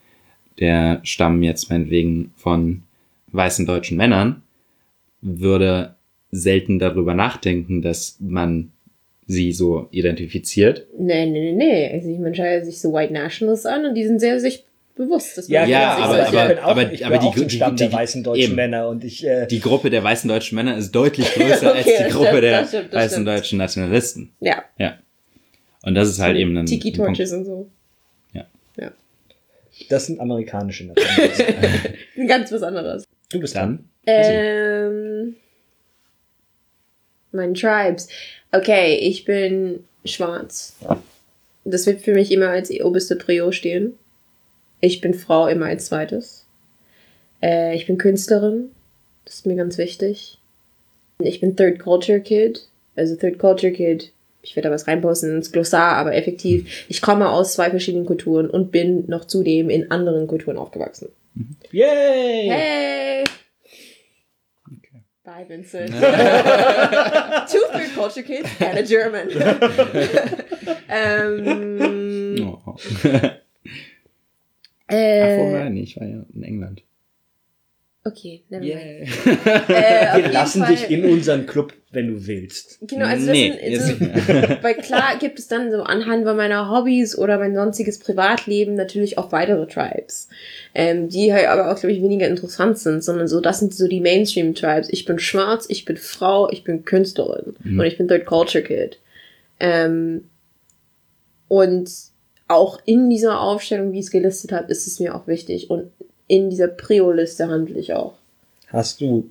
der 0.60 1.00
Stamm 1.04 1.44
jetzt 1.44 1.70
meinetwegen 1.70 2.32
von 2.36 2.84
weißen 3.32 3.66
deutschen 3.66 3.98
Männern 3.98 4.42
würde 5.22 5.96
selten 6.32 6.80
darüber 6.80 7.14
nachdenken, 7.14 7.82
dass 7.82 8.18
man 8.20 8.72
sie 9.28 9.52
so 9.52 9.88
identifiziert. 9.92 10.88
Nee, 10.98 11.26
nee, 11.26 11.52
nee, 11.52 11.54
nee. 11.54 11.92
Also 11.94 12.10
ich 12.10 12.18
meine, 12.20 12.64
sich 12.66 12.80
so 12.82 12.94
White 12.94 13.14
Nationalists 13.14 13.66
an 13.66 13.86
und 13.86 13.94
die 13.96 14.06
sind 14.06 14.20
sehr 14.20 14.40
sich 14.40 14.64
bewusst, 14.96 15.38
dass 15.38 15.48
Ja, 15.48 15.62
man 15.62 15.70
Ja, 15.70 15.96
aber- 15.98 16.24
ich 16.24 16.32
bin 16.32 16.58
auch, 16.60 16.64
aber- 16.70 16.92
ich 16.92 17.06
aber 17.06 17.18
die- 17.20 17.46
die- 17.46 17.56
Stamm 17.56 17.76
der 17.76 17.88
die- 17.90 17.94
weißen 17.94 18.24
deutschen 18.24 18.44
eben. 18.46 18.56
Männer 18.56 18.88
und 18.88 19.04
ich 19.04 19.24
äh, 19.26 19.46
Die 19.46 19.60
Gruppe 19.60 19.90
der 19.92 20.04
weißen 20.04 20.28
deutschen 20.28 20.56
Männer 20.56 20.76
ist 20.78 20.92
deutlich 20.92 21.28
größer 21.36 21.74
als 21.74 21.86
Okay, 21.86 21.96
die 22.00 22.04
das 22.06 22.14
Gruppe 22.14 22.28
stimmt, 22.30 22.44
der 22.44 22.60
das 22.62 22.68
stimmt, 22.70 22.94
das 22.94 23.00
weißen 23.04 23.12
stimmt. 23.12 23.28
deutschen 23.28 23.58
Nationalisten. 23.60 24.32
ja, 24.40 24.64
Ja. 24.80 24.98
Und 25.84 25.94
das 25.96 26.10
ist 26.10 26.20
halt 26.20 26.36
eben 26.38 26.58
ein, 26.58 26.66
Tiki. 26.66 26.92
Torches 26.92 27.32
und 27.34 27.46
so. 27.46 27.70
Das 29.90 30.08
sind 30.08 30.20
amerikanische 30.20 30.86
Nationen. 30.88 32.28
Ganz 32.28 32.52
was 32.52 32.64
anderes. 32.64 33.04
Du 33.30 33.40
bist 33.40 33.54
dran. 33.54 33.88
Ähm, 34.08 35.36
mein 37.38 37.54
Tribes. 37.54 38.10
Okay, 38.52 38.96
ich 38.96 39.24
bin 39.24 39.86
schwarz. 40.04 40.76
Das 41.64 41.86
wird 41.86 42.02
für 42.02 42.14
mich 42.14 42.32
immer 42.32 42.50
als 42.50 42.72
oberste 42.72 43.16
Prio 43.16 43.52
stehen. 43.52 43.94
Ich 44.82 45.02
bin 45.02 45.14
Frau 45.14 45.48
immer 45.48 45.68
als 45.68 45.86
zweites. 45.86 46.46
Äh, 47.42 47.76
ich 47.76 47.88
bin 47.88 47.98
Künstlerin. 47.98 48.72
Das 49.26 49.36
ist 49.36 49.46
mir 49.46 49.56
ganz 49.56 49.78
wichtig. 49.78 50.38
Ich 51.20 51.40
bin 51.40 51.56
Third 51.56 51.80
Culture 51.80 52.20
Kid. 52.20 52.68
Also 52.96 53.16
Third 53.16 53.40
Culture 53.40 53.72
Kid. 53.72 54.12
Ich 54.42 54.56
werde 54.56 54.70
da 54.70 54.76
was 54.76 54.88
reinposten 54.88 55.36
ins 55.36 55.52
Glossar, 55.52 55.96
aber 55.98 56.16
effektiv. 56.16 56.86
Ich 56.88 57.02
komme 57.02 57.30
aus 57.30 57.54
zwei 57.54 57.70
verschiedenen 57.70 58.06
Kulturen 58.06 58.50
und 58.50 58.72
bin 58.72 59.06
noch 59.08 59.26
zudem 59.26 59.70
in 59.70 59.92
anderen 59.92 60.28
Kulturen 60.28 60.58
aufgewachsen. 60.58 61.10
Yay! 61.72 62.50
Hey! 62.50 63.24
Bye, 65.28 65.44
Vincent. 65.44 65.92
Two 65.92 66.00
Third 67.74 67.92
Culture 67.96 68.24
Kids 68.24 68.50
and 68.62 68.78
a 68.78 68.84
German. 68.84 69.30
ähm, 70.88 72.48
Oh. 72.66 72.78
Ach, 74.90 74.94
äh, 74.96 75.36
vorher 75.38 75.70
nicht, 75.70 75.98
ich 75.98 76.02
war 76.02 76.08
ja 76.08 76.24
in 76.34 76.44
England. 76.44 76.84
Okay, 78.08 78.42
never 78.50 78.64
mind. 78.64 79.10
Yeah. 79.26 80.18
Äh, 80.18 80.18
Wir 80.24 80.32
lassen 80.32 80.64
Fall- 80.64 80.76
dich 80.76 80.90
in 80.90 81.06
unseren 81.06 81.46
Club, 81.46 81.74
wenn 81.92 82.08
du 82.08 82.26
willst. 82.28 82.80
Genau, 82.82 83.06
also 83.06 83.28
das 83.28 83.36
Nee, 83.36 83.80
sind, 83.80 84.12
also, 84.12 84.56
weil 84.64 84.76
klar 84.76 85.18
gibt 85.20 85.40
es 85.40 85.48
dann 85.48 85.72
so 85.72 85.84
anhand 85.84 86.26
von 86.26 86.36
meiner 86.38 86.70
Hobbys 86.70 87.18
oder 87.18 87.38
mein 87.38 87.54
sonstiges 87.56 88.00
Privatleben 88.00 88.76
natürlich 88.76 89.18
auch 89.18 89.32
weitere 89.32 89.68
Tribes, 89.68 90.30
ähm, 90.74 91.10
die 91.10 91.34
halt 91.34 91.48
aber 91.48 91.72
auch, 91.72 91.80
glaube 91.80 91.94
ich, 91.94 92.02
weniger 92.02 92.28
interessant 92.28 92.78
sind, 92.78 93.04
sondern 93.04 93.28
so, 93.28 93.40
das 93.42 93.60
sind 93.60 93.74
so 93.74 93.88
die 93.88 94.02
Mainstream-Tribes. 94.02 94.90
Ich 94.92 95.06
bin 95.06 95.20
schwarz, 95.20 95.66
ich 95.70 95.86
bin 95.86 95.98
Frau, 95.98 96.50
ich 96.50 96.64
bin 96.64 96.86
Künstlerin 96.86 97.56
und 97.64 97.86
ich 97.86 97.98
bin 97.98 98.08
Third 98.08 98.26
Culture 98.26 98.64
Kid. 98.64 99.00
Ähm, 99.60 100.26
und 101.48 101.90
auch 102.50 102.80
in 102.86 103.10
dieser 103.10 103.42
Aufstellung, 103.42 103.92
wie 103.92 104.00
ich 104.00 104.06
es 104.06 104.12
gelistet 104.12 104.52
habe, 104.52 104.72
ist 104.72 104.88
es 104.88 105.00
mir 105.00 105.16
auch 105.16 105.28
wichtig. 105.28 105.70
Und 105.70 105.92
in 106.28 106.50
dieser 106.50 106.68
Prio-Liste 106.68 107.48
handle 107.48 107.80
ich 107.80 107.94
auch. 107.94 108.14
Hast 108.68 109.02
du 109.02 109.30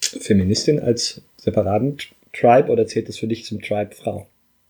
Feministin 0.00 0.80
als 0.80 1.20
separaten 1.36 1.96
Tribe 2.32 2.70
oder 2.70 2.86
zählt 2.86 3.08
das 3.08 3.18
für 3.18 3.26
dich 3.26 3.44
zum 3.44 3.60
Tribe 3.60 3.94
Frau? 3.94 4.26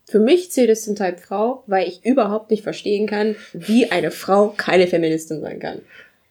Für 0.09 0.19
mich 0.19 0.51
zählt 0.51 0.69
es 0.69 0.85
zum 0.85 0.95
Typ 0.95 1.21
Frau, 1.21 1.63
weil 1.67 1.89
ich 1.89 2.05
überhaupt 2.05 2.51
nicht 2.51 2.63
verstehen 2.63 3.07
kann, 3.07 3.37
wie 3.55 3.91
eine 3.91 4.11
Frau 4.11 4.49
keine 4.49 4.87
Feministin 4.87 5.41
sein 5.41 5.59
kann. 5.59 5.81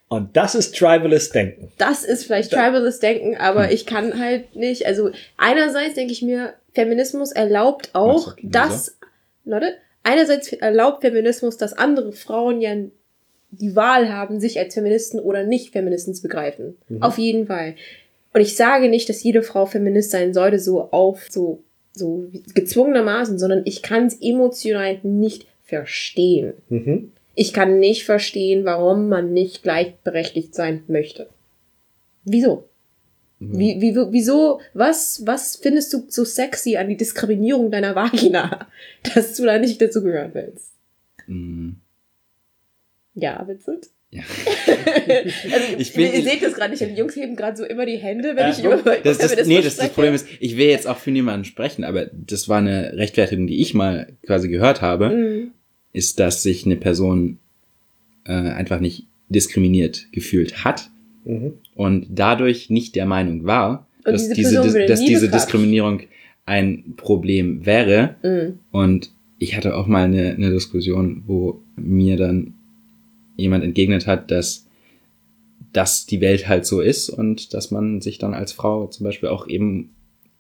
Und 0.07 0.35
das 0.35 0.55
ist 0.55 0.77
Tribalist 0.77 1.33
Denken. 1.33 1.71
Das 1.77 2.03
ist 2.03 2.25
vielleicht 2.25 2.51
Tribalist 2.51 3.01
Denken, 3.01 3.38
aber 3.38 3.71
ich 3.71 3.85
kann 3.85 4.19
halt 4.19 4.55
nicht. 4.55 4.85
Also 4.85 5.09
einerseits 5.38 5.95
denke 5.95 6.11
ich 6.11 6.21
mir, 6.21 6.53
Feminismus 6.73 7.31
erlaubt 7.31 7.89
auch, 7.93 8.35
dass, 8.43 8.97
Leute, 9.45 9.77
einerseits 10.03 10.51
erlaubt 10.53 11.01
Feminismus, 11.01 11.57
dass 11.57 11.73
andere 11.73 12.11
Frauen 12.11 12.61
ja 12.61 12.75
die 13.51 13.75
Wahl 13.75 14.09
haben, 14.09 14.39
sich 14.39 14.57
als 14.59 14.73
Feministen 14.73 15.19
oder 15.19 15.43
nicht 15.43 15.71
Feministen 15.71 16.13
zu 16.13 16.21
begreifen. 16.21 16.77
Auf 16.99 17.17
jeden 17.17 17.47
Fall. 17.47 17.75
Und 18.33 18.41
ich 18.41 18.55
sage 18.55 18.89
nicht, 18.89 19.09
dass 19.09 19.23
jede 19.23 19.43
Frau 19.43 19.65
Feminist 19.65 20.11
sein 20.11 20.33
sollte, 20.33 20.59
so 20.59 20.89
auf, 20.91 21.27
so, 21.29 21.61
so 21.93 22.25
gezwungenermaßen, 22.53 23.37
sondern 23.37 23.63
ich 23.65 23.81
kann 23.81 24.05
es 24.05 24.21
emotional 24.21 24.99
nicht 25.03 25.47
verstehen. 25.63 26.53
Mhm. 26.69 27.11
Ich 27.35 27.53
kann 27.53 27.79
nicht 27.79 28.05
verstehen, 28.05 28.65
warum 28.65 29.09
man 29.09 29.33
nicht 29.33 29.63
gleichberechtigt 29.63 30.55
sein 30.55 30.83
möchte. 30.87 31.27
Wieso? 32.23 32.65
Wie, 33.43 33.81
wie, 33.81 33.95
wieso, 33.95 34.61
was, 34.75 35.23
was 35.25 35.55
findest 35.55 35.91
du 35.93 36.03
so 36.07 36.23
sexy 36.23 36.77
an 36.77 36.89
die 36.89 36.95
Diskriminierung 36.95 37.71
deiner 37.71 37.95
Vagina, 37.95 38.67
dass 39.15 39.35
du 39.35 39.45
da 39.45 39.57
nicht 39.57 39.81
dazugehören 39.81 40.29
willst? 40.35 40.73
Mm, 41.25 41.71
Ja, 43.13 43.43
Vincent? 43.47 43.88
Ja. 44.11 44.23
also, 45.53 45.77
Ich 45.77 45.93
bin- 45.93 46.13
ihr 46.13 46.21
seht 46.23 46.43
das 46.43 46.53
gerade 46.53 46.71
nicht, 46.71 46.81
die 46.81 46.97
Jungs 46.99 47.15
heben 47.15 47.35
gerade 47.35 47.55
so 47.57 47.63
immer 47.65 47.85
die 47.85 47.97
Hände, 47.97 48.29
wenn 48.35 48.47
Ja, 48.47 48.49
ich 48.51 48.59
über, 48.63 48.77
Das, 48.97 49.19
wir 49.19 49.35
das, 49.38 49.47
nee, 49.47 49.61
das, 49.61 49.77
das. 49.77 49.89
Problem 49.89 50.13
ist, 50.13 50.27
ich 50.39 50.57
will 50.57 50.67
jetzt 50.67 50.88
auch 50.88 50.97
für 50.97 51.11
niemanden 51.11 51.45
sprechen, 51.45 51.83
aber 51.85 52.07
das 52.11 52.49
war 52.49 52.57
eine 52.57 52.93
Rechtfertigung, 52.97 53.47
die 53.47 53.61
ich 53.61 53.73
mal 53.73 54.07
quasi 54.25 54.49
gehört 54.49 54.81
habe, 54.81 55.09
Mhm. 55.09 55.51
ist, 55.93 56.19
dass 56.19 56.43
sich 56.43 56.65
eine 56.65 56.75
Person 56.75 57.38
äh, 58.25 58.31
einfach 58.33 58.79
nicht 58.81 59.05
diskriminiert 59.29 60.07
gefühlt 60.11 60.63
hat 60.65 60.89
Mhm. 61.23 61.53
und 61.75 62.07
dadurch 62.09 62.69
nicht 62.69 62.95
der 62.95 63.05
Meinung 63.05 63.45
war, 63.45 63.88
Und 64.05 64.13
dass 64.13 64.29
diese 64.29 64.61
diese, 64.61 64.85
dass 64.88 64.99
diese. 65.03 65.29
Diskriminierung 65.29 66.01
ein 66.45 66.95
Problem 66.97 67.65
wäre. 67.65 68.15
Mhm. 68.23 68.59
Und 68.71 69.11
ich 69.39 69.55
hatte 69.55 69.75
auch 69.75 69.88
mal 69.88 70.03
eine, 70.03 70.31
eine 70.33 70.51
Diskussion, 70.51 71.23
wo 71.27 71.61
mir 71.75 72.17
dann 72.17 72.55
jemand 73.41 73.63
entgegnet 73.63 74.07
hat, 74.07 74.31
dass 74.31 74.65
dass 75.73 76.05
die 76.05 76.22
Welt 76.22 76.47
halt 76.47 76.65
so 76.65 76.81
ist 76.81 77.09
und 77.09 77.53
dass 77.53 77.72
man 77.72 78.01
sich 78.01 78.18
dann 78.18 78.34
als 78.34 78.51
Frau 78.51 78.88
zum 78.88 79.05
Beispiel 79.05 79.30
auch 79.30 79.47
eben 79.47 79.95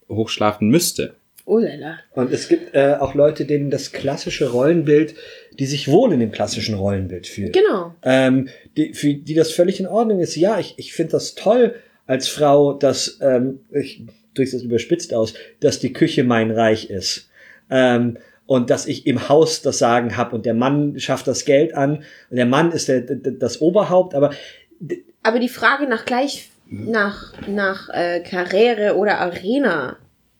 hochschlafen 0.09 0.69
müsste. 0.69 1.15
Oh 1.45 1.57
lala. 1.57 1.99
Und 2.13 2.31
es 2.31 2.47
gibt 2.47 2.75
äh, 2.75 2.95
auch 2.99 3.15
Leute, 3.15 3.45
denen 3.45 3.71
das 3.71 3.91
klassische 3.91 4.51
Rollenbild, 4.51 5.15
die 5.57 5.65
sich 5.65 5.87
wohl 5.87 6.13
in 6.13 6.19
dem 6.19 6.31
klassischen 6.31 6.75
Rollenbild 6.75 7.27
fühlen. 7.27 7.51
Genau. 7.51 7.95
ähm, 8.03 8.49
die, 8.77 8.93
für 8.93 9.13
die 9.13 9.33
das 9.33 9.51
völlig 9.51 9.79
in 9.79 9.87
Ordnung 9.87 10.19
ist. 10.19 10.35
Ja, 10.35 10.59
ich, 10.59 10.75
ich 10.77 10.93
finde 10.93 11.13
das 11.13 11.35
toll 11.35 11.75
als 12.05 12.27
Frau, 12.27 12.73
dass, 12.73 13.19
ähm, 13.21 13.61
ich 13.71 14.03
drücke 14.33 14.51
das 14.51 14.61
überspitzt 14.63 15.13
aus, 15.13 15.33
dass 15.59 15.79
die 15.79 15.93
Küche 15.93 16.23
mein 16.23 16.51
Reich 16.51 16.89
ist. 16.89 17.29
Ähm, 17.69 18.17
und 18.51 18.69
dass 18.69 18.85
ich 18.85 19.07
im 19.07 19.29
Haus 19.29 19.61
das 19.61 19.77
Sagen 19.77 20.17
habe 20.17 20.35
und 20.35 20.45
der 20.45 20.53
Mann 20.53 20.99
schafft 20.99 21.25
das 21.25 21.45
Geld 21.45 21.73
an 21.73 22.03
und 22.29 22.35
der 22.35 22.45
Mann 22.45 22.73
ist 22.73 22.89
der, 22.89 22.99
der, 22.99 23.31
das 23.31 23.61
Oberhaupt, 23.61 24.13
aber 24.13 24.31
Aber 25.23 25.39
die 25.39 25.47
Frage 25.47 25.87
nach 25.87 26.03
gleich, 26.03 26.49
nach, 26.69 27.31
nach 27.47 27.87
äh, 27.93 28.19
Karriere 28.19 28.97
oder 28.97 29.19
Arena, 29.19 29.95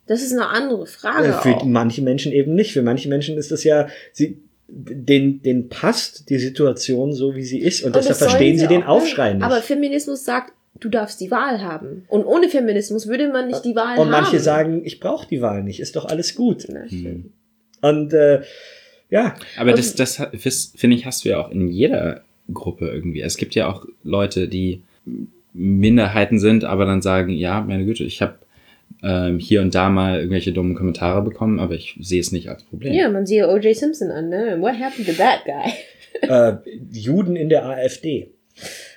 das 0.08 0.22
ist 0.24 0.34
eine 0.34 0.50
andere 0.50 0.88
Frage 0.88 1.30
äh, 1.30 1.34
für 1.42 1.56
auch. 1.56 1.64
manche 1.64 2.02
Menschen 2.02 2.34
eben 2.34 2.54
nicht. 2.54 2.74
Für 2.74 2.82
manche 2.82 3.08
Menschen 3.08 3.38
ist 3.38 3.50
das 3.50 3.64
ja, 3.64 3.88
sie, 4.12 4.42
den, 4.68 5.42
den 5.42 5.70
passt 5.70 6.30
die 6.30 6.40
Situation 6.40 7.14
so, 7.14 7.34
wie 7.36 7.44
sie 7.44 7.60
ist 7.60 7.82
und, 7.82 7.96
Und 7.96 7.96
deshalb 7.96 8.18
verstehen 8.18 8.58
sie 8.58 8.68
den 8.68 8.84
auch, 8.84 8.98
Aufschrei 8.98 9.36
nicht. 9.36 9.46
Aber 9.46 9.62
Feminismus 9.62 10.26
sagt, 10.26 10.52
du 10.82 10.90
darfst 10.90 11.22
die 11.22 11.32
Wahl 11.32 11.62
haben. 11.64 12.04
Und 12.10 12.26
ohne 12.26 12.50
Feminismus 12.50 13.08
würde 13.08 13.30
man 13.30 13.48
nicht 13.48 13.64
die 13.64 13.78
Wahl 13.78 13.98
und 13.98 14.00
haben. 14.00 14.12
manche 14.12 14.42
sagen, 14.42 14.82
ich 14.84 15.00
brauche 15.00 15.30
die 15.30 15.42
Wahl 15.42 15.64
nicht, 15.64 15.80
ist 15.80 15.96
doch 15.96 16.04
alles 16.04 16.36
gut. 16.36 16.68
Na, 16.68 16.90
schön. 16.90 17.32
Und 17.82 18.14
äh, 18.14 18.42
ja, 19.10 19.36
Aber 19.58 19.72
Und- 19.72 19.80
das, 19.80 19.96
das 19.96 20.22
finde 20.76 20.96
ich, 20.96 21.06
hast 21.06 21.26
du 21.26 21.30
ja 21.30 21.40
auch 21.44 21.52
in 21.52 21.68
jeder 21.70 22.22
Gruppe 22.54 22.88
irgendwie. 22.90 23.22
Es 23.22 23.38
gibt 23.38 23.56
ja 23.56 23.68
auch 23.68 23.86
Leute, 24.04 24.48
die 24.48 24.84
Minderheiten 25.54 26.40
sind, 26.40 26.64
aber 26.64 26.86
dann 26.86 27.02
sagen, 27.02 27.30
ja, 27.32 27.62
meine 27.62 27.86
Güte, 27.86 28.04
ich 28.04 28.22
habe 28.22 28.36
ähm, 29.04 29.40
hier 29.40 29.62
und 29.62 29.74
da 29.76 29.90
mal 29.90 30.18
irgendwelche 30.18 30.54
dummen 30.54 30.76
Kommentare 30.76 31.22
bekommen, 31.22 31.60
aber 31.60 31.76
ich 31.76 31.98
sehe 32.00 32.20
es 32.22 32.32
nicht 32.32 32.50
als 32.50 32.64
Problem. 32.64 32.94
Ja, 32.94 33.10
man 33.10 33.26
sieht 33.26 33.44
O.J. 33.44 33.76
Simpson 33.76 34.12
an, 34.12 34.30
ne? 34.30 34.58
What 34.60 34.80
happened 34.80 35.08
to 35.08 35.14
that 35.14 35.40
guy? 35.46 35.72
äh, 36.22 36.54
Juden 36.92 37.36
in 37.36 37.50
der 37.50 37.66
AfD. 37.66 38.32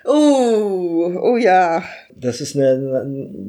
Oh, 0.04 1.12
oh 1.22 1.36
ja. 1.36 1.82
Das 2.14 2.40
ist 2.40 2.56
eine, 2.56 3.02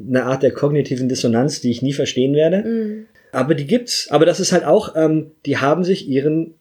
eine 0.08 0.24
Art 0.24 0.42
der 0.42 0.52
kognitiven 0.52 1.08
Dissonanz, 1.08 1.60
die 1.60 1.70
ich 1.70 1.82
nie 1.82 1.92
verstehen 1.92 2.34
werde. 2.34 2.62
Mhm. 2.68 3.06
Aber 3.36 3.54
die 3.54 3.66
gibt's. 3.66 4.08
Aber 4.10 4.24
das 4.26 4.40
ist 4.40 4.52
halt 4.52 4.64
auch, 4.64 4.94
ähm, 4.96 5.32
die 5.44 5.58
haben 5.58 5.84
sich 5.84 6.08
ihren 6.08 6.54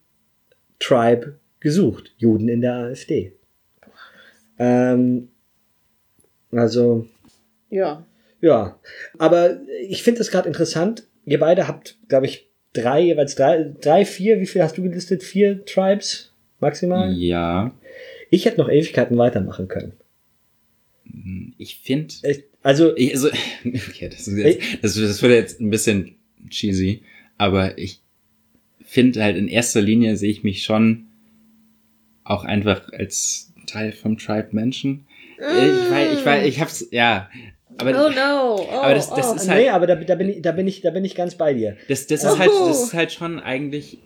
Tribe 0.80 1.40
gesucht. 1.60 2.14
Juden 2.18 2.50
in 2.50 2.62
der 2.62 2.74
AfD. 2.76 3.34
Ähm, 4.60 5.30
also, 6.52 7.08
Ja. 7.70 8.06
ja. 8.42 8.80
Aber 9.18 9.62
ich 9.88 10.04
finde 10.04 10.20
das 10.20 10.32
gerade 10.32 10.48
interessant. 10.48 11.08
Ihr 11.26 11.40
beide 11.40 11.68
habt, 11.68 11.98
glaube 12.08 12.26
ich, 12.26 12.50
drei, 12.74 13.02
jeweils 13.02 13.36
drei, 13.36 13.74
drei, 13.82 14.06
vier, 14.06 14.40
wie 14.40 14.46
viel 14.46 14.62
hast 14.62 14.78
du 14.78 14.84
gelistet? 14.84 15.24
Vier 15.24 15.66
Tribes 15.66 16.34
maximal? 16.60 17.12
Ja, 17.14 17.74
Ich 18.30 18.46
hätte 18.46 18.58
noch 18.60 18.70
Ewigkeiten 18.70 19.18
weitermachen 19.18 19.68
können. 19.68 19.94
ich 21.58 21.80
finde, 21.80 22.14
Also, 22.62 22.96
ich, 22.96 23.14
also, 23.14 23.30
okay, 23.66 24.10
das, 24.10 24.28
ist 24.28 24.38
jetzt, 24.38 24.84
das, 24.84 24.96
das 24.96 25.22
wird 25.22 25.32
jetzt 25.32 25.62
ein 25.62 25.70
bisschen 25.70 26.16
cheesy, 26.50 27.02
aber 27.38 27.78
ich 27.78 28.02
finde 28.84 29.24
halt 29.24 29.38
in 29.38 29.48
erster 29.48 29.82
Linie 29.82 30.16
sehe 30.18 30.32
ich 30.32 30.44
mich 30.44 30.64
schon 30.64 31.08
auch 32.24 32.44
einfach 32.44 32.92
als 32.94 33.52
Teil 33.68 33.92
vom 33.92 34.18
Tribe 34.18 34.50
Menschen. 34.52 35.06
Ich 35.38 35.42
weiß, 35.92 36.20
ich 36.20 36.26
weiß, 36.26 36.46
ich 36.48 36.60
hab's, 36.62 36.88
ja, 36.92 37.30
aber 37.78 37.92
Oh 37.92 38.10
no. 38.10 38.56
Oh, 38.62 38.70
Aber 38.72 38.94
das- 38.96 39.10
das 39.10 39.32
oh. 39.32 39.36
ist 39.36 39.50
halt- 39.50 39.64
nee, 39.64 39.70
aber 39.70 39.86
da, 39.86 39.96
da, 39.96 40.16
bin 40.16 40.30
ich, 40.30 40.42
da, 40.42 40.52
bin 40.54 40.68
ich, 40.68 40.82
da 40.82 40.92
bin 40.92 41.04
ich 41.04 41.14
ganz 41.16 41.36
bei 41.36 41.54
dir. 41.54 41.76
Das, 41.90 42.08
das 42.08 42.24
ist 42.24 42.38
halt, 42.40 42.50
Oh. 42.54 42.68
das 42.70 42.84
ist 42.84 42.94
halt 42.94 43.12
schon 43.12 43.40
eigentlich 43.40 43.98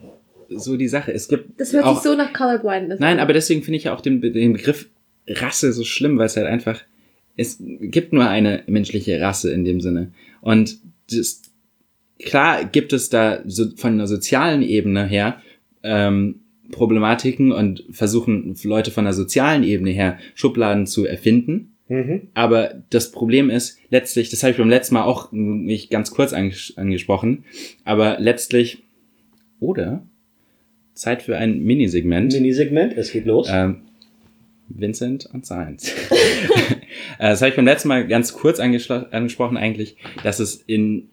so 0.48 0.76
die 0.76 0.88
Sache. 0.88 1.12
Es 1.12 1.28
gibt 1.28 1.60
Das 1.60 1.72
hört 1.72 1.84
auch, 1.84 1.94
sich 2.02 2.10
so 2.10 2.16
nach 2.16 2.32
Colorblindness 2.32 2.98
Nein, 2.98 3.18
an. 3.18 3.20
aber 3.20 3.32
deswegen 3.32 3.62
finde 3.62 3.76
ich 3.78 3.84
ja 3.84 3.94
auch 3.94 4.00
den, 4.00 4.20
den 4.20 4.52
Begriff 4.54 4.88
Rasse 5.28 5.72
so 5.72 5.84
schlimm, 5.84 6.18
weil 6.18 6.26
es 6.26 6.36
halt 6.36 6.48
einfach, 6.48 6.80
es 7.36 7.58
gibt 7.60 8.12
nur 8.12 8.28
eine 8.28 8.64
menschliche 8.66 9.20
Rasse 9.20 9.52
in 9.52 9.64
dem 9.64 9.80
Sinne. 9.80 10.10
Und 10.40 10.78
das, 11.12 11.42
klar 12.24 12.64
gibt 12.64 12.92
es 12.92 13.08
da 13.08 13.40
so 13.46 13.66
von 13.76 13.94
einer 13.94 14.06
sozialen 14.06 14.62
Ebene 14.62 15.06
her 15.06 15.40
ähm, 15.82 16.40
Problematiken 16.70 17.52
und 17.52 17.84
versuchen 17.90 18.54
Leute 18.62 18.90
von 18.90 19.04
der 19.04 19.12
sozialen 19.12 19.64
Ebene 19.64 19.90
her 19.90 20.18
Schubladen 20.34 20.86
zu 20.86 21.04
erfinden. 21.04 21.76
Mhm. 21.88 22.28
Aber 22.34 22.82
das 22.90 23.10
Problem 23.10 23.50
ist 23.50 23.78
letztlich, 23.90 24.30
das 24.30 24.42
habe 24.42 24.52
ich 24.52 24.58
beim 24.58 24.70
letzten 24.70 24.94
Mal 24.94 25.02
auch 25.02 25.32
nicht 25.32 25.90
ganz 25.90 26.12
kurz 26.12 26.32
anges 26.32 26.74
angesprochen, 26.76 27.44
aber 27.84 28.18
letztlich, 28.20 28.84
oder 29.58 30.06
Zeit 30.94 31.22
für 31.22 31.36
ein 31.36 31.62
Minisegment. 31.64 32.32
Minisegment, 32.32 32.96
es 32.96 33.10
geht 33.10 33.26
los. 33.26 33.48
Ähm, 33.50 33.82
Vincent 34.68 35.28
und 35.32 35.44
Science. 35.44 35.92
Äh, 37.18 37.30
das 37.30 37.40
habe 37.40 37.50
ich 37.50 37.56
beim 37.56 37.66
letzten 37.66 37.88
Mal 37.88 38.06
ganz 38.06 38.32
kurz 38.32 38.58
angesprochen 38.58 39.56
eigentlich, 39.56 39.96
dass 40.24 40.40
es 40.40 40.56
in, 40.66 41.10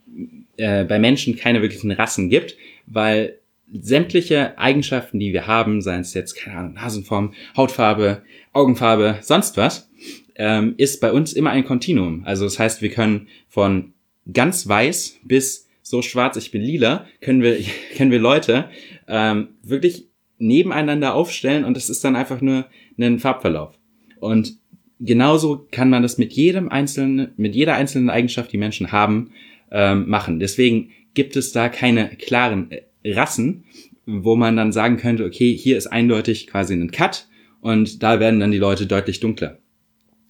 äh, 0.58 0.84
bei 0.84 1.00
Menschen 1.00 1.36
keine 1.36 1.62
wirklichen 1.62 1.92
Rassen 1.92 2.30
gibt, 2.30 2.58
weil 2.86 3.40
sämtliche 3.72 4.58
Eigenschaften, 4.58 5.20
die 5.20 5.34
wir 5.34 5.48
haben, 5.48 5.82
seien 5.82 6.02
es 6.02 6.14
jetzt, 6.14 6.36
keine 6.36 6.58
Ahnung, 6.58 6.74
Nasenform, 6.74 7.34
Hautfarbe, 7.56 8.24
Augenfarbe, 8.54 9.20
sonst 9.22 9.58
was, 9.58 9.90
ähm, 10.36 10.76
ist 10.78 11.02
bei 11.02 11.12
uns 11.12 11.34
immer 11.34 11.52
ein 11.52 11.66
Kontinuum. 11.66 12.24
Also 12.26 12.46
das 12.46 12.60
heißt, 12.60 12.82
wir 12.82 12.90
können 12.90 13.28
von 13.50 13.94
ganz 14.32 14.68
weiß 14.68 15.20
bis 15.24 15.68
so 15.82 16.02
schwarz, 16.02 16.38
ich 16.38 16.52
bin 16.52 16.62
lila, 16.62 17.06
können 17.22 17.42
wir, 17.42 17.58
können 17.98 18.12
wir 18.12 18.20
Leute 18.20 18.70
ähm, 19.08 19.50
wirklich 19.64 20.08
nebeneinander 20.38 21.16
aufstellen 21.16 21.66
und 21.66 21.76
das 21.76 21.90
ist 21.90 22.04
dann 22.04 22.16
einfach 22.16 22.42
nur 22.42 22.66
ein 23.00 23.20
Farbverlauf. 23.20 23.78
Und 24.20 24.58
genauso 25.00 25.68
kann 25.72 25.90
man 25.90 26.04
das 26.04 26.18
mit 26.18 26.34
jedem 26.34 26.70
einzelnen, 26.70 27.32
mit 27.38 27.56
jeder 27.56 27.76
einzelnen 27.76 28.10
Eigenschaft, 28.10 28.52
die 28.52 28.58
Menschen 28.58 28.92
haben, 28.92 29.32
ähm, 29.72 30.08
machen. 30.10 30.40
Deswegen 30.40 30.92
gibt 31.14 31.36
es 31.36 31.52
da 31.52 31.70
keine 31.70 32.10
klaren 32.10 32.72
äh, 32.72 33.14
Rassen, 33.14 33.66
wo 34.06 34.36
man 34.36 34.56
dann 34.56 34.72
sagen 34.72 34.98
könnte, 34.98 35.26
okay, 35.26 35.56
hier 35.56 35.78
ist 35.78 35.88
eindeutig 35.88 36.48
quasi 36.48 36.74
ein 36.74 36.92
Cut 36.92 37.28
und 37.62 38.04
da 38.04 38.20
werden 38.20 38.40
dann 38.40 38.52
die 38.52 38.58
Leute 38.58 38.86
deutlich 38.86 39.20
dunkler. 39.20 39.60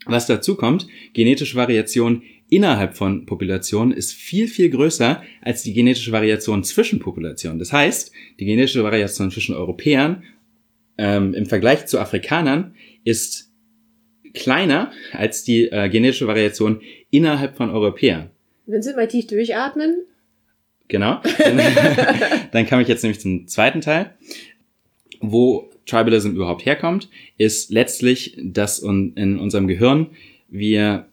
Was 0.06 0.26
dazu 0.26 0.56
kommt, 0.56 0.88
genetische 1.14 1.56
Variation 1.56 2.24
innerhalb 2.50 2.96
von 2.96 3.26
Populationen 3.26 3.92
ist 3.92 4.14
viel, 4.14 4.48
viel 4.48 4.70
größer 4.70 5.22
als 5.42 5.64
die 5.64 5.74
genetische 5.74 6.12
Variation 6.12 6.64
zwischen 6.64 7.00
Populationen. 7.00 7.60
Das 7.60 7.74
heißt, 7.74 8.12
die 8.40 8.46
genetische 8.46 8.84
Variation 8.84 9.32
zwischen 9.32 9.56
Europäern 9.56 10.24
ähm, 10.98 11.34
im 11.34 11.46
Vergleich 11.46 11.86
zu 11.88 12.00
Afrikanern 12.00 12.76
ist 13.04 13.52
kleiner 14.34 14.92
als 15.12 15.44
die 15.44 15.70
äh, 15.70 15.90
genetische 15.90 16.28
Variation 16.28 16.82
innerhalb 17.10 17.58
von 17.58 17.70
Europäern. 17.70 18.32
Vincent, 18.68 18.98
mal 18.98 19.08
tief 19.08 19.28
durchatmen. 19.28 20.06
Genau. 20.88 21.22
Dann, 22.52 22.66
kam 22.66 22.80
ich 22.80 22.88
jetzt 22.88 23.04
nämlich 23.04 23.20
zum 23.20 23.48
zweiten 23.48 23.82
Teil. 23.82 24.14
Wo 25.20 25.70
Tribalism 25.86 26.32
überhaupt 26.32 26.66
herkommt, 26.66 27.10
ist 27.38 27.72
letztlich, 27.72 28.38
dass 28.42 28.80
in 28.80 29.40
unserem 29.40 29.68
Gehirn 29.68 30.08
wir, 30.48 31.08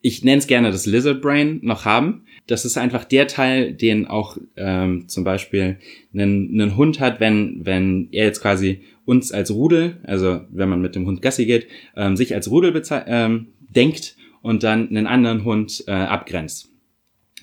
ich 0.00 0.24
nenne 0.24 0.38
es 0.38 0.46
gerne 0.46 0.70
das 0.70 0.86
Lizard 0.86 1.22
Brain, 1.22 1.60
noch 1.62 1.84
haben. 1.84 2.24
Das 2.46 2.64
ist 2.64 2.76
einfach 2.76 3.04
der 3.04 3.26
Teil, 3.26 3.72
den 3.72 4.06
auch 4.06 4.36
ähm, 4.56 5.08
zum 5.08 5.24
Beispiel 5.24 5.78
ein, 6.12 6.60
ein 6.60 6.76
Hund 6.76 7.00
hat, 7.00 7.20
wenn, 7.20 7.64
wenn 7.64 8.08
er 8.12 8.24
jetzt 8.24 8.42
quasi 8.42 8.82
uns 9.06 9.32
als 9.32 9.50
Rudel, 9.50 9.98
also 10.04 10.40
wenn 10.50 10.68
man 10.68 10.82
mit 10.82 10.94
dem 10.94 11.06
Hund 11.06 11.22
Gassi 11.22 11.46
geht, 11.46 11.68
ähm, 11.96 12.16
sich 12.16 12.34
als 12.34 12.50
Rudel 12.50 12.82
ähm, 13.06 13.48
denkt 13.74 14.16
und 14.44 14.62
dann 14.62 14.88
einen 14.88 15.08
anderen 15.08 15.44
Hund 15.44 15.82
äh, 15.88 15.90
abgrenzt 15.90 16.68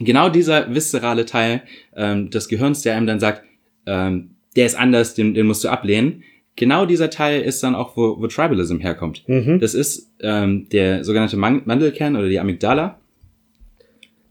genau 0.05 0.29
dieser 0.29 0.73
viszerale 0.73 1.25
Teil 1.25 1.61
ähm, 1.95 2.29
des 2.29 2.47
Gehirns, 2.47 2.81
der 2.81 2.95
einem 2.95 3.07
dann 3.07 3.19
sagt, 3.19 3.43
ähm, 3.85 4.31
der 4.55 4.65
ist 4.65 4.75
anders, 4.75 5.13
den, 5.13 5.33
den 5.33 5.45
musst 5.45 5.63
du 5.63 5.69
ablehnen. 5.69 6.23
Genau 6.55 6.85
dieser 6.85 7.09
Teil 7.09 7.41
ist 7.41 7.63
dann 7.63 7.75
auch, 7.75 7.95
wo, 7.95 8.19
wo 8.19 8.27
Tribalism 8.27 8.79
herkommt. 8.79 9.23
Mhm. 9.27 9.59
Das 9.59 9.73
ist 9.73 10.11
ähm, 10.21 10.67
der 10.69 11.03
sogenannte 11.03 11.37
Man 11.37 11.61
Mandelkern 11.65 12.15
oder 12.15 12.27
die 12.27 12.39
Amygdala. 12.39 12.99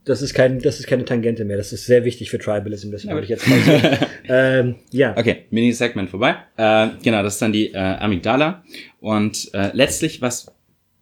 Das 0.03 0.23
ist, 0.23 0.33
kein, 0.33 0.59
das 0.59 0.79
ist 0.79 0.87
keine 0.87 1.05
Tangente 1.05 1.45
mehr. 1.45 1.57
Das 1.57 1.73
ist 1.73 1.85
sehr 1.85 2.05
wichtig 2.05 2.31
für 2.31 2.39
Tribalism. 2.39 2.91
Das 2.91 3.05
wollte 3.05 3.23
ich 3.23 3.29
jetzt 3.29 3.47
mal 3.47 3.59
sagen. 3.59 3.97
ähm, 4.29 4.75
ja. 4.91 5.15
Okay, 5.15 5.45
Mini-Segment 5.51 6.09
vorbei. 6.09 6.37
Äh, 6.57 6.89
genau, 7.03 7.21
das 7.21 7.35
ist 7.35 7.41
dann 7.41 7.53
die 7.53 7.71
äh, 7.71 7.77
Amygdala. 7.77 8.63
Und 8.99 9.51
äh, 9.53 9.69
letztlich, 9.73 10.21
was 10.21 10.51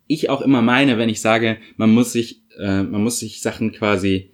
ich 0.10 0.30
auch 0.30 0.42
immer 0.42 0.62
meine, 0.62 0.98
wenn 0.98 1.08
ich 1.08 1.22
sage, 1.22 1.58
man 1.78 1.92
muss 1.92 2.12
sich, 2.12 2.42
äh, 2.58 2.84
man 2.84 3.04
muss 3.04 3.20
sich 3.20 3.42
Sachen 3.42 3.72
quasi 3.72 4.32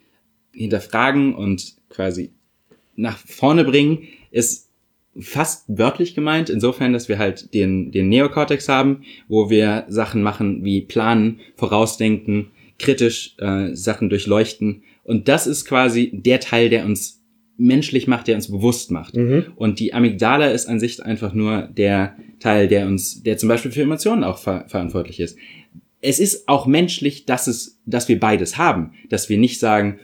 hinterfragen 0.54 1.36
und 1.36 1.76
quasi 1.90 2.32
nach 2.96 3.18
vorne 3.18 3.66
bringen, 3.66 4.08
ist 4.32 4.70
fast 5.20 5.66
wörtlich 5.68 6.16
gemeint, 6.16 6.50
insofern, 6.50 6.94
dass 6.94 7.10
wir 7.10 7.20
halt 7.20 7.54
den, 7.54 7.92
den 7.92 8.08
Neokortex 8.08 8.70
haben, 8.70 9.04
wo 9.28 9.50
wir 9.50 9.86
Sachen 9.90 10.24
machen 10.24 10.64
wie 10.64 10.82
planen, 10.82 11.42
vorausdenken, 11.58 12.52
kritisch 12.80 13.36
äh, 13.38 13.76
Sachen 13.76 14.10
durchleuchten. 14.10 14.84
Und 15.04 15.28
das 15.28 15.46
ist 15.46 15.66
quasi 15.66 16.10
der 16.14 16.40
Teil, 16.40 16.70
der 16.70 16.86
uns 16.86 17.22
menschlich 17.58 18.08
macht, 18.08 18.28
der 18.28 18.36
uns 18.36 18.50
bewusst 18.50 18.92
macht. 18.92 19.16
Mhm. 19.18 19.46
Und 19.58 19.80
die 19.80 19.94
Amygdala 19.94 20.48
ist 20.48 20.68
an 20.68 20.80
sich 20.80 21.04
einfach 21.04 21.34
nur 21.34 21.64
der 21.64 22.16
Teil, 22.40 22.68
der 22.68 22.88
uns, 22.88 23.24
der 23.24 23.38
zum 23.38 23.50
Beispiel 23.50 23.72
für 23.72 23.82
Emotionen 23.82 24.24
auch 24.24 24.38
ver 24.38 24.66
verantwortlich 24.68 25.20
ist. 25.20 25.38
Es 26.02 26.20
ist 26.20 26.48
auch 26.48 26.68
menschlich, 26.68 27.26
dass 27.26 27.48
es, 27.48 27.80
dass 27.86 28.08
wir 28.10 28.20
beides 28.20 28.58
haben, 28.58 28.94
dass 29.10 29.28
wir 29.30 29.38
nicht 29.38 29.60
sagen, 29.60 30.00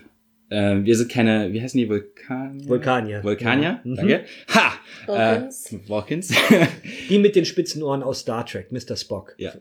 äh, 0.49 0.77
wir 0.83 0.97
sind 0.97 1.11
keine, 1.11 1.53
wie 1.53 1.61
heißen 1.61 1.77
die 1.77 1.87
Vulkanier? 1.87 2.67
Vulkanier. 2.67 3.23
Vulkanier, 3.23 3.79
Mhm. 3.83 3.95
danke. 3.95 4.25
Ha! 4.53 4.73
Vulcans. 5.05 5.71
Äh, 5.73 5.77
Vulcans. 5.87 6.33
Die 7.09 7.17
mit 7.19 7.35
den 7.35 7.45
spitzen 7.45 7.81
Ohren 7.83 8.03
aus 8.03 8.19
Star 8.19 8.45
Trek, 8.45 8.71
Mr. 8.71 8.95
Spock. 8.95 9.33
ja. 9.37 9.51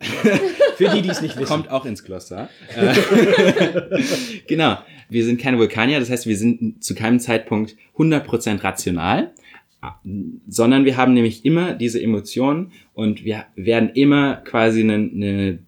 Für 0.77 0.89
die, 0.89 1.01
die 1.03 1.09
es 1.09 1.21
nicht 1.23 1.37
wissen. 1.37 1.47
Kommt 1.47 1.71
auch 1.71 1.85
ins 1.87 2.03
Kloster. 2.05 2.49
Äh, 2.77 2.95
genau. 4.47 4.79
Wir 5.09 5.25
sind 5.25 5.41
keine 5.41 5.59
Vulkanier, 5.59 5.99
das 6.01 6.11
heißt, 6.11 6.27
wir 6.27 6.37
sind 6.37 6.83
zu 6.85 6.95
keinem 6.95 7.21
Zeitpunkt 7.21 7.77
100% 7.97 8.63
rational, 8.63 9.33
sondern 10.47 10.85
wir 10.85 10.97
haben 10.97 11.15
nämlich 11.15 11.45
immer 11.45 11.75
diese 11.75 12.03
Emotionen 12.03 12.73
und 12.93 13.25
wir 13.25 13.47
werden 13.57 13.91
immer 13.95 14.37
quasi 14.37 14.81
einen, 14.81 15.15
eine, 15.15 15.59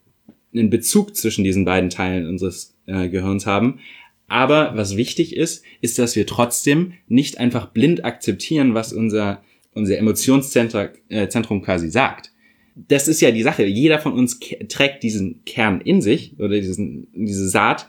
einen 0.54 0.70
Bezug 0.70 1.16
zwischen 1.16 1.44
diesen 1.44 1.64
beiden 1.64 1.88
Teilen 1.88 2.26
unseres 2.26 2.76
äh, 2.86 3.08
Gehirns 3.08 3.46
haben. 3.46 3.80
Aber 4.28 4.72
was 4.76 4.96
wichtig 4.96 5.36
ist, 5.36 5.64
ist, 5.80 5.98
dass 5.98 6.16
wir 6.16 6.26
trotzdem 6.26 6.92
nicht 7.08 7.38
einfach 7.38 7.70
blind 7.70 8.04
akzeptieren, 8.04 8.74
was 8.74 8.92
unser, 8.92 9.42
unser 9.74 9.96
Emotionszentrum 9.98 10.90
äh, 11.08 11.64
quasi 11.64 11.90
sagt 11.90 12.32
das 12.74 13.08
ist 13.08 13.20
ja 13.20 13.30
die 13.30 13.42
Sache. 13.42 13.64
Jeder 13.64 13.98
von 13.98 14.12
uns 14.12 14.38
trägt 14.68 15.02
diesen 15.02 15.44
Kern 15.44 15.80
in 15.80 16.00
sich 16.00 16.38
oder 16.38 16.60
diesen, 16.60 17.08
diese 17.12 17.48
Saat. 17.48 17.88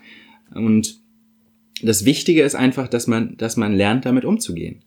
Und 0.54 1.00
das 1.82 2.06
Wichtige 2.06 2.44
ist 2.44 2.56
einfach, 2.56 2.88
dass 2.88 3.08
man, 3.08 3.38
dass 3.38 3.58
man 3.58 3.74
lernt, 3.74 4.06
damit 4.06 4.26
umzugehen. 4.26 4.84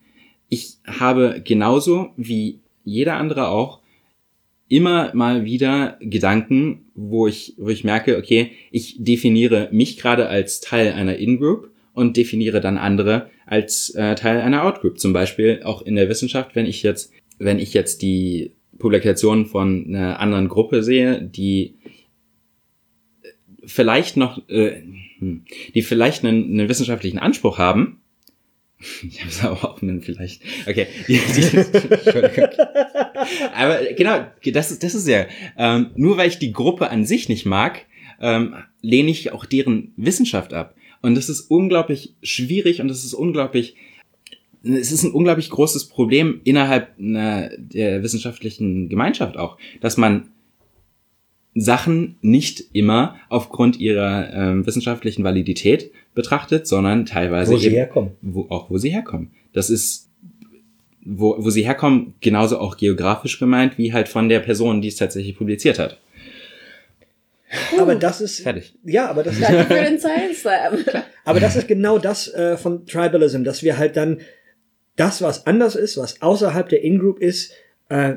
Ich 0.48 0.77
habe 0.86 1.43
genauso 1.44 2.10
wie 2.16 2.60
jeder 2.85 3.14
andere 3.14 3.48
auch 3.48 3.81
immer 4.68 5.14
mal 5.14 5.44
wieder 5.44 5.97
Gedanken, 6.01 6.86
wo 6.94 7.27
ich, 7.27 7.55
wo 7.56 7.68
ich 7.68 7.85
merke, 7.85 8.16
okay, 8.16 8.52
ich 8.70 8.97
definiere 8.98 9.68
mich 9.73 9.97
gerade 9.97 10.28
als 10.28 10.60
Teil 10.60 10.93
einer 10.93 11.16
In-Group 11.16 11.70
und 11.94 12.16
definiere 12.16 12.60
dann 12.60 12.78
andere 12.78 13.31
als 13.47 13.90
äh, 13.90 14.14
Teil 14.16 14.40
einer 14.40 14.64
Out-Group. 14.64 14.98
Zum 14.98 15.12
Beispiel 15.12 15.62
auch 15.64 15.82
in 15.82 15.97
der 15.97 16.09
Wissenschaft, 16.09 16.56
wenn 16.56 16.66
ich 16.66 16.82
jetzt, 16.82 17.12
wenn 17.39 17.59
ich 17.59 17.74
jetzt 17.74 18.02
die 18.02 18.52
Publikationen 18.78 19.47
von 19.47 19.86
einer 19.89 20.20
anderen 20.20 20.48
Gruppe 20.48 20.82
sehe, 20.82 21.23
die 21.23 21.77
vielleicht 23.64 24.16
noch, 24.16 24.48
äh, 24.48 24.82
hm, 25.18 25.44
die 25.74 25.82
vielleicht 25.82 26.24
einen, 26.24 26.44
einen 26.44 26.68
wissenschaftlichen 26.68 27.18
Anspruch 27.18 27.59
haben. 27.59 28.01
Ich 29.02 29.20
habe 29.20 29.30
es 29.30 29.44
auch 29.44 29.82
einen 29.82 30.02
vielleicht. 30.02 30.42
Okay. 30.66 30.86
Aber 33.54 33.80
genau, 33.96 34.26
das 34.52 34.70
ist, 34.70 34.82
das 34.82 34.94
ist 34.94 35.08
ja. 35.08 35.26
Ähm, 35.56 35.90
nur 35.96 36.16
weil 36.16 36.28
ich 36.28 36.38
die 36.38 36.52
Gruppe 36.52 36.90
an 36.90 37.04
sich 37.04 37.28
nicht 37.28 37.46
mag, 37.46 37.86
ähm, 38.20 38.54
lehne 38.82 39.10
ich 39.10 39.32
auch 39.32 39.44
deren 39.44 39.92
Wissenschaft 39.96 40.52
ab. 40.52 40.74
Und 41.02 41.14
das 41.14 41.28
ist 41.28 41.42
unglaublich 41.42 42.14
schwierig 42.22 42.80
und 42.80 42.88
das 42.88 43.04
ist 43.04 43.14
unglaublich 43.14 43.76
es 44.62 44.90
ist 44.90 45.04
ein 45.04 45.12
unglaublich 45.12 45.50
großes 45.50 45.88
Problem 45.88 46.40
innerhalb 46.42 46.98
einer, 46.98 47.50
der 47.56 48.02
wissenschaftlichen 48.02 48.88
Gemeinschaft 48.88 49.36
auch, 49.36 49.58
dass 49.80 49.96
man 49.96 50.30
Sachen 51.56 52.16
nicht 52.20 52.62
immer 52.72 53.16
aufgrund 53.28 53.80
ihrer 53.80 54.32
ähm, 54.32 54.66
wissenschaftlichen 54.66 55.24
Validität 55.24 55.90
betrachtet, 56.14 56.66
sondern 56.66 57.06
teilweise 57.06 57.52
Wo 57.52 57.56
sie 57.56 57.66
eben, 57.66 57.76
herkommen. 57.76 58.12
wo, 58.20 58.46
auch 58.50 58.70
wo 58.70 58.78
sie 58.78 58.90
herkommen. 58.90 59.30
Das 59.52 59.70
ist 59.70 60.06
wo, 61.08 61.36
wo 61.38 61.50
sie 61.50 61.64
herkommen, 61.64 62.14
genauso 62.20 62.58
auch 62.58 62.76
geografisch 62.76 63.38
gemeint, 63.38 63.78
wie 63.78 63.92
halt 63.92 64.08
von 64.08 64.28
der 64.28 64.40
Person, 64.40 64.82
die 64.82 64.88
es 64.88 64.96
tatsächlich 64.96 65.36
publiziert 65.38 65.78
hat. 65.78 65.98
Aber 67.78 67.94
das 67.94 68.20
ist 68.20 68.40
Fertig. 68.40 68.74
ja, 68.82 69.08
aber 69.08 69.22
das 69.22 69.36
ist 69.38 69.46
für 69.46 69.74
den 69.74 69.98
Science 69.98 70.42
Lab. 70.44 70.74
Aber 71.24 71.38
das 71.40 71.54
ist 71.56 71.68
genau 71.68 71.98
das 71.98 72.28
äh, 72.34 72.56
von 72.56 72.86
Tribalism, 72.86 73.44
dass 73.44 73.62
wir 73.62 73.78
halt 73.78 73.96
dann 73.96 74.20
das, 74.96 75.22
was 75.22 75.46
anders 75.46 75.76
ist, 75.76 75.96
was 75.96 76.20
außerhalb 76.22 76.68
der 76.68 76.82
In-Group 76.82 77.20
ist, 77.20 77.52
äh, 77.88 78.16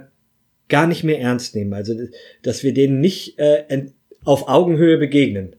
gar 0.70 0.88
nicht 0.88 1.04
mehr 1.04 1.20
ernst 1.20 1.56
nehmen. 1.56 1.74
Also, 1.74 1.96
dass 2.42 2.64
wir 2.64 2.74
denen 2.74 3.02
nicht 3.02 3.38
äh, 3.38 3.88
auf 4.24 4.48
Augenhöhe 4.48 4.98
begegnen. 4.98 5.56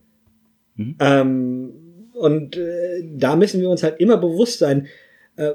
Mhm. 0.75 0.95
Ähm, 0.99 1.73
und 2.13 2.57
äh, 2.57 3.03
da 3.15 3.35
müssen 3.35 3.61
wir 3.61 3.69
uns 3.69 3.83
halt 3.83 3.99
immer 3.99 4.17
bewusst 4.17 4.59
sein, 4.59 4.87
äh, 5.35 5.53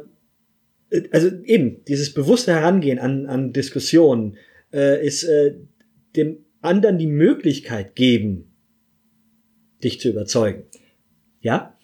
also 1.10 1.30
eben, 1.44 1.84
dieses 1.84 2.14
bewusste 2.14 2.52
Herangehen 2.52 2.98
an, 2.98 3.26
an 3.26 3.52
Diskussionen 3.52 4.36
äh, 4.72 5.04
ist 5.04 5.24
äh, 5.24 5.54
dem 6.14 6.44
anderen 6.60 6.98
die 6.98 7.06
Möglichkeit 7.06 7.94
geben, 7.96 8.52
dich 9.82 10.00
zu 10.00 10.10
überzeugen. 10.10 10.64
Ja? 11.40 11.76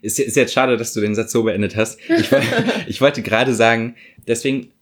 Ist, 0.00 0.18
ist 0.18 0.36
jetzt 0.36 0.52
schade, 0.52 0.76
dass 0.76 0.92
du 0.92 1.00
den 1.00 1.14
Satz 1.14 1.32
so 1.32 1.42
beendet 1.42 1.76
hast. 1.76 1.98
Ich, 2.08 2.30
ich 2.86 3.00
wollte 3.00 3.22
gerade 3.22 3.54
sagen, 3.54 3.96
deswegen 4.26 4.72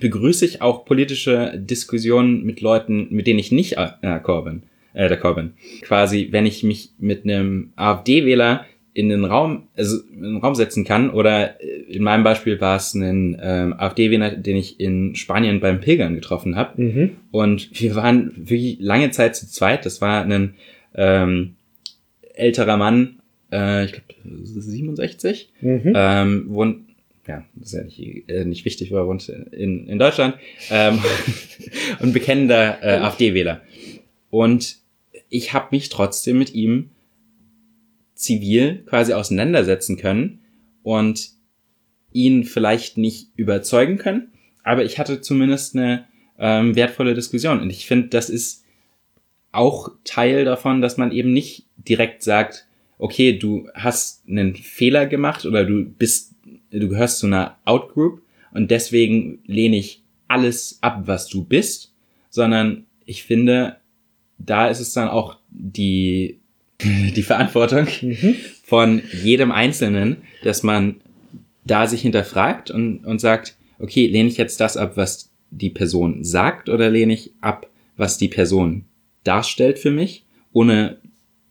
begrüße 0.00 0.44
ich 0.44 0.62
auch 0.62 0.84
politische 0.84 1.52
Diskussionen 1.56 2.44
mit 2.44 2.60
Leuten, 2.60 3.08
mit 3.10 3.26
denen 3.26 3.38
ich 3.38 3.52
nicht 3.52 3.74
äh, 3.74 3.88
d'accord 4.02 4.44
bin. 4.44 4.62
Äh, 4.94 5.08
d'accord 5.08 5.34
bin. 5.34 5.52
Quasi, 5.82 6.28
wenn 6.30 6.46
ich 6.46 6.62
mich 6.62 6.90
mit 6.98 7.24
einem 7.24 7.72
AfD-Wähler 7.76 8.64
in 8.92 9.08
den 9.08 9.24
Raum, 9.24 9.64
also 9.76 9.98
in 10.14 10.22
den 10.22 10.36
Raum 10.36 10.54
setzen 10.54 10.84
kann, 10.84 11.10
oder 11.10 11.60
äh, 11.60 11.66
in 11.88 12.02
meinem 12.02 12.22
Beispiel 12.22 12.60
war 12.60 12.76
es 12.76 12.94
ein 12.94 13.36
ähm, 13.42 13.74
AfD-Wähler, 13.76 14.30
den 14.36 14.56
ich 14.56 14.78
in 14.78 15.16
Spanien 15.16 15.60
beim 15.60 15.80
Pilgern 15.80 16.14
getroffen 16.14 16.54
habe. 16.54 16.80
Mhm. 16.80 17.10
Und 17.32 17.68
wir 17.80 17.96
waren 17.96 18.32
wirklich 18.36 18.76
lange 18.80 19.10
Zeit 19.10 19.34
zu 19.34 19.48
zweit. 19.48 19.84
Das 19.84 20.00
war 20.00 20.24
ein 20.24 20.54
ähm, 20.94 21.54
älterer 22.34 22.76
Mann, 22.76 23.16
äh, 23.52 23.84
ich 23.84 23.92
glaube 23.92 24.04
67, 24.24 25.52
Mhm. 25.60 25.92
ähm, 25.94 26.44
wohnt, 26.48 26.83
ja, 27.26 27.44
das 27.54 27.72
ist 27.72 27.74
ja 27.74 27.84
nicht, 27.84 28.28
äh, 28.28 28.44
nicht 28.44 28.64
wichtig, 28.64 28.90
weil 28.92 29.00
er 29.00 29.06
wohnt 29.06 29.28
in, 29.28 29.86
in 29.86 29.98
Deutschland, 29.98 30.36
ähm, 30.70 30.98
und 32.00 32.12
bekennender 32.12 32.82
äh, 32.82 32.98
AfD-Wähler. 32.98 33.62
Und 34.30 34.78
ich 35.28 35.52
habe 35.52 35.68
mich 35.70 35.88
trotzdem 35.88 36.38
mit 36.38 36.54
ihm 36.54 36.90
zivil 38.14 38.84
quasi 38.86 39.12
auseinandersetzen 39.12 39.96
können 39.96 40.40
und 40.82 41.30
ihn 42.12 42.44
vielleicht 42.44 42.96
nicht 42.98 43.28
überzeugen 43.36 43.98
können, 43.98 44.32
aber 44.62 44.84
ich 44.84 44.98
hatte 44.98 45.20
zumindest 45.20 45.76
eine 45.76 46.06
ähm, 46.38 46.76
wertvolle 46.76 47.14
Diskussion. 47.14 47.60
Und 47.60 47.70
ich 47.70 47.86
finde, 47.86 48.08
das 48.08 48.30
ist 48.30 48.64
auch 49.52 49.90
Teil 50.04 50.44
davon, 50.44 50.80
dass 50.80 50.96
man 50.96 51.12
eben 51.12 51.32
nicht 51.32 51.66
direkt 51.76 52.22
sagt, 52.22 52.66
okay, 52.98 53.38
du 53.38 53.68
hast 53.74 54.26
einen 54.28 54.56
Fehler 54.56 55.06
gemacht 55.06 55.44
oder 55.44 55.64
du 55.64 55.84
bist, 55.84 56.33
du 56.80 56.88
gehörst 56.88 57.18
zu 57.18 57.26
einer 57.26 57.56
Outgroup 57.64 58.22
und 58.52 58.70
deswegen 58.70 59.40
lehne 59.46 59.76
ich 59.76 60.02
alles 60.28 60.78
ab, 60.80 61.02
was 61.06 61.28
du 61.28 61.44
bist, 61.44 61.92
sondern 62.30 62.86
ich 63.04 63.24
finde, 63.24 63.76
da 64.38 64.68
ist 64.68 64.80
es 64.80 64.92
dann 64.92 65.08
auch 65.08 65.38
die, 65.50 66.40
die 66.82 67.22
Verantwortung 67.22 67.86
Mhm. 68.02 68.36
von 68.64 69.02
jedem 69.22 69.52
Einzelnen, 69.52 70.18
dass 70.42 70.62
man 70.62 70.96
da 71.64 71.86
sich 71.86 72.02
hinterfragt 72.02 72.70
und, 72.70 73.04
und 73.04 73.20
sagt, 73.20 73.56
okay, 73.78 74.06
lehne 74.06 74.28
ich 74.28 74.36
jetzt 74.36 74.60
das 74.60 74.76
ab, 74.76 74.96
was 74.96 75.30
die 75.50 75.70
Person 75.70 76.24
sagt 76.24 76.68
oder 76.68 76.90
lehne 76.90 77.12
ich 77.14 77.32
ab, 77.40 77.68
was 77.96 78.18
die 78.18 78.28
Person 78.28 78.84
darstellt 79.22 79.78
für 79.78 79.90
mich, 79.90 80.24
ohne 80.52 80.98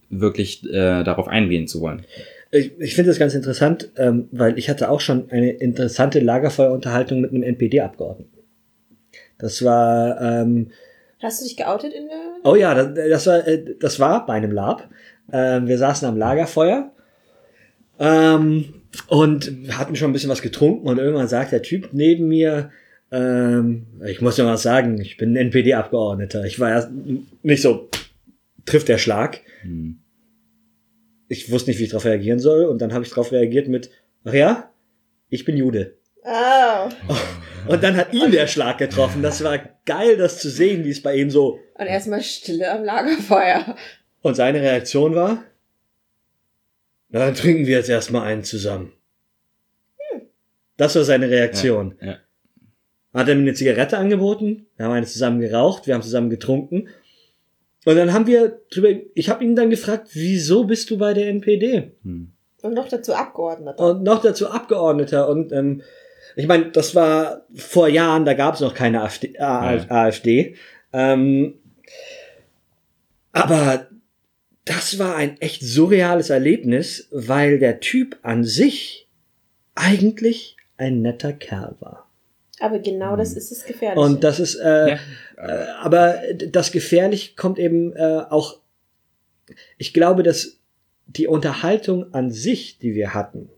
wirklich 0.09 0.63
äh, 0.65 1.03
darauf 1.03 1.27
eingehen 1.27 1.67
zu 1.67 1.81
wollen. 1.81 2.03
Ich, 2.53 2.79
ich 2.79 2.93
finde 2.93 3.09
das 3.09 3.17
ganz 3.17 3.33
interessant, 3.33 3.89
ähm, 3.97 4.27
weil 4.31 4.59
ich 4.59 4.69
hatte 4.69 4.89
auch 4.91 5.01
schon 5.01 5.31
eine 5.31 5.49
interessante 5.49 6.19
Lagerfeuerunterhaltung 6.19 7.21
mit 7.21 7.31
einem 7.31 7.41
NPD-Abgeordneten. 7.41 8.37
Das 9.39 9.63
war, 9.63 10.21
ähm, 10.21 10.69
Hast 11.21 11.41
du 11.41 11.45
dich 11.45 11.57
geoutet 11.57 11.93
in 11.93 12.05
der. 12.05 12.17
oh 12.43 12.55
ja, 12.55 12.75
das, 12.75 12.93
das 12.93 13.27
war, 13.27 13.47
äh, 13.47 13.75
das 13.79 13.99
war 13.99 14.25
bei 14.27 14.33
einem 14.33 14.51
Lab. 14.51 14.87
Ähm, 15.31 15.67
wir 15.67 15.79
saßen 15.79 16.07
am 16.07 16.15
Lagerfeuer 16.15 16.91
ähm, 17.97 18.75
und 19.07 19.51
hatten 19.71 19.95
schon 19.95 20.11
ein 20.11 20.13
bisschen 20.13 20.29
was 20.29 20.43
getrunken 20.43 20.87
und 20.87 20.99
irgendwann 20.99 21.27
sagt 21.27 21.53
der 21.53 21.63
Typ 21.63 21.89
neben 21.91 22.27
mir, 22.27 22.69
ähm, 23.11 23.87
ich 24.05 24.21
muss 24.21 24.37
ja 24.37 24.45
was 24.45 24.61
sagen, 24.61 25.01
ich 25.01 25.17
bin 25.17 25.33
ein 25.33 25.47
NPD-Abgeordneter. 25.47 26.45
Ich 26.45 26.59
war 26.59 26.69
erst 26.69 26.89
nicht 27.41 27.63
so, 27.63 27.89
trifft 28.65 28.89
der 28.89 28.99
Schlag. 28.99 29.41
Hm. 29.61 30.02
Ich 31.33 31.51
wusste 31.51 31.69
nicht, 31.69 31.79
wie 31.79 31.85
ich 31.85 31.89
darauf 31.89 32.05
reagieren 32.05 32.39
soll 32.39 32.65
und 32.65 32.81
dann 32.81 32.93
habe 32.93 33.03
ich 33.03 33.09
darauf 33.09 33.31
reagiert 33.31 33.67
mit, 33.67 33.89
ach 34.23 34.33
ja, 34.33 34.71
ich 35.29 35.45
bin 35.45 35.57
Jude. 35.57 35.97
Oh. 36.23 36.89
Und 37.67 37.81
dann 37.81 37.95
hat 37.95 38.13
ihn 38.13 38.31
der 38.31 38.47
Schlag 38.47 38.77
getroffen. 38.77 39.21
Das 39.21 39.41
war 39.41 39.57
geil, 39.85 40.17
das 40.17 40.39
zu 40.39 40.49
sehen, 40.49 40.83
wie 40.83 40.89
es 40.89 41.01
bei 41.01 41.15
ihm 41.15 41.29
so. 41.29 41.59
Und 41.75 41.85
erstmal 41.85 42.21
Stille 42.21 42.69
am 42.69 42.83
Lagerfeuer. 42.83 43.75
Und 44.21 44.35
seine 44.35 44.61
Reaktion 44.61 45.15
war, 45.15 45.43
na, 47.09 47.19
dann 47.19 47.35
trinken 47.35 47.67
wir 47.67 47.77
jetzt 47.77 47.89
erstmal 47.89 48.23
einen 48.23 48.43
zusammen. 48.43 48.93
Das 50.77 50.95
war 50.95 51.03
seine 51.03 51.29
Reaktion. 51.29 51.95
Ja, 52.01 52.07
ja. 52.07 52.17
Hat 53.13 53.29
er 53.29 53.35
mir 53.35 53.41
eine 53.41 53.53
Zigarette 53.53 53.97
angeboten, 53.97 54.65
wir 54.75 54.85
haben 54.85 54.93
eine 54.93 55.05
zusammen 55.05 55.39
geraucht, 55.39 55.85
wir 55.85 55.93
haben 55.93 56.01
zusammen 56.01 56.31
getrunken. 56.31 56.89
Und 57.85 57.95
dann 57.95 58.13
haben 58.13 58.27
wir 58.27 58.61
drüber, 58.71 58.89
ich 59.13 59.29
habe 59.29 59.43
ihn 59.43 59.55
dann 59.55 59.69
gefragt, 59.69 60.09
wieso 60.13 60.63
bist 60.63 60.89
du 60.89 60.97
bei 60.97 61.13
der 61.13 61.27
NPD? 61.27 61.91
Hm. 62.03 62.31
Und 62.61 62.73
noch 62.73 62.87
dazu 62.87 63.13
Abgeordneter. 63.13 63.83
Und 63.91 64.03
noch 64.03 64.21
dazu 64.21 64.49
Abgeordneter. 64.49 65.27
Und 65.27 65.51
ähm, 65.51 65.81
ich 66.35 66.47
meine, 66.47 66.71
das 66.71 66.95
war 66.95 67.45
vor 67.53 67.89
Jahren, 67.89 68.25
da 68.25 68.33
gab 68.33 68.55
es 68.55 68.61
noch 68.61 68.73
keine 68.73 69.01
AfD. 69.01 69.33
Äh, 69.35 69.39
Ja. 69.39 69.85
AfD. 69.89 70.55
Ähm, 70.93 71.55
aber 73.33 73.87
das 74.65 74.97
war 74.97 75.15
ein 75.15 75.39
echt 75.41 75.61
surreales 75.61 76.29
Erlebnis, 76.29 77.09
weil 77.11 77.59
der 77.59 77.81
Typ 77.81 78.17
an 78.21 78.43
sich 78.43 79.09
eigentlich 79.75 80.55
ein 80.77 81.01
netter 81.01 81.33
Kerl 81.33 81.75
war. 81.79 82.09
Aber 82.63 82.79
genau 82.79 83.17
das 83.17 83.33
ist 83.33 83.51
das 83.51 83.65
Gefährliche. 83.65 83.99
Und 83.99 84.23
das 84.23 84.39
ist, 84.39 84.55
äh, 84.55 84.91
Ja. 84.91 84.97
äh, 85.37 85.65
aber 85.81 86.15
das 86.47 86.71
gefährlich 86.71 87.35
kommt 87.35 87.59
eben 87.59 87.93
äh, 87.95 88.21
auch, 88.29 88.59
ich 89.77 89.93
glaube, 89.93 90.23
dass 90.23 90.59
die 91.05 91.27
Unterhaltung 91.27 92.13
an 92.13 92.31
sich, 92.31 92.77
die 92.79 92.95
wir 92.95 93.13
hatten, 93.13 93.49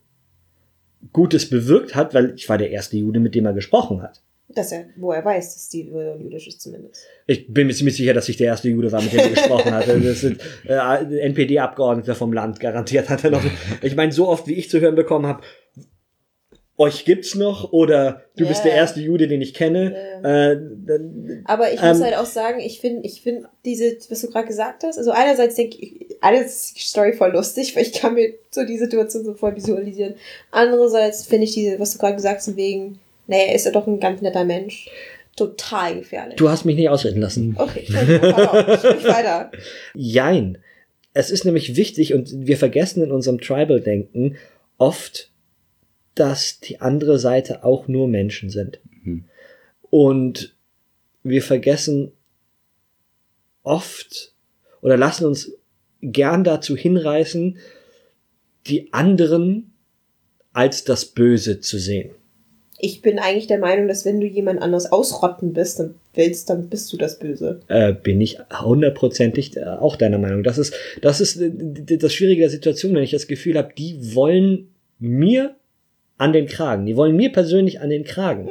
Gutes 1.14 1.50
bewirkt 1.50 1.94
hat, 1.94 2.16
weil 2.16 2.34
ich 2.36 2.50
war 2.50 2.58
der 2.58 2.72
erste 2.72 2.98
Jude, 2.98 3.20
mit 3.20 3.36
dem 3.36 3.46
er 3.46 3.54
gesprochen 3.54 4.02
hat. 4.02 4.22
dass 4.50 4.72
er, 4.72 4.86
wo 4.96 5.12
er 5.12 5.24
weiß, 5.24 5.54
dass 5.54 5.70
die 5.70 5.84
Religion 5.92 6.22
jüdisch 6.22 6.48
ist 6.48 6.62
zumindest. 6.62 7.04
Ich 7.28 7.46
bin 7.54 7.68
mir 7.68 7.74
ziemlich 7.74 7.96
sicher, 7.98 8.14
dass 8.16 8.28
ich 8.30 8.38
der 8.38 8.48
erste 8.48 8.70
Jude 8.70 8.92
war, 8.92 9.02
mit 9.04 9.12
dem 9.14 9.20
er 9.20 9.30
gesprochen 9.30 9.72
hatte. 9.72 10.00
Das 10.02 10.22
sind 10.22 10.42
äh, 10.68 11.20
NPD-Abgeordnete 11.28 12.16
vom 12.16 12.34
Land, 12.34 12.60
garantiert 12.60 13.10
hat 13.10 13.24
er 13.24 13.30
noch. 13.32 13.44
Ich 13.84 13.96
meine, 13.96 14.12
so 14.12 14.28
oft 14.28 14.48
wie 14.48 14.54
ich 14.56 14.70
zu 14.70 14.80
hören 14.80 14.96
bekommen 14.96 15.28
habe, 15.28 15.42
euch 16.78 17.06
gibt's 17.06 17.36
noch 17.36 17.72
oder 17.72 18.24
du 18.36 18.44
Ja. 18.44 18.50
bist 18.50 18.66
der 18.66 18.74
erste 18.74 19.00
Jude, 19.00 19.28
den 19.30 19.42
ich 19.42 19.54
kenne. 19.54 19.96
Äh, 20.24 20.58
dann, 20.86 21.42
Aber 21.46 21.72
ich 21.74 21.82
muss 21.82 21.98
Ähm, 22.00 22.04
halt 22.04 22.18
auch 22.18 22.26
sagen, 22.26 22.60
ich 22.60 22.82
finde, 22.82 23.04
ich 23.08 23.22
finde 23.22 23.48
diese, 23.64 23.96
was 24.10 24.22
du 24.22 24.30
gerade 24.30 24.48
gesagt 24.48 24.84
hast, 24.84 24.98
also 24.98 25.12
einerseits 25.12 25.56
denke 25.56 25.78
ich, 25.80 26.18
alles 26.22 26.46
ist 26.48 26.78
die 26.78 26.82
Story 26.86 27.14
voll 27.14 27.32
lustig, 27.32 27.74
weil 27.76 27.84
ich 27.84 27.94
kann 27.94 28.14
mir 28.16 28.34
so 28.52 28.66
die 28.66 28.78
Situation 28.78 29.24
so 29.24 29.34
voll 29.36 29.56
visualisieren. 29.56 30.16
Andererseits 30.52 31.26
finde 31.26 31.46
ich 31.46 31.54
diese, 31.54 31.80
was 31.80 31.94
du 31.94 32.00
gerade 32.00 32.16
gesagt 32.16 32.38
hast, 32.40 32.56
wegen, 32.58 33.00
naja, 33.28 33.54
ist 33.54 33.66
er 33.66 33.72
doch 33.72 33.88
ein 33.88 34.00
ganz 34.02 34.22
netter 34.22 34.44
Mensch, 34.44 34.90
total 35.38 35.96
gefährlich. 36.00 36.36
du 36.38 36.50
hast 36.50 36.66
mich 36.66 36.76
nicht 36.76 36.90
ausreden 36.90 37.22
lassen. 37.22 37.56
Okay, 37.58 37.86
sprich 37.86 39.06
weiter. 39.08 39.52
Jein. 39.94 40.58
Es 41.14 41.32
ist 41.32 41.46
nämlich 41.46 41.78
wichtig 41.78 42.14
und 42.14 42.46
wir 42.48 42.58
vergessen 42.58 43.02
in 43.02 43.12
unserem 43.12 43.40
Tribal-Denken 43.40 44.36
oft, 44.78 45.30
dass 46.16 46.60
die 46.60 46.82
andere 46.82 47.20
Seite 47.20 47.64
auch 47.64 47.88
nur 47.88 48.08
Menschen 48.08 48.50
sind. 48.50 48.80
Mhm. 49.04 49.26
Und 49.90 50.56
wir 51.24 51.42
vergessen 51.42 52.12
oft 53.64 54.34
oder 54.82 54.98
lassen 54.98 55.26
uns 55.26 55.52
gern 56.02 56.44
dazu 56.44 56.76
hinreißen, 56.76 57.58
die 58.68 58.94
anderen 58.94 59.72
als 60.54 60.84
das 60.84 61.06
Böse 61.06 61.60
zu 61.60 61.78
sehen. 61.78 62.12
Ich 62.78 63.02
bin 63.02 63.20
eigentlich 63.20 63.48
der 63.48 63.60
Meinung, 63.60 63.88
dass 63.88 64.06
wenn 64.06 64.20
du 64.20 64.28
jemand 64.28 64.62
anders 64.62 64.92
ausrotten 64.92 65.54
bist, 65.54 65.80
dann 65.80 65.96
willst, 66.14 66.50
dann 66.50 66.70
bist 66.70 66.92
du 66.92 66.98
das 66.98 67.20
Böse. 67.20 67.62
äh, 67.68 67.94
bin 67.94 68.20
ich 68.22 68.38
hundertprozentig 68.52 69.56
äh, 69.58 69.64
auch 69.64 69.96
deiner 69.96 70.18
Meinung. 70.18 70.44
Das 70.44 70.58
ist, 70.58 70.74
das 71.02 71.22
ist 71.22 71.38
äh, 71.38 71.52
das 71.98 72.14
Schwierige 72.14 72.42
der 72.42 72.50
Situation, 72.50 72.94
wenn 72.94 73.04
ich 73.04 73.12
das 73.12 73.28
Gefühl 73.28 73.58
habe, 73.58 73.74
die 73.78 74.14
wollen 74.16 74.70
mir 75.00 75.56
an 76.18 76.34
den 76.34 76.48
Kragen. 76.48 76.86
Die 76.86 76.96
wollen 76.96 77.16
mir 77.16 77.32
persönlich 77.32 77.82
an 77.82 77.90
den 77.90 78.04
Kragen. 78.04 78.50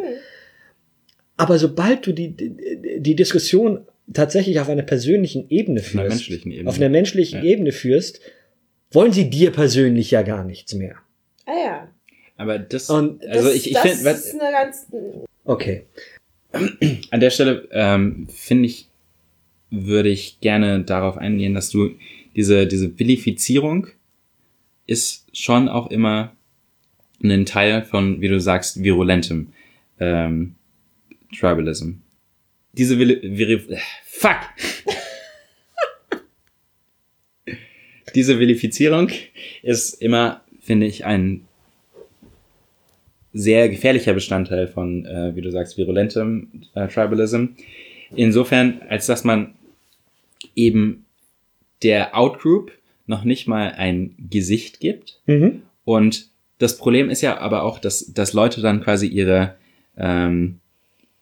Aber 1.37 1.59
sobald 1.59 2.07
du 2.07 2.13
die, 2.13 2.31
die, 2.31 3.01
die 3.01 3.17
Diskussion 3.17 3.87
tatsächlich 4.13 4.61
auf 4.61 4.69
einer 4.69 4.83
persönlichen 4.83 5.49
Ebene 5.49 5.81
führst, 5.81 5.99
einer 5.99 6.09
menschlichen 6.09 6.53
Ebene. 6.53 6.69
auf 6.69 6.77
einer 6.77 6.89
menschlichen 6.89 7.39
Ja. 7.43 7.51
Ebene 7.51 7.73
führst, 7.73 8.21
wollen 8.93 9.13
sie 9.13 9.31
dir 9.31 9.51
persönlich 9.51 10.11
ja 10.11 10.23
gar 10.23 10.45
nichts 10.45 10.75
mehr. 10.75 10.97
Ah 11.47 11.53
ja. 11.53 11.89
Aber 12.37 12.59
das, 12.59 12.91
Und 12.91 13.25
also 13.27 13.49
das, 13.49 13.57
ich, 13.57 13.69
ich 13.69 13.73
das 13.75 13.83
finde, 13.83 14.11
ist 14.11 14.41
eine 14.41 14.53
ganz. 14.53 14.87
Okay. 15.45 15.87
an 17.11 17.21
der 17.21 17.31
Stelle 17.31 17.69
ähm, 17.73 18.29
finde 18.29 18.67
ich, 18.67 18.89
würde 19.71 20.09
ich 20.09 20.41
gerne 20.41 20.85
darauf 20.85 21.17
eingehen, 21.17 21.55
dass 21.55 21.71
du 21.71 21.91
diese, 22.37 22.67
diese 22.67 22.97
Vilifizierung 22.99 23.89
ist 24.87 25.27
schon 25.33 25.69
auch 25.69 25.91
immer 25.91 26.37
ein 27.31 27.47
Teil 27.47 27.83
von, 27.83 28.21
wie 28.21 28.29
du 28.29 28.41
sagst, 28.41 28.83
virulentem 28.83 29.49
ähm, 29.99 30.55
Tribalism. 31.37 31.93
Diese 32.73 32.99
Vili 32.99 33.21
Viri 33.23 33.55
äh, 33.73 33.79
Fuck! 34.05 34.41
Diese 38.15 38.39
Vilifizierung 38.39 39.09
ist 39.63 39.95
immer, 40.01 40.43
finde 40.61 40.87
ich, 40.87 41.05
ein 41.05 41.47
sehr 43.33 43.69
gefährlicher 43.69 44.15
Bestandteil 44.15 44.69
von, 44.69 45.05
äh, 45.05 45.35
wie 45.35 45.41
du 45.41 45.51
sagst, 45.51 45.77
virulentem 45.77 46.49
äh, 46.75 46.87
Tribalism. 46.87 47.47
Insofern, 48.15 48.81
als 48.89 49.07
dass 49.07 49.25
man 49.25 49.55
eben 50.55 51.05
der 51.83 52.17
Outgroup 52.17 52.71
noch 53.07 53.25
nicht 53.25 53.47
mal 53.47 53.73
ein 53.73 54.15
Gesicht 54.31 54.81
gibt. 54.81 55.21
Mhm. 55.27 55.63
Und 55.85 56.31
das 56.59 56.79
Problem 56.79 57.11
ist 57.11 57.21
ja 57.21 57.39
aber 57.39 57.63
auch, 57.63 57.79
dass, 57.79 58.13
dass 58.13 58.33
Leute 58.33 58.61
dann 58.61 58.83
quasi 58.83 59.07
ihre, 59.07 59.57
ähm, 59.97 60.61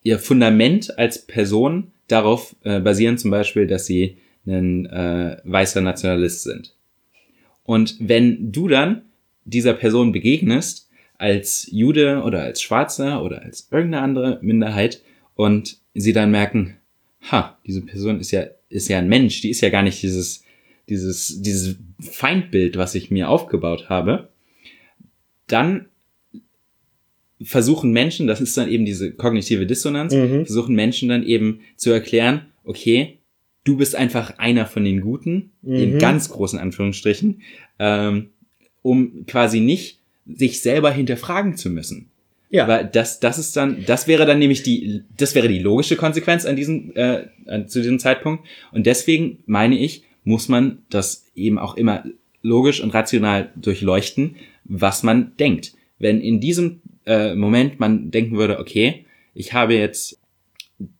ihr 0.02 0.18
Fundament 0.18 0.98
als 0.98 1.26
Person 1.26 1.92
darauf 2.08 2.54
äh, 2.64 2.80
basieren, 2.80 3.18
zum 3.18 3.30
Beispiel, 3.30 3.66
dass 3.66 3.86
sie 3.86 4.18
ein 4.46 4.86
äh, 4.86 5.38
weißer 5.44 5.80
Nationalist 5.80 6.42
sind. 6.42 6.74
Und 7.64 7.96
wenn 8.00 8.52
du 8.52 8.68
dann 8.68 9.02
dieser 9.44 9.74
Person 9.74 10.12
begegnest, 10.12 10.88
als 11.18 11.68
Jude 11.70 12.22
oder 12.24 12.42
als 12.42 12.60
Schwarzer 12.60 13.22
oder 13.22 13.42
als 13.42 13.68
irgendeine 13.70 14.02
andere 14.02 14.38
Minderheit 14.42 15.02
und 15.36 15.78
sie 15.94 16.12
dann 16.12 16.32
merken, 16.32 16.78
ha, 17.30 17.56
diese 17.64 17.80
Person 17.82 18.18
ist 18.18 18.32
ja, 18.32 18.46
ist 18.68 18.88
ja 18.88 18.98
ein 18.98 19.08
Mensch, 19.08 19.40
die 19.40 19.50
ist 19.50 19.60
ja 19.60 19.68
gar 19.68 19.82
nicht 19.82 20.02
dieses, 20.02 20.42
dieses, 20.88 21.40
dieses 21.40 21.76
Feindbild, 22.00 22.76
was 22.76 22.96
ich 22.96 23.12
mir 23.12 23.28
aufgebaut 23.28 23.88
habe, 23.88 24.30
dann 25.52 25.86
versuchen 27.42 27.90
Menschen, 27.92 28.26
das 28.26 28.40
ist 28.40 28.56
dann 28.56 28.68
eben 28.68 28.84
diese 28.84 29.12
kognitive 29.12 29.66
Dissonanz, 29.66 30.14
Mhm. 30.14 30.46
versuchen 30.46 30.74
Menschen 30.74 31.08
dann 31.08 31.24
eben 31.24 31.60
zu 31.76 31.90
erklären, 31.90 32.42
okay, 32.64 33.18
du 33.64 33.76
bist 33.76 33.96
einfach 33.96 34.38
einer 34.38 34.66
von 34.66 34.84
den 34.84 35.00
Guten, 35.00 35.50
in 35.64 35.94
Mhm. 35.94 35.98
ganz 35.98 36.28
großen 36.30 36.58
Anführungsstrichen, 36.58 37.42
ähm, 37.78 38.28
um 38.82 39.26
quasi 39.26 39.60
nicht 39.60 39.98
sich 40.26 40.62
selber 40.62 40.92
hinterfragen 40.92 41.56
zu 41.56 41.70
müssen. 41.70 42.10
Ja. 42.50 42.68
Weil 42.68 42.84
das, 42.86 43.18
das 43.18 43.38
ist 43.38 43.56
dann, 43.56 43.84
das 43.86 44.06
wäre 44.06 44.26
dann 44.26 44.38
nämlich 44.38 44.62
die, 44.62 45.02
das 45.16 45.34
wäre 45.34 45.48
die 45.48 45.58
logische 45.58 45.96
Konsequenz 45.96 46.44
an 46.44 46.54
diesem, 46.54 46.92
äh, 46.94 47.24
zu 47.66 47.80
diesem 47.80 47.98
Zeitpunkt. 47.98 48.44
Und 48.72 48.86
deswegen 48.86 49.38
meine 49.46 49.78
ich, 49.78 50.04
muss 50.22 50.48
man 50.48 50.78
das 50.90 51.26
eben 51.34 51.58
auch 51.58 51.76
immer 51.76 52.04
logisch 52.42 52.80
und 52.82 52.90
rational 52.94 53.50
durchleuchten, 53.56 54.36
was 54.64 55.02
man 55.02 55.36
denkt. 55.38 55.74
Wenn 55.98 56.20
in 56.20 56.40
diesem 56.40 56.80
äh, 57.06 57.34
Moment 57.34 57.80
man 57.80 58.10
denken 58.10 58.36
würde, 58.36 58.58
okay, 58.58 59.06
ich 59.34 59.52
habe 59.52 59.74
jetzt 59.74 60.18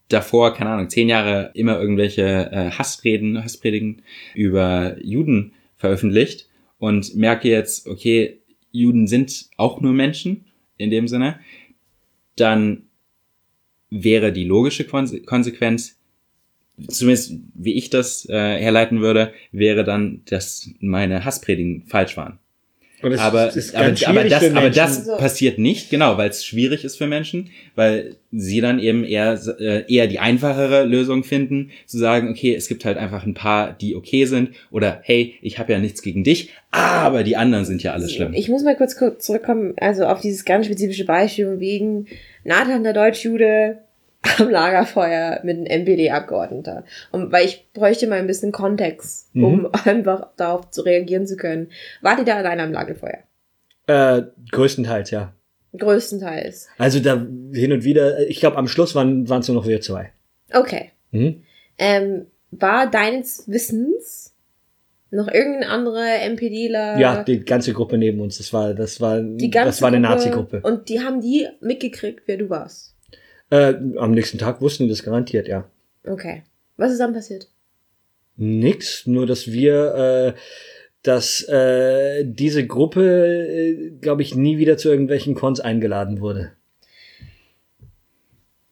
davor, 0.09 0.55
keine 0.55 0.71
Ahnung, 0.71 0.91
zehn 0.91 1.09
Jahre 1.09 1.51
immer 1.55 1.81
irgendwelche 1.81 2.51
äh, 2.53 2.71
Hassreden, 2.71 3.43
Hasspredigen 3.43 4.03
über 4.35 4.97
Juden 5.03 5.53
veröffentlicht 5.77 6.49
und 6.79 7.17
merke 7.17 7.49
jetzt, 7.49 7.87
okay, 7.87 8.41
Juden 8.71 9.07
sind 9.07 9.49
auch 9.57 9.81
nur 9.81 9.93
Menschen 9.93 10.47
in 10.77 10.91
dem 10.91 11.09
Sinne, 11.09 11.39
dann 12.37 12.85
wäre 13.91 14.33
die 14.33 14.45
logische 14.45 14.85
Konse 14.85 15.21
Konsequenz, 15.23 15.99
zumindest 16.89 17.35
wie 17.55 17.75
ich 17.75 17.91
das 17.91 18.29
äh, 18.29 18.59
herleiten 18.59 19.01
würde, 19.01 19.33
wäre 19.53 19.85
dann, 19.85 20.23
dass 20.25 20.71
meine 20.81 21.25
Hasspredigen 21.25 21.85
falsch 21.87 22.17
waren. 22.17 22.39
Und 23.03 23.13
es 23.13 23.21
aber, 23.21 23.55
ist 23.55 23.75
aber, 23.75 23.87
ganz 23.87 24.03
aber 24.05 24.21
schwierig 24.21 24.31
das, 24.31 24.45
für 24.45 24.51
aber 24.51 24.61
Menschen. 24.63 24.77
das 24.77 25.19
passiert 25.19 25.59
nicht, 25.59 25.91
genau, 25.91 26.17
weil 26.19 26.31
es 26.31 26.45
schwierig 26.45 26.85
ist 26.85 26.97
für 26.97 27.07
Menschen, 27.07 27.51
weil 27.75 28.17
sie 28.31 28.61
dann 28.61 28.79
eben 28.79 29.05
eher, 29.05 29.39
äh, 29.59 29.85
eher 29.93 30.07
die 30.07 30.19
einfachere 30.19 30.85
Lösung 30.85 31.25
finden, 31.25 31.71
zu 31.87 31.99
sagen, 31.99 32.31
okay, 32.31 32.55
es 32.55 32.69
gibt 32.69 32.85
halt 32.85 32.97
einfach 32.97 33.27
ein 33.27 33.35
paar, 33.35 33.73
die 33.73 33.97
okay 33.97 34.25
sind, 34.25 34.51
oder 34.71 35.01
hey, 35.03 35.35
ich 35.43 35.59
habe 35.59 35.73
ja 35.73 35.79
nichts 35.79 36.03
gegen 36.03 36.25
dich, 36.25 36.51
aber 36.71 37.25
die 37.25 37.37
anderen 37.37 37.65
sind 37.65 37.83
ja 37.83 37.93
alle 37.93 38.09
schlimm. 38.09 38.33
Ich 38.35 38.49
muss 38.49 38.63
mal 38.63 38.77
kurz, 38.77 38.97
kurz 38.97 39.27
zurückkommen, 39.27 39.75
also 39.79 40.05
auf 40.07 40.21
dieses 40.21 40.45
ganz 40.45 40.67
spezifische 40.67 41.05
Beispiel 41.05 41.61
wegen 41.61 42.07
Nathan 42.45 42.85
der 42.85 42.93
Deutschjude 42.93 43.79
am 44.39 44.51
Lagerfeuer 44.51 45.41
mit 45.43 45.57
einem 45.57 45.67
NPD-Abgeordneter. 45.67 46.85
Und 47.11 47.33
weil 47.33 47.47
ich 47.47 47.69
bräuchte 47.73 48.07
mal 48.07 48.19
ein 48.19 48.27
bisschen 48.27 48.53
Kontext, 48.53 49.31
um 49.35 49.69
einfach 49.85 50.29
darauf 50.37 50.71
zu 50.71 50.83
reagieren 50.83 51.27
zu 51.27 51.37
können. 51.37 51.71
Wart 52.01 52.21
ihr 52.21 52.25
da 52.25 52.37
alleine 52.37 52.63
am 52.63 52.73
Lagerfeuer? 52.73 53.19
Äh, 53.87 54.23
größtenteils, 54.51 55.11
ja. 55.11 55.33
Größtenteils. 55.77 56.69
Also 56.79 57.01
da 57.01 57.15
hin 57.53 57.73
und 57.73 57.85
wieder, 57.85 58.29
ich 58.29 58.41
glaube 58.41 58.59
am 58.59 58.69
Schluss 58.69 58.95
waren 58.95 59.25
es 59.25 59.49
nur 59.49 59.57
noch 59.57 59.67
wir 59.67 59.81
zwei. 59.81 60.13
Okay. 60.53 60.91
Mhm. 61.11 61.43
Ähm, 61.79 62.27
war 62.51 62.91
deines 62.91 63.49
Wissens 63.49 64.35
noch 65.11 65.29
irgendein 65.29 65.69
anderer 65.69 66.23
NPDler? 66.23 66.99
Ja, 66.99 67.25
die 67.25 67.41
ganze 67.41 67.73
Gruppe 67.73 67.99
neben 67.99 68.21
uns. 68.21 68.39
Das 68.39 68.53
war, 68.53 68.75
das 68.75 69.01
war, 69.01 69.21
die 69.21 69.51
ganze 69.51 69.69
das 69.69 69.83
war 69.83 69.89
eine 69.89 69.99
Gruppe? 69.99 70.15
Nazi-Gruppe. 70.15 70.61
Und 70.63 70.89
die 70.89 71.01
haben 71.01 71.21
die 71.21 71.49
mitgekriegt, 71.61 72.23
wer 72.27 72.37
du 72.37 72.51
warst. 72.51 72.92
Äh, 73.53 73.75
am 73.99 74.13
nächsten 74.13 74.39
Tag 74.39 74.61
wussten 74.63 74.85
die 74.85 74.89
das 74.89 75.03
garantiert, 75.03 75.47
ja. 75.47 75.69
Okay. 76.07 76.43
Was 76.79 76.91
ist 76.91 76.99
dann 76.99 77.13
passiert? 77.13 77.49
Nix, 78.37 79.07
nur 79.07 79.27
dass 79.27 79.53
wir, 79.53 80.35
äh, 80.35 80.39
dass 81.03 81.43
äh, 81.49 82.25
diese 82.25 82.67
Gruppe, 82.67 83.03
äh, 83.05 83.91
glaube 84.01 84.23
ich, 84.23 84.35
nie 84.35 84.57
wieder 84.57 84.79
zu 84.79 84.89
irgendwelchen 84.89 85.35
Cons 85.35 85.61
eingeladen 85.61 86.21
wurde. 86.21 86.53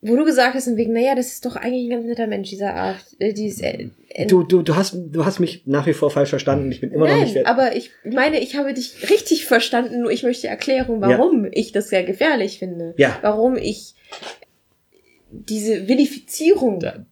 Wo 0.03 0.15
du 0.15 0.25
gesagt 0.25 0.55
hast, 0.55 0.65
im 0.65 0.77
Weg, 0.77 0.89
naja, 0.89 1.13
das 1.13 1.27
ist 1.27 1.45
doch 1.45 1.55
eigentlich 1.55 1.83
ein 1.85 1.91
ganz 1.91 2.05
netter 2.07 2.25
Mensch, 2.25 2.49
dieser 2.49 2.73
Art, 2.73 3.05
äh, 3.19 3.33
dieses, 3.33 3.61
äh, 3.61 3.89
äh, 4.09 4.25
Du, 4.25 4.41
du, 4.41 4.63
du 4.63 4.75
hast, 4.75 4.95
du 4.95 5.25
hast 5.25 5.39
mich 5.39 5.61
nach 5.67 5.85
wie 5.85 5.93
vor 5.93 6.09
falsch 6.09 6.31
verstanden. 6.31 6.71
Ich 6.71 6.81
bin 6.81 6.91
immer 6.91 7.07
noch 7.07 7.19
nicht. 7.21 7.35
Nein, 7.35 7.43
fer- 7.45 7.47
aber 7.47 7.75
ich 7.75 7.91
meine, 8.03 8.39
ich 8.39 8.55
habe 8.55 8.73
dich 8.73 9.11
richtig 9.11 9.45
verstanden, 9.45 10.01
nur 10.01 10.09
ich 10.09 10.23
möchte 10.23 10.47
erklären, 10.47 11.01
warum 11.01 11.47
ich 11.51 11.71
das 11.71 11.89
sehr 11.89 12.03
gefährlich 12.03 12.57
finde. 12.57 12.95
Ja. 12.97 13.19
Warum 13.21 13.57
ich 13.57 13.93
diese 15.31 15.87
Vilifizierung 15.87 16.79
Da- 16.79 17.05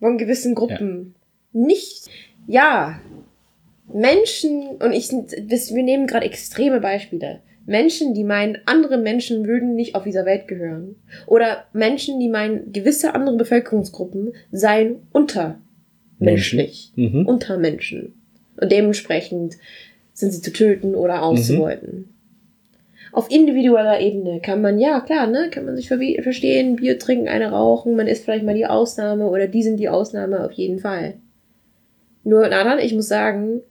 von 0.00 0.18
gewissen 0.18 0.54
Gruppen 0.54 1.14
nicht, 1.52 2.08
ja, 2.46 3.00
Menschen, 3.92 4.76
und 4.76 4.92
ich, 4.92 5.08
das, 5.48 5.74
wir 5.74 5.82
nehmen 5.82 6.06
gerade 6.06 6.26
extreme 6.26 6.80
Beispiele. 6.80 7.40
Menschen, 7.66 8.14
die 8.14 8.24
meinen, 8.24 8.58
andere 8.66 8.98
Menschen 8.98 9.46
würden 9.46 9.74
nicht 9.74 9.94
auf 9.94 10.04
dieser 10.04 10.24
Welt 10.24 10.46
gehören. 10.48 10.96
Oder 11.26 11.64
Menschen, 11.72 12.20
die 12.20 12.28
meinen, 12.28 12.72
gewisse 12.72 13.14
andere 13.14 13.36
Bevölkerungsgruppen 13.36 14.34
seien 14.52 14.96
untermenschlich. 15.12 16.92
Mhm. 16.94 17.26
Untermenschen. 17.26 18.14
Und 18.60 18.70
dementsprechend 18.70 19.56
sind 20.12 20.32
sie 20.32 20.40
zu 20.42 20.52
töten 20.52 20.94
oder 20.94 21.22
auszubeuten. 21.22 22.10
Auf 23.16 23.30
individueller 23.30 23.98
Ebene 23.98 24.40
kann 24.42 24.60
man, 24.60 24.78
ja 24.78 25.00
klar, 25.00 25.26
ne, 25.26 25.48
kann 25.50 25.64
man 25.64 25.74
sich 25.74 25.88
verstehen, 25.88 26.76
Bier 26.76 26.98
trinken, 26.98 27.28
eine 27.28 27.50
rauchen, 27.50 27.96
man 27.96 28.08
ist 28.08 28.22
vielleicht 28.22 28.44
mal 28.44 28.54
die 28.54 28.66
Ausnahme 28.66 29.30
oder 29.30 29.48
die 29.48 29.62
sind 29.62 29.78
die 29.78 29.88
Ausnahme 29.88 30.44
auf 30.44 30.52
jeden 30.52 30.80
Fall. 30.80 31.14
Nur, 32.24 32.46
Nathan, 32.46 32.78
ich 32.78 32.92
muss 32.92 33.08
sagen, 33.08 33.62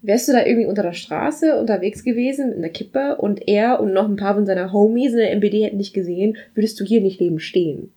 wärst 0.00 0.26
du 0.26 0.32
da 0.32 0.46
irgendwie 0.46 0.68
unter 0.68 0.82
der 0.82 0.94
Straße 0.94 1.60
unterwegs 1.60 2.02
gewesen 2.02 2.48
mit 2.48 2.56
einer 2.56 2.70
Kippe 2.70 3.16
und 3.16 3.46
er 3.46 3.78
und 3.78 3.92
noch 3.92 4.08
ein 4.08 4.16
paar 4.16 4.36
von 4.36 4.46
seiner 4.46 4.72
Homies 4.72 5.12
in 5.12 5.18
der 5.18 5.32
MPD 5.32 5.62
hätten 5.62 5.76
dich 5.76 5.92
gesehen, 5.92 6.38
würdest 6.54 6.80
du 6.80 6.84
hier 6.84 7.02
nicht 7.02 7.20
leben 7.20 7.40
stehen. 7.40 7.92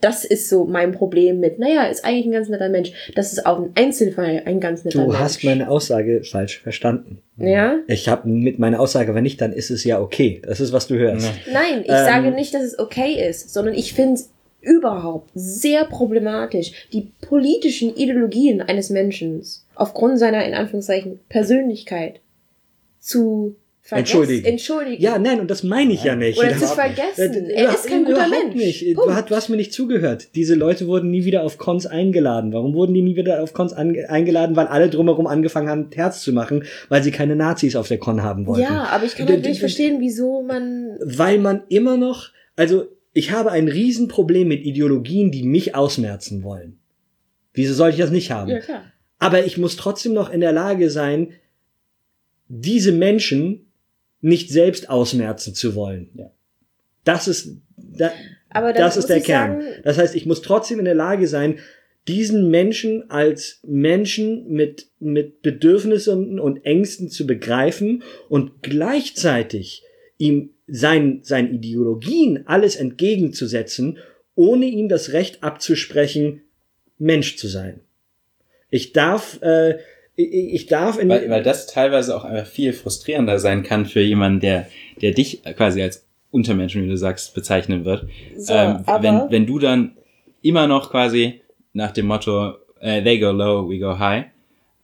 Das 0.00 0.24
ist 0.24 0.48
so 0.48 0.64
mein 0.64 0.92
Problem 0.92 1.40
mit, 1.40 1.58
naja, 1.58 1.84
ist 1.84 2.04
eigentlich 2.04 2.26
ein 2.26 2.32
ganz 2.32 2.48
netter 2.48 2.68
Mensch. 2.68 2.92
Das 3.14 3.32
ist 3.32 3.44
auch 3.46 3.58
ein 3.58 3.70
Einzelfall 3.74 4.42
ein 4.46 4.60
ganz 4.60 4.84
netter 4.84 4.98
Du 5.00 5.06
Mensch. 5.08 5.18
hast 5.20 5.44
meine 5.44 5.68
Aussage 5.70 6.22
falsch 6.24 6.60
verstanden. 6.60 7.18
Ja? 7.36 7.78
Ich 7.86 8.08
habe 8.08 8.28
mit 8.28 8.58
meiner 8.58 8.80
Aussage, 8.80 9.14
wenn 9.14 9.22
nicht, 9.24 9.40
dann 9.40 9.52
ist 9.52 9.70
es 9.70 9.84
ja 9.84 10.00
okay. 10.00 10.40
Das 10.46 10.60
ist, 10.60 10.72
was 10.72 10.86
du 10.86 10.96
hörst. 10.96 11.28
Nein, 11.52 11.82
ich 11.84 11.90
Ähm, 11.90 12.04
sage 12.04 12.30
nicht, 12.30 12.54
dass 12.54 12.62
es 12.62 12.78
okay 12.78 13.28
ist, 13.28 13.52
sondern 13.52 13.74
ich 13.74 13.92
finde 13.94 14.14
es 14.14 14.30
überhaupt 14.62 15.30
sehr 15.34 15.84
problematisch, 15.84 16.88
die 16.92 17.12
politischen 17.22 17.94
Ideologien 17.96 18.60
eines 18.60 18.90
Menschen 18.90 19.42
aufgrund 19.74 20.18
seiner, 20.18 20.44
in 20.44 20.52
Anführungszeichen, 20.54 21.18
Persönlichkeit 21.30 22.20
zu 22.98 23.56
Vergessen- 23.90 23.98
Entschuldigen. 24.20 24.46
Entschuldigen. 24.46 25.02
Ja, 25.02 25.18
nein, 25.18 25.40
und 25.40 25.50
das 25.50 25.62
meine 25.64 25.92
ich 25.92 26.04
ja 26.04 26.14
nicht. 26.14 26.38
Oder 26.38 26.48
Das- 26.50 26.56
es 26.58 26.62
ist 26.62 26.72
vergessen. 26.74 27.44
Er 27.50 27.70
ist 27.74 27.86
kein 27.88 28.04
guter 28.04 28.28
Mensch. 28.28 28.54
Nicht. 28.54 28.96
Du, 28.96 29.12
hast, 29.12 29.30
du 29.30 29.34
hast 29.34 29.48
mir 29.48 29.56
nicht 29.56 29.72
zugehört. 29.72 30.28
Diese 30.36 30.54
Leute 30.54 30.86
wurden 30.86 31.10
nie 31.10 31.24
wieder 31.24 31.42
auf 31.42 31.58
Cons 31.58 31.86
eingeladen. 31.86 32.52
Warum 32.52 32.72
wurden 32.74 32.94
die 32.94 33.02
nie 33.02 33.16
wieder 33.16 33.42
auf 33.42 33.52
Cons 33.52 33.72
eingeladen? 33.72 34.54
Weil 34.56 34.68
alle 34.68 34.88
drumherum 34.90 35.26
angefangen 35.26 35.68
haben, 35.68 35.88
Herz 35.92 36.22
zu 36.22 36.32
machen, 36.32 36.64
weil 36.88 37.02
sie 37.02 37.10
keine 37.10 37.34
Nazis 37.34 37.74
auf 37.76 37.88
der 37.88 37.98
Con 37.98 38.22
haben 38.22 38.46
wollten. 38.46 38.62
Ja, 38.62 38.84
aber 38.84 39.04
ich 39.04 39.16
kann 39.16 39.26
D- 39.26 39.32
halt 39.34 39.44
nicht 39.44 39.58
verstehen, 39.60 39.96
wieso 40.00 40.40
man. 40.42 40.96
Weil 41.04 41.38
man 41.38 41.62
immer 41.68 41.96
noch, 41.96 42.28
also 42.56 42.84
ich 43.12 43.32
habe 43.32 43.50
ein 43.50 43.66
Riesenproblem 43.66 44.46
mit 44.46 44.64
Ideologien, 44.64 45.32
die 45.32 45.42
mich 45.42 45.74
ausmerzen 45.74 46.44
wollen. 46.44 46.78
Wieso 47.54 47.74
soll 47.74 47.90
ich 47.90 47.96
das 47.96 48.12
nicht 48.12 48.30
haben? 48.30 48.50
Ja, 48.50 48.60
klar. 48.60 48.84
Aber 49.18 49.44
ich 49.44 49.58
muss 49.58 49.74
trotzdem 49.74 50.12
noch 50.12 50.32
in 50.32 50.40
der 50.40 50.52
Lage 50.52 50.90
sein, 50.90 51.32
diese 52.48 52.92
Menschen 52.92 53.69
nicht 54.20 54.50
selbst 54.50 54.88
ausmerzen 54.88 55.54
zu 55.54 55.74
wollen. 55.74 56.10
Ja. 56.14 56.30
Das 57.04 57.28
ist, 57.28 57.56
da, 57.76 58.12
das 58.52 58.96
ist 58.96 59.08
der 59.08 59.20
Kern. 59.20 59.60
Sagen, 59.60 59.74
Das 59.84 59.98
heißt, 59.98 60.14
ich 60.14 60.26
muss 60.26 60.42
trotzdem 60.42 60.78
in 60.78 60.84
der 60.84 60.94
Lage 60.94 61.26
sein, 61.26 61.58
diesen 62.08 62.50
Menschen 62.50 63.10
als 63.10 63.60
Menschen 63.66 64.48
mit, 64.48 64.88
mit 64.98 65.42
Bedürfnissen 65.42 66.40
und 66.40 66.64
Ängsten 66.64 67.08
zu 67.08 67.26
begreifen 67.26 68.02
und 68.28 68.62
gleichzeitig 68.62 69.84
ihm 70.18 70.50
sein, 70.66 71.20
seinen 71.22 71.54
Ideologien 71.54 72.46
alles 72.46 72.76
entgegenzusetzen, 72.76 73.98
ohne 74.34 74.66
ihm 74.66 74.88
das 74.88 75.12
Recht 75.12 75.42
abzusprechen, 75.42 76.42
Mensch 76.98 77.36
zu 77.36 77.48
sein. 77.48 77.80
Ich 78.70 78.92
darf, 78.92 79.40
äh, 79.42 79.78
ich, 80.22 80.66
darf 80.66 80.98
in, 80.98 81.08
Weil, 81.08 81.28
weil 81.30 81.42
das 81.42 81.66
teilweise 81.66 82.16
auch 82.16 82.24
einfach 82.24 82.46
viel 82.50 82.72
frustrierender 82.72 83.38
sein 83.38 83.62
kann 83.62 83.86
für 83.86 84.00
jemanden, 84.00 84.40
der, 84.40 84.66
der 85.00 85.12
dich 85.12 85.42
quasi 85.56 85.82
als 85.82 86.06
Untermenschen, 86.30 86.84
wie 86.84 86.88
du 86.88 86.96
sagst, 86.96 87.34
bezeichnen 87.34 87.84
wird. 87.84 88.06
So, 88.36 88.54
ähm, 88.54 88.78
aber- 88.86 89.02
wenn, 89.02 89.30
wenn 89.30 89.46
du 89.46 89.58
dann 89.58 89.96
immer 90.42 90.66
noch 90.66 90.90
quasi 90.90 91.40
nach 91.72 91.90
dem 91.92 92.06
Motto, 92.06 92.54
äh, 92.80 93.02
they 93.02 93.18
go 93.18 93.30
low, 93.30 93.68
we 93.68 93.78
go 93.78 93.98
high, 93.98 94.26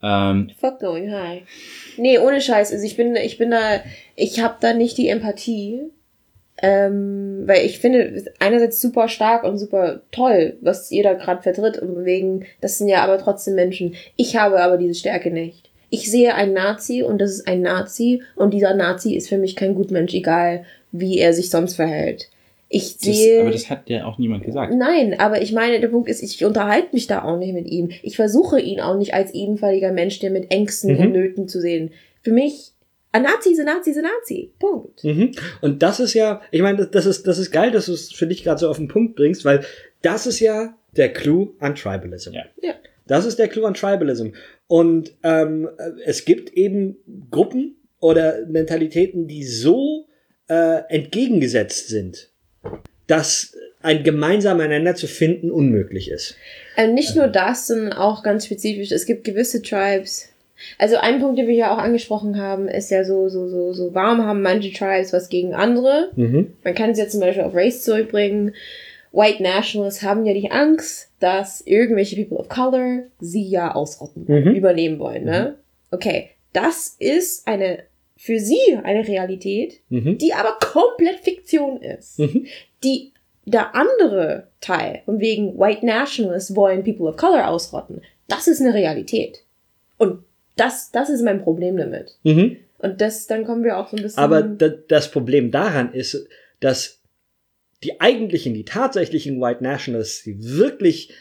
ähm, 0.03 0.51
Fuck 0.61 0.81
going 0.81 1.11
high. 1.11 1.43
Nee, 1.97 2.19
ohne 2.19 2.41
Scheiß. 2.41 2.73
Also 2.73 2.85
ich 2.85 2.97
bin, 2.97 3.17
ich 3.17 3.39
bin 3.39 3.51
da, 3.51 3.81
ich 4.15 4.41
habe 4.41 4.57
da 4.61 4.73
nicht 4.75 4.99
die 4.99 5.09
Empathie. 5.09 5.81
Ähm, 6.63 7.43
weil 7.47 7.67
ich 7.67 7.79
finde, 7.81 8.25
einerseits 8.39 8.81
super 8.81 9.09
stark 9.09 9.45
und 9.45 9.59
super 9.59 10.01
toll, 10.11 10.57
was 10.63 10.91
ihr 10.91 11.03
da 11.03 11.13
gerade 11.13 11.43
vertritt, 11.43 11.79
und 11.79 12.05
wegen, 12.05 12.47
das 12.61 12.79
sind 12.79 12.89
ja 12.89 13.05
aber 13.05 13.19
trotzdem 13.19 13.55
Menschen. 13.55 13.95
Ich 14.17 14.37
habe 14.37 14.61
aber 14.61 14.79
diese 14.79 14.95
Stärke 14.95 15.31
nicht. 15.31 15.71
Ich 15.91 16.11
sehe 16.11 16.35
einen 16.35 16.55
Nazi 16.55 17.03
und 17.03 17.21
das 17.21 17.31
ist 17.31 17.47
ein 17.47 17.63
Nazi 17.63 18.23
und 18.35 18.53
dieser 18.55 18.75
Nazi 18.75 19.15
ist 19.15 19.29
für 19.29 19.39
mich 19.39 19.55
kein 19.55 19.75
Gutmensch, 19.75 20.15
egal 20.15 20.65
wie 20.93 21.19
er 21.19 21.33
sich 21.33 21.51
sonst 21.51 21.75
verhält. 21.75 22.29
Ich 22.69 22.95
das, 22.99 23.03
sehe. 23.03 23.43
aber 23.43 23.51
das 23.53 23.71
hat 23.71 23.89
ja 23.89 24.07
auch 24.07 24.19
niemand 24.19 24.43
gesagt. 24.43 24.75
Nein, 24.75 25.15
aber 25.21 25.41
ich 25.43 25.53
meine, 25.53 25.79
der 25.79 25.87
Punkt 25.89 26.09
ist, 26.09 26.23
ich 26.23 26.45
unterhalte 26.45 26.89
mich 26.93 27.07
da 27.07 27.23
auch 27.23 27.39
nicht 27.39 27.53
mit 27.53 27.69
ihm. 27.69 27.91
Ich 28.03 28.17
versuche 28.17 28.59
ihn 28.61 28.81
auch 28.81 28.97
nicht 28.97 29.15
als 29.15 29.33
ebenfalliger 29.35 29.93
Mensch, 29.93 30.19
der 30.19 30.31
mit 30.31 30.51
Ängsten 30.51 30.95
Mhm. 30.95 31.01
und 31.01 31.13
Nöten 31.13 31.49
zu 31.49 31.61
sehen. 31.61 31.93
Für 32.23 32.33
mich, 32.33 32.73
ein 33.17 33.23
Nazi 33.23 33.51
ist 33.53 33.59
ein 33.61 33.67
Nazi 33.67 33.91
ist 33.91 33.97
ein 33.99 34.05
Nazi. 34.05 34.51
Punkt. 34.59 35.03
Mhm. 35.05 35.33
Und 35.61 35.83
das 35.83 36.01
ist 36.01 36.15
ja, 36.15 36.41
ich 36.51 36.63
meine, 36.63 36.87
das- 36.87 37.07
ist, 37.07 37.27
das 37.27 37.39
ist 37.39 37.51
geil, 37.51 37.71
dass 37.71 37.87
du 37.87 37.93
es 37.93 38.13
für 38.13 38.27
dich 38.27 38.45
gerade 38.45 38.59
so 38.61 38.69
auf 38.69 38.77
den 38.77 38.89
Punkt 38.89 39.17
bringst, 39.17 39.45
weil 39.45 39.65
das 40.03 40.27
ist 40.27 40.41
ja 40.41 40.77
der 40.97 41.13
Clou 41.13 41.55
an 41.59 41.75
Tribalism. 41.75 42.33
Ja. 42.33 42.45
Ja. 42.63 42.75
Das 43.07 43.25
ist 43.25 43.39
der 43.39 43.49
Clou 43.49 43.65
an 43.67 43.75
Tribalism. 43.75 44.29
Und 44.69 45.13
ähm, 45.23 45.69
es 46.05 46.25
gibt 46.25 46.53
eben 46.55 46.97
Gruppen 47.31 47.77
oder 48.01 48.45
Mentalitäten, 48.47 49.27
die 49.29 49.45
so 49.45 50.07
äh, 50.49 50.81
entgegengesetzt 50.89 51.89
sind, 51.89 52.31
dass 53.07 53.57
ein 53.81 54.03
gemeinsam 54.03 54.59
einander 54.61 54.95
zu 54.97 55.07
finden 55.07 55.51
unmöglich 55.51 56.11
ist. 56.11 56.35
Ähm, 56.77 56.95
nicht 56.95 57.15
nur 57.15 57.29
das, 57.29 57.69
sondern 57.69 57.93
auch 57.93 58.23
ganz 58.25 58.47
spezifisch. 58.47 58.91
Es 58.91 59.07
gibt 59.07 59.23
gewisse 59.25 59.63
Tribes. 59.63 60.29
Also 60.79 60.97
ein 60.97 61.21
Punkt, 61.21 61.39
den 61.39 61.47
wir 61.49 61.55
ja 61.55 61.75
auch 61.75 61.79
angesprochen 61.79 62.41
haben, 62.41 62.69
ist 62.69 62.91
ja 62.91 63.05
so, 63.05 63.29
so, 63.29 63.49
so, 63.49 63.73
so, 63.73 63.95
warum 63.95 64.25
haben 64.25 64.43
manche 64.43 64.73
Tribes 64.73 65.13
was 65.13 65.29
gegen 65.29 65.55
andere? 65.55 66.11
Mhm. 66.17 66.55
Man 66.65 66.75
kann 66.75 66.91
es 66.91 66.99
ja 66.99 67.09
zum 67.09 67.21
Beispiel 67.21 67.45
auf 67.45 67.55
Race 67.55 67.83
zurückbringen. 67.83 68.55
White 69.13 69.43
Nationalists 69.43 70.03
haben 70.03 70.27
ja 70.27 70.35
die 70.35 70.51
Angst, 70.51 71.11
dass 71.21 71.61
irgendwelche 71.63 72.17
People 72.17 72.39
of 72.39 72.49
Color 72.49 73.05
sie 73.21 73.45
ja 73.49 73.75
ausrotten, 73.75 74.25
Mhm. 74.27 74.55
übernehmen 74.55 74.99
wollen, 74.99 75.25
ne? 75.25 75.57
Okay, 75.91 76.31
das 76.53 76.97
ist 76.99 77.47
eine, 77.47 77.79
für 78.17 78.39
sie 78.39 78.79
eine 78.83 79.07
Realität, 79.07 79.81
Mhm. 79.89 80.19
die 80.19 80.35
aber 80.35 80.57
komplett 80.61 81.21
Fiktion 81.21 81.81
ist. 81.81 82.19
Mhm. 82.19 82.47
Die, 82.85 83.13
der 83.45 83.75
andere 83.75 84.49
Teil, 84.61 85.03
von 85.05 85.21
wegen 85.21 85.59
White 85.59 85.87
Nationalists 85.87 86.55
wollen 86.57 86.83
People 86.85 87.07
of 87.09 87.17
Color 87.17 87.49
ausrotten, 87.49 88.03
das 88.29 88.49
ist 88.49 88.61
eine 88.61 88.75
Realität. 88.75 89.45
Und 89.99 90.25
das, 90.57 90.91
das 90.91 91.11
ist 91.11 91.23
mein 91.23 91.43
Problem 91.43 91.77
damit. 91.77 92.19
Mhm. 92.25 92.57
Und 92.79 93.01
das, 93.01 93.27
dann 93.27 93.45
kommen 93.45 93.65
wir 93.65 93.79
auch 93.79 93.89
so 93.89 93.97
ein 93.97 94.03
bisschen. 94.03 94.19
Aber 94.23 94.43
da, 94.43 94.69
das 94.69 95.11
Problem 95.11 95.51
daran 95.51 95.93
ist, 95.93 96.27
dass 96.61 97.01
die 97.83 98.01
eigentlichen, 98.01 98.55
die 98.55 98.65
tatsächlichen 98.65 99.41
White 99.41 99.63
Nationalists, 99.63 100.25
die 100.25 100.37
wirklich 100.43 101.13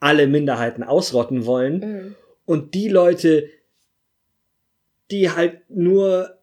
alle 0.00 0.26
Minderheiten 0.26 0.82
ausrotten 0.82 1.46
wollen, 1.46 1.78
Mhm. 1.80 2.14
und 2.44 2.74
die 2.74 2.88
Leute, 2.88 3.48
die 5.10 5.30
halt 5.30 5.68
nur 5.68 6.38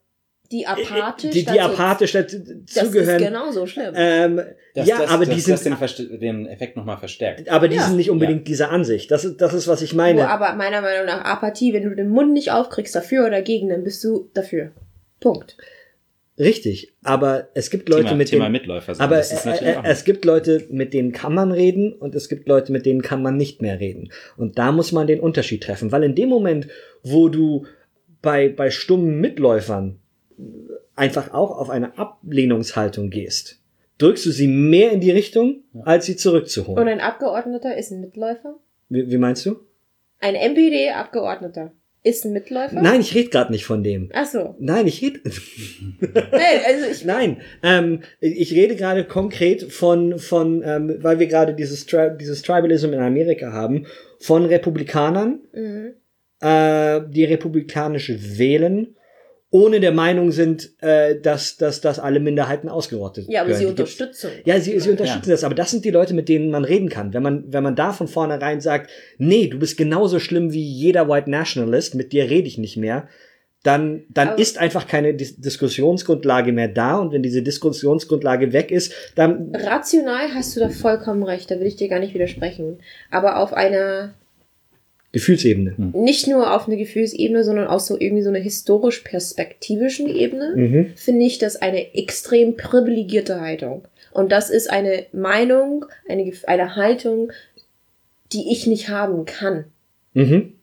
die 0.51 0.65
apathisch. 0.65 1.31
die, 1.31 1.39
die 1.39 1.45
dazu- 1.45 1.59
apathisch 1.59 2.11
dazu 2.13 2.37
Das 2.39 2.85
zugehören. 2.85 3.19
ist 3.21 3.25
genauso 3.27 3.65
schlimm. 3.67 3.93
ähm, 3.95 4.41
Das, 4.73 4.87
ja, 4.87 4.97
das, 4.99 5.11
aber 5.11 5.25
das, 5.25 5.35
die 5.35 5.51
das 5.51 5.63
sind, 5.63 5.73
den, 5.73 5.79
Verste- 5.87 6.17
den 6.17 6.47
Effekt 6.47 6.75
nochmal 6.75 6.97
verstärkt. 6.97 7.49
aber 7.49 7.67
die 7.67 7.75
Ja. 7.75 7.83
sind 7.83 7.97
nicht 7.97 8.09
unbedingt 8.09 8.47
dieser 8.47 8.71
Ansicht. 8.71 9.11
Das 9.11 9.25
ist, 9.25 9.37
das 9.41 9.53
ist, 9.53 9.67
was 9.67 9.81
ich 9.81 9.93
Wo 9.93 9.97
meine. 9.97 10.27
aber 10.29 10.55
meiner 10.55 10.81
Meinung 10.81 11.05
nach 11.05 11.23
Apathie, 11.23 11.73
wenn 11.73 11.83
du 11.83 11.95
den 11.95 12.09
Mund 12.09 12.33
nicht 12.33 12.51
aufkriegst, 12.51 12.95
dafür 12.95 13.21
oder 13.21 13.31
dagegen, 13.37 13.69
dann 13.69 13.83
bist 13.83 14.03
du 14.03 14.29
dafür. 14.33 14.71
Punkt. 15.19 15.57
Richtig. 16.39 16.93
Aber 17.03 17.49
es 17.53 17.69
gibt 17.69 17.89
Leute, 17.89 18.05
Thema, 18.05 18.15
mit 18.15 18.29
Thema 18.29 18.45
denen, 18.45 18.53
Mitläufer 18.53 18.95
sein. 18.95 19.03
aber 19.05 19.17
das 19.17 19.33
ist 19.33 19.45
äh, 19.45 19.49
natürlich 19.49 19.75
äh, 19.75 19.77
auch 19.79 19.83
es 19.83 20.05
gibt 20.05 20.23
Leute, 20.23 20.65
mit 20.69 20.93
denen 20.93 21.11
kann 21.11 21.33
man 21.33 21.51
reden 21.51 21.91
und 21.91 22.15
es 22.15 22.29
gibt 22.29 22.47
Leute, 22.47 22.71
mit 22.71 22.85
denen 22.85 23.01
kann 23.01 23.21
man 23.21 23.35
nicht 23.35 23.61
mehr 23.61 23.79
reden. 23.81 24.09
Und 24.37 24.57
da 24.57 24.71
muss 24.71 24.93
man 24.93 25.05
den 25.05 25.19
Unterschied 25.19 25.63
treffen, 25.63 25.91
weil 25.91 26.03
in 26.03 26.15
dem 26.15 26.29
Moment, 26.29 26.67
wo 27.03 27.27
du 27.27 27.65
bei, 28.21 28.47
bei 28.47 28.69
stummen 28.71 29.19
Mitläufern 29.19 29.99
einfach 30.95 31.33
auch 31.33 31.57
auf 31.57 31.69
eine 31.69 31.97
Ablehnungshaltung 31.97 33.09
gehst, 33.09 33.59
drückst 33.97 34.25
du 34.25 34.31
sie 34.31 34.47
mehr 34.47 34.91
in 34.91 34.99
die 35.01 35.11
Richtung, 35.11 35.63
als 35.83 36.05
sie 36.05 36.15
zurückzuholen. 36.15 36.81
Und 36.81 36.87
ein 36.89 36.99
Abgeordneter 37.01 37.77
ist 37.77 37.91
ein 37.91 38.01
Mitläufer? 38.01 38.55
Wie, 38.89 39.09
wie 39.09 39.17
meinst 39.17 39.45
du? 39.45 39.57
Ein 40.19 40.35
MPD-Abgeordneter 40.35 41.71
ist 42.03 42.25
ein 42.25 42.33
Mitläufer? 42.33 42.81
Nein, 42.81 43.01
ich 43.01 43.13
rede 43.13 43.29
gerade 43.29 43.51
nicht 43.51 43.65
von 43.65 43.83
dem. 43.83 44.09
Ach 44.13 44.25
so. 44.25 44.55
Nein, 44.59 44.87
ich 44.87 45.01
rede. 45.01 45.19
Nee, 46.01 46.65
also 46.65 46.85
ich, 46.89 47.05
Nein, 47.05 47.41
ähm, 47.61 48.01
ich 48.21 48.53
rede 48.53 48.75
gerade 48.75 49.03
konkret 49.05 49.63
von, 49.71 50.17
von 50.17 50.63
ähm, 50.65 50.97
weil 51.01 51.19
wir 51.19 51.27
gerade 51.27 51.53
dieses, 51.53 51.85
Tri 51.85 52.09
dieses 52.17 52.41
Tribalism 52.41 52.93
in 52.93 52.99
Amerika 52.99 53.51
haben, 53.51 53.85
von 54.19 54.45
Republikanern, 54.45 55.41
Mhm. 55.53 55.93
äh, 56.41 57.01
die 57.09 57.25
republikanische 57.25 58.37
wählen, 58.37 58.95
ohne 59.51 59.79
der 59.79 59.91
Meinung 59.91 60.31
sind, 60.31 60.69
äh, 60.81 61.19
dass, 61.19 61.57
dass, 61.57 61.81
dass 61.81 61.97
alle 61.97 62.19
Minderheiten 62.19 62.69
ausgerottet 62.69 63.25
Ja, 63.29 63.41
aber 63.41 63.49
gehören. 63.49 63.61
sie 63.61 63.65
Unterstützung. 63.71 64.31
Ja, 64.45 64.59
sie, 64.59 64.79
sie 64.79 64.91
unterstützen 64.91 65.31
das, 65.31 65.43
aber 65.43 65.55
das 65.55 65.71
sind 65.71 65.85
die 65.85 65.89
Leute, 65.91 66.13
mit 66.13 66.29
denen 66.29 66.51
man 66.51 66.65
reden 66.65 66.89
kann. 66.89 67.13
Wenn 67.13 67.23
man, 67.23 67.45
wenn 67.51 67.63
man 67.63 67.75
da 67.75 67.91
von 67.91 68.07
vornherein 68.07 68.61
sagt, 68.61 68.91
nee, 69.17 69.47
du 69.47 69.57
bist 69.57 69.75
genauso 69.77 70.19
schlimm 70.19 70.53
wie 70.53 70.63
jeder 70.63 71.09
White 71.09 71.29
Nationalist, 71.31 71.95
mit 71.95 72.13
dir 72.13 72.29
rede 72.29 72.47
ich 72.47 72.59
nicht 72.59 72.77
mehr, 72.77 73.07
dann, 73.63 74.03
dann 74.09 74.29
Aber- 74.29 74.39
ist 74.39 74.57
einfach 74.57 74.87
keine 74.87 75.13
Dis 75.15 75.35
Diskussionsgrundlage 75.37 76.51
mehr 76.53 76.67
da 76.69 76.97
und 76.97 77.11
wenn 77.11 77.23
diese 77.23 77.41
Diskussionsgrundlage 77.41 78.53
weg 78.53 78.71
ist, 78.71 78.93
dann 79.15 79.51
Rational 79.55 80.33
hast 80.33 80.55
du 80.55 80.59
da 80.59 80.69
vollkommen 80.69 81.23
recht, 81.23 81.49
da 81.51 81.59
will 81.59 81.67
ich 81.67 81.75
dir 81.75 81.89
gar 81.89 81.99
nicht 81.99 82.13
widersprechen. 82.13 82.77
Aber 83.11 83.37
auf 83.37 83.51
einer, 83.53 84.13
Gefühlsebene. 85.11 85.73
nicht 85.93 86.27
nur 86.27 86.55
auf 86.55 86.67
einer 86.67 86.77
Gefühlsebene, 86.77 87.43
sondern 87.43 87.67
auch 87.67 87.79
so 87.79 87.99
irgendwie 87.99 88.21
so 88.23 88.29
eine 88.29 88.39
historisch-perspektivischen 88.39 90.07
Ebene, 90.07 90.53
Mhm. 90.55 90.91
finde 90.95 91.25
ich 91.25 91.39
das 91.39 91.55
eine 91.55 91.95
extrem 91.95 92.55
privilegierte 92.57 93.41
Haltung. 93.41 93.87
Und 94.11 94.31
das 94.31 94.49
ist 94.49 94.69
eine 94.69 95.05
Meinung, 95.11 95.85
eine, 96.07 96.31
eine 96.47 96.75
Haltung, 96.75 97.31
die 98.33 98.51
ich 98.51 98.67
nicht 98.67 98.89
haben 98.89 99.25
kann. 99.25 99.65
Mhm. 100.13 100.53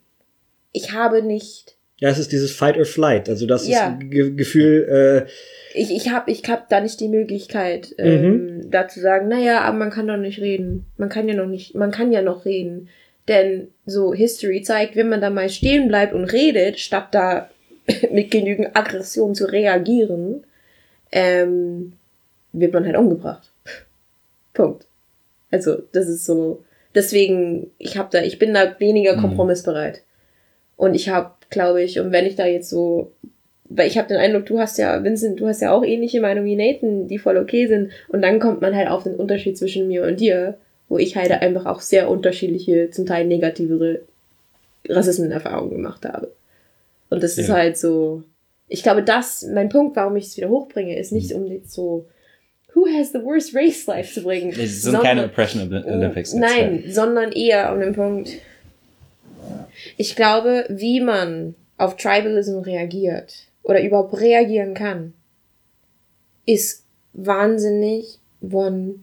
Ich 0.73 0.93
habe 0.93 1.23
nicht 1.23 1.75
Ja, 1.99 2.11
es 2.11 2.19
ist 2.19 2.31
dieses 2.31 2.53
Fight 2.53 2.77
or 2.77 2.85
Flight. 2.85 3.29
Also 3.31 3.47
das 3.47 3.67
Ja. 3.67 3.99
ist 4.01 4.11
Ge 4.11 4.31
Gefühl, 4.35 5.25
äh, 5.27 5.81
ich, 5.81 5.91
ich 5.91 6.11
habe 6.11 6.31
ich 6.31 6.43
hab 6.47 6.69
da 6.69 6.81
nicht 6.83 7.01
die 7.01 7.09
Möglichkeit, 7.09 7.95
ähm, 7.99 8.67
da 8.71 8.87
zu 8.87 9.01
sagen, 9.01 9.29
naja, 9.29 9.63
aber 9.63 9.79
man 9.79 9.91
kann 9.91 10.07
doch 10.07 10.19
nicht 10.19 10.39
reden. 10.41 10.85
Man 10.99 11.09
kann 11.09 11.27
ja 11.27 11.35
noch 11.35 11.47
nicht, 11.47 11.75
man 11.75 11.91
kann 11.91 12.13
ja 12.13 12.21
noch 12.23 12.45
reden. 12.45 12.89
Denn 13.29 13.69
so 13.87 14.15
History 14.15 14.63
zeigt, 14.63 14.95
wenn 14.97 15.09
man 15.09 15.21
da 15.21 15.31
mal 15.31 15.49
stehen 15.49 15.89
bleibt 15.89 16.13
und 16.13 16.25
redet, 16.33 16.79
statt 16.79 17.09
da 17.13 17.51
mit 18.13 18.31
genügend 18.31 18.77
Aggression 18.77 19.35
zu 19.35 19.47
reagieren, 19.47 20.45
ähm, 21.13 21.93
wird 22.53 22.73
man 22.73 22.85
halt 22.85 22.97
umgebracht. 22.97 23.51
Punkt. 24.55 24.87
Also, 25.51 25.83
das 25.93 26.09
ist 26.09 26.25
so. 26.27 26.63
Deswegen, 26.95 27.71
ich 27.79 27.97
habe 27.99 28.09
da, 28.11 28.23
ich 28.23 28.39
bin 28.39 28.55
da 28.55 28.79
weniger 28.81 29.17
Mhm. 29.17 29.21
kompromissbereit. 29.21 30.03
Und 30.77 30.95
ich 30.95 31.09
habe, 31.09 31.33
glaube 31.51 31.83
ich, 31.83 32.01
und 32.01 32.13
wenn 32.13 32.27
ich 32.27 32.37
da 32.37 32.47
jetzt 32.47 32.71
so, 32.71 33.13
weil 33.69 33.89
ich 33.89 33.99
habe 33.99 34.09
den 34.09 34.17
Eindruck, 34.19 34.47
du 34.47 34.59
hast 34.59 34.79
ja, 34.79 35.03
Vincent, 35.03 35.41
du 35.41 35.47
hast 35.47 35.61
ja 35.61 35.73
auch 35.73 35.85
ähnliche 35.85 36.21
Meinungen 36.21 36.47
wie 36.47 36.57
Nathan, 36.57 37.09
die 37.09 37.19
voll 37.19 37.37
okay 37.37 37.67
sind. 37.67 37.91
Und 38.09 38.23
dann 38.23 38.41
kommt 38.41 38.61
man 38.61 38.75
halt 38.75 38.89
auf 38.89 39.03
den 39.03 39.15
Unterschied 39.17 39.59
zwischen 39.59 39.89
mir 39.89 40.05
und 40.05 40.21
dir, 40.21 40.59
wo 40.89 40.99
ich 40.99 41.17
halt 41.17 41.31
einfach 41.33 41.67
auch 41.67 41.81
sehr 41.81 42.09
unterschiedliche, 42.09 42.91
zum 42.91 43.07
Teil 43.07 43.27
negativere 43.27 44.03
Rassismenerfahrungen 44.89 45.71
gemacht 45.75 46.05
habe. 46.05 46.33
Und 47.11 47.23
das 47.23 47.39
ist 47.39 47.49
Ja. 47.49 47.55
halt 47.55 47.77
so, 47.79 48.23
ich 48.69 48.83
glaube, 48.83 49.03
das, 49.03 49.43
mein 49.53 49.69
Punkt, 49.69 49.97
warum 49.97 50.17
ich 50.17 50.27
es 50.27 50.37
wieder 50.37 50.49
hochbringe, 50.49 50.99
ist 50.99 51.13
nicht, 51.13 51.33
um 51.33 51.47
jetzt 51.47 51.73
so, 51.73 52.07
who 52.75 52.87
has 52.87 53.13
the 53.13 53.23
worst 53.23 53.55
race 53.55 53.87
life 53.87 54.13
zu 54.13 54.23
bringen. 54.23 54.51
Es 54.59 54.83
sind 54.83 55.01
keine 55.01 55.25
Oppression 55.25 55.63
Olymp- 55.73 55.87
Olympics. 55.87 56.35
Oh, 56.35 56.39
Nein, 56.39 56.85
sondern 56.89 57.33
eher 57.33 57.73
um 57.73 57.81
den 57.81 57.95
Punkt. 57.95 58.31
Ich 59.97 60.15
glaube, 60.17 60.67
wie 60.69 61.01
man 61.01 61.55
auf 61.79 61.97
Tribalism 61.97 62.59
reagiert 62.59 63.35
oder 63.63 63.83
überhaupt 63.83 64.19
reagieren 64.21 64.75
kann, 64.75 65.15
ist 66.45 66.85
wahnsinnig 67.13 68.19
von, 68.49 69.03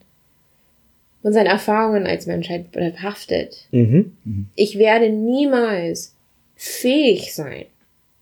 von 1.23 1.33
seinen 1.33 1.47
Erfahrungen 1.47 2.05
als 2.05 2.27
Menschheit 2.27 2.71
behaftet. 2.71 3.65
Mhm. 3.71 4.11
Ich 4.55 4.77
werde 4.77 5.09
niemals 5.09 6.13
fähig 6.55 7.33
sein, 7.33 7.65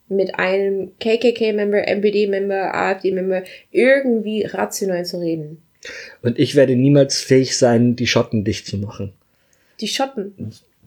mit 0.07 0.35
einem 0.35 0.91
KKK-Member, 0.99 1.87
MPD-Member, 1.87 2.73
AfD-Member 2.73 3.43
irgendwie 3.71 4.43
rational 4.43 5.05
zu 5.05 5.19
reden. 5.19 5.61
Und 6.21 6.37
ich 6.37 6.55
werde 6.55 6.75
niemals 6.75 7.21
fähig 7.21 7.57
sein, 7.57 7.95
die 7.95 8.07
Schotten 8.07 8.43
dicht 8.43 8.67
zu 8.67 8.77
machen. 8.77 9.13
Die 9.79 9.87
Schotten. 9.87 10.33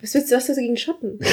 Was 0.00 0.14
willst 0.14 0.30
du, 0.30 0.36
was 0.36 0.48
hast 0.48 0.56
du 0.56 0.60
gegen 0.60 0.76
Schotten? 0.76 1.18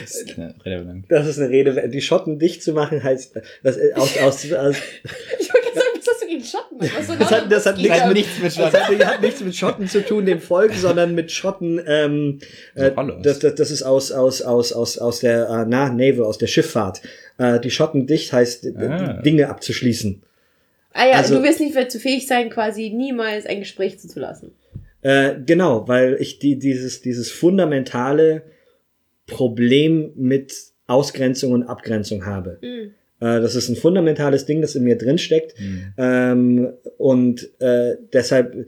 Das 0.00 0.14
ist 0.16 0.38
eine 0.38 0.54
Rede 0.64 0.82
lang. 0.82 1.04
Das 1.08 1.26
ist 1.26 1.38
eine 1.38 1.50
Rede. 1.50 1.88
Die 1.88 2.00
Schotten 2.00 2.38
dicht 2.38 2.62
zu 2.62 2.72
machen 2.72 3.02
heißt, 3.02 3.34
das, 3.62 3.78
aus, 3.94 4.16
aus, 4.18 4.52
aus, 4.52 4.76
Ich 5.40 5.52
wollte 5.52 5.70
gerade 5.72 5.74
sagen, 5.74 5.93
was 6.06 6.14
hast 6.14 6.22
du 6.22 6.26
gegen 6.26 6.44
Schotten? 6.44 6.78
Was 6.80 7.06
soll 7.06 7.16
das 7.18 7.30
hat, 7.30 7.50
das 7.52 7.66
hat, 7.66 7.74
Das 7.76 7.82
nichts, 7.82 8.04
mit, 8.06 8.14
nichts 8.14 8.36
mit 8.38 8.44
das 8.46 8.54
Schotten. 8.56 8.98
hat, 8.98 9.06
hat 9.06 9.22
nichts 9.22 9.40
mit 9.40 9.54
Schotten 9.56 9.88
zu 9.88 10.04
tun, 10.04 10.26
dem 10.26 10.40
Volk, 10.40 10.72
sondern 10.74 11.14
mit 11.14 11.30
Schotten, 11.32 11.80
ähm, 11.86 12.38
äh, 12.74 12.90
So 12.94 13.02
das, 13.22 13.38
das, 13.40 13.54
das 13.54 13.70
ist 13.70 13.82
aus, 13.82 14.12
aus, 14.12 14.42
aus, 14.42 14.72
aus, 14.72 14.98
aus 14.98 15.20
der, 15.20 15.48
äh, 15.48 15.64
na, 15.68 15.90
Naval, 15.90 16.24
aus 16.24 16.38
der 16.38 16.46
Schifffahrt. 16.46 17.00
Äh, 17.38 17.60
die 17.60 17.70
Schotten 17.70 18.06
dicht 18.06 18.32
heißt, 18.32 18.66
äh, 18.66 18.72
Ah. 18.78 19.12
Dinge 19.22 19.48
abzuschließen. 19.48 20.22
Ah 20.92 21.06
ja, 21.06 21.12
Also- 21.14 21.36
du 21.36 21.42
wirst 21.42 21.60
nicht 21.60 21.74
mehr 21.74 21.88
zu 21.88 21.98
fähig 21.98 22.26
sein, 22.26 22.50
quasi 22.50 22.90
niemals 22.90 23.46
ein 23.46 23.60
Gespräch 23.60 23.98
zuzulassen. 23.98 24.52
Äh, 25.02 25.34
genau, 25.44 25.86
weil 25.88 26.16
ich 26.20 26.38
die, 26.38 26.58
dieses, 26.58 27.00
dieses 27.02 27.30
fundamentale 27.30 28.42
Problem 29.26 30.12
mit 30.16 30.54
Ausgrenzung 30.86 31.52
und 31.52 31.62
Abgrenzung 31.64 32.26
habe. 32.26 32.58
Äh, 33.24 33.40
das 33.40 33.54
ist 33.54 33.70
ein 33.70 33.76
fundamentales 33.76 34.44
Ding, 34.44 34.60
das 34.60 34.74
in 34.74 34.84
mir 34.84 34.98
drin 34.98 35.16
steckt. 35.16 35.54
Ähm, 35.96 36.74
und 36.98 37.48
äh, 37.60 37.96
deshalb 38.12 38.66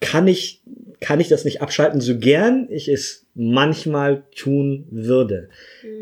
kann 0.00 0.28
ich, 0.28 0.62
kann 1.00 1.20
ich 1.20 1.28
das 1.28 1.46
nicht 1.46 1.62
abschalten, 1.62 2.02
so 2.02 2.18
gern 2.18 2.68
ich 2.70 2.88
es 2.88 3.26
manchmal 3.34 4.24
tun 4.36 4.86
würde. 4.90 5.48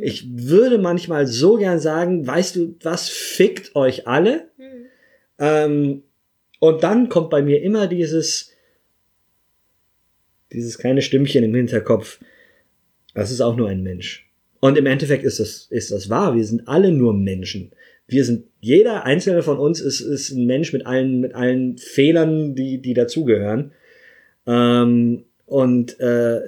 Ich 0.01 0.27
würde 0.29 0.79
manchmal 0.79 1.29
so 1.29 1.57
gern 1.57 1.79
sagen, 1.79 2.27
weißt 2.27 2.57
du, 2.57 2.75
was 2.83 3.09
fickt 3.09 3.77
euch 3.77 4.09
alle? 4.09 4.49
Ähm, 5.39 6.03
und 6.59 6.83
dann 6.83 7.09
kommt 7.09 7.31
bei 7.31 7.43
mir 7.43 7.63
immer 7.63 7.87
dieses, 7.87 8.51
dieses 10.53 10.79
kleine 10.79 11.03
Stimmchen 11.03 11.45
im 11.45 11.55
Hinterkopf. 11.55 12.19
Das 13.15 13.31
ist 13.31 13.41
auch 13.41 13.57
nur 13.57 13.69
ein 13.69 13.83
Mensch. 13.83 14.32
Und 14.65 14.79
im 14.79 14.87
Endeffekt 14.87 15.25
ist 15.25 15.41
das, 15.41 15.67
ist 15.71 15.91
das 15.91 16.09
wahr. 16.09 16.37
Wir 16.37 16.45
sind 16.45 16.69
alle 16.69 16.93
nur 16.93 17.15
Menschen. 17.15 17.73
Wir 18.07 18.25
sind, 18.25 18.45
jeder 18.61 19.05
einzelne 19.05 19.43
von 19.43 19.59
uns 19.59 19.81
ist, 19.81 20.01
ist 20.01 20.31
ein 20.31 20.47
Mensch 20.47 20.73
mit 20.73 20.87
allen, 20.87 21.21
mit 21.21 21.35
allen 21.35 21.79
Fehlern, 21.79 22.55
die, 22.55 22.81
die 22.81 22.95
dazugehören. 22.95 23.73
Ähm, 24.47 25.25
und 25.47 25.99
äh, 25.99 26.41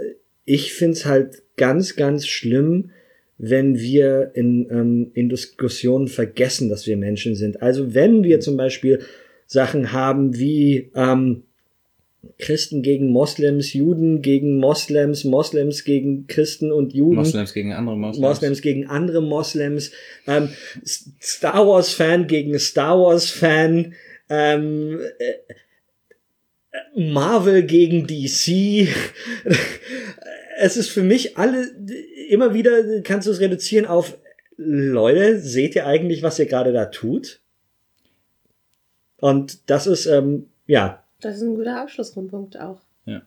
ich 0.45 0.75
find's 0.75 1.07
halt 1.07 1.43
ganz, 1.57 1.97
ganz 1.97 2.29
schlimm, 2.29 2.93
wenn 3.37 3.81
wir 3.81 4.31
in, 4.35 4.69
ähm, 4.71 5.11
in 5.15 5.29
Diskussionen 5.29 6.07
vergessen, 6.07 6.69
dass 6.69 6.87
wir 6.87 6.97
Menschen 6.97 7.35
sind. 7.35 7.63
Also 7.63 7.95
wenn 7.95 8.23
wir 8.23 8.39
zum 8.39 8.57
Beispiel 8.57 9.01
Sachen 9.47 9.91
haben 9.91 10.39
wie 10.39 10.93
ähm, 10.95 11.43
Christen 12.39 12.83
gegen 12.83 13.11
Moslems, 13.11 13.73
Juden 13.73 14.23
gegen 14.23 14.59
Moslems, 14.59 15.25
Moslems 15.25 15.85
gegen 15.85 16.27
Christen 16.27 16.73
und 16.73 16.93
Juden. 16.93 17.17
Moslems 17.17 17.53
gegen 17.53 17.73
andere 17.73 17.97
Moslems. 17.97 18.21
Moslems 18.21 18.63
gegen 18.63 18.87
andere 18.87 19.23
Moslems, 19.23 19.91
ähm, 20.27 20.49
Star 20.85 21.67
Wars 21.67 21.93
Fan 21.93 22.27
gegen 22.27 22.59
Star 22.59 22.99
Wars 22.99 23.31
Fan, 23.31 23.95
ähm, 24.29 25.01
äh, 25.19 25.35
Marvel 26.97 27.63
gegen 27.65 28.07
DC. 28.07 28.89
es 30.59 30.77
ist 30.77 30.91
für 30.91 31.03
mich 31.03 31.37
alle 31.37 31.71
immer 32.29 32.55
wieder 32.55 33.03
kannst 33.03 33.27
du 33.27 33.31
es 33.31 33.41
reduzieren 33.41 33.87
auf 33.87 34.19
Leute, 34.57 35.41
seht 35.41 35.75
ihr 35.75 35.87
eigentlich, 35.87 36.23
was 36.23 36.39
ihr 36.39 36.47
gerade 36.47 36.73
da 36.73 36.87
tut? 36.87 37.41
Und 39.17 39.71
das 39.71 39.87
ist 39.87 40.07
ähm, 40.07 40.49
ja 40.67 41.04
Das 41.25 41.37
ist 41.37 41.43
ein 41.43 41.55
guter 41.55 41.81
Abschlussrundpunkt 41.81 42.59
auch. 42.61 42.79
Ja. 43.07 43.23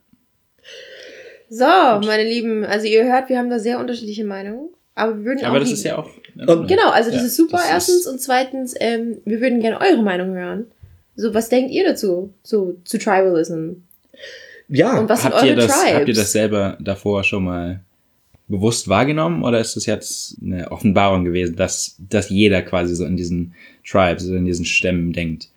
So, 1.50 1.66
meine 1.66 2.24
Lieben, 2.24 2.66
also 2.66 2.86
ihr 2.88 3.06
hört, 3.06 3.30
wir 3.30 3.38
haben 3.38 3.50
da 3.50 3.60
sehr 3.60 3.80
unterschiedliche 3.80 4.26
Meinungen. 4.26 4.70
Aber 4.96 5.18
wir 5.18 5.26
würden 5.26 5.44
auch 5.46 5.50
Aber 5.50 5.60
das 5.60 5.70
die- 5.70 5.76
ist 5.76 5.84
ja 5.84 5.98
auch. 5.98 6.10
Und- 6.36 6.68
Genau, 6.68 6.90
also 6.90 7.10
das 7.12 7.22
Ja, 7.22 7.26
ist 7.28 7.36
super, 7.36 7.58
das 7.58 7.70
erstens. 7.70 7.96
ist- 8.02 8.08
und 8.08 8.20
zweitens, 8.22 8.76
ähm, 8.80 9.18
wir 9.26 9.40
würden 9.42 9.60
gerne 9.60 9.80
eure 9.80 10.02
Meinung 10.02 10.34
hören. 10.36 10.66
So, 11.16 11.34
was 11.34 11.50
denkt 11.50 11.72
ihr 11.72 11.84
dazu? 11.86 12.34
So, 12.44 12.78
zu 12.84 12.98
Tribalism? 13.00 13.74
ja 14.70 15.00
Und 15.00 15.08
was 15.10 15.22
sind 15.22 15.34
habt, 15.34 15.44
ihr 15.46 15.52
eure 15.52 15.62
das, 15.68 15.80
Tribes? 15.80 15.94
habt 15.96 16.08
ihr 16.10 16.14
das 16.14 16.32
selber 16.32 16.78
davor 16.82 17.24
schon 17.24 17.46
mal 17.46 17.80
bewusst 18.50 18.88
wahrgenommen 18.88 19.44
oder 19.44 19.60
ist 19.60 19.76
das 19.76 19.86
jetzt 19.86 20.38
eine 20.42 20.72
Offenbarung 20.72 21.24
gewesen, 21.26 21.56
dass, 21.56 21.96
dass 22.10 22.30
jeder 22.30 22.62
quasi 22.62 22.96
so 22.96 23.06
in 23.06 23.16
diesen 23.18 23.54
Tribes, 23.88 24.24
also 24.24 24.36
in 24.36 24.46
diesen 24.46 24.66
Stämmen 24.66 25.14
denkt? 25.14 25.50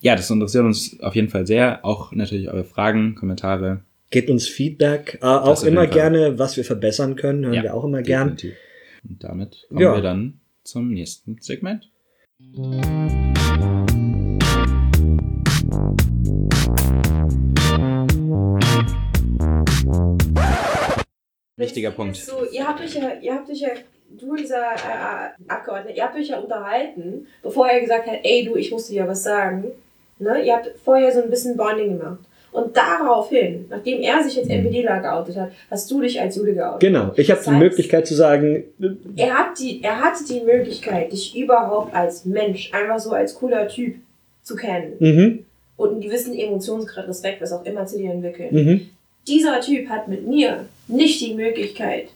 Ja, 0.00 0.14
das 0.14 0.30
interessiert 0.30 0.64
uns 0.64 1.00
auf 1.00 1.14
jeden 1.16 1.28
Fall 1.28 1.46
sehr. 1.46 1.84
Auch 1.84 2.12
natürlich 2.12 2.48
eure 2.48 2.64
Fragen, 2.64 3.14
Kommentare. 3.16 3.82
Gebt 4.10 4.30
uns 4.30 4.46
Feedback, 4.48 5.18
äh, 5.20 5.26
auch 5.26 5.62
immer 5.64 5.86
gerne, 5.86 6.38
was 6.38 6.56
wir 6.56 6.64
verbessern 6.64 7.16
können, 7.16 7.44
hören 7.44 7.54
Ja, 7.54 7.62
wir 7.64 7.74
auch 7.74 7.84
immer 7.84 8.02
gern. 8.02 8.36
definitiv. 8.36 8.56
Und 9.08 9.22
damit 9.24 9.66
kommen 9.68 9.80
Ja. 9.80 9.94
wir 9.94 10.02
dann 10.02 10.40
zum 10.64 10.88
nächsten 10.92 11.38
Segment. 11.40 11.90
Wichtiger 21.56 21.90
Punkt. 21.90 22.16
So, 22.16 22.44
ihr 22.52 22.66
habt 22.66 22.80
euch 22.80 22.94
ja, 22.94 23.12
ihr 23.20 23.34
habt 23.34 23.50
euch 23.50 23.60
ja, 23.60 23.70
du 24.10 24.36
dieser 24.36 24.74
äh, 24.74 25.30
Abgeordnete, 25.48 25.96
ihr 25.96 26.04
habt 26.04 26.16
euch 26.16 26.28
ja 26.28 26.38
unterhalten, 26.38 27.26
bevor 27.42 27.68
er 27.68 27.80
gesagt 27.80 28.06
hat, 28.06 28.20
ey 28.22 28.44
du, 28.44 28.56
ich 28.56 28.70
muss 28.70 28.86
dir 28.86 28.96
ja 29.02 29.08
was 29.08 29.24
sagen. 29.24 29.64
Ne? 30.18 30.44
Ihr 30.44 30.54
habt 30.54 30.70
vorher 30.84 31.12
so 31.12 31.22
ein 31.22 31.30
bisschen 31.30 31.56
Bonding 31.56 31.98
gemacht. 31.98 32.18
Und 32.50 32.74
daraufhin, 32.76 33.66
nachdem 33.68 34.00
er 34.00 34.22
sich 34.24 34.38
als 34.38 34.48
NPDler 34.48 35.00
geoutet 35.00 35.36
hat, 35.36 35.50
hast 35.70 35.90
du 35.90 36.00
dich 36.00 36.18
als 36.20 36.34
Jude 36.36 36.54
geoutet. 36.54 36.80
Genau, 36.80 37.12
ich 37.14 37.30
habe 37.30 37.40
die 37.44 37.50
heißt- 37.50 37.58
Möglichkeit 37.58 38.06
zu 38.06 38.14
sagen, 38.14 38.64
Er, 39.16 39.34
hat 39.38 39.58
die, 39.60 39.82
er 39.82 40.00
hatte 40.00 40.24
die 40.24 40.40
Möglichkeit, 40.40 41.12
dich 41.12 41.36
überhaupt 41.36 41.94
als 41.94 42.24
Mensch, 42.24 42.72
einfach 42.72 42.98
so 42.98 43.10
als 43.10 43.34
cooler 43.34 43.68
Typ 43.68 43.96
zu 44.42 44.56
kennen 44.56 44.94
mhm, 44.98 45.44
und 45.76 45.90
einen 45.90 46.00
gewissen 46.00 46.34
Emotionsgrad, 46.36 47.06
Respekt, 47.06 47.42
was 47.42 47.52
auch 47.52 47.64
immer 47.66 47.84
zu 47.86 47.98
dir 47.98 48.10
entwickeln. 48.12 48.48
mhm, 48.54 48.88
Dieser 49.28 49.60
Typ 49.60 49.88
hat 49.90 50.08
mit 50.08 50.26
mir 50.26 50.64
nicht 50.88 51.20
die 51.20 51.34
Möglichkeit, 51.34 52.06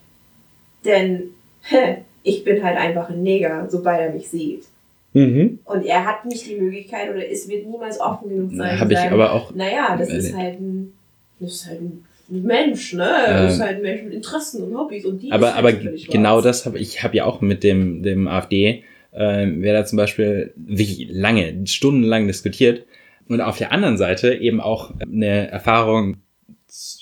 denn 0.85 1.35
ich 2.23 2.43
bin 2.43 2.65
halt 2.65 2.79
einfach 2.79 3.11
ein 3.11 3.23
Neger, 3.23 3.67
sobald 3.71 4.01
er 4.01 4.11
mich 4.13 4.29
sieht. 4.31 4.65
Mhm, 5.13 5.59
Und 5.65 5.85
er 5.85 6.05
hat 6.05 6.25
nicht 6.25 6.49
die 6.49 6.57
Möglichkeit 6.57 7.11
oder 7.11 7.29
es 7.29 7.49
wird 7.49 7.67
niemals 7.67 8.01
offen 8.01 8.29
genug 8.29 8.53
sein. 8.55 8.79
Habe 8.79 8.93
ich 8.93 8.99
sagen, 8.99 9.15
aber 9.15 9.33
auch. 9.33 9.55
Naja, 9.55 9.97
das 9.97 10.09
ist 10.09 10.37
halt 10.37 10.61
ein, 10.61 10.93
das 11.41 11.53
ist 11.53 11.67
halt 11.69 11.81
ein 11.81 12.05
Mensch, 12.29 12.95
ne? 12.95 13.09
Ähm, 13.27 13.35
das 13.45 13.55
ist 13.55 13.61
halt 13.61 13.77
ein 13.77 13.83
Mensch 13.83 14.03
mit 14.05 14.13
Interessen 14.15 14.63
und 14.63 14.77
Hobbys 14.77 15.05
und 15.05 15.23
die 15.23 15.31
Aber, 15.33 15.55
halt 15.55 15.59
aber 15.59 15.73
genau 15.73 16.41
schwarz. 16.41 16.45
das 16.45 16.67
habe 16.67 16.79
ich 16.79 17.03
habe 17.03 17.17
ja 17.17 17.25
auch 17.25 17.41
mit 17.41 17.63
dem 17.63 18.03
dem 18.03 18.27
AfD 18.27 18.85
äh, 19.13 19.47
wer 19.59 19.75
da 19.75 19.85
zum 19.85 19.99
Beispiel 19.99 20.53
wirklich 20.57 21.09
lange 21.11 21.67
stundenlang 21.67 22.27
diskutiert 22.27 22.87
und 23.29 23.41
auf 23.41 23.59
der 23.59 23.73
anderen 23.73 23.97
Seite 23.97 24.35
eben 24.35 24.61
auch 24.61 24.93
eine 25.01 25.49
Erfahrung 25.51 26.17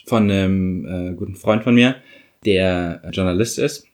von 0.07 0.31
einem 0.31 0.85
äh, 0.85 1.15
guten 1.15 1.37
Freund 1.37 1.62
von 1.62 1.74
mir, 1.74 1.97
der 2.45 3.03
Journalist 3.12 3.59
ist 3.59 3.87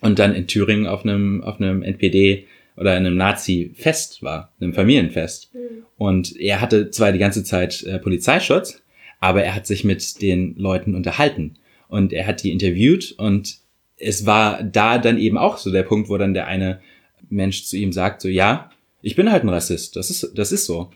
und 0.00 0.18
dann 0.18 0.34
in 0.34 0.46
Thüringen 0.46 0.86
auf 0.86 1.04
einem, 1.04 1.42
auf 1.42 1.60
einem 1.60 1.82
NPD 1.82 2.46
oder 2.76 2.92
einem 2.92 3.16
Nazi-Fest 3.16 4.22
war, 4.22 4.52
einem 4.60 4.74
Familienfest. 4.74 5.50
Und 5.96 6.36
er 6.38 6.60
hatte 6.60 6.90
zwar 6.90 7.12
die 7.12 7.18
ganze 7.18 7.44
Zeit 7.44 7.82
äh, 7.84 7.98
Polizeischutz, 7.98 8.82
aber 9.20 9.44
er 9.44 9.54
hat 9.54 9.66
sich 9.66 9.84
mit 9.84 10.20
den 10.22 10.56
Leuten 10.56 10.94
unterhalten 10.94 11.56
und 11.88 12.12
er 12.12 12.26
hat 12.26 12.42
die 12.42 12.50
interviewt 12.50 13.12
und 13.12 13.58
es 13.96 14.26
war 14.26 14.62
da 14.62 14.98
dann 14.98 15.18
eben 15.18 15.38
auch 15.38 15.56
so 15.56 15.70
der 15.70 15.84
Punkt, 15.84 16.08
wo 16.08 16.16
dann 16.18 16.34
der 16.34 16.46
eine 16.46 16.80
Mensch 17.30 17.64
zu 17.64 17.76
ihm 17.76 17.92
sagt, 17.92 18.20
so 18.20 18.28
ja, 18.28 18.70
ich 19.02 19.16
bin 19.16 19.30
halt 19.30 19.44
ein 19.44 19.48
Rassist, 19.48 19.96
das 19.96 20.10
ist, 20.10 20.32
das 20.34 20.52
ist 20.52 20.66
so. 20.66 20.90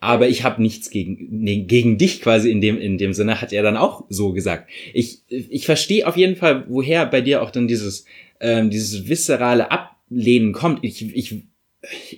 Aber 0.00 0.28
ich 0.28 0.42
habe 0.42 0.60
nichts 0.60 0.90
gegen, 0.90 1.28
nee, 1.30 1.62
gegen 1.62 1.96
dich 1.96 2.22
quasi 2.22 2.50
in 2.50 2.60
dem, 2.60 2.76
in 2.76 2.98
dem 2.98 3.12
Sinne, 3.12 3.40
hat 3.40 3.52
er 3.52 3.62
dann 3.62 3.76
auch 3.76 4.04
so 4.08 4.32
gesagt. 4.32 4.68
Ich, 4.92 5.20
ich 5.28 5.64
verstehe 5.64 6.08
auf 6.08 6.16
jeden 6.16 6.34
Fall, 6.34 6.64
woher 6.68 7.06
bei 7.06 7.20
dir 7.20 7.40
auch 7.40 7.52
dann 7.52 7.68
dieses, 7.68 8.04
ähm, 8.40 8.68
dieses 8.68 9.08
viszerale 9.08 9.70
Ablehnen 10.12 10.52
kommt. 10.52 10.84
Ich, 10.84 11.02
ich, 11.02 11.32
ich, 11.32 11.42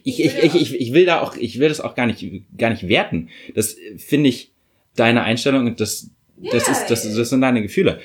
ich, 0.04 0.20
ich, 0.20 0.54
ich, 0.54 0.80
ich 0.80 0.92
will 0.92 1.06
da 1.06 1.20
auch, 1.20 1.36
ich 1.36 1.58
will 1.58 1.68
das 1.68 1.80
auch 1.80 1.94
gar 1.94 2.06
nicht, 2.06 2.24
gar 2.58 2.70
nicht 2.70 2.88
werten. 2.88 3.28
Das 3.54 3.76
finde 3.96 4.28
ich 4.28 4.52
deine 4.96 5.22
Einstellung 5.22 5.66
und 5.66 5.80
das, 5.80 6.10
das 6.50 6.68
ist, 6.68 6.86
das, 6.88 7.14
das 7.14 7.30
sind 7.30 7.40
deine 7.40 7.62
Gefühle. 7.62 8.00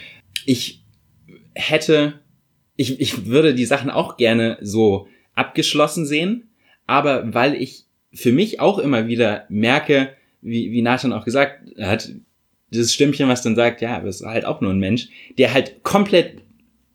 Ich 0.46 0.84
hätte, 1.54 2.20
ich, 2.76 3.00
ich 3.00 3.26
würde 3.26 3.54
die 3.54 3.66
Sachen 3.66 3.90
auch 3.90 4.18
gerne 4.18 4.58
so 4.62 5.08
abgeschlossen 5.36 6.06
sehen, 6.06 6.50
aber 6.86 7.34
weil 7.34 7.56
ich 7.56 7.86
für 8.14 8.32
mich 8.32 8.60
auch 8.60 8.80
immer 8.80 9.08
wieder 9.08 9.46
merke, 9.50 10.14
wie, 10.42 10.72
wie 10.72 10.82
Nathan 10.82 11.14
auch 11.14 11.26
gesagt 11.26 11.62
hat, 11.80 12.12
dieses 12.72 12.94
Stimmchen, 12.94 13.28
was 13.28 13.42
dann 13.42 13.56
sagt, 13.56 13.82
ja, 13.82 13.98
aber 13.98 14.08
es 14.08 14.22
ist 14.22 14.28
halt 14.28 14.46
auch 14.46 14.62
nur 14.62 14.72
ein 14.72 14.80
Mensch, 14.80 15.10
der 15.38 15.54
halt 15.54 15.84
komplett 15.84 16.42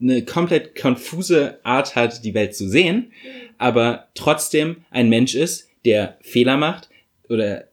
eine 0.00 0.24
komplett 0.24 0.74
konfuse 0.74 1.58
Art 1.64 1.96
hat, 1.96 2.24
die 2.24 2.34
Welt 2.34 2.54
zu 2.54 2.68
sehen, 2.68 3.12
aber 3.58 4.08
trotzdem 4.14 4.76
ein 4.90 5.08
Mensch 5.08 5.34
ist, 5.34 5.68
der 5.84 6.18
Fehler 6.20 6.56
macht 6.56 6.88
oder 7.28 7.68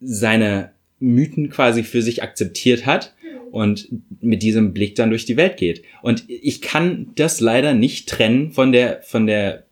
seine 0.00 0.72
Mythen 1.00 1.50
quasi 1.50 1.82
für 1.82 2.02
sich 2.02 2.22
akzeptiert 2.22 2.86
hat 2.86 3.14
und 3.50 3.88
mit 4.20 4.42
diesem 4.42 4.72
Blick 4.72 4.94
dann 4.94 5.10
durch 5.10 5.26
die 5.26 5.36
Welt 5.36 5.56
geht. 5.56 5.82
Und 6.02 6.24
ich 6.28 6.60
kann 6.60 7.12
das 7.14 7.40
leider 7.40 7.74
nicht 7.74 8.08
trennen 8.08 8.50
von 8.52 8.72
der, 8.72 9.02
von 9.02 9.26
der 9.26 9.64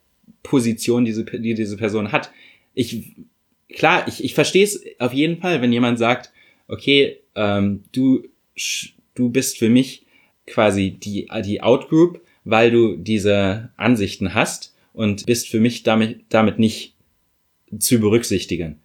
Position, 0.43 1.05
die 1.05 1.11
diese, 1.11 1.25
die 1.25 1.55
diese 1.55 1.77
Person 1.77 2.13
hat. 2.13 2.31
Ich, 2.75 3.15
klar, 3.69 4.07
ich, 4.07 4.23
ich 4.23 4.35
verstehe 4.35 4.65
es 4.65 4.85
auf 4.99 5.13
jeden 5.13 5.41
Fall, 5.41 5.63
wenn 5.63 5.73
jemand 5.73 5.99
sagt, 5.99 6.33
okay, 6.69 7.19
ähm, 7.35 7.83
du, 7.93 8.23
du 9.15 9.31
bist 9.31 9.59
für 9.59 9.69
mich 9.69 10.02
quasi 10.53 10.91
die, 10.91 11.29
die 11.45 11.63
Outgroup, 11.63 12.21
weil 12.45 12.71
du 12.71 12.97
diese 12.97 13.71
Ansichten 13.77 14.35
hast 14.35 14.75
und 14.93 15.27
bist 15.27 15.49
für 15.49 15.61
mich 15.61 15.83
damit, 15.83 16.21
damit 16.29 16.59
nicht 16.59 16.95
zu 17.79 17.99
berücksichtigen. 17.99 18.81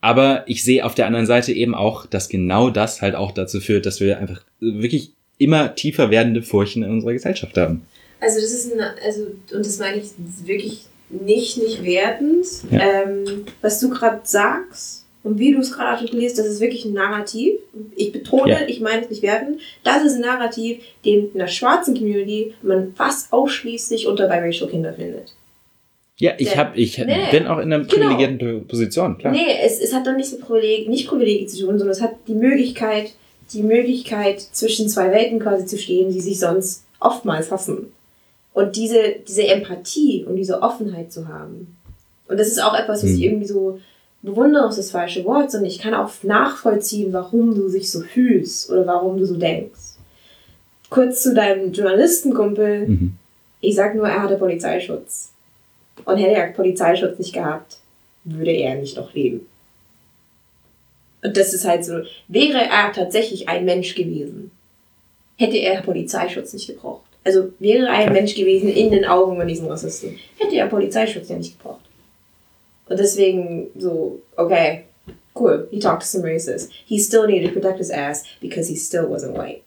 Aber 0.00 0.44
ich 0.48 0.64
sehe 0.64 0.84
auf 0.84 0.94
der 0.94 1.06
anderen 1.06 1.26
Seite 1.26 1.52
eben 1.52 1.74
auch, 1.74 2.06
dass 2.06 2.28
genau 2.28 2.70
das 2.70 3.02
halt 3.02 3.14
auch 3.14 3.30
dazu 3.30 3.60
führt, 3.60 3.86
dass 3.86 4.00
wir 4.00 4.18
einfach 4.18 4.42
wirklich 4.58 5.12
immer 5.38 5.74
tiefer 5.74 6.10
werdende 6.10 6.42
Furchen 6.42 6.82
in 6.82 6.90
unserer 6.90 7.12
Gesellschaft 7.12 7.56
haben. 7.56 7.86
Also 8.20 8.40
das 8.40 8.52
ist 8.52 8.72
ein, 8.72 8.80
also, 9.04 9.26
und 9.54 9.66
das 9.66 9.78
meine 9.78 9.98
ich 9.98 10.10
wirklich 10.44 10.86
nicht, 11.08 11.58
nicht 11.58 11.84
wertend. 11.84 12.46
Ja. 12.70 12.80
Ähm, 12.80 13.44
was 13.60 13.78
du 13.78 13.90
gerade 13.90 14.20
sagst 14.24 15.01
und 15.24 15.38
wie 15.38 15.52
du 15.52 15.60
es 15.60 15.72
gerade 15.72 15.90
artikulierst, 15.90 16.38
das 16.38 16.46
ist 16.46 16.60
wirklich 16.60 16.84
ein 16.84 16.92
Narrativ. 16.94 17.54
Ich 17.96 18.10
betone, 18.12 18.50
Ja. 18.52 18.58
ich 18.66 18.80
meine 18.80 19.02
es 19.02 19.10
nicht 19.10 19.22
wertend. 19.22 19.60
Das 19.84 20.02
ist 20.04 20.14
ein 20.14 20.20
Narrativ, 20.22 20.82
den 21.04 21.30
in 21.32 21.38
der 21.38 21.46
schwarzen 21.46 21.96
Community 21.96 22.54
man 22.62 22.92
fast 22.94 23.32
ausschließlich 23.32 24.06
unter 24.08 24.26
biracial 24.28 24.68
Kinder 24.68 24.92
findet. 24.92 25.34
Ja, 26.18 26.32
ich 26.38 26.48
Der- 26.50 26.56
hab, 26.58 26.76
ich 26.76 26.98
Nee. 26.98 27.30
bin 27.30 27.46
auch 27.46 27.58
in 27.58 27.72
einer 27.72 27.84
Genau. 27.84 28.08
privilegierten 28.14 28.66
Position, 28.68 29.18
klar. 29.18 29.32
Nee, 29.32 29.46
es, 29.64 29.80
es 29.80 29.92
hat 29.94 30.06
dann 30.06 30.16
nicht 30.16 30.30
mit 30.32 30.40
Privileg, 30.42 30.88
nicht 30.88 31.08
Privileg 31.08 31.48
zu 31.48 31.58
tun, 31.60 31.78
sondern 31.78 31.90
es 31.90 32.00
hat 32.02 32.14
die 32.28 32.34
Möglichkeit, 32.34 33.12
die 33.52 33.62
Möglichkeit 33.62 34.40
zwischen 34.40 34.88
zwei 34.88 35.10
Welten 35.10 35.38
quasi 35.40 35.66
zu 35.66 35.78
stehen, 35.78 36.12
die 36.12 36.20
sich 36.20 36.38
sonst 36.38 36.84
oftmals 37.00 37.50
hassen. 37.50 37.92
Und 38.54 38.76
diese, 38.76 39.16
diese 39.26 39.46
Empathie 39.46 40.24
und 40.28 40.36
diese 40.36 40.60
Offenheit 40.62 41.10
zu 41.12 41.26
haben. 41.28 41.76
Und 42.28 42.38
das 42.38 42.48
ist 42.48 42.62
auch 42.62 42.74
etwas, 42.74 43.02
was 43.02 43.10
ich 43.10 43.16
Mhm. 43.18 43.22
irgendwie 43.24 43.46
so 43.46 43.80
bewundere, 44.22 44.68
ist 44.68 44.78
das 44.78 44.90
falsche 44.90 45.24
Wort, 45.24 45.50
sondern 45.50 45.70
ich 45.70 45.78
kann 45.78 45.94
auch 45.94 46.10
nachvollziehen, 46.22 47.12
warum 47.12 47.54
du 47.54 47.68
dich 47.68 47.90
so 47.90 48.00
fühlst 48.00 48.70
oder 48.70 48.86
warum 48.86 49.18
du 49.18 49.26
so 49.26 49.36
denkst. 49.36 49.96
Kurz 50.90 51.22
zu 51.22 51.34
deinem 51.34 51.72
Journalistenkumpel. 51.72 52.88
Mhm. 52.88 53.16
Ich 53.60 53.74
sag 53.74 53.94
nur, 53.94 54.08
er 54.08 54.22
hatte 54.22 54.36
Polizeischutz. 54.36 55.32
Und 56.04 56.16
hätte 56.16 56.34
er 56.34 56.48
Polizeischutz 56.48 57.18
nicht 57.18 57.32
gehabt, 57.32 57.78
würde 58.24 58.50
er 58.50 58.76
nicht 58.76 58.96
noch 58.96 59.12
leben. 59.14 59.46
Und 61.22 61.36
das 61.36 61.54
ist 61.54 61.66
halt 61.66 61.84
so, 61.84 62.00
wäre 62.28 62.58
er 62.58 62.92
tatsächlich 62.92 63.48
ein 63.48 63.64
Mensch 63.64 63.94
gewesen, 63.94 64.50
hätte 65.36 65.56
er 65.58 65.82
Polizeischutz 65.82 66.52
nicht 66.52 66.66
gebraucht. 66.66 67.04
Also 67.24 67.52
wäre 67.60 67.86
er 67.86 67.92
ein 67.92 68.12
Mensch 68.12 68.34
gewesen 68.34 68.68
in 68.68 68.90
den 68.90 69.04
Augen 69.04 69.36
von 69.36 69.46
diesen 69.46 69.68
Rassisten, 69.68 70.18
hätte 70.38 70.56
er 70.56 70.66
Polizeischutz 70.66 71.28
ja 71.28 71.36
nicht 71.36 71.56
gebraucht. 71.58 71.84
Und 72.88 72.98
deswegen 72.98 73.68
so, 73.78 74.20
okay, 74.36 74.84
cool, 75.34 75.68
he 75.70 75.78
talked 75.78 76.02
to 76.02 76.06
some 76.06 76.24
racists. 76.24 76.68
He 76.84 76.98
still 76.98 77.26
needed 77.26 77.48
to 77.48 77.52
protect 77.52 77.78
his 77.78 77.90
ass 77.90 78.24
because 78.40 78.68
he 78.68 78.76
still 78.76 79.08
wasn't 79.08 79.36
white. 79.36 79.62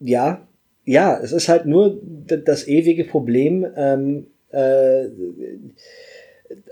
ja, 0.00 0.46
ja, 0.84 1.18
es 1.18 1.32
ist 1.32 1.48
halt 1.48 1.66
nur 1.66 1.98
das 2.26 2.66
ewige 2.68 3.04
Problem, 3.04 3.66
ähm, 3.76 4.26
äh, 4.52 5.06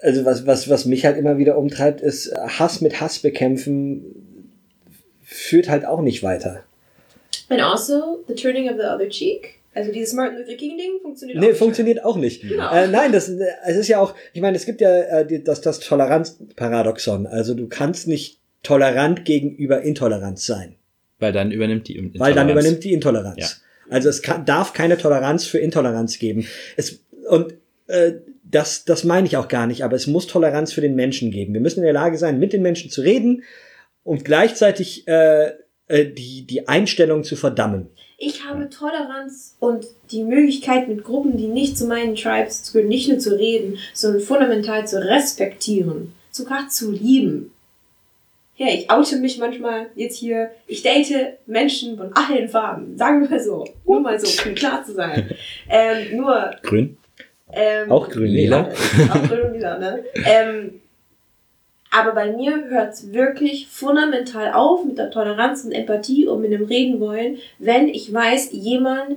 also 0.01 0.25
was, 0.25 0.47
was, 0.47 0.69
was 0.69 0.85
mich 0.85 1.05
halt 1.05 1.17
immer 1.17 1.37
wieder 1.39 1.59
umtreibt, 1.59 2.01
ist 2.01 2.33
Hass 2.37 2.81
mit 2.81 3.01
Hass 3.01 3.19
bekämpfen 3.19 4.55
führt 5.23 5.69
halt 5.69 5.85
auch 5.85 6.01
nicht 6.01 6.23
weiter. 6.23 6.63
And 7.49 7.61
also, 7.61 8.23
the 8.29 8.35
turning 8.35 8.69
of 8.69 8.77
the 8.77 8.87
other 8.87 9.09
cheek. 9.09 9.61
Also 9.75 9.93
dieses 9.93 10.15
Martin 10.15 10.39
Luther 10.39 10.57
King 10.57 10.79
Ding 10.79 11.01
funktioniert 11.03 11.37
auch 11.39 11.41
Nee, 11.43 11.49
nicht. 11.49 11.59
funktioniert 11.59 12.05
auch 12.05 12.17
nicht. 12.17 12.43
Genau. 12.43 12.73
Äh, 12.73 12.87
nein, 12.89 13.13
das, 13.13 13.29
äh, 13.29 13.45
es 13.67 13.77
ist 13.77 13.89
ja 13.89 14.01
auch, 14.01 14.15
ich 14.33 14.41
meine, 14.41 14.57
es 14.57 14.67
gibt 14.67 14.81
ja 14.81 15.01
äh, 15.01 15.27
die, 15.27 15.43
das, 15.43 15.61
das 15.61 15.81
Toleranzparadoxon. 15.81 17.27
Also 17.27 17.55
du 17.55 17.69
kannst 17.69 18.09
nicht 18.09 18.39
tolerant 18.63 19.25
gegenüber 19.25 19.83
Intoleranz 19.83 20.47
sein. 20.47 20.77
Weil 21.19 21.33
dann 21.33 21.51
übernimmt 21.51 21.89
die 21.89 21.97
Intoleranz. 21.97 22.21
Weil 22.21 22.35
dann 22.35 22.49
übernimmt 22.51 22.85
die 22.85 22.93
Intoleranz. 22.93 23.37
Ja. 23.39 23.49
Also 23.91 24.09
es 24.09 24.23
kann, 24.23 24.45
darf 24.45 24.73
keine 24.73 24.97
Toleranz 24.97 25.47
für 25.47 25.59
Intoleranz 25.59 26.19
geben. 26.19 26.47
Es, 26.77 27.01
und 27.29 27.55
äh, 27.89 28.13
das, 28.43 28.85
das 28.85 29.05
meine 29.05 29.27
ich 29.27 29.37
auch 29.37 29.49
gar 29.49 29.67
nicht, 29.67 29.83
aber 29.83 29.97
es 29.97 30.07
muss 30.07 30.27
Toleranz 30.27 30.73
für 30.73 30.81
den 30.81 30.95
Menschen 30.95 31.31
geben. 31.31 31.53
Wir 31.55 31.61
müssen 31.61 31.81
in 31.81 31.85
der 31.85 31.93
Lage 31.93 32.17
sein, 32.19 32.39
mit 32.39 32.53
den 32.53 32.63
Menschen 32.63 32.91
zu 32.91 33.03
reden 33.03 33.43
und 34.03 34.25
gleichzeitig 34.25 35.07
äh, 35.09 35.53
äh, 35.89 36.07
die, 36.07 36.47
die 36.47 36.69
Einstellung 36.69 37.25
zu 37.25 37.37
verdammen. 37.37 37.89
Ich 38.27 38.43
habe 38.45 38.71
Toleranz 38.71 39.55
und 39.61 39.85
die 40.11 40.25
Möglichkeit, 40.25 40.89
mit 40.89 41.05
Gruppen, 41.05 41.37
die 41.37 41.47
nicht 41.47 41.77
zu 41.77 41.87
meinen 41.87 42.15
Tribes 42.15 42.73
gehören, 42.73 42.89
nicht 42.89 43.09
nur 43.09 43.19
zu 43.19 43.39
reden, 43.39 43.79
sondern 43.93 44.23
fundamental 44.23 44.87
zu 44.89 44.99
respektieren, 45.05 46.15
sogar 46.31 46.69
zu 46.71 46.91
lieben. 46.91 47.53
Ja, 48.57 48.69
ich 48.69 48.91
oute 48.91 49.17
mich 49.17 49.37
manchmal 49.39 49.89
jetzt 49.95 50.17
hier. 50.17 50.51
Ich 50.67 50.83
date 50.83 51.39
Menschen 51.47 51.99
von 51.99 52.13
allen 52.15 52.49
Farben. 52.49 52.97
Sagen 52.97 53.21
wir 53.21 53.29
mal 53.29 53.43
so. 53.43 53.67
Nur 53.85 54.01
mal 54.01 54.19
so, 54.19 54.49
um 54.49 54.55
klar 54.55 54.85
zu 54.85 54.95
sein. 54.95 55.31
Ähm, 55.69 56.17
nur 56.19 56.51
Grün. 56.63 56.97
Ähm, 57.53 57.91
Auch 57.91 58.09
grün, 58.09 58.27
Lila. 58.27 58.71
lila. 58.97 59.15
Auch 59.15 59.29
grün 59.29 59.41
und 59.43 59.53
lila, 59.55 59.79
ne? 59.79 60.05
Ähm, 60.25 60.81
aber 61.97 62.13
bei 62.13 62.33
mir 62.33 62.65
hört 62.69 62.95
es 62.95 63.13
wirklich 63.13 63.69
fundamental 63.69 64.53
auf 64.53 64.85
mit 64.85 64.99
der 64.99 65.11
Toleranz 65.11 65.65
und 65.65 65.73
Empathie 65.73 66.27
und 66.27 66.41
mit 66.41 66.53
dem 66.53 66.65
Reden 66.65 66.99
wollen, 67.01 67.39
wenn 67.59 67.89
ich 67.89 68.13
weiß, 68.13 68.51
jemand 68.53 69.17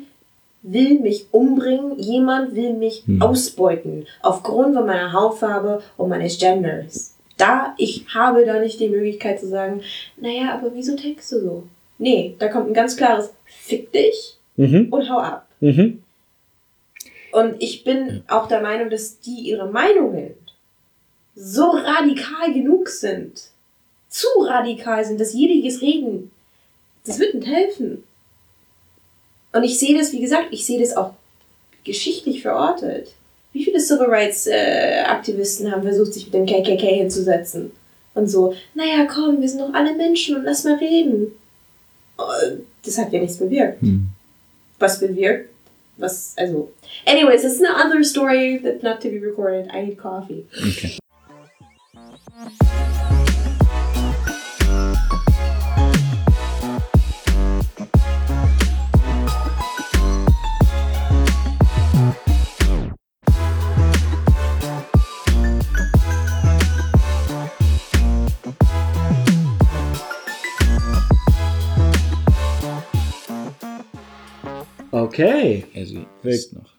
will 0.62 0.99
mich 0.99 1.28
umbringen, 1.32 1.98
jemand 1.98 2.56
will 2.56 2.74
mich 2.74 3.04
Hm. 3.06 3.22
ausbeuten 3.22 4.06
aufgrund 4.22 4.76
von 4.76 4.86
meiner 4.86 5.14
Hautfarbe 5.14 5.82
und 5.98 6.10
meines 6.10 6.38
Genders. 6.38 7.16
Da, 7.38 7.74
ich 7.78 8.06
habe 8.14 8.45
da 8.45 8.60
nicht 8.60 8.80
die 8.80 8.90
Möglichkeit 8.90 9.40
zu 9.40 9.48
sagen, 9.48 9.82
naja, 10.18 10.54
aber 10.54 10.74
wieso 10.74 10.95
denkst 10.95 11.30
du 11.30 11.40
so? 11.40 11.64
Nee, 11.99 12.36
da 12.40 12.48
kommt 12.48 12.68
ein 12.68 12.74
ganz 12.74 12.98
klares 12.98 13.34
Fick 13.45 13.91
dich 13.91 14.36
Mhm. 14.56 14.88
und 14.91 15.10
hau 15.10 15.20
ab. 15.20 15.48
Mhm. 15.62 16.02
Und 17.32 17.56
ich 17.60 17.84
bin 17.84 18.24
auch 18.28 18.48
der 18.48 18.62
Meinung, 18.62 18.90
dass 18.90 19.20
die 19.20 19.49
ihre 19.49 19.68
Meinungen 19.68 20.34
so 21.38 21.70
radikal 21.70 22.52
genug 22.54 22.90
sind, 22.90 23.44
zu 24.10 24.28
radikal 24.40 25.06
sind, 25.06 25.20
dass 25.20 25.34
jediges 25.34 25.82
Reden, 25.82 26.32
das 27.06 27.20
wird 27.20 27.36
nicht 27.36 27.48
helfen. 27.48 28.04
Und 29.54 29.64
ich 29.64 29.78
sehe 29.78 29.98
das, 29.98 30.12
wie 30.12 30.20
gesagt, 30.20 30.48
ich 30.52 30.66
sehe 30.66 30.80
das 30.80 30.96
auch 30.96 31.14
geschichtlich 31.84 32.42
verortet. 32.42 33.14
Wie 33.54 33.64
viele 33.64 33.80
Civil 33.80 34.08
Rights 34.08 34.48
äh, 34.48 35.04
Aktivisten 35.08 35.72
haben 35.72 35.84
versucht, 35.84 36.14
sich 36.14 36.26
mit 36.26 36.34
dem 36.34 36.46
KKK 36.46 36.96
hinzusetzen? 36.96 37.72
Und 38.14 38.28
so, 38.28 38.54
naja, 38.74 39.06
komm, 39.06 39.42
wir 39.42 39.48
sind 39.48 39.62
doch 39.62 39.74
alle 39.74 39.96
Menschen 39.96 40.36
und 40.36 40.44
lass 40.44 40.64
mal 40.64 40.76
reden. 40.76 41.34
Und 42.18 42.66
Das 42.84 42.98
hat 42.98 43.14
ja 43.14 43.20
nichts 43.20 43.38
bewirkt. 43.38 43.82
Hm. 43.82 44.08
was 44.80 45.00
bewirkt. 45.00 45.50
Was, 45.98 46.34
also. 46.38 46.72
Anyways, 47.06 47.44
it's 47.44 47.60
another 47.60 48.04
story 48.04 48.60
that's 48.64 48.84
not 48.84 49.02
to 49.02 49.10
be 49.10 49.20
recorded. 49.20 49.70
I 49.74 49.82
need 49.82 49.98
coffee. 49.98 50.46
Okay. 50.56 51.00
Okay. 75.18 75.64
Elsie 75.73 76.06
Weg. 76.22 76.34
ist 76.35 76.53
noch. 76.53 76.69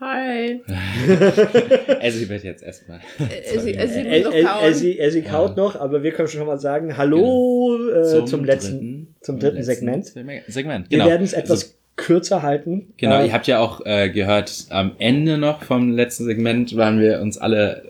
Hi. 0.00 0.60
Elsie 2.00 2.28
wird 2.28 2.42
jetzt 2.42 2.62
erstmal. 2.64 2.98
Sie, 3.18 3.72
El- 3.72 3.88
sie 3.88 4.02
muss 4.02 4.12
El- 4.12 4.22
noch 4.24 4.32
El- 4.34 4.44
kauen. 4.44 4.64
Elsie, 4.64 4.98
Elsie 4.98 5.22
kaut 5.22 5.56
noch, 5.56 5.76
aber 5.80 6.02
wir 6.02 6.10
können 6.10 6.26
schon 6.26 6.44
mal 6.44 6.58
sagen, 6.58 6.96
hallo 6.96 7.78
äh, 7.88 8.24
zum, 8.24 8.44
letzten, 8.44 8.72
dritten- 8.78 9.14
zum 9.20 9.38
dritten 9.38 9.62
Segment. 9.62 10.06
Segment, 10.06 10.90
Wir 10.90 10.98
genau. 10.98 11.08
werden 11.08 11.22
es 11.24 11.32
etwas 11.34 11.62
Also, 11.62 11.74
kürzer 11.94 12.42
halten. 12.42 12.92
genau, 12.96 13.20
Äh, 13.20 13.26
ihr 13.28 13.32
habt 13.32 13.46
ja 13.46 13.60
auch 13.60 13.86
äh, 13.86 14.10
gehört, 14.10 14.66
am 14.70 14.96
Ende 14.98 15.38
noch 15.38 15.62
vom 15.62 15.92
letzten 15.92 16.24
Segment 16.24 16.76
waren 16.76 16.98
wir 17.00 17.20
uns 17.20 17.38
alle, 17.38 17.84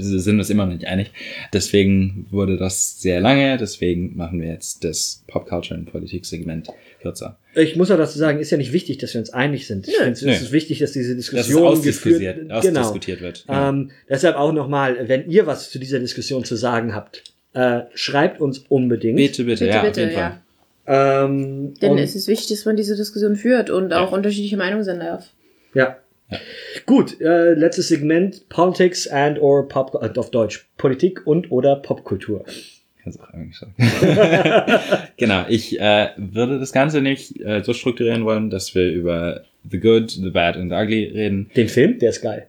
sind 0.00 0.38
uns 0.38 0.50
immer 0.50 0.66
noch 0.66 0.72
nicht 0.74 0.86
einig. 0.86 1.10
Deswegen 1.52 2.26
wurde 2.30 2.56
das 2.56 3.00
sehr 3.00 3.20
lange, 3.20 3.56
deswegen 3.58 4.16
machen 4.16 4.40
wir 4.40 4.48
jetzt 4.48 4.84
das 4.84 5.24
Pop 5.26 5.46
Culture 5.48 5.78
und 5.78 5.86
Politik 5.90 6.24
Segment 6.26 6.68
kürzer. 7.00 7.38
ich 7.54 7.76
muss 7.76 7.90
auch 7.90 7.96
dazu 7.96 8.18
sagen, 8.18 8.38
ist 8.40 8.50
ja 8.50 8.56
nicht 8.58 8.72
wichtig, 8.72 8.98
dass 8.98 9.14
wir 9.14 9.20
uns 9.20 9.30
einig 9.30 9.66
sind. 9.66 9.86
Ich 9.88 9.94
finde, 9.96 10.10
es 10.12 10.22
ist 10.22 10.52
wichtig, 10.52 10.78
dass 10.80 10.92
diese 10.92 11.14
Dass 11.14 11.26
es 11.26 11.30
Diskussion 11.32 11.62
ausdiskutiert, 11.66 12.36
geführt 12.48 12.52
ausdiskutiert 12.52 13.18
Genau. 13.18 13.26
wird. 13.28 13.44
Genau. 13.46 13.68
Ähm, 13.68 13.90
deshalb 14.08 14.36
auch 14.36 14.52
nochmal, 14.52 15.08
wenn 15.08 15.30
ihr 15.30 15.46
was 15.46 15.70
zu 15.70 15.78
dieser 15.78 15.98
Diskussion 16.00 16.44
zu 16.44 16.56
sagen 16.56 16.94
habt, 16.94 17.22
äh, 17.54 17.80
schreibt 17.94 18.40
uns 18.40 18.58
unbedingt. 18.68 19.16
bitte, 19.16 19.44
bitte, 19.44 19.64
Bitte, 19.64 19.76
ja, 19.76 19.82
bitte, 19.82 20.00
auf 20.02 20.08
jeden 20.08 20.18
ja. 20.18 20.30
Fall. 20.30 20.40
Ähm, 21.26 21.74
Denn 21.82 21.98
es 21.98 22.14
ist 22.16 22.28
wichtig, 22.28 22.48
dass 22.48 22.64
man 22.64 22.76
diese 22.76 22.96
Diskussion 22.96 23.36
führt 23.36 23.68
und 23.70 23.92
auch 23.92 24.10
Ja. 24.10 24.16
unterschiedliche 24.16 24.56
Meinungen 24.56 24.84
sein 24.84 25.00
darf. 25.00 25.26
Ja. 25.74 25.98
Ja. 26.30 26.38
Gut, 26.86 27.20
äh, 27.20 27.54
letztes 27.54 27.88
Segment, 27.88 28.48
Politics 28.48 29.06
and 29.08 29.40
or 29.40 29.66
Pop, 29.66 29.94
äh, 30.02 30.18
auf 30.18 30.30
Deutsch, 30.30 30.68
Politik 30.76 31.26
und 31.26 31.50
oder 31.50 31.76
Popkultur. 31.76 32.44
Kannst 33.02 33.20
auch 33.20 33.30
eigentlich 33.30 33.56
sagen. 33.56 33.74
genau, 35.16 35.44
ich 35.48 35.80
äh, 35.80 36.08
würde 36.16 36.58
das 36.58 36.72
Ganze 36.72 37.00
nämlich 37.00 37.40
äh, 37.40 37.62
so 37.62 37.72
strukturieren 37.72 38.24
wollen, 38.24 38.50
dass 38.50 38.74
wir 38.74 38.90
über 38.90 39.44
The 39.70 39.80
Good, 39.80 40.10
The 40.10 40.30
Bad 40.30 40.56
und 40.56 40.70
The 40.70 40.76
Ugly 40.76 41.04
reden. 41.14 41.50
Den 41.56 41.68
Film, 41.68 41.98
der 41.98 42.10
ist 42.10 42.20
geil. 42.20 42.48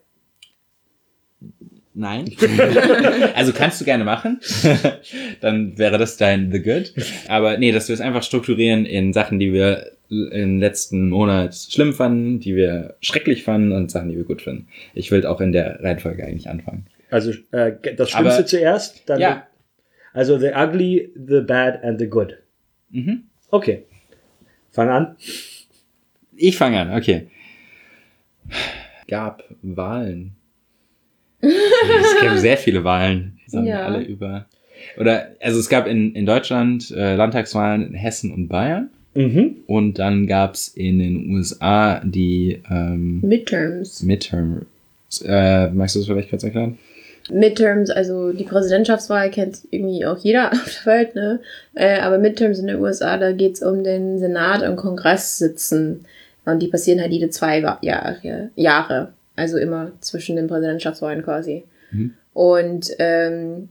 Nein. 1.94 2.32
also 3.36 3.52
kannst 3.52 3.82
du 3.82 3.86
gerne 3.86 4.06
machen. 4.06 4.40
Dann 5.42 5.78
wäre 5.78 5.98
das 5.98 6.18
dein 6.18 6.52
The 6.52 6.62
Good. 6.62 6.94
Aber 7.28 7.58
nee, 7.58 7.72
dass 7.72 7.90
wir 7.90 7.94
es 7.94 8.02
einfach 8.02 8.24
strukturieren 8.24 8.86
in 8.86 9.12
Sachen, 9.12 9.40
die 9.40 9.52
wir 9.52 9.92
im 10.10 10.60
letzten 10.60 11.10
Monat 11.10 11.56
schlimm 11.56 11.94
fanden, 11.94 12.40
die 12.40 12.56
wir 12.56 12.96
schrecklich 13.02 13.44
fanden 13.44 13.72
und 13.72 13.92
Sachen, 13.92 14.10
die 14.10 14.18
wir 14.18 14.24
gut 14.24 14.42
finden. 14.42 14.68
Ich 14.94 15.12
will 15.12 15.26
auch 15.26 15.40
in 15.42 15.52
der 15.52 15.84
Reihenfolge 15.84 16.24
eigentlich 16.26 16.50
anfangen. 16.50 16.86
Also 17.12 17.32
äh, 17.52 17.74
das 17.96 18.10
Schlimmste 18.12 18.40
Aber- 18.40 18.46
zuerst, 18.46 19.08
dann 19.10 19.20
Ja. 19.20 19.48
also 20.14 20.38
the 20.40 20.52
ugly, 20.56 21.12
the 21.16 21.42
bad 21.42 21.84
and 21.84 22.00
the 22.00 22.08
good. 22.08 22.38
Mhm. 22.90 23.24
Okay. 23.52 23.86
Fang 24.72 24.90
an. 24.90 25.16
Ich 26.36 26.58
fange 26.58 26.80
an, 26.80 26.94
okay. 26.96 27.28
Gab 29.08 29.44
Wahlen. 29.62 30.36
es 31.42 32.22
gab 32.22 32.38
sehr 32.38 32.58
viele 32.58 32.84
Wahlen. 32.84 33.40
Sagen 33.48 33.66
wir 33.66 33.72
Ja. 33.74 33.86
alle 33.86 34.02
über. 34.04 34.46
Oder, 34.98 35.36
also 35.42 35.60
es 35.60 35.68
gab 35.70 35.88
in, 35.88 36.14
in 36.16 36.26
Deutschland 36.26 36.92
äh, 36.92 37.16
Landtagswahlen 37.16 37.82
in 37.88 37.94
Hessen 37.96 38.32
und 38.32 38.48
Bayern. 38.48 38.90
Mhm. 39.20 39.58
Und 39.68 40.00
dann 40.00 40.28
gab's 40.28 40.70
in 40.70 41.00
den 41.00 41.30
USA 41.36 42.02
die 42.06 42.62
ähm, 42.72 43.20
Midterms. 43.20 44.02
Midterms. 44.02 44.66
Äh, 45.26 45.70
magst 45.72 45.96
du 45.96 46.00
das 46.00 46.08
vielleicht 46.08 46.30
kurz 46.30 46.44
erklären? 46.44 46.78
Midterms, 47.30 47.90
also 47.90 48.32
die 48.32 48.46
Präsidentschaftswahl 48.46 49.30
kennt 49.30 49.60
irgendwie 49.72 50.06
auch 50.06 50.18
jeder 50.20 50.52
auf 50.54 50.84
der 50.86 50.94
Welt, 50.94 51.16
ne? 51.16 51.42
Äh, 51.74 52.00
aber 52.00 52.18
Midterms 52.18 52.60
in 52.60 52.68
den 52.68 52.80
USA, 52.80 53.18
da 53.18 53.34
geht's 53.34 53.62
um 53.62 53.84
den 53.84 54.20
Senat 54.20 54.64
und 54.64 54.78
Kongress 54.78 55.38
sitzen. 55.38 56.06
Und 56.46 56.62
die 56.62 56.68
passieren 56.68 57.02
halt 57.02 57.12
jede 57.12 57.30
zwei 57.30 57.60
Jahre. 57.82 58.52
Jahre. 58.56 59.10
Also 59.36 59.58
immer 59.58 59.92
zwischen 60.00 60.38
den 60.38 60.48
Präsidentschaftswahlen 60.48 61.24
quasi. 61.24 61.66
Mhm. 61.92 62.14
Und 62.34 62.92
ähm, 63.00 63.68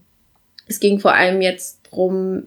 es 0.67 0.79
ging 0.79 0.99
vor 0.99 1.15
allem 1.15 1.41
jetzt 1.41 1.79
drum, 1.91 2.43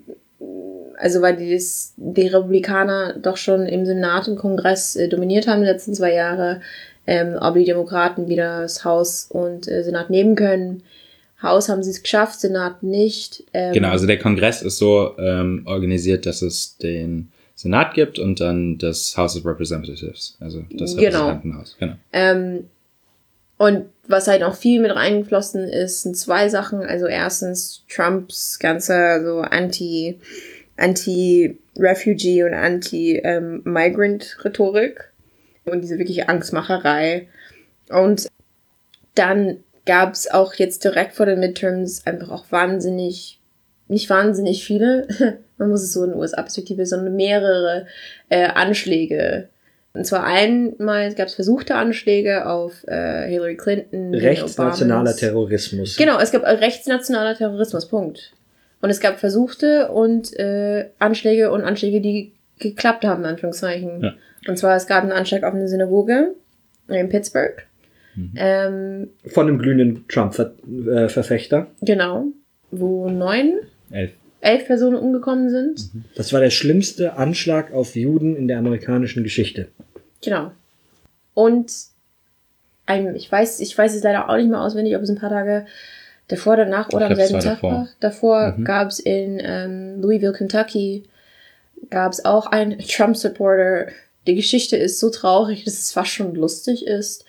also 1.02 1.20
weil 1.20 1.36
die, 1.36 1.52
das, 1.52 1.94
die 1.96 2.28
Republikaner 2.28 3.14
doch 3.20 3.36
schon 3.36 3.66
im 3.66 3.84
Senat 3.84 4.28
und 4.28 4.36
Kongress 4.36 4.94
äh, 4.94 5.08
dominiert 5.08 5.48
haben 5.48 5.60
die 5.60 5.66
letzten 5.66 5.94
zwei 5.94 6.14
Jahre, 6.14 6.60
ähm, 7.08 7.36
ob 7.40 7.54
die 7.54 7.64
Demokraten 7.64 8.28
wieder 8.28 8.62
das 8.62 8.84
Haus 8.84 9.26
und 9.28 9.66
äh, 9.66 9.82
Senat 9.82 10.10
nehmen 10.10 10.36
können. 10.36 10.84
Haus 11.42 11.68
haben 11.68 11.82
sie 11.82 11.90
es 11.90 12.02
geschafft, 12.02 12.40
Senat 12.40 12.84
nicht. 12.84 13.42
Ähm, 13.52 13.72
Genau, 13.72 13.88
also 13.88 14.06
der 14.06 14.20
Kongress 14.20 14.62
ist 14.62 14.78
so 14.78 15.16
ähm, 15.18 15.64
organisiert, 15.66 16.24
dass 16.24 16.40
es 16.40 16.76
den 16.76 17.32
Senat 17.56 17.94
gibt 17.94 18.20
und 18.20 18.40
dann 18.40 18.78
das 18.78 19.16
House 19.16 19.36
of 19.36 19.44
Representatives, 19.44 20.36
also 20.38 20.64
das 20.70 20.96
Genau. 20.96 21.26
Repräsentantenhaus. 21.26 21.76
Genau. 21.80 21.94
Ähm, 22.12 22.66
und 23.58 23.86
was 24.06 24.28
halt 24.28 24.44
auch 24.44 24.54
viel 24.54 24.80
mit 24.80 24.94
reingeflossen 24.94 25.64
ist, 25.68 26.02
sind 26.02 26.16
zwei 26.16 26.48
Sachen. 26.48 26.82
Also 26.82 27.06
erstens 27.06 27.84
Trumps 27.88 28.58
ganze 28.60 29.22
so 29.24 29.40
anti, 29.40 30.18
anti-Refugee 30.82 32.44
und 32.44 32.54
anti-Migrant-Rhetorik 32.54 35.12
und 35.64 35.82
diese 35.82 35.98
wirkliche 35.98 36.28
Angstmacherei. 36.28 37.26
Und 37.88 38.28
dann 39.14 39.64
gab 39.86 40.12
es 40.12 40.30
auch 40.30 40.52
jetzt 40.54 40.84
direkt 40.84 41.14
vor 41.14 41.26
den 41.26 41.40
Midterms 41.40 42.06
einfach 42.06 42.30
auch 42.30 42.44
wahnsinnig, 42.50 43.40
nicht 43.88 44.08
wahnsinnig 44.10 44.64
viele, 44.64 45.08
man 45.58 45.70
muss 45.70 45.82
es 45.82 45.92
so 45.92 46.04
in 46.04 46.14
USA-Perspektive, 46.14 46.86
sondern 46.86 47.16
mehrere 47.16 47.88
äh, 48.28 48.46
Anschläge 48.46 49.48
und 49.94 50.06
zwar 50.06 50.24
einmal 50.24 51.12
gab 51.14 51.28
es 51.28 51.34
versuchte 51.34 51.74
Anschläge 51.74 52.46
auf 52.46 52.84
äh, 52.86 53.28
Hillary 53.28 53.56
Clinton. 53.56 54.14
Rechtsnationaler. 54.14 55.14
Terrorismus. 55.14 55.96
Genau, 55.96 56.18
es 56.18 56.32
gab 56.32 56.44
äh, 56.44 56.50
rechtsnationaler 56.50 57.36
Terrorismus, 57.36 57.88
Punkt. 57.88 58.32
Und 58.82 58.90
es 58.90 59.00
gab 59.00 59.18
versuchte 59.18 59.90
und 59.92 60.38
äh, 60.38 60.90
Anschläge 60.98 61.50
und 61.52 61.62
Anschläge, 61.62 62.00
die 62.00 62.32
geklappt 62.58 63.04
haben, 63.04 63.22
in 63.22 63.30
Anführungszeichen. 63.30 64.02
Ja. 64.02 64.14
Und 64.48 64.58
zwar, 64.58 64.76
es 64.76 64.86
gab 64.86 65.02
einen 65.04 65.12
Anschlag 65.12 65.44
auf 65.44 65.54
eine 65.54 65.68
Synagoge 65.68 66.34
in 66.88 67.08
Pittsburgh. 67.08 67.64
Mhm. 68.16 68.32
Ähm, 68.36 69.10
Von 69.26 69.48
einem 69.48 69.58
glühenden 69.58 70.04
Trump-Verfechter. 70.08 71.68
genau. 71.80 72.26
Wo 72.74 73.08
neun, 73.08 73.60
Elf. 73.90 74.12
elf 74.40 74.66
Personen 74.66 74.96
umgekommen 74.96 75.50
sind. 75.50 75.90
Das 76.14 76.32
war 76.32 76.40
der 76.40 76.50
schlimmste 76.50 77.16
Anschlag 77.16 77.72
auf 77.72 77.94
Juden 77.94 78.34
in 78.34 78.48
der 78.48 78.58
amerikanischen 78.58 79.22
Geschichte. 79.22 79.68
Genau. 80.24 80.52
Und 81.34 81.70
ein, 82.86 83.14
ich 83.14 83.30
weiß, 83.30 83.60
ich 83.60 83.76
weiß 83.76 83.94
es 83.94 84.02
leider 84.02 84.28
auch 84.28 84.36
nicht 84.36 84.48
mehr 84.48 84.60
auswendig, 84.62 84.96
ob 84.96 85.02
es 85.02 85.10
ein 85.10 85.18
paar 85.18 85.30
Tage 85.30 85.66
davor, 86.28 86.56
danach 86.56 86.90
oder 86.90 87.06
am 87.06 87.14
selben 87.14 87.34
Tag 87.40 87.44
davor. 87.60 87.72
war. 87.72 87.88
Davor 88.00 88.54
Mhm. 88.56 88.64
gab 88.64 88.88
es 88.88 88.98
in 88.98 89.40
ähm, 89.42 90.00
Louisville, 90.00 90.32
Kentucky, 90.32 91.04
gab 91.90 92.12
es 92.12 92.24
auch 92.24 92.46
einen 92.46 92.78
Trump-Supporter. 92.78 93.88
Die 94.26 94.34
Geschichte 94.34 94.76
ist 94.76 94.98
so 95.00 95.10
traurig, 95.10 95.64
dass 95.64 95.74
es 95.78 95.92
fast 95.92 96.10
schon 96.10 96.34
lustig 96.34 96.86
ist. 96.86 97.24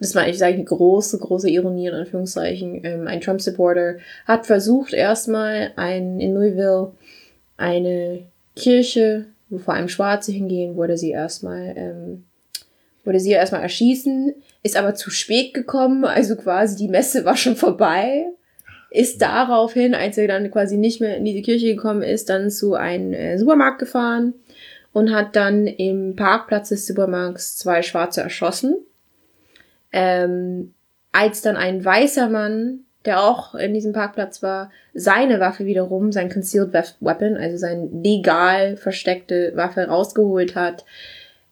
Das 0.00 0.14
war, 0.16 0.26
ich 0.26 0.38
sage, 0.38 0.54
eine 0.54 0.64
große, 0.64 1.18
große 1.18 1.48
Ironie 1.48 1.86
in 1.86 1.94
Anführungszeichen. 1.94 2.80
Ähm, 2.84 3.06
ein 3.06 3.20
Trump-Supporter 3.20 3.98
hat 4.26 4.46
versucht, 4.46 4.92
erstmal 4.92 5.72
ein, 5.76 6.18
in 6.18 6.34
Louisville 6.34 6.92
eine 7.56 8.24
Kirche, 8.56 9.26
wo 9.48 9.58
vor 9.58 9.74
allem 9.74 9.88
Schwarze 9.88 10.32
hingehen, 10.32 10.74
wurde 10.76 10.96
sie 10.96 11.10
erstmal, 11.10 11.74
ähm, 11.76 12.24
wurde 13.04 13.20
sie 13.20 13.30
erstmal 13.30 13.62
erschießen, 13.62 14.34
ist 14.62 14.76
aber 14.76 14.94
zu 14.94 15.10
spät 15.10 15.54
gekommen, 15.54 16.04
also 16.04 16.36
quasi 16.36 16.76
die 16.76 16.88
Messe 16.88 17.24
war 17.24 17.36
schon 17.36 17.56
vorbei, 17.56 18.26
ist 18.90 19.22
daraufhin, 19.22 19.94
als 19.94 20.18
er 20.18 20.28
dann 20.28 20.50
quasi 20.50 20.76
nicht 20.76 21.00
mehr 21.00 21.16
in 21.16 21.24
diese 21.24 21.42
Kirche 21.42 21.74
gekommen 21.74 22.02
ist, 22.02 22.28
dann 22.28 22.50
zu 22.50 22.74
einem 22.74 23.12
äh, 23.12 23.38
Supermarkt 23.38 23.78
gefahren 23.78 24.34
und 24.92 25.14
hat 25.14 25.34
dann 25.34 25.66
im 25.66 26.14
Parkplatz 26.14 26.68
des 26.68 26.86
Supermarkts 26.86 27.56
zwei 27.56 27.82
Schwarze 27.82 28.20
erschossen. 28.20 28.76
Ähm, 29.92 30.74
als 31.10 31.42
dann 31.42 31.56
ein 31.56 31.84
weißer 31.84 32.28
Mann 32.28 32.84
der 33.04 33.22
auch 33.22 33.54
in 33.54 33.74
diesem 33.74 33.92
Parkplatz 33.92 34.42
war, 34.42 34.70
seine 34.94 35.40
Waffe 35.40 35.64
wiederum, 35.64 36.12
sein 36.12 36.30
Concealed 36.30 36.72
Weapon, 36.72 37.36
also 37.36 37.56
seine 37.56 37.86
legal 37.86 38.76
versteckte 38.76 39.52
Waffe 39.54 39.86
rausgeholt 39.86 40.54
hat, 40.54 40.84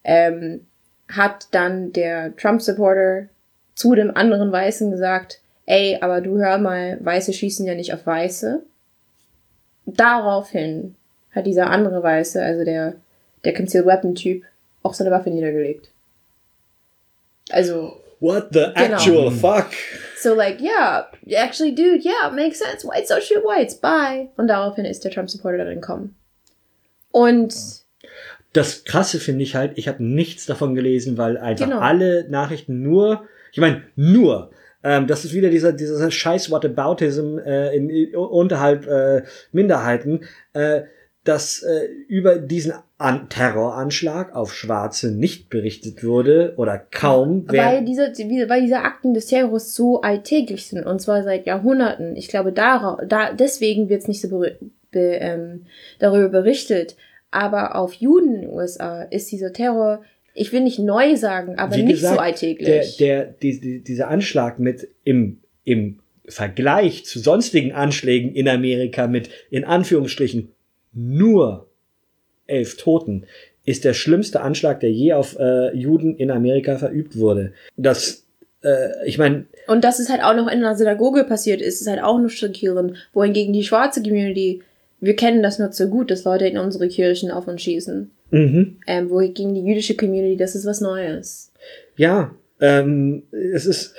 ähm, 0.04 0.66
hat 1.10 1.48
dann 1.52 1.92
der 1.92 2.36
Trump-Supporter 2.36 3.28
zu 3.74 3.94
dem 3.94 4.16
anderen 4.16 4.52
Weißen 4.52 4.90
gesagt, 4.90 5.40
ey, 5.66 5.98
aber 6.00 6.20
du 6.20 6.38
hör 6.38 6.58
mal, 6.58 6.98
Weiße 7.00 7.32
schießen 7.32 7.66
ja 7.66 7.74
nicht 7.74 7.94
auf 7.94 8.06
Weiße. 8.06 8.62
Daraufhin 9.86 10.96
hat 11.32 11.46
dieser 11.46 11.70
andere 11.70 12.02
Weiße, 12.02 12.42
also 12.42 12.64
der, 12.64 12.94
der 13.44 13.54
Concealed 13.54 13.86
Weapon 13.86 14.14
Typ, 14.14 14.44
auch 14.82 14.94
seine 14.94 15.10
Waffe 15.10 15.30
niedergelegt. 15.30 15.90
Also. 17.50 18.00
What 18.20 18.48
the 18.52 18.66
genau. 18.74 18.96
actual 18.96 19.30
fuck? 19.30 19.70
So 20.18 20.34
like, 20.34 20.60
yeah, 20.60 21.06
actually, 21.30 21.74
dude, 21.74 22.04
yeah, 22.04 22.30
makes 22.30 22.58
sense. 22.58 22.86
Whites 22.86 23.10
don't 23.10 23.22
shoot 23.22 23.42
whites. 23.42 23.74
Bye. 23.74 24.28
Und 24.36 24.48
daraufhin 24.48 24.84
ist 24.84 25.04
der 25.04 25.10
Trump-Supporter 25.10 25.58
dann 25.58 25.68
entkommen. 25.68 26.14
Und 27.12 27.54
das 28.52 28.85
Krasse 28.85 29.20
finde 29.20 29.43
ich 29.43 29.55
halt, 29.55 29.72
ich 29.77 29.89
habe 29.89 30.02
nichts 30.02 30.47
davon 30.47 30.74
gelesen, 30.74 31.18
weil 31.18 31.39
einfach 31.39 31.66
genau. 31.66 31.78
alle 31.78 32.28
Nachrichten 32.28 32.82
nur, 32.82 33.24
ich 33.52 33.59
meine, 33.59 33.82
nur, 33.97 34.51
ähm, 34.82 35.06
das 35.06 35.24
ist 35.24 35.35
wieder 35.35 35.51
dieser, 35.51 35.72
dieser 35.72 36.10
scheiß 36.10 36.51
Whataboutism 36.51 37.39
äh, 37.39 37.77
in, 37.77 38.14
unterhalb 38.14 38.86
äh, 38.86 39.22
Minderheiten, 39.52 40.20
äh, 40.52 40.82
dass 41.22 41.62
äh, 41.62 41.85
über 42.09 42.39
diesen 42.39 42.72
An 42.97 43.28
Terroranschlag 43.28 44.35
auf 44.35 44.55
Schwarze 44.55 45.12
nicht 45.12 45.51
berichtet 45.51 46.02
wurde 46.02 46.55
oder 46.56 46.78
kaum. 46.78 47.44
Weil 47.47 47.85
diese, 47.85 48.12
weil 48.48 48.62
diese 48.62 48.78
Akten 48.78 49.12
des 49.12 49.27
Terrors 49.27 49.74
so 49.74 50.01
alltäglich 50.01 50.66
sind 50.66 50.86
und 50.86 51.01
zwar 51.01 51.22
seit 51.22 51.47
Jahrhunderten. 51.47 52.16
Ich 52.16 52.28
glaube, 52.28 52.52
darauf, 52.52 53.01
da, 53.06 53.32
deswegen 53.35 53.90
wird 53.90 54.02
es 54.02 54.09
nicht 54.09 54.22
so 54.22 54.28
be, 54.31 54.59
be, 54.90 55.18
ähm, 55.20 55.66
darüber 55.98 56.28
berichtet. 56.31 56.97
Aber 57.31 57.77
auf 57.77 57.94
Juden 57.94 58.35
in 58.35 58.40
den 58.43 58.51
USA 58.51 59.02
ist 59.02 59.31
dieser 59.31 59.52
Terror, 59.52 60.02
ich 60.35 60.52
will 60.52 60.62
nicht 60.62 60.78
neu 60.78 61.16
sagen, 61.16 61.59
aber 61.59 61.77
Wie 61.77 61.82
nicht 61.82 61.97
gesagt, 61.97 62.15
so 62.16 62.20
alltäglich. 62.20 62.97
Der, 62.97 63.24
der, 63.24 63.35
die, 63.35 63.82
dieser 63.82 64.09
Anschlag 64.09 64.59
mit 64.59 64.89
im, 65.05 65.40
im 65.65 65.98
Vergleich 66.27 67.05
zu 67.05 67.19
sonstigen 67.19 67.73
Anschlägen 67.73 68.35
in 68.35 68.48
Amerika 68.48 69.07
mit 69.07 69.31
in 69.51 69.65
Anführungsstrichen 69.65 70.52
nur 70.93 71.69
elf 72.47 72.77
Toten, 72.77 73.27
ist 73.65 73.85
der 73.85 73.94
schlimmste 73.94 74.40
Anschlag, 74.40 74.81
der 74.81 74.90
je 74.90 75.12
auf 75.12 75.39
äh, 75.39 75.74
Juden 75.77 76.16
in 76.16 76.31
Amerika 76.31 76.77
verübt 76.77 77.16
wurde. 77.16 77.52
Das, 77.77 78.24
äh, 78.65 79.07
ich 79.07 79.19
meine. 79.19 79.47
Und 79.66 79.85
dass 79.85 79.98
es 79.98 80.09
halt 80.09 80.23
auch 80.23 80.35
noch 80.35 80.48
in 80.48 80.59
einer 80.59 80.77
Synagoge 80.77 81.24
passiert 81.24 81.61
ist, 81.61 81.81
ist 81.81 81.86
halt 81.86 82.02
auch 82.02 82.19
noch 82.19 82.31
schockierend. 82.31 82.97
Wohingegen 83.12 83.52
die 83.52 83.62
schwarze 83.62 84.02
Community, 84.02 84.62
wir 85.01 85.16
kennen 85.16 85.43
das 85.43 85.59
nur 85.59 85.70
zu 85.70 85.89
gut, 85.89 86.10
dass 86.10 86.24
Leute 86.24 86.47
in 86.47 86.59
unsere 86.59 86.89
Kirchen 86.89 87.31
auf 87.31 87.48
uns 87.48 87.62
schießen. 87.62 88.10
Mhm. 88.31 88.77
Ähm, 88.86 89.10
wohingegen 89.10 89.55
die 89.55 89.64
jüdische 89.64 89.97
Community, 89.97 90.36
das 90.36 90.55
ist 90.55 90.66
was 90.66 90.81
Neues. 90.81 91.52
Ja, 91.97 92.35
ähm, 92.60 93.24
es 93.32 93.66
ist. 93.66 93.94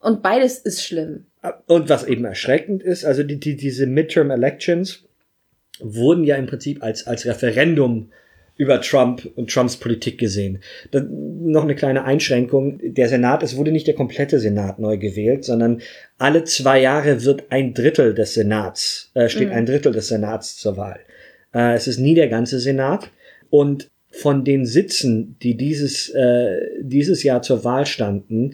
Und 0.00 0.22
beides 0.22 0.58
ist 0.58 0.84
schlimm. 0.84 1.26
Und 1.66 1.88
was 1.88 2.04
eben 2.04 2.24
erschreckend 2.24 2.82
ist, 2.82 3.04
also 3.04 3.22
die, 3.22 3.40
die, 3.40 3.56
diese 3.56 3.86
Midterm 3.86 4.30
Elections, 4.30 5.04
wurden 5.80 6.24
ja 6.24 6.36
im 6.36 6.46
Prinzip 6.46 6.82
als, 6.82 7.06
als 7.06 7.26
Referendum 7.26 8.10
über 8.56 8.80
Trump 8.80 9.28
und 9.34 9.50
Trumps 9.50 9.76
Politik 9.76 10.18
gesehen. 10.18 10.60
Dann 10.90 11.42
noch 11.42 11.64
eine 11.64 11.74
kleine 11.74 12.04
Einschränkung. 12.04 12.78
Der 12.82 13.08
Senat, 13.08 13.42
es 13.42 13.56
wurde 13.56 13.72
nicht 13.72 13.86
der 13.86 13.94
komplette 13.94 14.38
Senat 14.38 14.78
neu 14.78 14.96
gewählt, 14.96 15.44
sondern 15.44 15.82
alle 16.18 16.44
zwei 16.44 16.80
Jahre 16.80 17.24
wird 17.24 17.44
ein 17.50 17.74
Drittel 17.74 18.14
des 18.14 18.34
Senats, 18.34 19.10
äh, 19.14 19.28
steht 19.28 19.48
mhm. 19.48 19.54
ein 19.54 19.66
Drittel 19.66 19.92
des 19.92 20.08
Senats 20.08 20.56
zur 20.56 20.76
Wahl. 20.76 21.00
Äh, 21.52 21.74
es 21.74 21.88
ist 21.88 21.98
nie 21.98 22.14
der 22.14 22.28
ganze 22.28 22.60
Senat. 22.60 23.10
Und 23.50 23.90
von 24.10 24.44
den 24.44 24.64
Sitzen, 24.64 25.36
die 25.42 25.56
dieses, 25.56 26.08
äh, 26.10 26.60
dieses 26.80 27.24
Jahr 27.24 27.42
zur 27.42 27.64
Wahl 27.64 27.86
standen, 27.86 28.52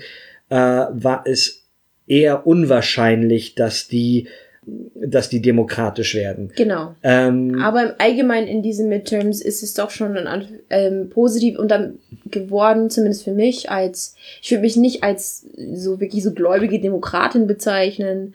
äh, 0.49 0.55
war 0.55 1.25
es 1.27 1.67
eher 2.07 2.47
unwahrscheinlich, 2.47 3.55
dass 3.55 3.87
die 3.87 4.29
dass 4.63 5.31
die 5.31 5.41
demokratisch 5.41 6.15
werden. 6.15 6.53
Genau. 6.55 6.95
Ähm, 7.03 7.61
Aber 7.63 7.83
im 7.83 7.95
Allgemeinen 7.99 8.47
in 8.47 8.63
diesen 8.63 8.89
Midterms 8.89 9.41
ist 9.41 9.63
es 9.63 9.75
doch 9.75 9.91
schon 9.91 10.17
ein, 10.17 10.61
ähm, 10.69 11.09
positiv 11.09 11.59
und 11.59 11.71
dann 11.71 11.99
geworden, 12.27 12.91
zumindest 12.91 13.25
für 13.25 13.33
mich, 13.33 13.71
als 13.71 14.15
ich 14.43 14.51
würde 14.51 14.63
mich 14.63 14.77
nicht 14.77 15.03
als 15.03 15.47
so 15.75 16.01
wirklich 16.01 16.23
so 16.23 16.33
gläubige 16.33 16.79
Demokratin 16.79 17.47
bezeichnen, 17.47 18.35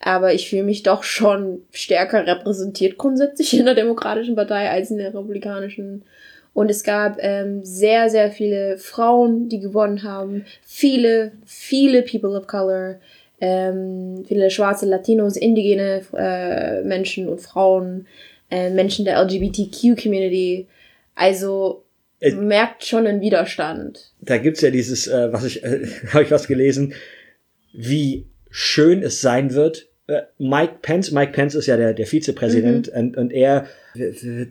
aber 0.00 0.32
ich 0.32 0.48
fühle 0.48 0.62
mich 0.62 0.82
doch 0.82 1.02
schon 1.02 1.62
stärker 1.72 2.26
repräsentiert 2.26 2.96
grundsätzlich 2.96 3.58
in 3.58 3.66
der 3.66 3.74
Demokratischen 3.74 4.36
Partei 4.36 4.70
als 4.70 4.90
in 4.90 4.98
der 4.98 5.08
Republikanischen. 5.08 6.04
Und 6.54 6.70
es 6.70 6.84
gab 6.84 7.18
ähm, 7.20 7.64
sehr, 7.64 8.08
sehr 8.08 8.30
viele 8.30 8.78
Frauen, 8.78 9.50
die 9.50 9.60
gewonnen 9.60 10.02
haben. 10.04 10.46
Viele, 10.64 11.32
viele 11.44 12.02
People 12.02 12.30
of 12.30 12.46
Color 12.46 12.96
ähm, 13.40 14.24
viele 14.26 14.50
schwarze 14.50 14.86
Latinos, 14.86 15.36
indigene 15.36 16.02
äh, 16.16 16.82
Menschen 16.82 17.28
und 17.28 17.40
Frauen, 17.40 18.06
äh, 18.50 18.70
Menschen 18.70 19.04
der 19.04 19.20
LGBTQ-Community. 19.22 20.66
Also 21.14 21.84
äh, 22.20 22.32
merkt 22.32 22.84
schon 22.84 23.06
einen 23.06 23.20
Widerstand. 23.20 24.12
Da 24.20 24.38
gibt's 24.38 24.62
ja 24.62 24.70
dieses, 24.70 25.06
äh, 25.06 25.32
was 25.32 25.44
ich, 25.44 25.62
äh, 25.62 25.86
habe 26.12 26.24
ich 26.24 26.30
was 26.30 26.46
gelesen, 26.46 26.94
wie 27.72 28.26
schön 28.50 29.02
es 29.02 29.20
sein 29.20 29.52
wird. 29.52 29.88
Äh, 30.08 30.22
Mike 30.38 30.78
Pence, 30.82 31.10
Mike 31.10 31.32
Pence 31.32 31.56
ist 31.56 31.66
ja 31.66 31.76
der, 31.76 31.92
der 31.92 32.06
Vizepräsident 32.06 32.92
mhm. 32.92 32.98
und, 32.98 33.16
und 33.16 33.32
er 33.32 33.66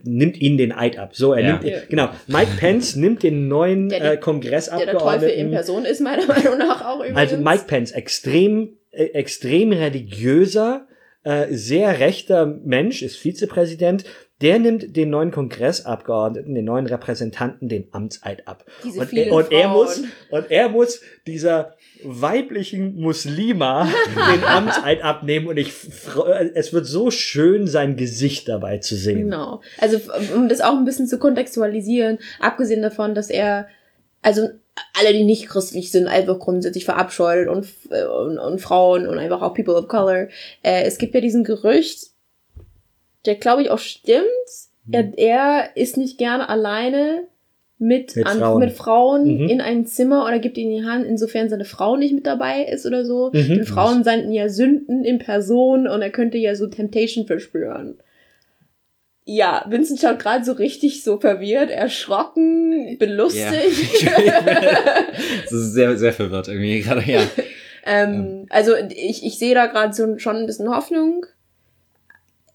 nimmt 0.03 0.41
ihnen 0.41 0.57
den 0.57 0.71
Eid 0.73 0.97
ab. 0.97 1.15
So, 1.15 1.33
er 1.33 1.41
ja. 1.41 1.51
nimmt, 1.53 1.63
ja. 1.63 1.77
genau. 1.87 2.09
Mike 2.27 2.57
Pence 2.57 2.95
nimmt 2.97 3.23
den 3.23 3.47
neuen 3.47 3.89
der, 3.89 4.13
äh, 4.13 4.17
Kongressabgeordneten. 4.17 4.99
Der 4.99 5.11
der 5.11 5.19
Teufel 5.19 5.29
in 5.29 5.51
Person 5.51 5.85
ist 5.85 6.01
meiner 6.01 6.25
Meinung 6.27 6.57
nach 6.57 6.85
auch 6.85 6.97
übrigens. 6.97 7.17
Also 7.17 7.37
Mike 7.37 7.65
Pence, 7.67 7.91
extrem, 7.91 8.77
äh, 8.91 9.05
extrem 9.05 9.71
religiöser, 9.71 10.87
äh, 11.23 11.45
sehr 11.51 11.99
rechter 11.99 12.45
Mensch, 12.45 13.01
ist 13.01 13.15
Vizepräsident. 13.15 14.03
Der 14.41 14.59
nimmt 14.59 14.97
den 14.97 15.09
neuen 15.09 15.31
Kongressabgeordneten, 15.31 16.53
den 16.53 16.65
neuen 16.65 16.87
Repräsentanten 16.87 17.69
den 17.69 17.87
Amtseid 17.93 18.45
ab. 18.45 18.65
Diese 18.83 18.99
und, 18.99 19.13
er, 19.13 19.31
und 19.31 19.51
er 19.53 19.69
muss, 19.69 20.03
und 20.29 20.51
er 20.51 20.67
muss 20.67 21.01
dieser 21.25 21.75
weiblichen 22.05 22.95
Muslima 22.95 23.87
den 24.33 24.43
Amtseid 24.47 25.03
abnehmen 25.03 25.47
und 25.47 25.57
ich 25.57 25.73
es 26.53 26.73
wird 26.73 26.85
so 26.85 27.11
schön 27.11 27.67
sein 27.67 27.97
Gesicht 27.97 28.47
dabei 28.47 28.77
zu 28.77 28.95
sehen. 28.95 29.25
Genau. 29.25 29.61
Also 29.79 29.99
um 30.35 30.49
das 30.49 30.61
auch 30.61 30.77
ein 30.77 30.85
bisschen 30.85 31.07
zu 31.07 31.19
kontextualisieren, 31.19 32.19
abgesehen 32.39 32.81
davon, 32.81 33.15
dass 33.15 33.29
er 33.29 33.67
also 34.21 34.49
alle, 34.93 35.13
die 35.13 35.23
nicht 35.23 35.47
christlich 35.47 35.91
sind, 35.91 36.07
einfach 36.07 36.39
grundsätzlich 36.39 36.85
verabscheut 36.85 37.47
und, 37.47 37.67
und, 37.89 38.39
und 38.39 38.59
Frauen 38.59 39.07
und 39.07 39.17
einfach 39.19 39.41
auch 39.41 39.53
People 39.53 39.75
of 39.75 39.87
Color. 39.87 40.27
Äh, 40.63 40.83
es 40.83 40.97
gibt 40.97 41.15
ja 41.15 41.21
diesen 41.21 41.43
Gerücht, 41.43 42.07
der 43.25 43.35
glaube 43.35 43.61
ich 43.61 43.69
auch 43.69 43.79
stimmt. 43.79 44.25
Er, 44.91 45.03
hm. 45.03 45.13
er 45.15 45.69
ist 45.75 45.97
nicht 45.97 46.17
gerne 46.17 46.49
alleine 46.49 47.27
mit, 47.85 48.15
mit 48.15 48.25
an, 48.25 48.39
Frauen, 48.39 48.59
mit 48.59 48.71
Frauen 48.71 49.23
mhm. 49.23 49.49
in 49.49 49.61
einem 49.61 49.85
Zimmer 49.85 50.25
oder 50.25 50.39
gibt 50.39 50.57
ihn 50.57 50.71
die 50.71 50.85
Hand, 50.85 51.05
insofern 51.05 51.49
seine 51.49 51.65
Frau 51.65 51.95
nicht 51.95 52.13
mit 52.13 52.25
dabei 52.25 52.63
ist 52.63 52.85
oder 52.85 53.05
so. 53.05 53.31
Mhm. 53.33 53.47
Denn 53.47 53.65
Frauen 53.65 54.03
senden 54.03 54.31
ja 54.31 54.49
Sünden 54.49 55.03
in 55.03 55.19
Person 55.19 55.87
und 55.87 56.01
er 56.01 56.09
könnte 56.09 56.37
ja 56.37 56.55
so 56.55 56.67
Temptation 56.67 57.27
verspüren. 57.27 57.97
Ja, 59.27 59.65
Vincent 59.69 59.99
schaut 59.99 60.19
gerade 60.19 60.45
so 60.45 60.53
richtig 60.53 61.03
so 61.03 61.19
verwirrt, 61.19 61.71
erschrocken, 61.71 62.97
belustigt. 62.97 64.01
Ja. 64.01 64.41
das 65.43 65.51
ist 65.51 65.73
sehr, 65.73 65.97
sehr 65.97 66.13
verwirrt 66.13 66.47
irgendwie 66.47 66.81
gerade, 66.81 67.03
ja. 67.09 67.21
ähm, 67.85 68.45
also 68.49 68.73
ich, 68.89 69.25
ich 69.25 69.37
sehe 69.37 69.55
da 69.55 69.67
gerade 69.67 69.93
so 69.93 70.17
schon 70.17 70.37
ein 70.37 70.45
bisschen 70.45 70.69
Hoffnung 70.69 71.25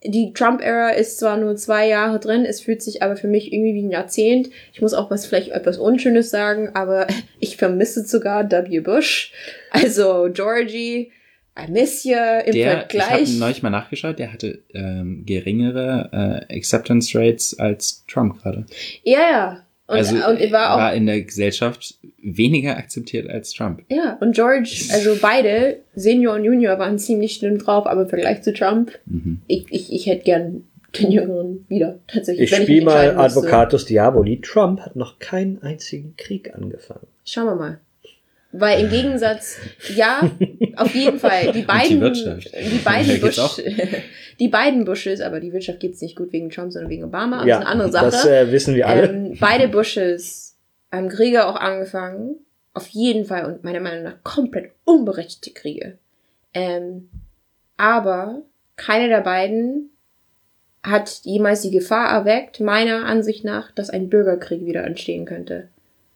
die 0.04 0.32
Trump-Ära 0.32 0.90
ist 0.90 1.18
zwar 1.18 1.36
nur 1.36 1.56
zwei 1.56 1.88
Jahre 1.88 2.18
drin, 2.18 2.44
es 2.46 2.60
fühlt 2.60 2.82
sich 2.82 3.02
aber 3.02 3.16
für 3.16 3.28
mich 3.28 3.52
irgendwie 3.52 3.74
wie 3.74 3.82
ein 3.82 3.90
Jahrzehnt. 3.90 4.48
Ich 4.72 4.80
muss 4.80 4.94
auch 4.94 5.10
was 5.10 5.26
vielleicht 5.26 5.50
etwas 5.50 5.78
Unschönes 5.78 6.30
sagen, 6.30 6.70
aber 6.74 7.06
ich 7.38 7.56
vermisse 7.56 8.04
sogar 8.04 8.50
W. 8.50 8.80
Bush. 8.80 9.32
Also 9.70 10.30
Georgie, 10.32 11.12
I 11.58 11.70
miss 11.70 12.04
you 12.04 12.16
im 12.46 12.52
der, 12.52 12.78
Vergleich. 12.78 13.22
Ich 13.22 13.28
habe 13.30 13.38
neulich 13.40 13.62
mal 13.62 13.70
nachgeschaut, 13.70 14.18
der 14.18 14.32
hatte 14.32 14.62
ähm, 14.72 15.24
geringere 15.26 16.46
äh, 16.48 16.56
Acceptance 16.56 17.18
Rates 17.18 17.58
als 17.58 18.04
Trump 18.06 18.40
gerade. 18.40 18.64
Ja, 19.04 19.20
ja. 19.20 19.66
Und, 19.90 19.96
also 19.96 20.14
und 20.14 20.40
er 20.40 20.52
war, 20.52 20.74
auch, 20.74 20.78
war 20.78 20.94
in 20.94 21.06
der 21.06 21.20
Gesellschaft 21.22 21.98
weniger 22.22 22.76
akzeptiert 22.76 23.28
als 23.28 23.52
Trump. 23.52 23.82
Ja, 23.88 24.16
und 24.20 24.36
George, 24.36 24.84
also 24.92 25.16
beide, 25.20 25.80
Senior 25.96 26.34
und 26.34 26.44
Junior, 26.44 26.78
waren 26.78 26.96
ziemlich 26.98 27.34
schlimm 27.34 27.58
drauf, 27.58 27.86
aber 27.86 28.02
im 28.02 28.08
Vergleich 28.08 28.42
zu 28.42 28.52
Trump, 28.52 28.92
mhm. 29.06 29.40
ich, 29.48 29.66
ich, 29.70 29.92
ich 29.92 30.06
hätte 30.06 30.22
gern 30.22 30.64
den 30.98 31.10
Jüngeren 31.10 31.66
wieder, 31.68 31.98
tatsächlich. 32.06 32.52
Ich 32.52 32.56
spiele 32.56 32.84
mal 32.84 33.16
Advocatus 33.16 33.84
Diaboli. 33.86 34.40
Trump 34.40 34.80
hat 34.80 34.94
noch 34.94 35.18
keinen 35.18 35.60
einzigen 35.62 36.14
Krieg 36.16 36.54
angefangen. 36.54 37.06
Schauen 37.24 37.46
wir 37.46 37.56
mal. 37.56 37.80
Weil 38.52 38.80
im 38.84 38.90
Gegensatz, 38.90 39.58
ja, 39.94 40.28
Auf 40.76 40.94
jeden 40.94 41.18
Fall. 41.18 41.52
Die 41.52 41.52
die 41.60 41.62
beiden, 41.62 42.00
Wirtschaft. 42.00 42.50
die 42.54 42.78
beiden 42.78 43.20
Bush, 43.20 43.62
die 44.40 44.48
beiden 44.48 44.84
Bushes, 44.84 45.20
aber 45.20 45.40
die 45.40 45.52
Wirtschaft 45.52 45.80
geht's 45.80 46.00
nicht 46.00 46.16
gut 46.16 46.32
wegen 46.32 46.50
Trump, 46.50 46.72
sondern 46.72 46.90
wegen 46.90 47.04
Obama. 47.04 47.44
Ja, 47.44 47.46
das 47.46 47.58
ist 47.58 47.60
eine 47.60 47.66
andere 47.68 47.92
Sache. 47.92 48.04
das 48.06 48.26
äh, 48.26 48.52
wissen 48.52 48.74
wir 48.74 48.88
alle. 48.88 49.08
Ähm, 49.08 49.36
beide 49.38 49.68
Bushes 49.68 50.56
haben 50.90 51.08
Kriege 51.08 51.46
auch 51.46 51.56
angefangen. 51.56 52.36
Auf 52.72 52.88
jeden 52.88 53.24
Fall 53.24 53.46
und 53.46 53.64
meiner 53.64 53.80
Meinung 53.80 54.04
nach 54.04 54.22
komplett 54.22 54.70
unberechtigte 54.84 55.52
Kriege. 55.52 55.98
Ähm, 56.54 57.10
aber 57.76 58.42
keiner 58.76 59.08
der 59.08 59.20
beiden 59.20 59.90
hat 60.82 61.20
jemals 61.24 61.62
die 61.62 61.70
Gefahr 61.70 62.10
erweckt, 62.10 62.60
meiner 62.60 63.04
Ansicht 63.04 63.44
nach, 63.44 63.70
dass 63.72 63.90
ein 63.90 64.08
Bürgerkrieg 64.08 64.64
wieder 64.64 64.84
entstehen 64.84 65.26
könnte. 65.26 65.68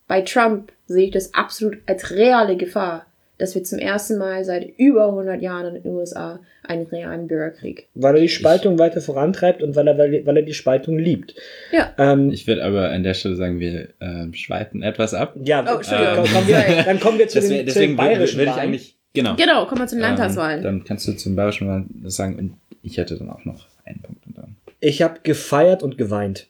Bei 0.07 0.21
Trump 0.23 0.73
sehe 0.87 1.07
ich 1.07 1.11
das 1.13 1.33
absolut 1.35 1.79
als 1.87 2.11
reale 2.11 2.57
Gefahr, 2.57 3.07
dass 3.39 3.55
wir 3.55 3.65
zum 3.65 3.79
ersten 3.79 4.17
Mal 4.19 4.45
seit 4.45 4.79
über 4.79 5.07
100 5.09 5.41
Jahren 5.43 5.75
in 5.77 5.83
den 5.83 5.93
USA 5.93 6.39
einen 6.63 6.87
realen 6.87 7.27
Bürgerkrieg. 7.27 7.89
weil 7.95 8.15
er 8.15 8.21
die 8.21 8.29
Spaltung 8.29 8.79
weiter 8.79 9.01
vorantreibt 9.01 9.63
und 9.63 9.75
weil 9.77 9.89
er, 9.89 9.99
weil 9.99 10.37
er 10.37 10.43
die 10.43 10.55
Spaltung 10.55 10.99
liebt. 10.99 11.35
Ja. 11.73 11.93
Ähm, 11.99 12.31
Ich 12.31 12.47
würde 12.47 12.65
aber 12.65 12.91
an 12.91 13.03
der 13.03 13.15
Stelle 13.15 13.35
sagen, 13.37 13.59
wir 13.61 13.89
ähm, 14.01 14.33
schweifen 14.35 14.83
etwas 14.83 15.15
ab. 15.15 15.35
ja, 15.43 15.65
Oh, 15.67 15.77
Entschuldigung. 15.77 16.15
komm, 16.17 16.33
kommen 16.33 16.49
wir, 16.49 16.83
dann 16.87 17.01
kommen 17.01 17.19
wir 17.19 17.29
zu 17.29 17.41
den, 17.41 17.67
deswegen 17.67 17.97
den 17.97 17.99
würde 17.99 18.09
bayerischen 18.09 18.39
würd 18.39 18.49
ich 18.49 18.55
Wahlen. 18.55 18.69
eigentlich, 18.69 18.97
genau. 19.13 19.35
Genau, 19.37 19.67
kommen 19.67 19.81
wir 19.81 19.87
zu 19.89 19.97
den 19.97 20.03
Landtagswahlen. 20.03 20.59
Ähm, 20.59 20.63
dann 20.65 20.85
kannst 20.85 21.09
du 21.09 21.13
zum 21.13 21.35
Bayerischen 21.37 21.67
Wahl 21.69 21.85
das 22.03 22.15
sagen 22.17 22.37
und 22.39 22.55
ich 22.83 22.99
hätte 22.99 23.19
dann 23.19 23.31
auch 23.31 23.45
noch 23.45 23.67
einen 23.85 24.01
Punkt. 24.01 24.25
Und 24.27 24.39
dann. 24.39 24.57
Ich 24.81 25.03
habe 25.03 25.21
gefeiert 25.23 25.83
und 25.83 25.99
geweint. 25.99 26.47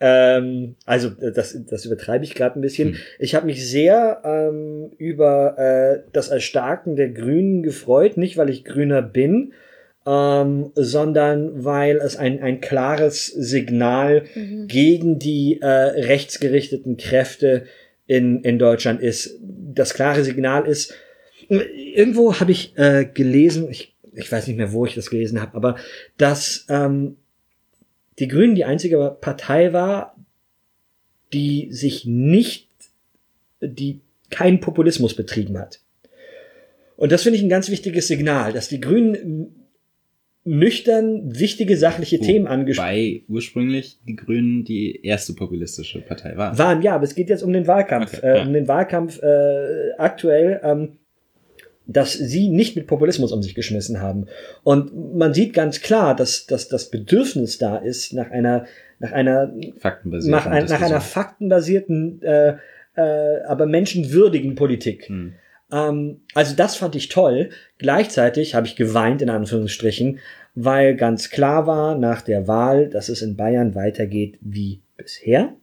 Ähm, 0.00 0.76
also 0.84 1.08
äh, 1.20 1.32
das, 1.32 1.58
das 1.68 1.84
übertreibe 1.84 2.24
ich 2.24 2.34
gerade 2.34 2.58
ein 2.58 2.62
bisschen. 2.62 2.90
Hm. 2.90 2.96
Ich 3.18 3.34
habe 3.34 3.46
mich 3.46 3.68
sehr 3.68 4.22
ähm, 4.24 4.90
über 4.98 5.58
äh, 5.58 6.02
das 6.12 6.28
Erstarken 6.28 6.96
der 6.96 7.10
Grünen 7.10 7.62
gefreut, 7.62 8.16
nicht 8.16 8.36
weil 8.36 8.50
ich 8.50 8.64
Grüner 8.64 9.02
bin, 9.02 9.52
ähm, 10.06 10.70
sondern 10.74 11.64
weil 11.64 11.96
es 11.96 12.16
ein, 12.16 12.42
ein 12.42 12.60
klares 12.60 13.26
Signal 13.26 14.24
gegen 14.66 15.18
die 15.18 15.60
äh, 15.60 15.66
rechtsgerichteten 15.66 16.96
Kräfte 16.96 17.64
in, 18.06 18.42
in 18.42 18.58
Deutschland 18.58 19.02
ist. 19.02 19.38
Das 19.40 19.94
klare 19.94 20.24
Signal 20.24 20.66
ist, 20.66 20.94
irgendwo 21.48 22.40
habe 22.40 22.52
ich 22.52 22.76
äh, 22.76 23.04
gelesen, 23.04 23.68
ich, 23.70 23.94
ich 24.14 24.30
weiß 24.30 24.46
nicht 24.46 24.56
mehr, 24.56 24.72
wo 24.72 24.86
ich 24.86 24.94
das 24.94 25.10
gelesen 25.10 25.40
habe, 25.40 25.54
aber 25.54 25.76
dass 26.16 26.66
ähm, 26.68 27.16
die 28.18 28.28
Grünen 28.28 28.54
die 28.54 28.64
einzige 28.64 29.16
Partei 29.20 29.72
war, 29.72 30.16
die 31.32 31.68
sich 31.70 32.04
nicht, 32.06 32.68
die 33.60 34.00
keinen 34.30 34.60
Populismus 34.60 35.14
betrieben 35.14 35.58
hat. 35.58 35.80
Und 36.96 37.12
das 37.12 37.22
finde 37.22 37.36
ich 37.38 37.42
ein 37.42 37.48
ganz 37.48 37.70
wichtiges 37.70 38.08
Signal, 38.08 38.52
dass 38.52 38.68
die 38.68 38.80
Grünen 38.80 39.54
nüchtern 40.44 41.38
wichtige 41.38 41.76
sachliche 41.76 42.18
Themen 42.20 42.46
angesprochen 42.46 42.88
Wobei 42.88 43.22
ursprünglich 43.28 43.98
die 44.06 44.16
Grünen 44.16 44.64
die 44.64 45.04
erste 45.04 45.34
populistische 45.34 46.00
Partei 46.00 46.36
waren. 46.36 46.56
waren. 46.56 46.82
Ja, 46.82 46.94
aber 46.94 47.04
es 47.04 47.14
geht 47.14 47.28
jetzt 47.28 47.42
um 47.42 47.52
den 47.52 47.66
Wahlkampf, 47.66 48.16
Okay, 48.18 48.26
äh, 48.26 48.36
ja. 48.38 48.42
um 48.42 48.52
den 48.52 48.66
Wahlkampf 48.66 49.20
äh, 49.22 49.92
aktuell, 49.98 50.60
ähm, 50.64 50.98
dass 51.88 52.12
sie 52.12 52.48
nicht 52.48 52.76
mit 52.76 52.86
Populismus 52.86 53.32
um 53.32 53.42
sich 53.42 53.54
geschmissen 53.54 54.00
haben. 54.00 54.26
Und 54.62 55.16
man 55.16 55.34
sieht 55.34 55.54
ganz 55.54 55.80
klar, 55.80 56.14
dass, 56.14 56.46
dass 56.46 56.68
das 56.68 56.90
Bedürfnis 56.90 57.58
da 57.58 57.78
ist 57.78 58.12
nach 58.12 58.30
einer 58.30 58.66
nach 59.00 59.12
einer 59.12 59.52
Faktenbasiert. 59.78 60.30
nach, 60.30 60.46
ein, 60.46 60.66
nach 60.66 60.82
einer 60.82 61.00
faktenbasierten, 61.00 62.20
äh, 62.22 62.56
äh, 62.96 63.42
aber 63.46 63.66
menschenwürdigen 63.66 64.54
Politik. 64.54 65.08
Hm. 65.08 65.34
Ähm, 65.72 66.20
also 66.34 66.54
das 66.54 66.76
fand 66.76 66.94
ich 66.96 67.08
toll. 67.08 67.50
Gleichzeitig 67.78 68.54
habe 68.54 68.66
ich 68.66 68.76
geweint 68.76 69.22
in 69.22 69.30
Anführungsstrichen, 69.30 70.18
weil 70.54 70.96
ganz 70.96 71.30
klar 71.30 71.66
war 71.66 71.96
nach 71.96 72.22
der 72.22 72.48
Wahl, 72.48 72.88
dass 72.88 73.08
es 73.08 73.22
in 73.22 73.36
Bayern 73.36 73.74
weitergeht 73.74 74.38
wie 74.40 74.80
bisher. 74.96 75.54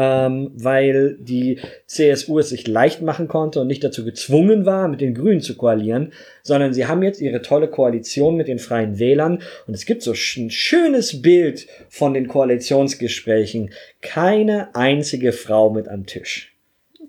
Ähm, 0.00 0.52
weil 0.54 1.16
die 1.18 1.58
CSU 1.86 2.38
es 2.38 2.50
sich 2.50 2.68
leicht 2.68 3.02
machen 3.02 3.26
konnte 3.26 3.60
und 3.60 3.66
nicht 3.66 3.82
dazu 3.82 4.04
gezwungen 4.04 4.64
war, 4.64 4.86
mit 4.86 5.00
den 5.00 5.12
Grünen 5.12 5.40
zu 5.40 5.56
koalieren, 5.56 6.12
sondern 6.44 6.72
sie 6.72 6.86
haben 6.86 7.02
jetzt 7.02 7.20
ihre 7.20 7.42
tolle 7.42 7.66
Koalition 7.66 8.36
mit 8.36 8.46
den 8.46 8.60
Freien 8.60 9.00
Wählern 9.00 9.42
und 9.66 9.74
es 9.74 9.86
gibt 9.86 10.02
so 10.02 10.12
ein 10.12 10.50
schönes 10.50 11.20
Bild 11.20 11.66
von 11.88 12.14
den 12.14 12.28
Koalitionsgesprächen. 12.28 13.70
Keine 14.00 14.72
einzige 14.76 15.32
Frau 15.32 15.70
mit 15.70 15.88
am 15.88 16.06
Tisch. 16.06 16.54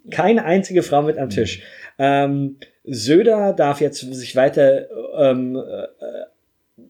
Keine 0.10 0.46
einzige 0.46 0.82
Frau 0.82 1.04
mit 1.04 1.20
am 1.20 1.30
Tisch. 1.30 1.62
Ähm, 2.00 2.56
Söder 2.86 3.54
darf 3.54 3.82
jetzt 3.82 4.00
sich 4.00 4.36
weiter. 4.36 4.88
Ähm, 5.16 5.56
äh, 5.56 6.84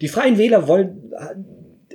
die 0.00 0.08
Freien 0.08 0.38
Wähler 0.38 0.66
wollen 0.68 1.12
äh, 1.12 1.94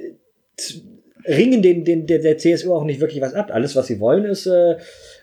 ringen 1.30 1.62
den, 1.62 1.86
den 1.86 2.08
der, 2.08 2.20
der 2.20 2.38
CSU 2.38 2.74
auch 2.74 2.84
nicht 2.84 3.00
wirklich 3.00 3.22
was 3.22 3.34
ab. 3.34 3.52
Alles, 3.54 3.76
was 3.76 3.88
sie 3.88 4.00
wollen, 4.00 4.26
ist, 4.26 4.48
äh, 4.48 4.74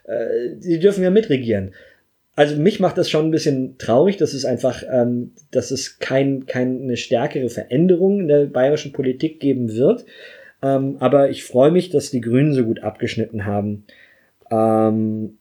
äh, 0.05 0.57
sie 0.61 0.79
dürfen 0.79 1.03
ja 1.03 1.11
mitregieren. 1.11 1.75
Also 2.35 2.57
mich 2.57 2.81
macht 2.81 2.99
das 2.99 3.11
schon 3.11 3.27
ein 3.27 3.31
bisschen 3.31 3.79
traurig, 3.79 4.19
dass 4.19 4.35
es 4.35 4.45
einfach, 4.45 4.83
ähm, 4.91 5.33
dass 5.51 5.71
es 5.71 5.99
kein, 5.99 6.47
keine 6.47 6.97
stärkere 6.97 7.49
Veränderung 7.49 8.21
in 8.21 8.29
der 8.29 8.47
bayerischen 8.47 8.93
Politik 8.93 9.41
geben 9.41 9.75
wird. 9.75 10.05
Ähm, 10.63 10.97
aber 11.01 11.31
ich 11.31 11.45
freue 11.45 11.71
mich, 11.71 11.91
dass 11.91 12.11
die 12.11 12.21
Grünen 12.21 12.53
so 12.53 12.65
gut 12.65 12.83
abgeschnitten 12.83 13.47
haben. 13.47 13.85
Ähm, 14.51 15.39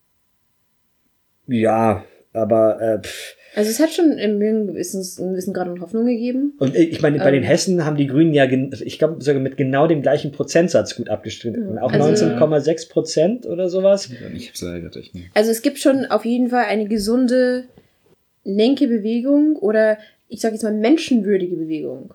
ja, 1.48 2.06
aber 2.34 2.82
äh, 2.82 3.02
pff. 3.02 3.36
Also 3.56 3.70
es 3.70 3.80
hat 3.80 3.92
schon 3.92 4.12
im 4.18 4.42
einen 4.42 4.68
gewissen, 4.68 5.02
einen 5.24 5.32
gewissen 5.34 5.54
Grad 5.54 5.68
an 5.68 5.80
Hoffnung 5.82 6.06
gegeben. 6.06 6.54
und 6.60 6.76
ich 6.76 7.02
meine, 7.02 7.18
bei 7.20 7.28
Ähm. 7.30 7.34
den 7.36 7.44
Hessen 7.44 7.86
haben 7.86 7.96
die 7.98 8.08
Grünen 8.08 8.34
ja, 8.34 8.46
gen- 8.46 8.76
ich 8.84 9.00
glaube 9.00 9.24
sogar 9.24 9.42
mit 9.42 9.56
genau 9.58 9.88
dem 9.88 10.02
gleichen 10.02 10.32
Prozentsatz 10.32 10.96
gut 10.96 11.10
abgestritten. 11.10 11.76
Ja, 11.76 11.82
Auch 11.84 11.92
also- 11.92 12.26
19,6 12.26 12.90
Prozent 12.90 13.46
oder 13.46 13.70
sowas. 13.70 14.10
Ich 14.36 14.50
hab's 14.50 14.62
leider 14.62 14.90
nicht. 14.96 15.14
Also 15.34 15.52
es 15.52 15.62
gibt 15.62 15.80
schon 15.80 16.06
auf 16.06 16.26
jeden 16.26 16.50
Fall 16.50 16.66
eine 16.66 16.88
gesunde 16.88 17.64
linke 18.44 18.88
Bewegung 18.88 19.56
oder 19.56 19.98
ich 20.28 20.42
sage 20.42 20.56
jetzt 20.56 20.64
mal 20.64 20.74
menschenwürdige 20.74 21.56
Bewegung 21.56 22.14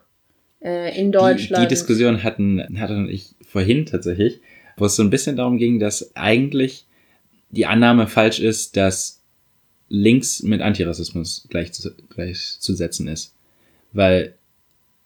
äh, 0.62 0.96
in 0.98 1.06
Die, 1.06 1.18
Deutschland. 1.18 1.64
die 1.64 1.68
Diskussion 1.68 2.22
hatten, 2.22 2.78
hatten 2.78 3.08
ich 3.08 3.34
vorhin 3.46 3.86
tatsächlich, 3.86 4.40
wo 4.76 4.84
es 4.84 4.96
so 4.96 5.02
ein 5.02 5.10
bisschen 5.10 5.36
darum 5.36 5.58
ging, 5.58 5.78
dass 5.80 6.12
eigentlich 6.14 6.86
die 7.50 7.66
Annahme 7.66 8.06
falsch 8.06 8.40
ist, 8.40 8.76
dass 8.76 9.19
links 9.90 10.42
mit 10.42 10.62
Antirassismus 10.62 11.46
gleich 11.50 11.72
zu, 11.72 11.90
gleichzusetzen 12.14 13.06
ist. 13.08 13.34
Weil 13.92 14.34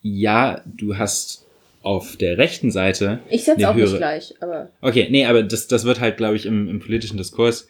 ja, 0.02 0.62
du 0.66 0.96
hast 0.98 1.46
auf 1.82 2.16
der 2.16 2.38
rechten 2.38 2.70
Seite 2.70 3.20
ich 3.28 3.44
setze 3.44 3.68
auch 3.68 3.74
nicht 3.74 3.86
höhere- 3.86 3.96
gleich, 3.98 4.34
aber 4.40 4.70
Okay, 4.80 5.08
nee, 5.10 5.24
aber 5.26 5.42
das, 5.42 5.66
das 5.66 5.84
wird 5.84 6.00
halt, 6.00 6.16
glaube 6.18 6.36
ich, 6.36 6.46
im, 6.46 6.68
im 6.68 6.78
politischen 6.80 7.16
Diskurs 7.16 7.66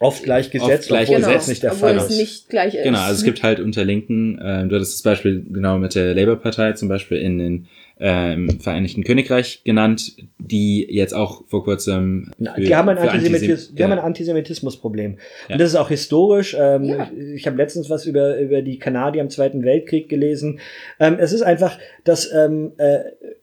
Oft 0.00 0.22
gleichgesetzt, 0.22 0.80
Oft 0.82 0.88
gleich 0.88 1.08
obwohl 1.08 1.16
gesetzt, 1.20 1.36
das 1.36 1.48
nicht 1.48 1.62
der 1.64 1.72
obwohl 1.72 1.88
Fall 1.88 1.96
es 1.98 2.10
ist. 2.10 2.18
nicht 2.18 2.48
gleich 2.50 2.74
ist. 2.74 2.84
Genau, 2.84 3.00
also 3.00 3.18
es 3.18 3.24
gibt 3.24 3.42
halt 3.42 3.58
unter 3.58 3.84
Linken, 3.84 4.38
äh, 4.38 4.66
du 4.68 4.76
hattest 4.76 4.94
das 4.94 5.02
Beispiel 5.02 5.44
genau 5.50 5.78
mit 5.78 5.94
der 5.96 6.14
Labour-Partei 6.14 6.72
zum 6.74 6.88
Beispiel 6.88 7.18
in 7.18 7.38
den 7.38 7.68
ähm, 8.00 8.60
Vereinigten 8.60 9.02
Königreich 9.04 9.62
genannt, 9.64 10.14
die 10.38 10.86
jetzt 10.88 11.14
auch 11.14 11.42
vor 11.48 11.64
kurzem 11.64 12.30
für- 12.54 12.60
Die 12.60 12.76
haben 12.76 12.88
ein, 12.88 12.98
Antisemitis 12.98 13.72
haben 13.78 13.92
ein 13.92 13.98
ja. 13.98 14.04
Antisemitismusproblem. 14.04 15.18
Ja. 15.48 15.54
Und 15.54 15.60
das 15.60 15.70
ist 15.70 15.76
auch 15.76 15.88
historisch. 15.88 16.56
Ähm, 16.58 16.84
Ja. 16.84 17.10
Ich 17.34 17.46
habe 17.46 17.56
letztens 17.56 17.90
was 17.90 18.06
über, 18.06 18.38
über 18.38 18.62
die 18.62 18.78
Kanadier 18.78 19.20
im 19.22 19.30
Zweiten 19.30 19.64
Weltkrieg 19.64 20.08
gelesen. 20.08 20.60
Ähm, 21.00 21.16
es 21.18 21.32
ist 21.32 21.42
einfach, 21.42 21.78
dass 22.04 22.32
ähm, 22.32 22.72
äh, 22.78 23.00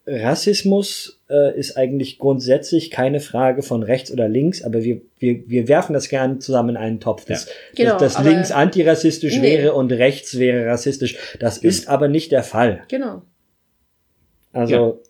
Rassismus 0.07 1.19
äh, 1.30 1.57
ist 1.57 1.77
eigentlich 1.77 2.18
grundsätzlich 2.19 2.91
keine 2.91 3.19
Frage 3.19 3.61
von 3.64 3.84
rechts 3.84 4.11
oder 4.11 4.27
links, 4.30 4.61
aber 4.64 4.84
wir, 4.84 5.02
wir, 5.19 5.44
wir 5.48 5.68
werfen 5.68 5.94
das 5.94 6.10
gerne 6.10 6.40
zusammen 6.40 6.69
in 6.72 6.77
einen 6.77 6.99
Topf. 6.99 7.26
Das, 7.26 7.48
Genau, 7.76 7.98
dass, 7.98 8.15
dass 8.15 8.23
links 8.23 8.52
antirassistisch 8.52 9.38
Nee. 9.40 9.57
wäre 9.57 9.73
und 9.73 9.91
rechts 9.91 10.38
wäre 10.38 10.68
rassistisch. 10.68 11.18
Das 11.40 11.57
ist 11.57 11.88
aber 11.88 12.07
nicht 12.07 12.32
der 12.32 12.44
Fall. 12.44 12.82
Genau. 12.90 13.22
Also 14.56 15.02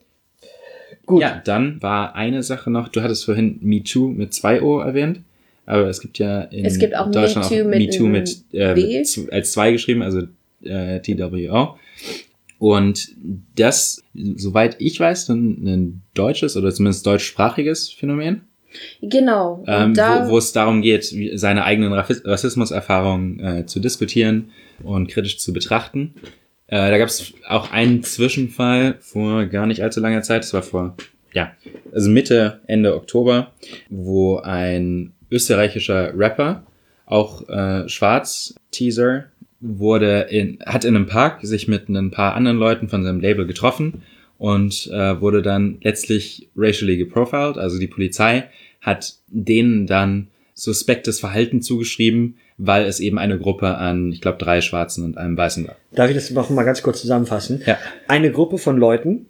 gut. 1.06 1.22
Ja, 1.22 1.42
dann 1.46 1.82
war 1.82 2.16
eine 2.16 2.44
Sache 2.44 2.70
noch, 2.72 2.88
du 2.90 3.02
hattest 3.02 3.26
vorhin 3.26 3.60
MeToo 3.62 4.10
mit 4.10 4.34
zwei 4.34 4.62
O 4.62 4.80
erwähnt, 4.80 5.22
aber 5.66 5.88
es 5.88 6.02
gibt 6.02 6.20
ja 6.20 6.42
in 6.42 6.66
gibt 6.80 6.96
auch 6.96 7.12
Deutschland 7.12 7.50
MeToo 7.50 7.64
auch 7.64 7.70
mit 7.70 7.80
MeToo 7.80 8.04
einem 8.06 8.12
mit, 8.12 8.44
äh, 8.54 8.74
mit 8.74 9.34
als 9.34 9.52
zwei 9.52 9.72
geschrieben, 9.72 10.02
also 10.02 10.24
äh, 10.64 11.00
TWO. 11.00 11.78
Und 12.58 13.10
das, 13.56 14.04
soweit 14.14 14.78
ich 14.80 15.00
weiß, 15.00 15.30
ein, 15.30 15.68
ein 15.68 16.02
deutsches 16.14 16.56
oder 16.58 16.74
zumindest 16.74 17.06
deutschsprachiges 17.06 17.92
Phänomen. 17.92 18.42
Genau. 19.02 19.64
Ähm, 19.68 19.94
da, 19.94 20.28
wo, 20.28 20.32
wo 20.32 20.38
es 20.38 20.52
darum 20.52 20.82
geht, 20.82 21.14
seine 21.36 21.64
eigenen 21.64 21.94
Rassismuserfahrungen 21.94 23.40
äh, 23.40 23.66
zu 23.66 23.80
diskutieren 23.80 24.52
und 24.84 25.08
kritisch 25.08 25.38
zu 25.38 25.54
betrachten. 25.54 26.14
Äh, 26.76 26.92
da 26.92 26.98
gab 26.98 27.08
es 27.08 27.34
auch 27.48 27.72
einen 27.72 28.04
Zwischenfall 28.04 28.98
vor 29.00 29.46
gar 29.46 29.66
nicht 29.66 29.82
allzu 29.82 30.02
langer 30.02 30.24
Zeit, 30.24 30.44
das 30.44 30.54
war 30.54 30.62
vor, 30.62 30.98
ja, 31.32 31.54
also 31.94 32.10
Mitte, 32.10 32.60
Ende 32.68 32.96
Oktober, 32.96 33.54
wo 33.90 34.40
ein 34.40 35.14
österreichischer 35.32 36.12
Rapper, 36.20 36.66
auch 37.06 37.48
äh, 37.48 37.88
schwarz, 37.88 38.56
Teaser, 38.72 39.28
wurde 39.62 40.28
in, 40.30 40.60
hat 40.66 40.84
in 40.84 40.98
einem 40.98 41.06
Park 41.06 41.40
sich 41.44 41.70
mit 41.70 41.88
ein 41.88 42.12
paar 42.12 42.36
anderen 42.36 42.58
Leuten 42.58 42.90
von 42.90 43.06
seinem 43.06 43.22
Label 43.22 43.48
getroffen 43.48 44.02
und 44.38 44.88
äh, 44.92 45.22
wurde 45.22 45.42
dann 45.42 45.78
letztlich 45.82 46.50
racially 46.58 46.98
geprofiled. 46.98 47.58
Also 47.58 47.80
die 47.80 47.88
Polizei 47.88 48.50
hat 48.82 49.16
denen 49.30 49.88
dann 49.88 50.28
suspektes 50.56 51.20
Verhalten 51.20 51.62
zugeschrieben, 51.62 52.38
weil 52.58 52.86
es 52.86 53.02
eben 53.02 53.20
eine 53.20 53.38
Gruppe 53.38 53.76
an, 53.76 54.12
ich 54.12 54.22
glaube, 54.22 54.38
drei 54.38 54.62
Schwarzen 54.62 55.04
und 55.04 55.18
einem 55.18 55.38
Weißen 55.38 55.68
war. 55.68 55.76
Darf 55.92 56.10
ich 56.10 56.16
das 56.16 56.32
noch 56.32 56.50
mal 56.50 56.64
ganz 56.64 56.82
kurz 56.82 57.02
zusammenfassen? 57.02 57.62
Ja. 57.66 57.78
Eine 58.08 58.32
Gruppe 58.32 58.58
von 58.58 58.78
Leuten 58.78 59.28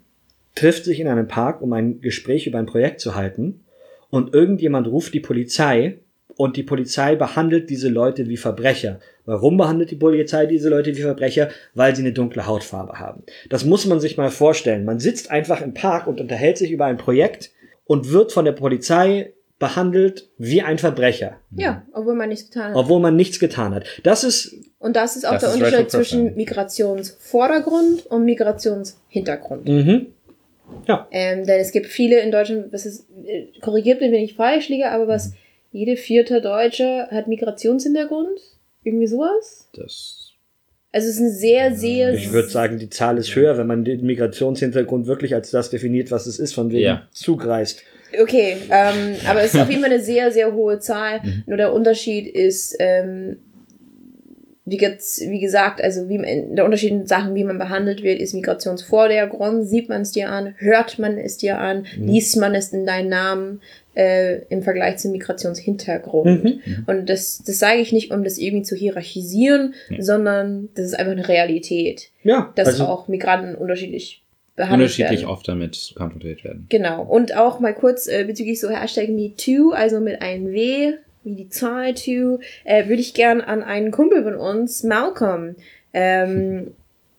trifft 0.53 0.85
sich 0.85 0.99
in 0.99 1.07
einem 1.07 1.27
Park, 1.27 1.61
um 1.61 1.73
ein 1.73 1.99
Gespräch 1.99 2.45
über 2.45 2.59
ein 2.59 2.67
Projekt 2.67 3.01
zu 3.01 3.15
halten 3.15 3.65
und 4.11 4.33
irgendjemand 4.33 4.87
ruft 4.87 5.13
die 5.15 5.19
Polizei 5.19 5.97
und 6.37 6.57
die 6.57 6.63
Polizei 6.63 7.15
behandelt 7.15 7.69
diese 7.69 7.89
Leute 7.89 8.29
wie 8.29 8.37
Verbrecher. 8.37 8.99
Warum 9.25 9.57
behandelt 9.57 9.89
die 9.89 9.95
Polizei 9.95 10.45
diese 10.45 10.69
Leute 10.69 10.95
wie 10.95 11.01
Verbrecher? 11.01 11.49
Weil 11.73 11.95
sie 11.95 12.03
eine 12.03 12.13
dunkle 12.13 12.45
Hautfarbe 12.45 12.99
haben. 12.99 13.23
Das 13.49 13.65
muss 13.65 13.85
man 13.85 13.99
sich 13.99 14.17
mal 14.17 14.29
vorstellen. 14.29 14.85
Man 14.85 14.99
sitzt 14.99 15.31
einfach 15.31 15.61
im 15.61 15.73
Park 15.73 16.07
und 16.07 16.21
unterhält 16.21 16.57
sich 16.57 16.71
über 16.71 16.85
ein 16.85 16.97
Projekt 16.97 17.51
und 17.85 18.11
wird 18.11 18.31
von 18.31 18.45
der 18.45 18.51
Polizei 18.51 19.33
behandelt 19.59 20.29
wie 20.37 20.61
ein 20.61 20.77
Verbrecher, 20.77 21.37
Ja, 21.55 21.83
obwohl 21.93 22.15
man 22.15 22.29
nichts 22.29 22.49
getan 22.49 22.71
hat. 22.71 22.75
obwohl 22.75 22.99
man 22.99 23.15
nichts 23.15 23.39
getan 23.39 23.73
hat. 23.73 23.85
Das 24.03 24.23
ist 24.23 24.53
Und 24.79 24.95
das 24.95 25.15
ist 25.15 25.25
auch 25.25 25.31
Das 25.33 25.41
der 25.41 25.49
ist 25.51 25.55
Unterschied 25.55 25.91
zwischen. 25.91 26.35
Migrationsvordergrund 26.35 28.05
und 28.07 28.25
Migrationshintergrund. 28.25 29.67
mhm. 29.67 30.07
Ähm, 31.11 31.45
denn 31.45 31.59
es 31.61 31.71
gibt 31.71 31.85
viele 31.87 32.19
in 32.19 32.31
Deutschland, 32.31 32.73
was 32.73 32.85
ist, 32.85 33.05
äh, 33.25 33.45
korrigiert 33.61 34.01
mich, 34.01 34.11
wenn 34.11 34.23
ich 34.23 34.35
falsch 34.35 34.67
liege, 34.69 34.89
aber 34.89 35.07
was, 35.07 35.33
jede 35.71 35.95
vierte 35.95 36.41
Deutsche 36.41 37.07
hat 37.11 37.27
Migrationshintergrund? 37.27 38.39
Irgendwie 38.83 39.07
sowas? 39.07 39.69
Das 39.73 40.31
Also 40.91 41.07
es 41.07 41.15
ist 41.15 41.21
ein 41.21 41.31
sehr, 41.31 41.75
sehr... 41.75 42.13
Ich 42.13 42.31
würde 42.31 42.49
sagen, 42.49 42.79
die 42.79 42.89
Zahl 42.89 43.17
ist 43.17 43.35
höher, 43.35 43.57
wenn 43.57 43.67
man 43.67 43.85
den 43.85 44.05
Migrationshintergrund 44.05 45.05
wirklich 45.07 45.33
als 45.35 45.51
das 45.51 45.69
definiert, 45.69 46.11
was 46.11 46.25
es 46.25 46.39
ist, 46.39 46.53
von 46.53 46.71
wegen 46.71 46.81
Ja. 46.83 47.07
zugreist. 47.11 47.81
Okay, 48.21 48.57
ähm, 48.69 49.15
aber 49.27 49.41
es 49.41 49.53
ist 49.53 49.59
auf 49.59 49.69
jeden 49.69 49.81
Fall 49.81 49.91
eine 49.91 50.01
sehr, 50.01 50.31
sehr 50.31 50.53
hohe 50.53 50.79
Zahl. 50.79 51.21
Nur 51.45 51.57
der 51.57 51.73
Unterschied 51.73 52.27
ist, 52.27 52.75
ähm, 52.79 53.37
wie, 54.65 54.79
wie 54.79 55.39
gesagt, 55.39 55.81
also 55.81 56.09
wie 56.09 56.17
man, 56.17 56.55
der 56.55 56.65
Unterschied 56.65 56.91
in 56.91 57.05
Sachen, 57.05 57.35
wie 57.35 57.43
man 57.43 57.59
behandelt 57.59 58.01
wird, 58.01 58.19
ist 58.19 58.33
Migrationsvordergrund. 58.33 59.67
Sieht 59.67 59.89
man 59.89 60.01
es 60.01 60.11
dir 60.11 60.29
an, 60.31 60.55
hört 60.57 60.97
man 60.97 61.17
es 61.17 61.37
dir 61.37 61.59
an, 61.59 61.85
liest 61.97 62.37
man 62.37 62.55
es 62.55 62.73
in 62.73 62.85
deinen 62.85 63.09
Namen 63.09 63.61
äh, 63.95 64.41
im 64.49 64.63
Vergleich 64.63 64.97
zum 64.97 65.11
Migrationshintergrund. 65.11 66.61
Und 66.87 67.09
das, 67.09 67.43
das 67.45 67.59
sage 67.59 67.79
ich 67.79 67.93
nicht, 67.93 68.11
um 68.11 68.23
das 68.23 68.39
irgendwie 68.39 68.63
zu 68.63 68.75
hierarchisieren, 68.75 69.75
sondern 69.99 70.69
das 70.73 70.85
ist 70.85 70.99
einfach 70.99 71.13
eine 71.13 71.27
Realität, 71.27 72.09
Ja, 72.23 72.51
dass 72.55 72.67
also 72.67 72.85
auch 72.85 73.07
Migranten 73.07 73.55
unterschiedlich 73.55 74.24
behandelt 74.55 74.89
unterschiedlich 74.89 75.21
werden. 75.21 75.29
oft 75.29 75.47
damit 75.47 75.93
konfrontiert 75.95 76.43
werden. 76.43 76.65
Genau. 76.69 77.03
Und 77.03 77.35
auch 77.35 77.59
mal 77.59 77.73
kurz 77.73 78.07
äh, 78.07 78.23
bezüglich 78.25 78.59
so 78.59 78.69
Hashtag 78.69 79.09
MeToo, 79.09 79.71
also 79.71 79.99
mit 79.99 80.21
einem 80.21 80.51
W, 80.51 80.93
wie 81.23 81.35
die 81.35 81.49
Zahl 81.49 81.95
2, 81.95 82.39
äh, 82.63 82.87
würde 82.87 83.01
ich 83.01 83.13
gern 83.13 83.41
an 83.41 83.63
einen 83.63 83.91
Kumpel 83.91 84.23
von 84.23 84.35
uns, 84.35 84.83
Malcolm, 84.83 85.55
ähm, 85.93 86.71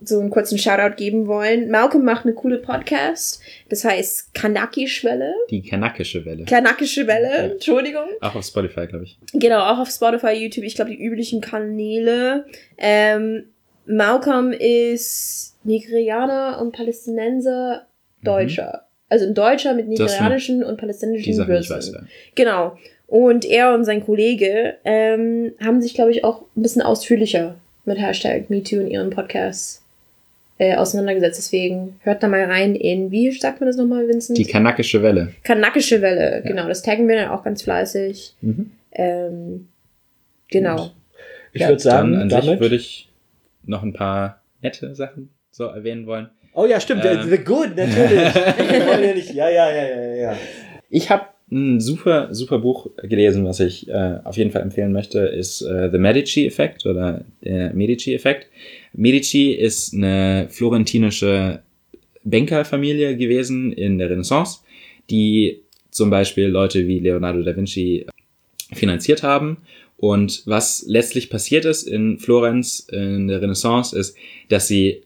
so 0.02 0.20
einen 0.20 0.30
kurzen 0.30 0.58
Shoutout 0.58 0.96
geben 0.96 1.26
wollen. 1.26 1.70
Malcolm 1.70 2.04
macht 2.04 2.24
eine 2.24 2.34
coole 2.34 2.58
Podcast, 2.58 3.42
das 3.68 3.84
heißt 3.84 4.34
Kanaki-Schwelle. 4.34 5.32
Die 5.50 5.62
kanakische 5.62 6.24
Welle. 6.24 6.44
Kanakische 6.44 7.06
Welle, 7.06 7.52
Entschuldigung. 7.52 8.08
Auch 8.20 8.34
auf 8.34 8.44
Spotify, 8.44 8.86
glaube 8.86 9.04
ich. 9.04 9.18
Genau, 9.32 9.60
auch 9.60 9.78
auf 9.78 9.88
Spotify, 9.90 10.32
YouTube, 10.32 10.64
ich 10.64 10.74
glaube 10.74 10.90
die 10.90 11.02
üblichen 11.02 11.40
Kanäle. 11.40 12.44
Ähm, 12.76 13.44
Malcolm 13.86 14.52
ist 14.52 15.55
Nigerianer 15.66 16.60
und 16.60 16.72
Palästinenser 16.72 17.86
Deutscher. 18.22 18.82
Also 19.08 19.26
ein 19.26 19.34
Deutscher 19.34 19.74
mit 19.74 19.88
nigerianischen 19.88 20.64
und 20.64 20.78
palästinensischen 20.78 21.46
Wurzeln. 21.46 22.08
Genau. 22.34 22.76
Und 23.06 23.44
er 23.44 23.72
und 23.74 23.84
sein 23.84 24.04
Kollege 24.04 24.74
ähm, 24.84 25.52
haben 25.64 25.80
sich, 25.80 25.94
glaube 25.94 26.10
ich, 26.10 26.24
auch 26.24 26.42
ein 26.56 26.62
bisschen 26.62 26.82
ausführlicher 26.82 27.54
mit 27.84 27.98
Hashtag 28.00 28.50
MeToo 28.50 28.80
in 28.80 28.88
ihren 28.90 29.10
Podcasts 29.10 29.84
äh, 30.58 30.74
auseinandergesetzt. 30.74 31.38
Deswegen 31.38 32.00
hört 32.02 32.22
da 32.24 32.28
mal 32.28 32.42
rein 32.44 32.74
in, 32.74 33.12
wie 33.12 33.30
sagt 33.30 33.60
man 33.60 33.68
das 33.68 33.76
nochmal, 33.76 34.08
Vincent? 34.08 34.36
Die 34.38 34.44
kanakische 34.44 35.02
Welle. 35.02 35.32
Kanakische 35.44 36.02
Welle, 36.02 36.42
genau. 36.44 36.66
Das 36.66 36.82
taggen 36.82 37.06
wir 37.06 37.14
dann 37.14 37.28
auch 37.30 37.44
ganz 37.44 37.62
fleißig. 37.62 38.34
Mhm. 38.40 38.72
Ähm, 38.90 39.68
genau. 40.48 40.90
ich 41.52 41.60
Ja, 41.60 41.68
würde 41.68 41.82
sagen, 41.82 42.12
dann 42.12 42.22
an 42.22 42.30
sich 42.30 42.40
damit. 42.40 42.60
würde 42.60 42.74
ich 42.74 43.08
noch 43.64 43.84
ein 43.84 43.92
paar 43.92 44.42
nette 44.62 44.96
Sachen 44.96 45.28
so 45.56 45.64
erwähnen 45.64 46.06
wollen. 46.06 46.28
oh 46.52 46.66
ja, 46.66 46.78
stimmt, 46.78 47.02
Ähm. 47.04 47.30
The 47.30 47.38
Good, 47.38 47.76
natürlich. 47.76 48.34
Ja, 48.34 49.14
nicht, 49.14 49.32
ja, 49.32 49.48
ja, 49.48 49.70
ja, 49.70 49.86
ja, 49.88 50.14
ja. 50.14 50.38
Ich 50.90 51.08
habe 51.08 51.24
ein 51.50 51.80
super, 51.80 52.34
super 52.34 52.58
Buch 52.58 52.90
gelesen, 53.02 53.46
was 53.46 53.60
ich 53.60 53.88
äh, 53.88 54.18
auf 54.24 54.36
jeden 54.36 54.50
Fall 54.50 54.60
empfehlen 54.60 54.92
möchte, 54.92 55.20
ist 55.20 55.62
äh, 55.62 55.88
The 55.90 55.96
Medici-Effekt 55.96 56.84
oder 56.84 57.24
der 57.42 57.72
Medici-Effekt. 57.72 58.48
Medici 58.92 59.52
ist 59.52 59.94
eine 59.94 60.48
florentinische 60.50 61.62
Bankerfamilie 62.24 63.16
gewesen 63.16 63.72
in 63.72 63.96
der 63.96 64.10
Renaissance, 64.10 64.58
die 65.08 65.62
zum 65.90 66.10
Beispiel 66.10 66.48
Leute 66.48 66.86
wie 66.86 66.98
Leonardo 66.98 67.42
da 67.42 67.56
Vinci 67.56 68.04
finanziert 68.74 69.22
haben. 69.22 69.58
Und 69.96 70.42
was 70.44 70.84
letztlich 70.86 71.30
passiert 71.30 71.64
ist 71.64 71.84
in 71.84 72.18
Florenz 72.18 72.86
in 72.92 73.28
der 73.28 73.40
Renaissance 73.40 73.98
ist, 73.98 74.14
dass 74.50 74.68
sie 74.68 75.05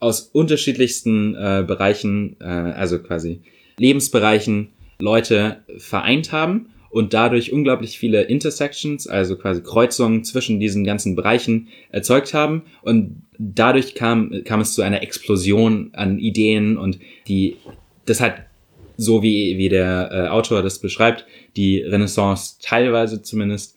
aus 0.00 0.22
unterschiedlichsten 0.22 1.34
äh, 1.34 1.64
Bereichen, 1.66 2.36
äh, 2.40 2.44
also 2.44 2.98
quasi 2.98 3.42
Lebensbereichen, 3.78 4.70
Leute 4.98 5.62
vereint 5.78 6.32
haben 6.32 6.70
und 6.90 7.14
dadurch 7.14 7.52
unglaublich 7.52 7.98
viele 7.98 8.22
Intersections, 8.22 9.06
also 9.06 9.36
quasi 9.36 9.62
Kreuzungen 9.62 10.24
zwischen 10.24 10.58
diesen 10.58 10.84
ganzen 10.84 11.14
Bereichen 11.14 11.68
erzeugt 11.90 12.34
haben. 12.34 12.62
Und 12.82 13.22
dadurch 13.38 13.94
kam, 13.94 14.42
kam 14.44 14.60
es 14.60 14.74
zu 14.74 14.82
einer 14.82 15.02
Explosion 15.02 15.90
an 15.92 16.18
Ideen 16.18 16.76
und 16.76 16.98
die, 17.28 17.56
das 18.06 18.20
hat, 18.20 18.42
so 18.96 19.22
wie, 19.22 19.56
wie 19.56 19.68
der 19.68 20.10
äh, 20.12 20.28
Autor 20.28 20.62
das 20.62 20.80
beschreibt, 20.80 21.24
die 21.56 21.80
Renaissance 21.80 22.56
teilweise 22.60 23.22
zumindest 23.22 23.76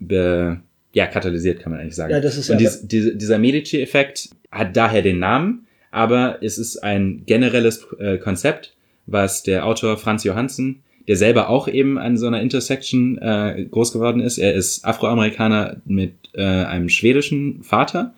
be, 0.00 0.60
ja, 0.94 1.06
katalysiert, 1.06 1.60
kann 1.60 1.70
man 1.72 1.80
eigentlich 1.80 1.96
sagen. 1.96 2.12
Ja, 2.12 2.20
das 2.20 2.38
ist 2.38 2.50
und 2.50 2.60
ja- 2.60 2.70
dies, 2.70 2.88
diese, 2.88 3.14
dieser 3.14 3.38
Medici-Effekt 3.38 4.30
hat 4.54 4.76
daher 4.76 5.02
den 5.02 5.18
Namen, 5.18 5.66
aber 5.90 6.38
es 6.42 6.58
ist 6.58 6.78
ein 6.78 7.22
generelles 7.26 7.86
äh, 7.98 8.18
Konzept, 8.18 8.74
was 9.06 9.42
der 9.42 9.66
Autor 9.66 9.96
Franz 9.96 10.24
Johansen, 10.24 10.82
der 11.06 11.16
selber 11.16 11.50
auch 11.50 11.68
eben 11.68 11.98
an 11.98 12.16
so 12.16 12.26
einer 12.26 12.40
Intersection 12.40 13.18
äh, 13.18 13.66
groß 13.70 13.92
geworden 13.92 14.20
ist. 14.20 14.38
Er 14.38 14.54
ist 14.54 14.84
Afroamerikaner 14.84 15.76
mit 15.84 16.14
äh, 16.32 16.42
einem 16.42 16.88
schwedischen 16.88 17.62
Vater 17.62 18.14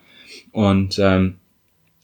und 0.51 0.97
ähm, 0.99 1.35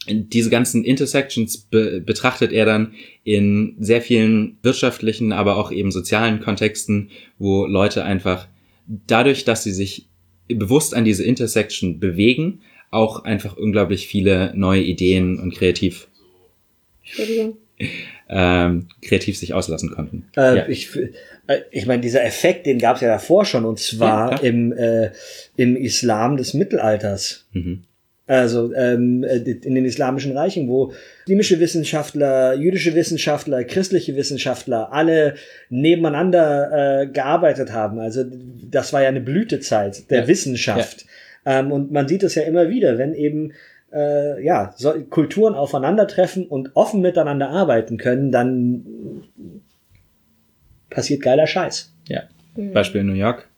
diese 0.06 0.50
ganzen 0.50 0.84
Intersections 0.84 1.56
be 1.56 2.02
betrachtet 2.04 2.52
er 2.52 2.66
dann 2.66 2.92
in 3.22 3.76
sehr 3.80 4.02
vielen 4.02 4.58
wirtschaftlichen, 4.62 5.32
aber 5.32 5.56
auch 5.56 5.72
eben 5.72 5.90
sozialen 5.90 6.40
Kontexten, 6.40 7.10
wo 7.38 7.64
Leute 7.64 8.04
einfach 8.04 8.46
dadurch, 8.86 9.44
dass 9.44 9.64
sie 9.64 9.72
sich 9.72 10.08
bewusst 10.46 10.94
an 10.94 11.06
diese 11.06 11.24
Intersection 11.24 12.00
bewegen, 12.00 12.60
auch 12.94 13.24
einfach 13.24 13.56
unglaublich 13.56 14.06
viele 14.06 14.52
neue 14.56 14.82
Ideen 14.82 15.38
und 15.38 15.54
kreativ, 15.54 16.08
Entschuldigung. 17.04 17.56
ähm, 18.28 18.88
kreativ 19.02 19.36
sich 19.36 19.52
auslassen 19.52 19.90
konnten. 19.90 20.28
Äh, 20.36 20.56
ja. 20.56 20.68
Ich, 20.68 20.88
äh, 21.46 21.60
ich 21.70 21.86
meine, 21.86 22.00
dieser 22.02 22.24
Effekt, 22.24 22.66
den 22.66 22.78
gab 22.78 22.96
es 22.96 23.02
ja 23.02 23.08
davor 23.08 23.44
schon, 23.44 23.64
und 23.64 23.78
zwar 23.78 24.32
Ja, 24.32 24.38
im, 24.38 24.72
äh, 24.72 25.10
im 25.56 25.76
Islam 25.76 26.36
des 26.36 26.54
Mittelalters. 26.54 27.46
Mhm. 27.52 27.82
Also 28.26 28.72
ähm, 28.72 29.22
äh, 29.22 29.36
in 29.36 29.74
den 29.74 29.84
islamischen 29.84 30.34
Reichen, 30.34 30.66
wo 30.68 30.94
muslimische 31.26 31.60
Wissenschaftler, 31.60 32.54
jüdische 32.54 32.94
Wissenschaftler, 32.94 33.64
christliche 33.64 34.16
Wissenschaftler 34.16 34.90
alle 34.92 35.34
nebeneinander 35.68 37.02
äh, 37.02 37.06
gearbeitet 37.06 37.72
haben. 37.72 37.98
Also 37.98 38.24
das 38.70 38.94
war 38.94 39.02
ja 39.02 39.08
eine 39.08 39.20
Blütezeit 39.20 40.10
der 40.10 40.20
Ja. 40.22 40.28
Wissenschaft. 40.28 41.04
Ähm, 41.46 41.72
und 41.72 41.92
man 41.92 42.08
sieht 42.08 42.22
es 42.22 42.34
ja 42.34 42.42
immer 42.42 42.68
wieder, 42.68 42.98
wenn 42.98 43.14
eben 43.14 43.52
äh, 43.92 44.44
ja, 44.44 44.72
so, 44.76 44.92
Kulturen 45.10 45.54
aufeinandertreffen 45.54 46.46
und 46.46 46.70
offen 46.74 47.00
miteinander 47.00 47.50
arbeiten 47.50 47.96
können, 47.96 48.32
dann 48.32 49.22
passiert 50.90 51.22
geiler 51.22 51.46
Scheiß. 51.46 51.92
ja. 52.56 52.72
Beispiel 52.72 53.04
New 53.04 53.14
York. 53.14 53.48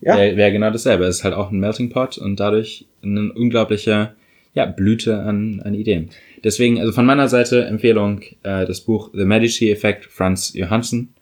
Ja. 0.00 0.16
Wäre 0.16 0.36
wär 0.36 0.50
genau 0.50 0.70
dasselbe. 0.70 1.04
Es 1.04 1.18
ist 1.18 1.24
halt 1.24 1.34
auch 1.34 1.50
ein 1.50 1.60
Melting 1.60 1.90
Pot 1.90 2.18
und 2.18 2.40
dadurch 2.40 2.86
eine 3.02 3.32
unglaubliche 3.32 4.12
ja, 4.54 4.66
Blüte 4.66 5.20
an, 5.20 5.60
an 5.64 5.74
Ideen. 5.74 6.10
Deswegen, 6.42 6.80
also 6.80 6.92
von 6.92 7.04
meiner 7.04 7.28
Seite 7.28 7.64
Empfehlung, 7.64 8.22
äh, 8.42 8.66
das 8.66 8.80
Buch 8.80 9.10
The 9.12 9.24
Medici 9.24 9.70
Effect, 9.70 10.06
Franz 10.06 10.54
Johansen. 10.54 11.14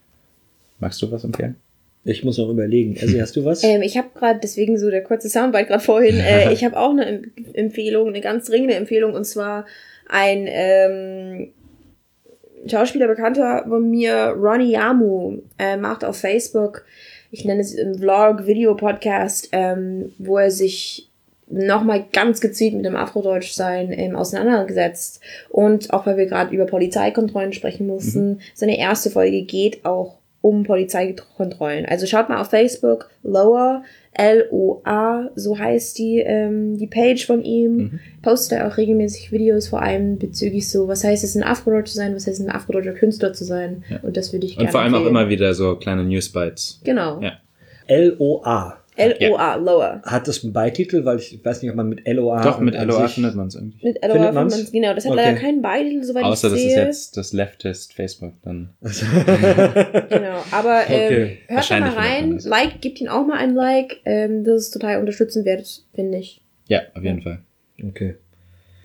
Magst 0.79 1.03
du 1.03 1.11
was 1.11 1.25
empfehlen? 1.25 1.57
Ich 2.05 2.25
muss 2.25 2.39
noch 2.39 2.49
überlegen. 2.49 2.97
Also 3.01 3.21
hast 3.21 3.37
du 3.37 3.45
was? 3.45 3.63
Ähm, 3.65 3.83
ich 3.83 3.97
habe 3.97 4.09
gerade, 4.15 4.41
deswegen 4.43 4.79
so 4.79 4.91
der 4.91 5.03
kurze 5.03 5.29
Soundbite 5.29 5.67
gerade 5.67 5.85
vorhin, 5.85 6.17
äh, 6.21 6.53
ich 6.53 6.65
habe 6.65 6.79
auch 6.79 6.91
eine 6.91 7.07
Em- 7.07 7.33
Empfehlung, 7.53 8.09
eine 8.09 8.21
ganz 8.21 8.47
dringende 8.47 8.75
Empfehlung, 8.75 9.15
und 9.15 9.25
zwar 9.25 9.67
ein 10.09 10.47
ähm, 10.49 11.53
Schauspieler 12.67 13.09
bekannter 13.09 13.65
von 13.69 13.91
mir, 13.91 14.35
Ronnie 14.37 14.73
Yamu, 14.73 15.39
äh, 15.59 15.77
macht 15.77 16.05
auf 16.05 16.17
Facebook, 16.17 16.85
ich 17.31 17.45
nenne 17.45 17.61
es 17.61 17.75
im 17.75 17.97
Vlog, 17.97 18.47
Video 18.47 18.75
Podcast, 18.75 19.51
ähm, 19.53 20.13
wo 20.19 20.39
er 20.39 20.51
sich 20.51 21.09
nochmal 21.51 22.05
ganz 22.13 22.41
gezielt 22.41 22.75
mit 22.75 22.85
dem 22.85 22.97
Afrodeutschsein 22.97 23.93
ähm, 23.93 24.17
auseinandergesetzt. 24.17 25.21
Und 25.49 25.93
auch 25.93 26.07
weil 26.07 26.17
wir 26.17 26.27
gerade 26.27 26.55
über 26.55 26.67
Polizeikontrollen 26.67 27.53
sprechen 27.53 27.87
mussten, 27.87 28.41
seine 28.55 28.79
erste 28.79 29.11
Folge 29.11 29.43
geht 29.43 29.85
auch 29.85 30.18
um 30.41 30.63
Polizeikontrollen. 30.63 31.85
Also 31.87 32.07
schaut 32.07 32.29
mal 32.29 32.41
auf 32.41 32.51
Facebook, 32.51 33.11
Lower, 33.23 33.83
L-O-A, 34.13 35.31
so 35.35 35.59
heißt 35.59 35.99
die, 35.99 36.19
ähm, 36.19 36.77
die 36.77 36.87
Page 36.87 37.25
von 37.27 37.43
ihm. 37.43 38.01
Postet 38.23 38.59
er 38.59 38.69
auch 38.69 38.77
regelmäßig 38.77 39.33
Videos, 39.33 39.69
vor 39.69 39.83
allem 39.83 40.19
bezüglich 40.19 40.69
so, 40.69 40.89
was 40.89 41.05
heißt 41.05 41.25
es, 41.25 41.35
ein 41.35 41.43
Afrodeutscher 41.43 41.93
zu 41.93 41.97
sein, 41.97 42.15
was 42.15 42.27
heißt 42.27 42.41
es, 42.41 42.47
ein 42.47 42.51
afrodeutscher 42.51 42.93
Künstler 42.93 43.33
zu 43.33 43.45
sein. 43.45 43.85
Ja. 43.89 44.01
Und 44.03 44.17
das 44.17 44.33
würde 44.33 44.47
ich 44.47 44.53
Und 44.53 44.59
gerne 44.59 44.73
vor 44.73 44.81
allem 44.81 44.95
auch 44.95 44.99
empfehlen. 44.99 45.17
immer 45.17 45.29
wieder 45.29 45.55
so 45.55 45.77
kleine 45.77 46.05
Newsbites. 46.05 46.81
Genau. 46.85 47.21
Ja. 47.21 47.33
L-O-A. 47.87 48.79
L-O-A, 48.99 49.55
Lower. 49.57 50.03
Hat 50.05 50.27
das 50.29 50.43
einen 50.45 50.53
Beititel? 50.53 51.05
Weil 51.05 51.19
ich 51.19 51.41
weiß 51.45 51.63
nicht, 51.63 51.71
ob 51.71 51.77
man 51.77 51.89
mit 51.89 52.07
L-O-A. 52.07 52.43
Doch, 52.43 52.61
mit 52.61 52.75
LOA 52.75 53.09
findet 53.09 53.35
man 53.35 53.47
es 53.49 53.55
irgendwie. 53.55 53.87
Mit 53.87 54.03
L-O-A 54.03 54.13
Findet 54.15 54.35
man's? 54.35 54.57
man's, 54.57 54.73
genau. 54.73 54.95
Das 54.95 55.05
hat 55.05 55.13
Okay. 55.13 55.23
leider 55.25 55.37
keinen 55.39 55.63
Beititel, 55.63 56.03
soweit 56.05 56.25
Außer 56.25 56.49
ich 56.49 56.53
das 56.55 56.61
sehe. 56.63 56.69
ist 56.71 56.77
jetzt 56.77 57.17
das 57.17 57.33
Leftist 57.33 57.93
Facebook 57.95 58.35
dann. 58.43 58.71
Genau, 60.09 60.43
aber 60.51 60.83
ähm, 60.89 61.07
Okay. 61.07 61.39
hört 61.49 61.71
da 61.71 61.81
mal 61.81 61.89
man 61.91 61.99
rein, 61.99 62.35
das. 62.35 62.45
like, 62.47 62.81
gebt 62.81 63.01
ihn 63.01 63.09
auch 63.09 63.27
mal 63.27 63.39
ein 63.39 63.55
Like. 63.55 64.01
Ähm, 64.05 64.45
das 64.45 64.63
ist 64.63 64.71
total 64.71 65.01
unterstützenswert, 65.01 65.67
finde 65.95 66.19
ich. 66.19 66.43
Ja, 66.69 66.83
auf 66.95 67.03
jeden 67.03 67.23
Fall. 67.23 67.41
Okay. 67.83 68.17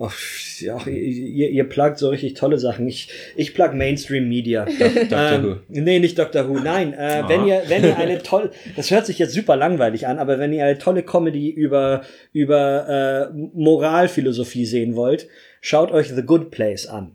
Ach, 0.06 0.14
ja, 0.60 0.86
ihr, 0.86 1.50
ihr 1.50 1.64
plagt 1.64 1.98
so 1.98 2.10
richtig 2.10 2.34
tolle 2.34 2.58
Sachen. 2.60 2.88
Ich, 2.88 3.08
ich 3.38 3.54
plag 3.54 3.74
Mainstream 3.74 4.28
Media. 4.28 4.66
Doctor 4.80 5.32
ähm, 5.34 5.60
Nee, 5.70 6.00
nicht 6.00 6.20
Dr. 6.20 6.50
Who. 6.50 6.60
Nein, 6.60 6.94
äh, 6.94 7.22
Ah. 7.24 7.30
wenn 7.30 7.46
ihr, 7.48 7.62
wenn 7.68 7.84
ihr 7.86 7.98
eine 7.98 8.22
tolle, 8.22 8.52
das 8.76 8.92
hört 8.92 9.06
sich 9.06 9.18
jetzt 9.20 9.34
super 9.34 9.56
langweilig 9.56 10.06
an, 10.08 10.20
aber 10.20 10.40
wenn 10.40 10.52
ihr 10.52 10.66
eine 10.66 10.78
tolle 10.78 11.04
Comedy 11.04 11.50
über, 11.50 12.02
über 12.34 13.32
äh, 13.32 13.38
Moralphilosophie 13.54 14.66
sehen 14.66 14.96
wollt, 14.98 15.28
schaut 15.62 15.92
euch 15.92 16.10
The 16.10 16.24
Good 16.24 16.52
Place 16.52 16.86
an. 16.88 17.12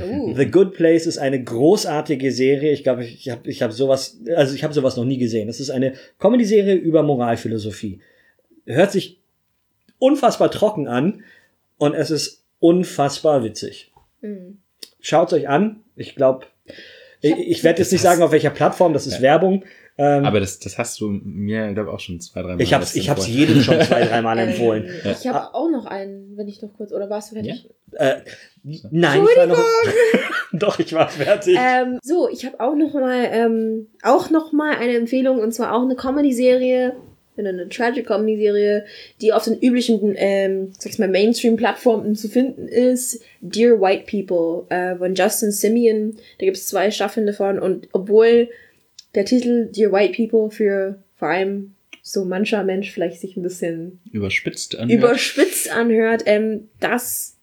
Uh. 0.00 0.34
The 0.34 0.46
Good 0.46 0.74
Place 0.74 1.06
ist 1.06 1.18
eine 1.18 1.42
großartige 1.42 2.32
Serie. 2.32 2.72
Ich 2.72 2.84
glaube, 2.84 3.04
ich 3.04 3.28
habe 3.28 3.50
ich 3.50 3.60
hab 3.60 3.72
sowas, 3.72 4.18
also 4.34 4.54
ich 4.54 4.64
habe 4.64 4.72
sowas 4.72 4.96
noch 4.96 5.04
nie 5.04 5.18
gesehen. 5.18 5.48
Es 5.50 5.60
ist 5.60 5.70
eine 5.70 5.92
Comedy-Serie 6.18 6.74
über 6.74 7.02
Moralphilosophie. 7.02 8.00
Hört 8.64 8.92
sich 8.92 9.20
unfassbar 9.98 10.50
trocken 10.50 10.88
an 10.88 11.22
und 11.80 11.94
es 11.94 12.10
ist 12.10 12.44
unfassbar 12.60 13.42
witzig. 13.42 13.90
Mhm. 14.20 14.58
Schaut 15.00 15.32
euch 15.32 15.48
an. 15.48 15.80
Ich 15.96 16.14
glaube, 16.14 16.46
ich, 17.22 17.32
ich 17.36 17.64
werde 17.64 17.80
jetzt 17.80 17.90
nicht 17.92 18.02
sagen, 18.02 18.22
auf 18.22 18.32
welcher 18.32 18.50
Plattform, 18.50 18.92
das 18.92 19.06
ist 19.06 19.14
Ja. 19.16 19.22
Werbung. 19.22 19.64
Ähm, 19.98 20.24
Aber 20.24 20.40
das, 20.40 20.58
das 20.58 20.78
hast 20.78 20.98
du 21.00 21.08
mir, 21.08 21.72
glaube 21.74 21.90
ich, 21.90 21.94
auch 21.94 22.00
schon 22.00 22.20
zwei, 22.20 22.40
drei 22.42 22.54
Mal 22.54 22.60
ich 22.62 22.72
habe 22.72 22.84
jetzt 22.84 22.96
ich 22.96 23.10
hab's 23.10 23.26
empfohlen. 23.26 23.48
jedem 23.48 23.62
schon 23.62 23.80
zwei, 23.82 24.04
dreimal 24.06 24.38
empfohlen. 24.38 24.84
Ähm, 24.84 24.94
Ja. 25.04 25.10
Ich 25.12 25.26
habe 25.26 25.54
auch 25.54 25.68
noch 25.70 25.84
einen, 25.86 26.36
wenn 26.36 26.48
ich 26.48 26.62
noch 26.62 26.72
kurz, 26.74 26.92
oder 26.92 27.10
warst 27.10 27.30
du 27.30 27.34
fertig? 27.34 27.68
Äh, 27.92 28.16
nein, 28.62 29.22
ich 29.30 29.36
war 29.36 29.46
noch, 29.46 29.58
doch, 30.52 30.78
ich 30.78 30.92
war 30.94 31.08
fertig. 31.08 31.56
Ähm, 31.58 31.98
so, 32.02 32.28
ich 32.30 32.46
habe 32.46 32.60
auch 32.60 32.74
noch 32.74 32.94
mal, 32.94 33.24
ähm, 33.30 33.88
auch 34.02 34.30
noch 34.30 34.52
mal 34.52 34.74
eine 34.76 34.96
Empfehlung 34.96 35.38
und 35.40 35.52
zwar 35.52 35.74
auch 35.74 35.82
eine 35.82 35.96
Comedy-Serie, 35.96 36.94
eine 37.38 37.68
Tragic 37.68 38.06
Comedy-Serie, 38.06 38.84
die 39.20 39.32
auf 39.32 39.44
den 39.44 39.58
üblichen, 39.58 40.14
ähm, 40.16 40.72
sag 40.78 40.92
ich 40.92 40.98
mal, 40.98 41.08
Mainstream-Plattformen 41.08 42.14
zu 42.16 42.28
finden 42.28 42.68
ist. 42.68 43.22
Dear 43.40 43.80
White 43.80 44.04
People 44.10 44.66
äh, 44.68 44.96
von 44.96 45.14
Justin 45.14 45.50
Simeon. 45.50 46.16
Da 46.38 46.46
gibt 46.46 46.56
es 46.56 46.66
zwei 46.66 46.90
Staffeln 46.90 47.26
davon 47.26 47.58
und 47.58 47.88
obwohl 47.92 48.48
der 49.14 49.24
Titel 49.24 49.70
Dear 49.70 49.92
White 49.92 50.14
People 50.14 50.50
für 50.50 51.02
vor 51.16 51.28
allem 51.28 51.74
so 52.02 52.24
mancher 52.24 52.64
Mensch 52.64 52.90
vielleicht 52.90 53.20
sich 53.20 53.36
ein 53.36 53.42
bisschen 53.42 54.00
Überspitzt 54.10 54.76
an. 54.76 54.90
überspitzt 54.90 55.70
anhört, 55.70 56.22
ähm, 56.26 56.68
das, 56.80 57.36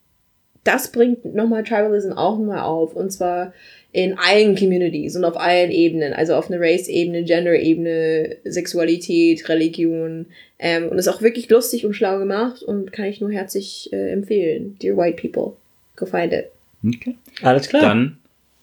das 0.67 0.91
bringt 0.91 1.25
nochmal 1.25 1.63
Tribalism 1.63 2.11
auch 2.11 2.37
nochmal 2.37 2.61
auf. 2.61 2.95
Und 2.95 3.11
zwar 3.11 3.53
in 3.91 4.17
allen 4.17 4.55
Communities 4.55 5.15
und 5.15 5.23
auf 5.23 5.37
allen 5.37 5.71
Ebenen. 5.71 6.13
Also 6.13 6.35
auf 6.35 6.51
einer 6.51 6.59
Race-Ebene, 6.59 7.23
Gender-Ebene, 7.23 8.37
Sexualität, 8.43 9.47
Religion. 9.49 10.27
Ähm, 10.59 10.89
und 10.89 10.97
ist 10.97 11.07
auch 11.07 11.21
wirklich 11.21 11.49
lustig 11.49 11.85
und 11.85 11.93
schlau 11.93 12.19
gemacht 12.19 12.61
und 12.61 12.91
kann 12.91 13.05
ich 13.05 13.21
nur 13.21 13.31
herzlich 13.31 13.89
äh, 13.93 14.11
empfehlen. 14.11 14.77
Dear 14.81 14.97
White 14.97 15.21
People. 15.21 15.53
Go 15.95 16.05
find 16.05 16.33
it. 16.33 16.47
Okay. 16.85 17.15
Alles 17.41 17.69
klar. 17.69 17.81
Dann, 17.81 18.17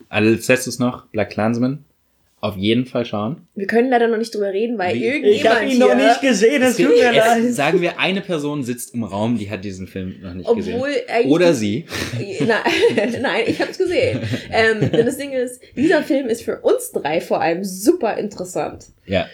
als 0.08 0.46
letztes 0.48 0.78
noch, 0.78 1.06
Black 1.06 1.30
Klansman. 1.30 1.84
Auf 2.44 2.58
jeden 2.58 2.84
Fall 2.84 3.06
schauen. 3.06 3.48
Wir 3.54 3.66
können 3.66 3.88
leider 3.88 4.06
noch 4.06 4.18
nicht 4.18 4.34
drüber 4.34 4.52
reden, 4.52 4.76
weil 4.76 4.96
Wie? 4.96 5.02
irgendjemand 5.06 5.34
ich 5.40 5.48
habe 5.48 5.64
ihn 5.64 5.70
hier, 5.70 5.86
noch 5.86 5.94
nicht 5.94 6.20
gesehen, 6.20 6.62
es 6.62 6.76
tut 6.76 6.90
mir 6.90 7.10
leid. 7.10 7.42
Es, 7.42 7.56
sagen 7.56 7.80
wir, 7.80 7.98
eine 7.98 8.20
Person 8.20 8.62
sitzt 8.62 8.92
im 8.92 9.02
Raum, 9.02 9.38
die 9.38 9.48
hat 9.48 9.64
diesen 9.64 9.86
Film 9.86 10.16
noch 10.20 10.34
nicht 10.34 10.46
obwohl 10.46 10.58
gesehen. 10.60 11.08
eigentlich 11.08 11.32
Oder 11.32 11.54
sie. 11.54 11.86
Nein, 12.40 13.16
nein, 13.22 13.44
ich 13.46 13.62
hab's 13.62 13.78
gesehen. 13.78 14.20
Ähm, 14.50 14.90
denn 14.90 15.06
das 15.06 15.16
Ding 15.16 15.32
ist, 15.32 15.58
dieser 15.74 16.02
Film 16.02 16.26
ist 16.26 16.42
für 16.42 16.60
uns 16.60 16.92
drei 16.92 17.22
vor 17.22 17.40
allem 17.40 17.64
super 17.64 18.18
interessant. 18.18 18.88
Ja. 19.06 19.26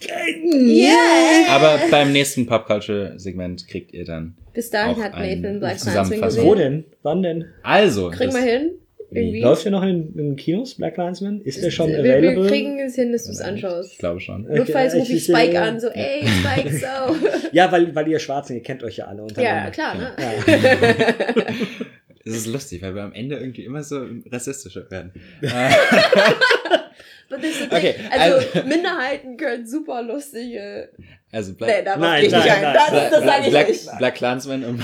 Yeah! 0.00 1.48
Aber 1.48 1.80
beim 1.90 2.12
nächsten 2.12 2.46
Popculture-Segment 2.46 3.66
kriegt 3.66 3.92
ihr 3.92 4.04
dann. 4.04 4.36
Bis 4.54 4.70
dahin 4.70 4.94
Auch 4.94 5.02
hat 5.02 5.14
ein 5.14 5.40
Nathan 5.42 5.58
Black 5.58 5.80
Zusammenfassung. 5.80 6.18
Klansman 6.20 6.44
Wo 6.46 6.50
gesehen. 6.52 6.72
denn? 6.72 6.84
Wann 7.02 7.22
denn? 7.24 7.44
Also. 7.64 8.10
Kriegen 8.10 8.30
das- 8.30 8.44
wir 8.44 8.48
hin? 8.48 8.70
Irgendwie. 9.12 9.40
Läuft 9.42 9.64
der 9.64 9.72
noch 9.72 9.82
in, 9.82 10.16
in 10.18 10.36
Kinos, 10.36 10.74
Black 10.76 10.96
Linesman? 10.96 11.40
Ist 11.40 11.62
der 11.62 11.70
schon 11.72 11.88
wir, 11.90 12.02
wir 12.04 12.16
available? 12.18 12.46
kriegen 12.48 12.78
es 12.78 12.94
hin, 12.94 13.10
dass 13.12 13.24
du 13.24 13.32
es 13.32 13.40
anschaust. 13.40 13.92
Ich 13.92 13.98
glaube 13.98 14.20
schon. 14.20 14.42
Notfalls 14.44 14.94
rufe 14.94 15.12
ich 15.12 15.18
ich- 15.28 15.36
Spike 15.36 15.60
an, 15.60 15.80
so, 15.80 15.88
ey, 15.88 16.24
Spike, 16.26 16.70
so. 16.76 17.16
Ja, 17.52 17.72
weil, 17.72 17.92
weil 17.94 18.06
ihr 18.08 18.18
Schwarzen, 18.20 18.54
ihr 18.54 18.62
kennt 18.62 18.82
euch 18.84 18.98
ja 18.98 19.06
alle 19.06 19.26
ja, 19.36 19.70
klar, 19.70 19.94
ne? 19.96 20.12
Es 22.24 22.36
ist 22.36 22.46
lustig, 22.46 22.82
weil 22.82 22.94
wir 22.94 23.02
am 23.02 23.12
Ende 23.12 23.36
irgendwie 23.38 23.64
immer 23.64 23.82
so 23.82 24.06
rassistischer 24.30 24.88
werden. 24.90 25.12
But 27.28 27.40
this 27.42 27.60
is 27.60 27.68
the 27.70 27.76
Okay, 27.76 27.92
thing. 27.94 28.06
Also, 28.12 28.36
also- 28.58 28.68
Minderheiten 28.68 29.36
können 29.36 29.66
super 29.66 30.02
lustige. 30.02 30.90
Also 31.32 31.52
Nee, 31.52 31.56
Black, 31.58 31.84
darauf 31.84 32.00
Nein, 32.00 32.20
gehe 32.22 32.28
ich 32.28 32.34
nicht 32.34 32.46
nein, 32.46 32.56
ein. 32.56 32.62
nein, 32.62 32.74
Das, 32.74 32.92
nein, 32.92 33.10
das 33.10 33.24
sage 33.24 33.42
ich 33.44 33.50
Black, 33.50 33.68
nicht. 33.68 33.98
Black 33.98 34.14
Clansman, 34.16 34.64
um, 34.64 34.82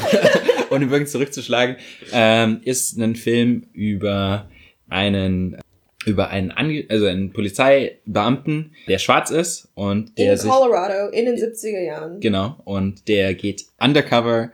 um 0.70 0.80
den 0.80 0.90
Bogen 0.90 1.06
zurückzuschlagen, 1.06 1.76
ähm, 2.12 2.60
ist 2.64 2.96
ein 2.98 3.16
Film 3.16 3.66
über 3.72 4.48
einen 4.88 5.58
über 6.04 6.30
einen 6.30 6.52
Ange 6.52 6.84
also 6.88 7.06
einen 7.06 7.32
Polizeibeamten, 7.32 8.76
der 8.86 8.98
schwarz 8.98 9.30
ist 9.30 9.68
und 9.74 10.16
der 10.18 10.32
In 10.34 10.38
sich 10.38 10.48
Colorado 10.50 11.10
in 11.10 11.24
den 11.26 11.34
70er 11.34 11.80
Jahren. 11.84 12.20
genau 12.20 12.60
und 12.64 13.08
der 13.08 13.34
geht 13.34 13.64
undercover 13.80 14.52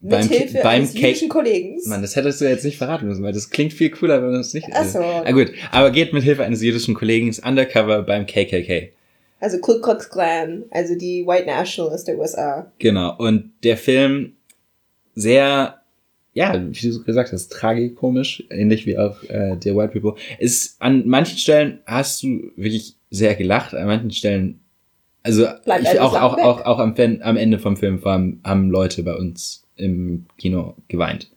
Mit 0.00 0.10
beim 0.12 0.28
Hilfe 0.30 0.60
beim 0.62 0.84
jüdischen 0.84 1.28
Kollegen. 1.28 1.78
Mann, 1.84 2.00
das 2.00 2.16
hättest 2.16 2.40
du 2.40 2.46
jetzt 2.48 2.64
nicht 2.64 2.78
verraten 2.78 3.06
müssen, 3.06 3.22
weil 3.22 3.34
das 3.34 3.50
klingt 3.50 3.74
viel 3.74 3.90
cooler, 3.90 4.22
wenn 4.22 4.30
man 4.30 4.38
das 4.38 4.54
nicht. 4.54 4.66
Ach 4.72 4.84
so. 4.86 5.00
Ah, 5.00 5.30
gut, 5.32 5.52
aber 5.72 5.90
geht 5.90 6.14
mit 6.14 6.22
Hilfe 6.22 6.42
eines 6.44 6.62
jüdischen 6.62 6.94
Kollegen 6.94 7.34
undercover 7.44 8.02
beim 8.02 8.24
KKK. 8.24 8.93
Also 9.44 9.58
Ku 9.58 9.78
Klux 9.78 10.08
Klan, 10.08 10.64
also 10.70 10.94
die 10.94 11.26
White 11.26 11.44
Nationalists 11.44 12.06
der 12.06 12.18
USA. 12.18 12.72
Genau. 12.78 13.14
Und 13.18 13.52
der 13.62 13.76
Film 13.76 14.32
sehr, 15.14 15.82
ja, 16.32 16.54
wie 16.54 16.90
du 16.90 17.04
gesagt 17.04 17.30
hast, 17.30 17.52
tragikomisch, 17.52 18.42
ähnlich 18.48 18.86
wie 18.86 18.96
auch 18.96 19.22
äh, 19.24 19.56
der 19.56 19.76
White 19.76 19.92
People. 19.92 20.14
Ist 20.38 20.80
an 20.80 21.06
manchen 21.06 21.36
Stellen 21.36 21.80
hast 21.84 22.22
du 22.22 22.52
wirklich 22.56 22.96
sehr 23.10 23.34
gelacht, 23.34 23.74
an 23.74 23.86
manchen 23.86 24.12
Stellen, 24.12 24.60
also 25.22 25.44
ich, 25.44 25.70
alles 25.70 25.98
auch, 25.98 26.14
auch, 26.14 26.36
weg. 26.38 26.44
auch, 26.46 26.60
auch 26.62 26.78
am, 26.78 26.96
Fan, 26.96 27.20
am 27.20 27.36
Ende 27.36 27.58
vom 27.58 27.76
Film 27.76 28.02
haben, 28.02 28.40
haben 28.44 28.70
Leute 28.70 29.02
bei 29.02 29.14
uns 29.14 29.66
im 29.76 30.24
Kino 30.38 30.74
geweint. 30.88 31.30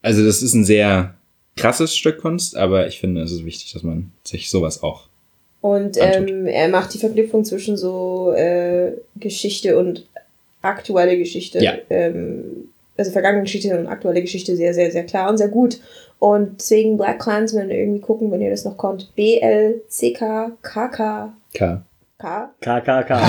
Also 0.00 0.26
das 0.26 0.42
ist 0.42 0.54
ein 0.54 0.64
sehr 0.64 1.14
krasses 1.54 1.94
Stück 1.94 2.18
Kunst, 2.18 2.56
aber 2.56 2.88
ich 2.88 2.98
finde, 2.98 3.22
es 3.22 3.30
ist 3.30 3.44
wichtig, 3.44 3.72
dass 3.74 3.84
man 3.84 4.10
sich 4.24 4.50
sowas 4.50 4.82
auch 4.82 5.11
Und 5.62 5.96
ähm, 5.98 6.46
er 6.46 6.68
macht 6.68 6.92
die 6.92 6.98
Verknüpfung 6.98 7.44
zwischen 7.44 7.76
so 7.76 8.32
äh, 8.32 8.92
Geschichte 9.16 9.78
und 9.78 10.06
aktuelle 10.60 11.16
Geschichte. 11.16 11.62
Ja. 11.62 11.74
Ähm, 11.88 12.68
also 12.96 13.10
vergangene 13.12 13.44
Geschichte 13.44 13.78
und 13.78 13.86
aktuelle 13.86 14.20
Geschichte 14.20 14.56
sehr, 14.56 14.74
sehr, 14.74 14.90
sehr 14.90 15.04
klar 15.04 15.30
und 15.30 15.38
sehr 15.38 15.48
gut. 15.48 15.80
Und 16.18 16.60
deswegen 16.60 16.98
Black 16.98 17.20
Clansman 17.20 17.70
irgendwie 17.70 18.00
gucken, 18.00 18.30
wenn 18.30 18.40
ihr 18.40 18.50
das 18.50 18.64
noch 18.64 18.76
konnt. 18.76 19.14
B-L-C-K-K-K. 19.14 20.52
K. 21.54 21.82
K. 22.18 22.54
KKK. 22.60 23.20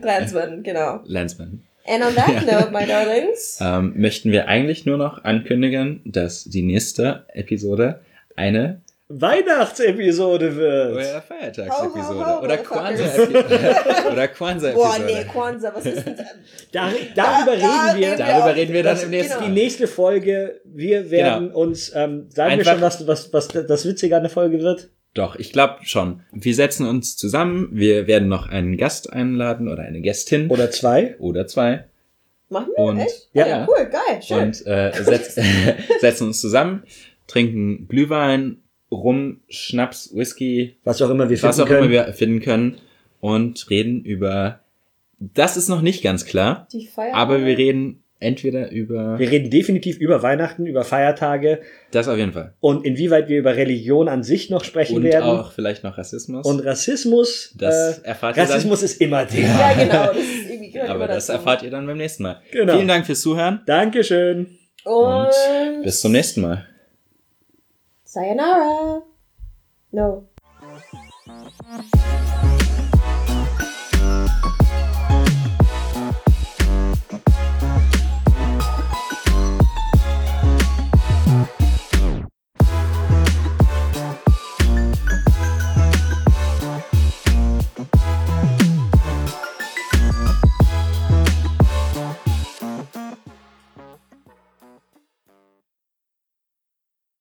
Clansman, 0.00 0.62
genau. 0.64 1.00
Landsman. 1.04 1.62
And 1.84 2.04
on 2.04 2.14
that 2.14 2.46
note, 2.46 2.70
my 2.70 2.86
darlings. 2.86 3.58
ähm, 3.60 3.94
möchten 3.96 4.30
wir 4.30 4.46
eigentlich 4.46 4.86
nur 4.86 4.98
noch 4.98 5.24
ankündigen, 5.24 6.00
dass 6.04 6.44
die 6.44 6.62
nächste 6.62 7.24
Episode 7.32 8.00
eine 8.36 8.81
Weihnachtsepisode 9.20 10.56
wird. 10.56 10.92
Oder 10.94 11.22
Feiertagsepisode. 11.22 12.38
Oder. 12.42 12.56
Kwanzaa-Episode. 12.58 13.44
Oder 14.12 14.14
Boah, 14.14 14.28
Kwanzaa-Episode. 14.28 15.04
nee, 15.06 15.24
Kwanzaa, 15.24 15.72
was 15.74 15.86
ist 15.86 16.06
denn 16.06 16.16
das? 16.16 16.26
Da, 16.72 16.88
darüber 17.14 17.56
Da- 17.56 17.86
reden 17.92 18.00
wir. 18.00 18.16
da- 18.16 18.26
Darüber 18.26 18.56
reden 18.56 18.72
wir 18.72 18.82
dann 18.82 18.94
Das 18.94 19.04
im 19.04 19.12
ist 19.12 19.18
nächsten 19.18 19.38
die 19.38 19.44
Genau. 19.44 19.54
nächste 19.54 19.86
Folge. 19.86 20.60
Wir 20.64 21.10
werden 21.10 21.46
Genau. 21.48 21.58
uns, 21.58 21.90
ähm, 21.94 22.26
sagen 22.30 22.50
wir 22.52 22.58
Einfach- 22.58 22.72
schon, 22.72 22.80
was, 22.80 23.06
was, 23.06 23.32
was 23.32 23.48
das 23.48 23.86
Witzige 23.86 24.16
an 24.16 24.22
der 24.22 24.30
Folge 24.30 24.60
wird? 24.60 24.88
Doch, 25.14 25.36
ich 25.36 25.52
glaube 25.52 25.76
schon. 25.82 26.22
Wir 26.32 26.54
setzen 26.54 26.88
uns 26.88 27.16
zusammen. 27.18 27.68
Wir 27.72 28.06
werden 28.06 28.28
noch 28.28 28.48
einen 28.48 28.78
Gast 28.78 29.12
einladen 29.12 29.68
oder 29.68 29.82
eine 29.82 30.00
Gästin. 30.00 30.48
Oder 30.48 30.70
zwei? 30.70 31.16
oder 31.18 31.46
zwei. 31.46 31.84
Machen 32.48 32.68
wir? 32.76 32.84
Und, 32.84 32.98
Echt? 32.98 33.28
Ja. 33.34 33.46
ja. 33.46 33.66
Cool, 33.68 33.86
geil, 33.90 34.22
schön. 34.22 34.38
und 34.38 34.66
äh, 34.66 34.92
setz, 35.02 35.34
setzen 36.00 36.28
uns 36.28 36.40
zusammen, 36.40 36.84
trinken 37.26 37.88
Glühwein, 37.88 38.61
Rum, 38.92 39.40
Schnaps, 39.48 40.14
Whisky, 40.14 40.76
Was 40.84 41.00
auch 41.02 41.10
immer 41.10 41.28
wir 41.30 41.42
was 41.42 41.56
finden 41.56 41.62
auch 41.62 41.66
können. 41.66 41.90
immer 41.92 42.06
wir 42.06 42.12
finden 42.12 42.40
können 42.40 42.76
und 43.20 43.68
reden 43.70 44.04
über. 44.04 44.60
Das 45.18 45.56
ist 45.56 45.68
noch 45.68 45.82
nicht 45.82 46.02
ganz 46.02 46.24
klar, 46.26 46.66
Die 46.72 46.86
Feier. 46.86 47.14
aber 47.14 47.44
wir 47.44 47.56
reden 47.56 48.02
entweder 48.18 48.70
über 48.70 49.18
wir 49.18 49.30
reden 49.32 49.50
definitiv 49.50 49.96
über 49.98 50.22
Weihnachten, 50.22 50.64
über 50.66 50.84
Feiertage 50.84 51.60
das 51.90 52.06
auf 52.06 52.16
jeden 52.16 52.32
Fall 52.32 52.54
und 52.60 52.84
inwieweit 52.84 53.28
wir 53.28 53.36
über 53.38 53.56
Religion 53.56 54.08
an 54.08 54.22
sich 54.22 54.48
noch 54.48 54.62
sprechen 54.62 54.96
und 54.98 55.02
werden. 55.02 55.24
auch 55.28 55.50
vielleicht 55.52 55.82
noch 55.82 55.98
Rassismus. 55.98 56.46
Und 56.46 56.60
Rassismus. 56.60 57.52
das 57.56 57.98
äh, 57.98 58.04
erfahrt 58.06 58.36
ihr 58.36 58.42
dann. 58.44 58.52
Rassismus 58.52 58.82
ist 58.84 59.00
immer 59.00 59.26
Thema. 59.26 59.48
Ja, 59.48 59.74
genau. 59.74 60.06
Das 60.06 60.16
ist 60.18 60.50
irgendwie 60.50 60.80
Aber 60.80 60.94
immer 60.94 61.08
das 61.08 61.26
dazu. 61.26 61.38
erfahrt 61.38 61.62
ihr 61.64 61.70
dann 61.70 61.84
beim 61.86 61.96
nächsten 61.98 62.22
Mal. 62.24 62.40
Genau. 62.52 62.74
Vielen 62.76 62.88
Dank 62.88 63.06
fürs 63.06 63.20
Zuhören 63.22 63.60
Dankeschön. 63.66 64.46
Und 64.84 65.30
bis 65.84 66.00
zum 66.00 66.12
nächsten 66.12 66.42
Mal. 66.42 66.66
Sayonara. 68.12 69.00
No. 69.90 70.28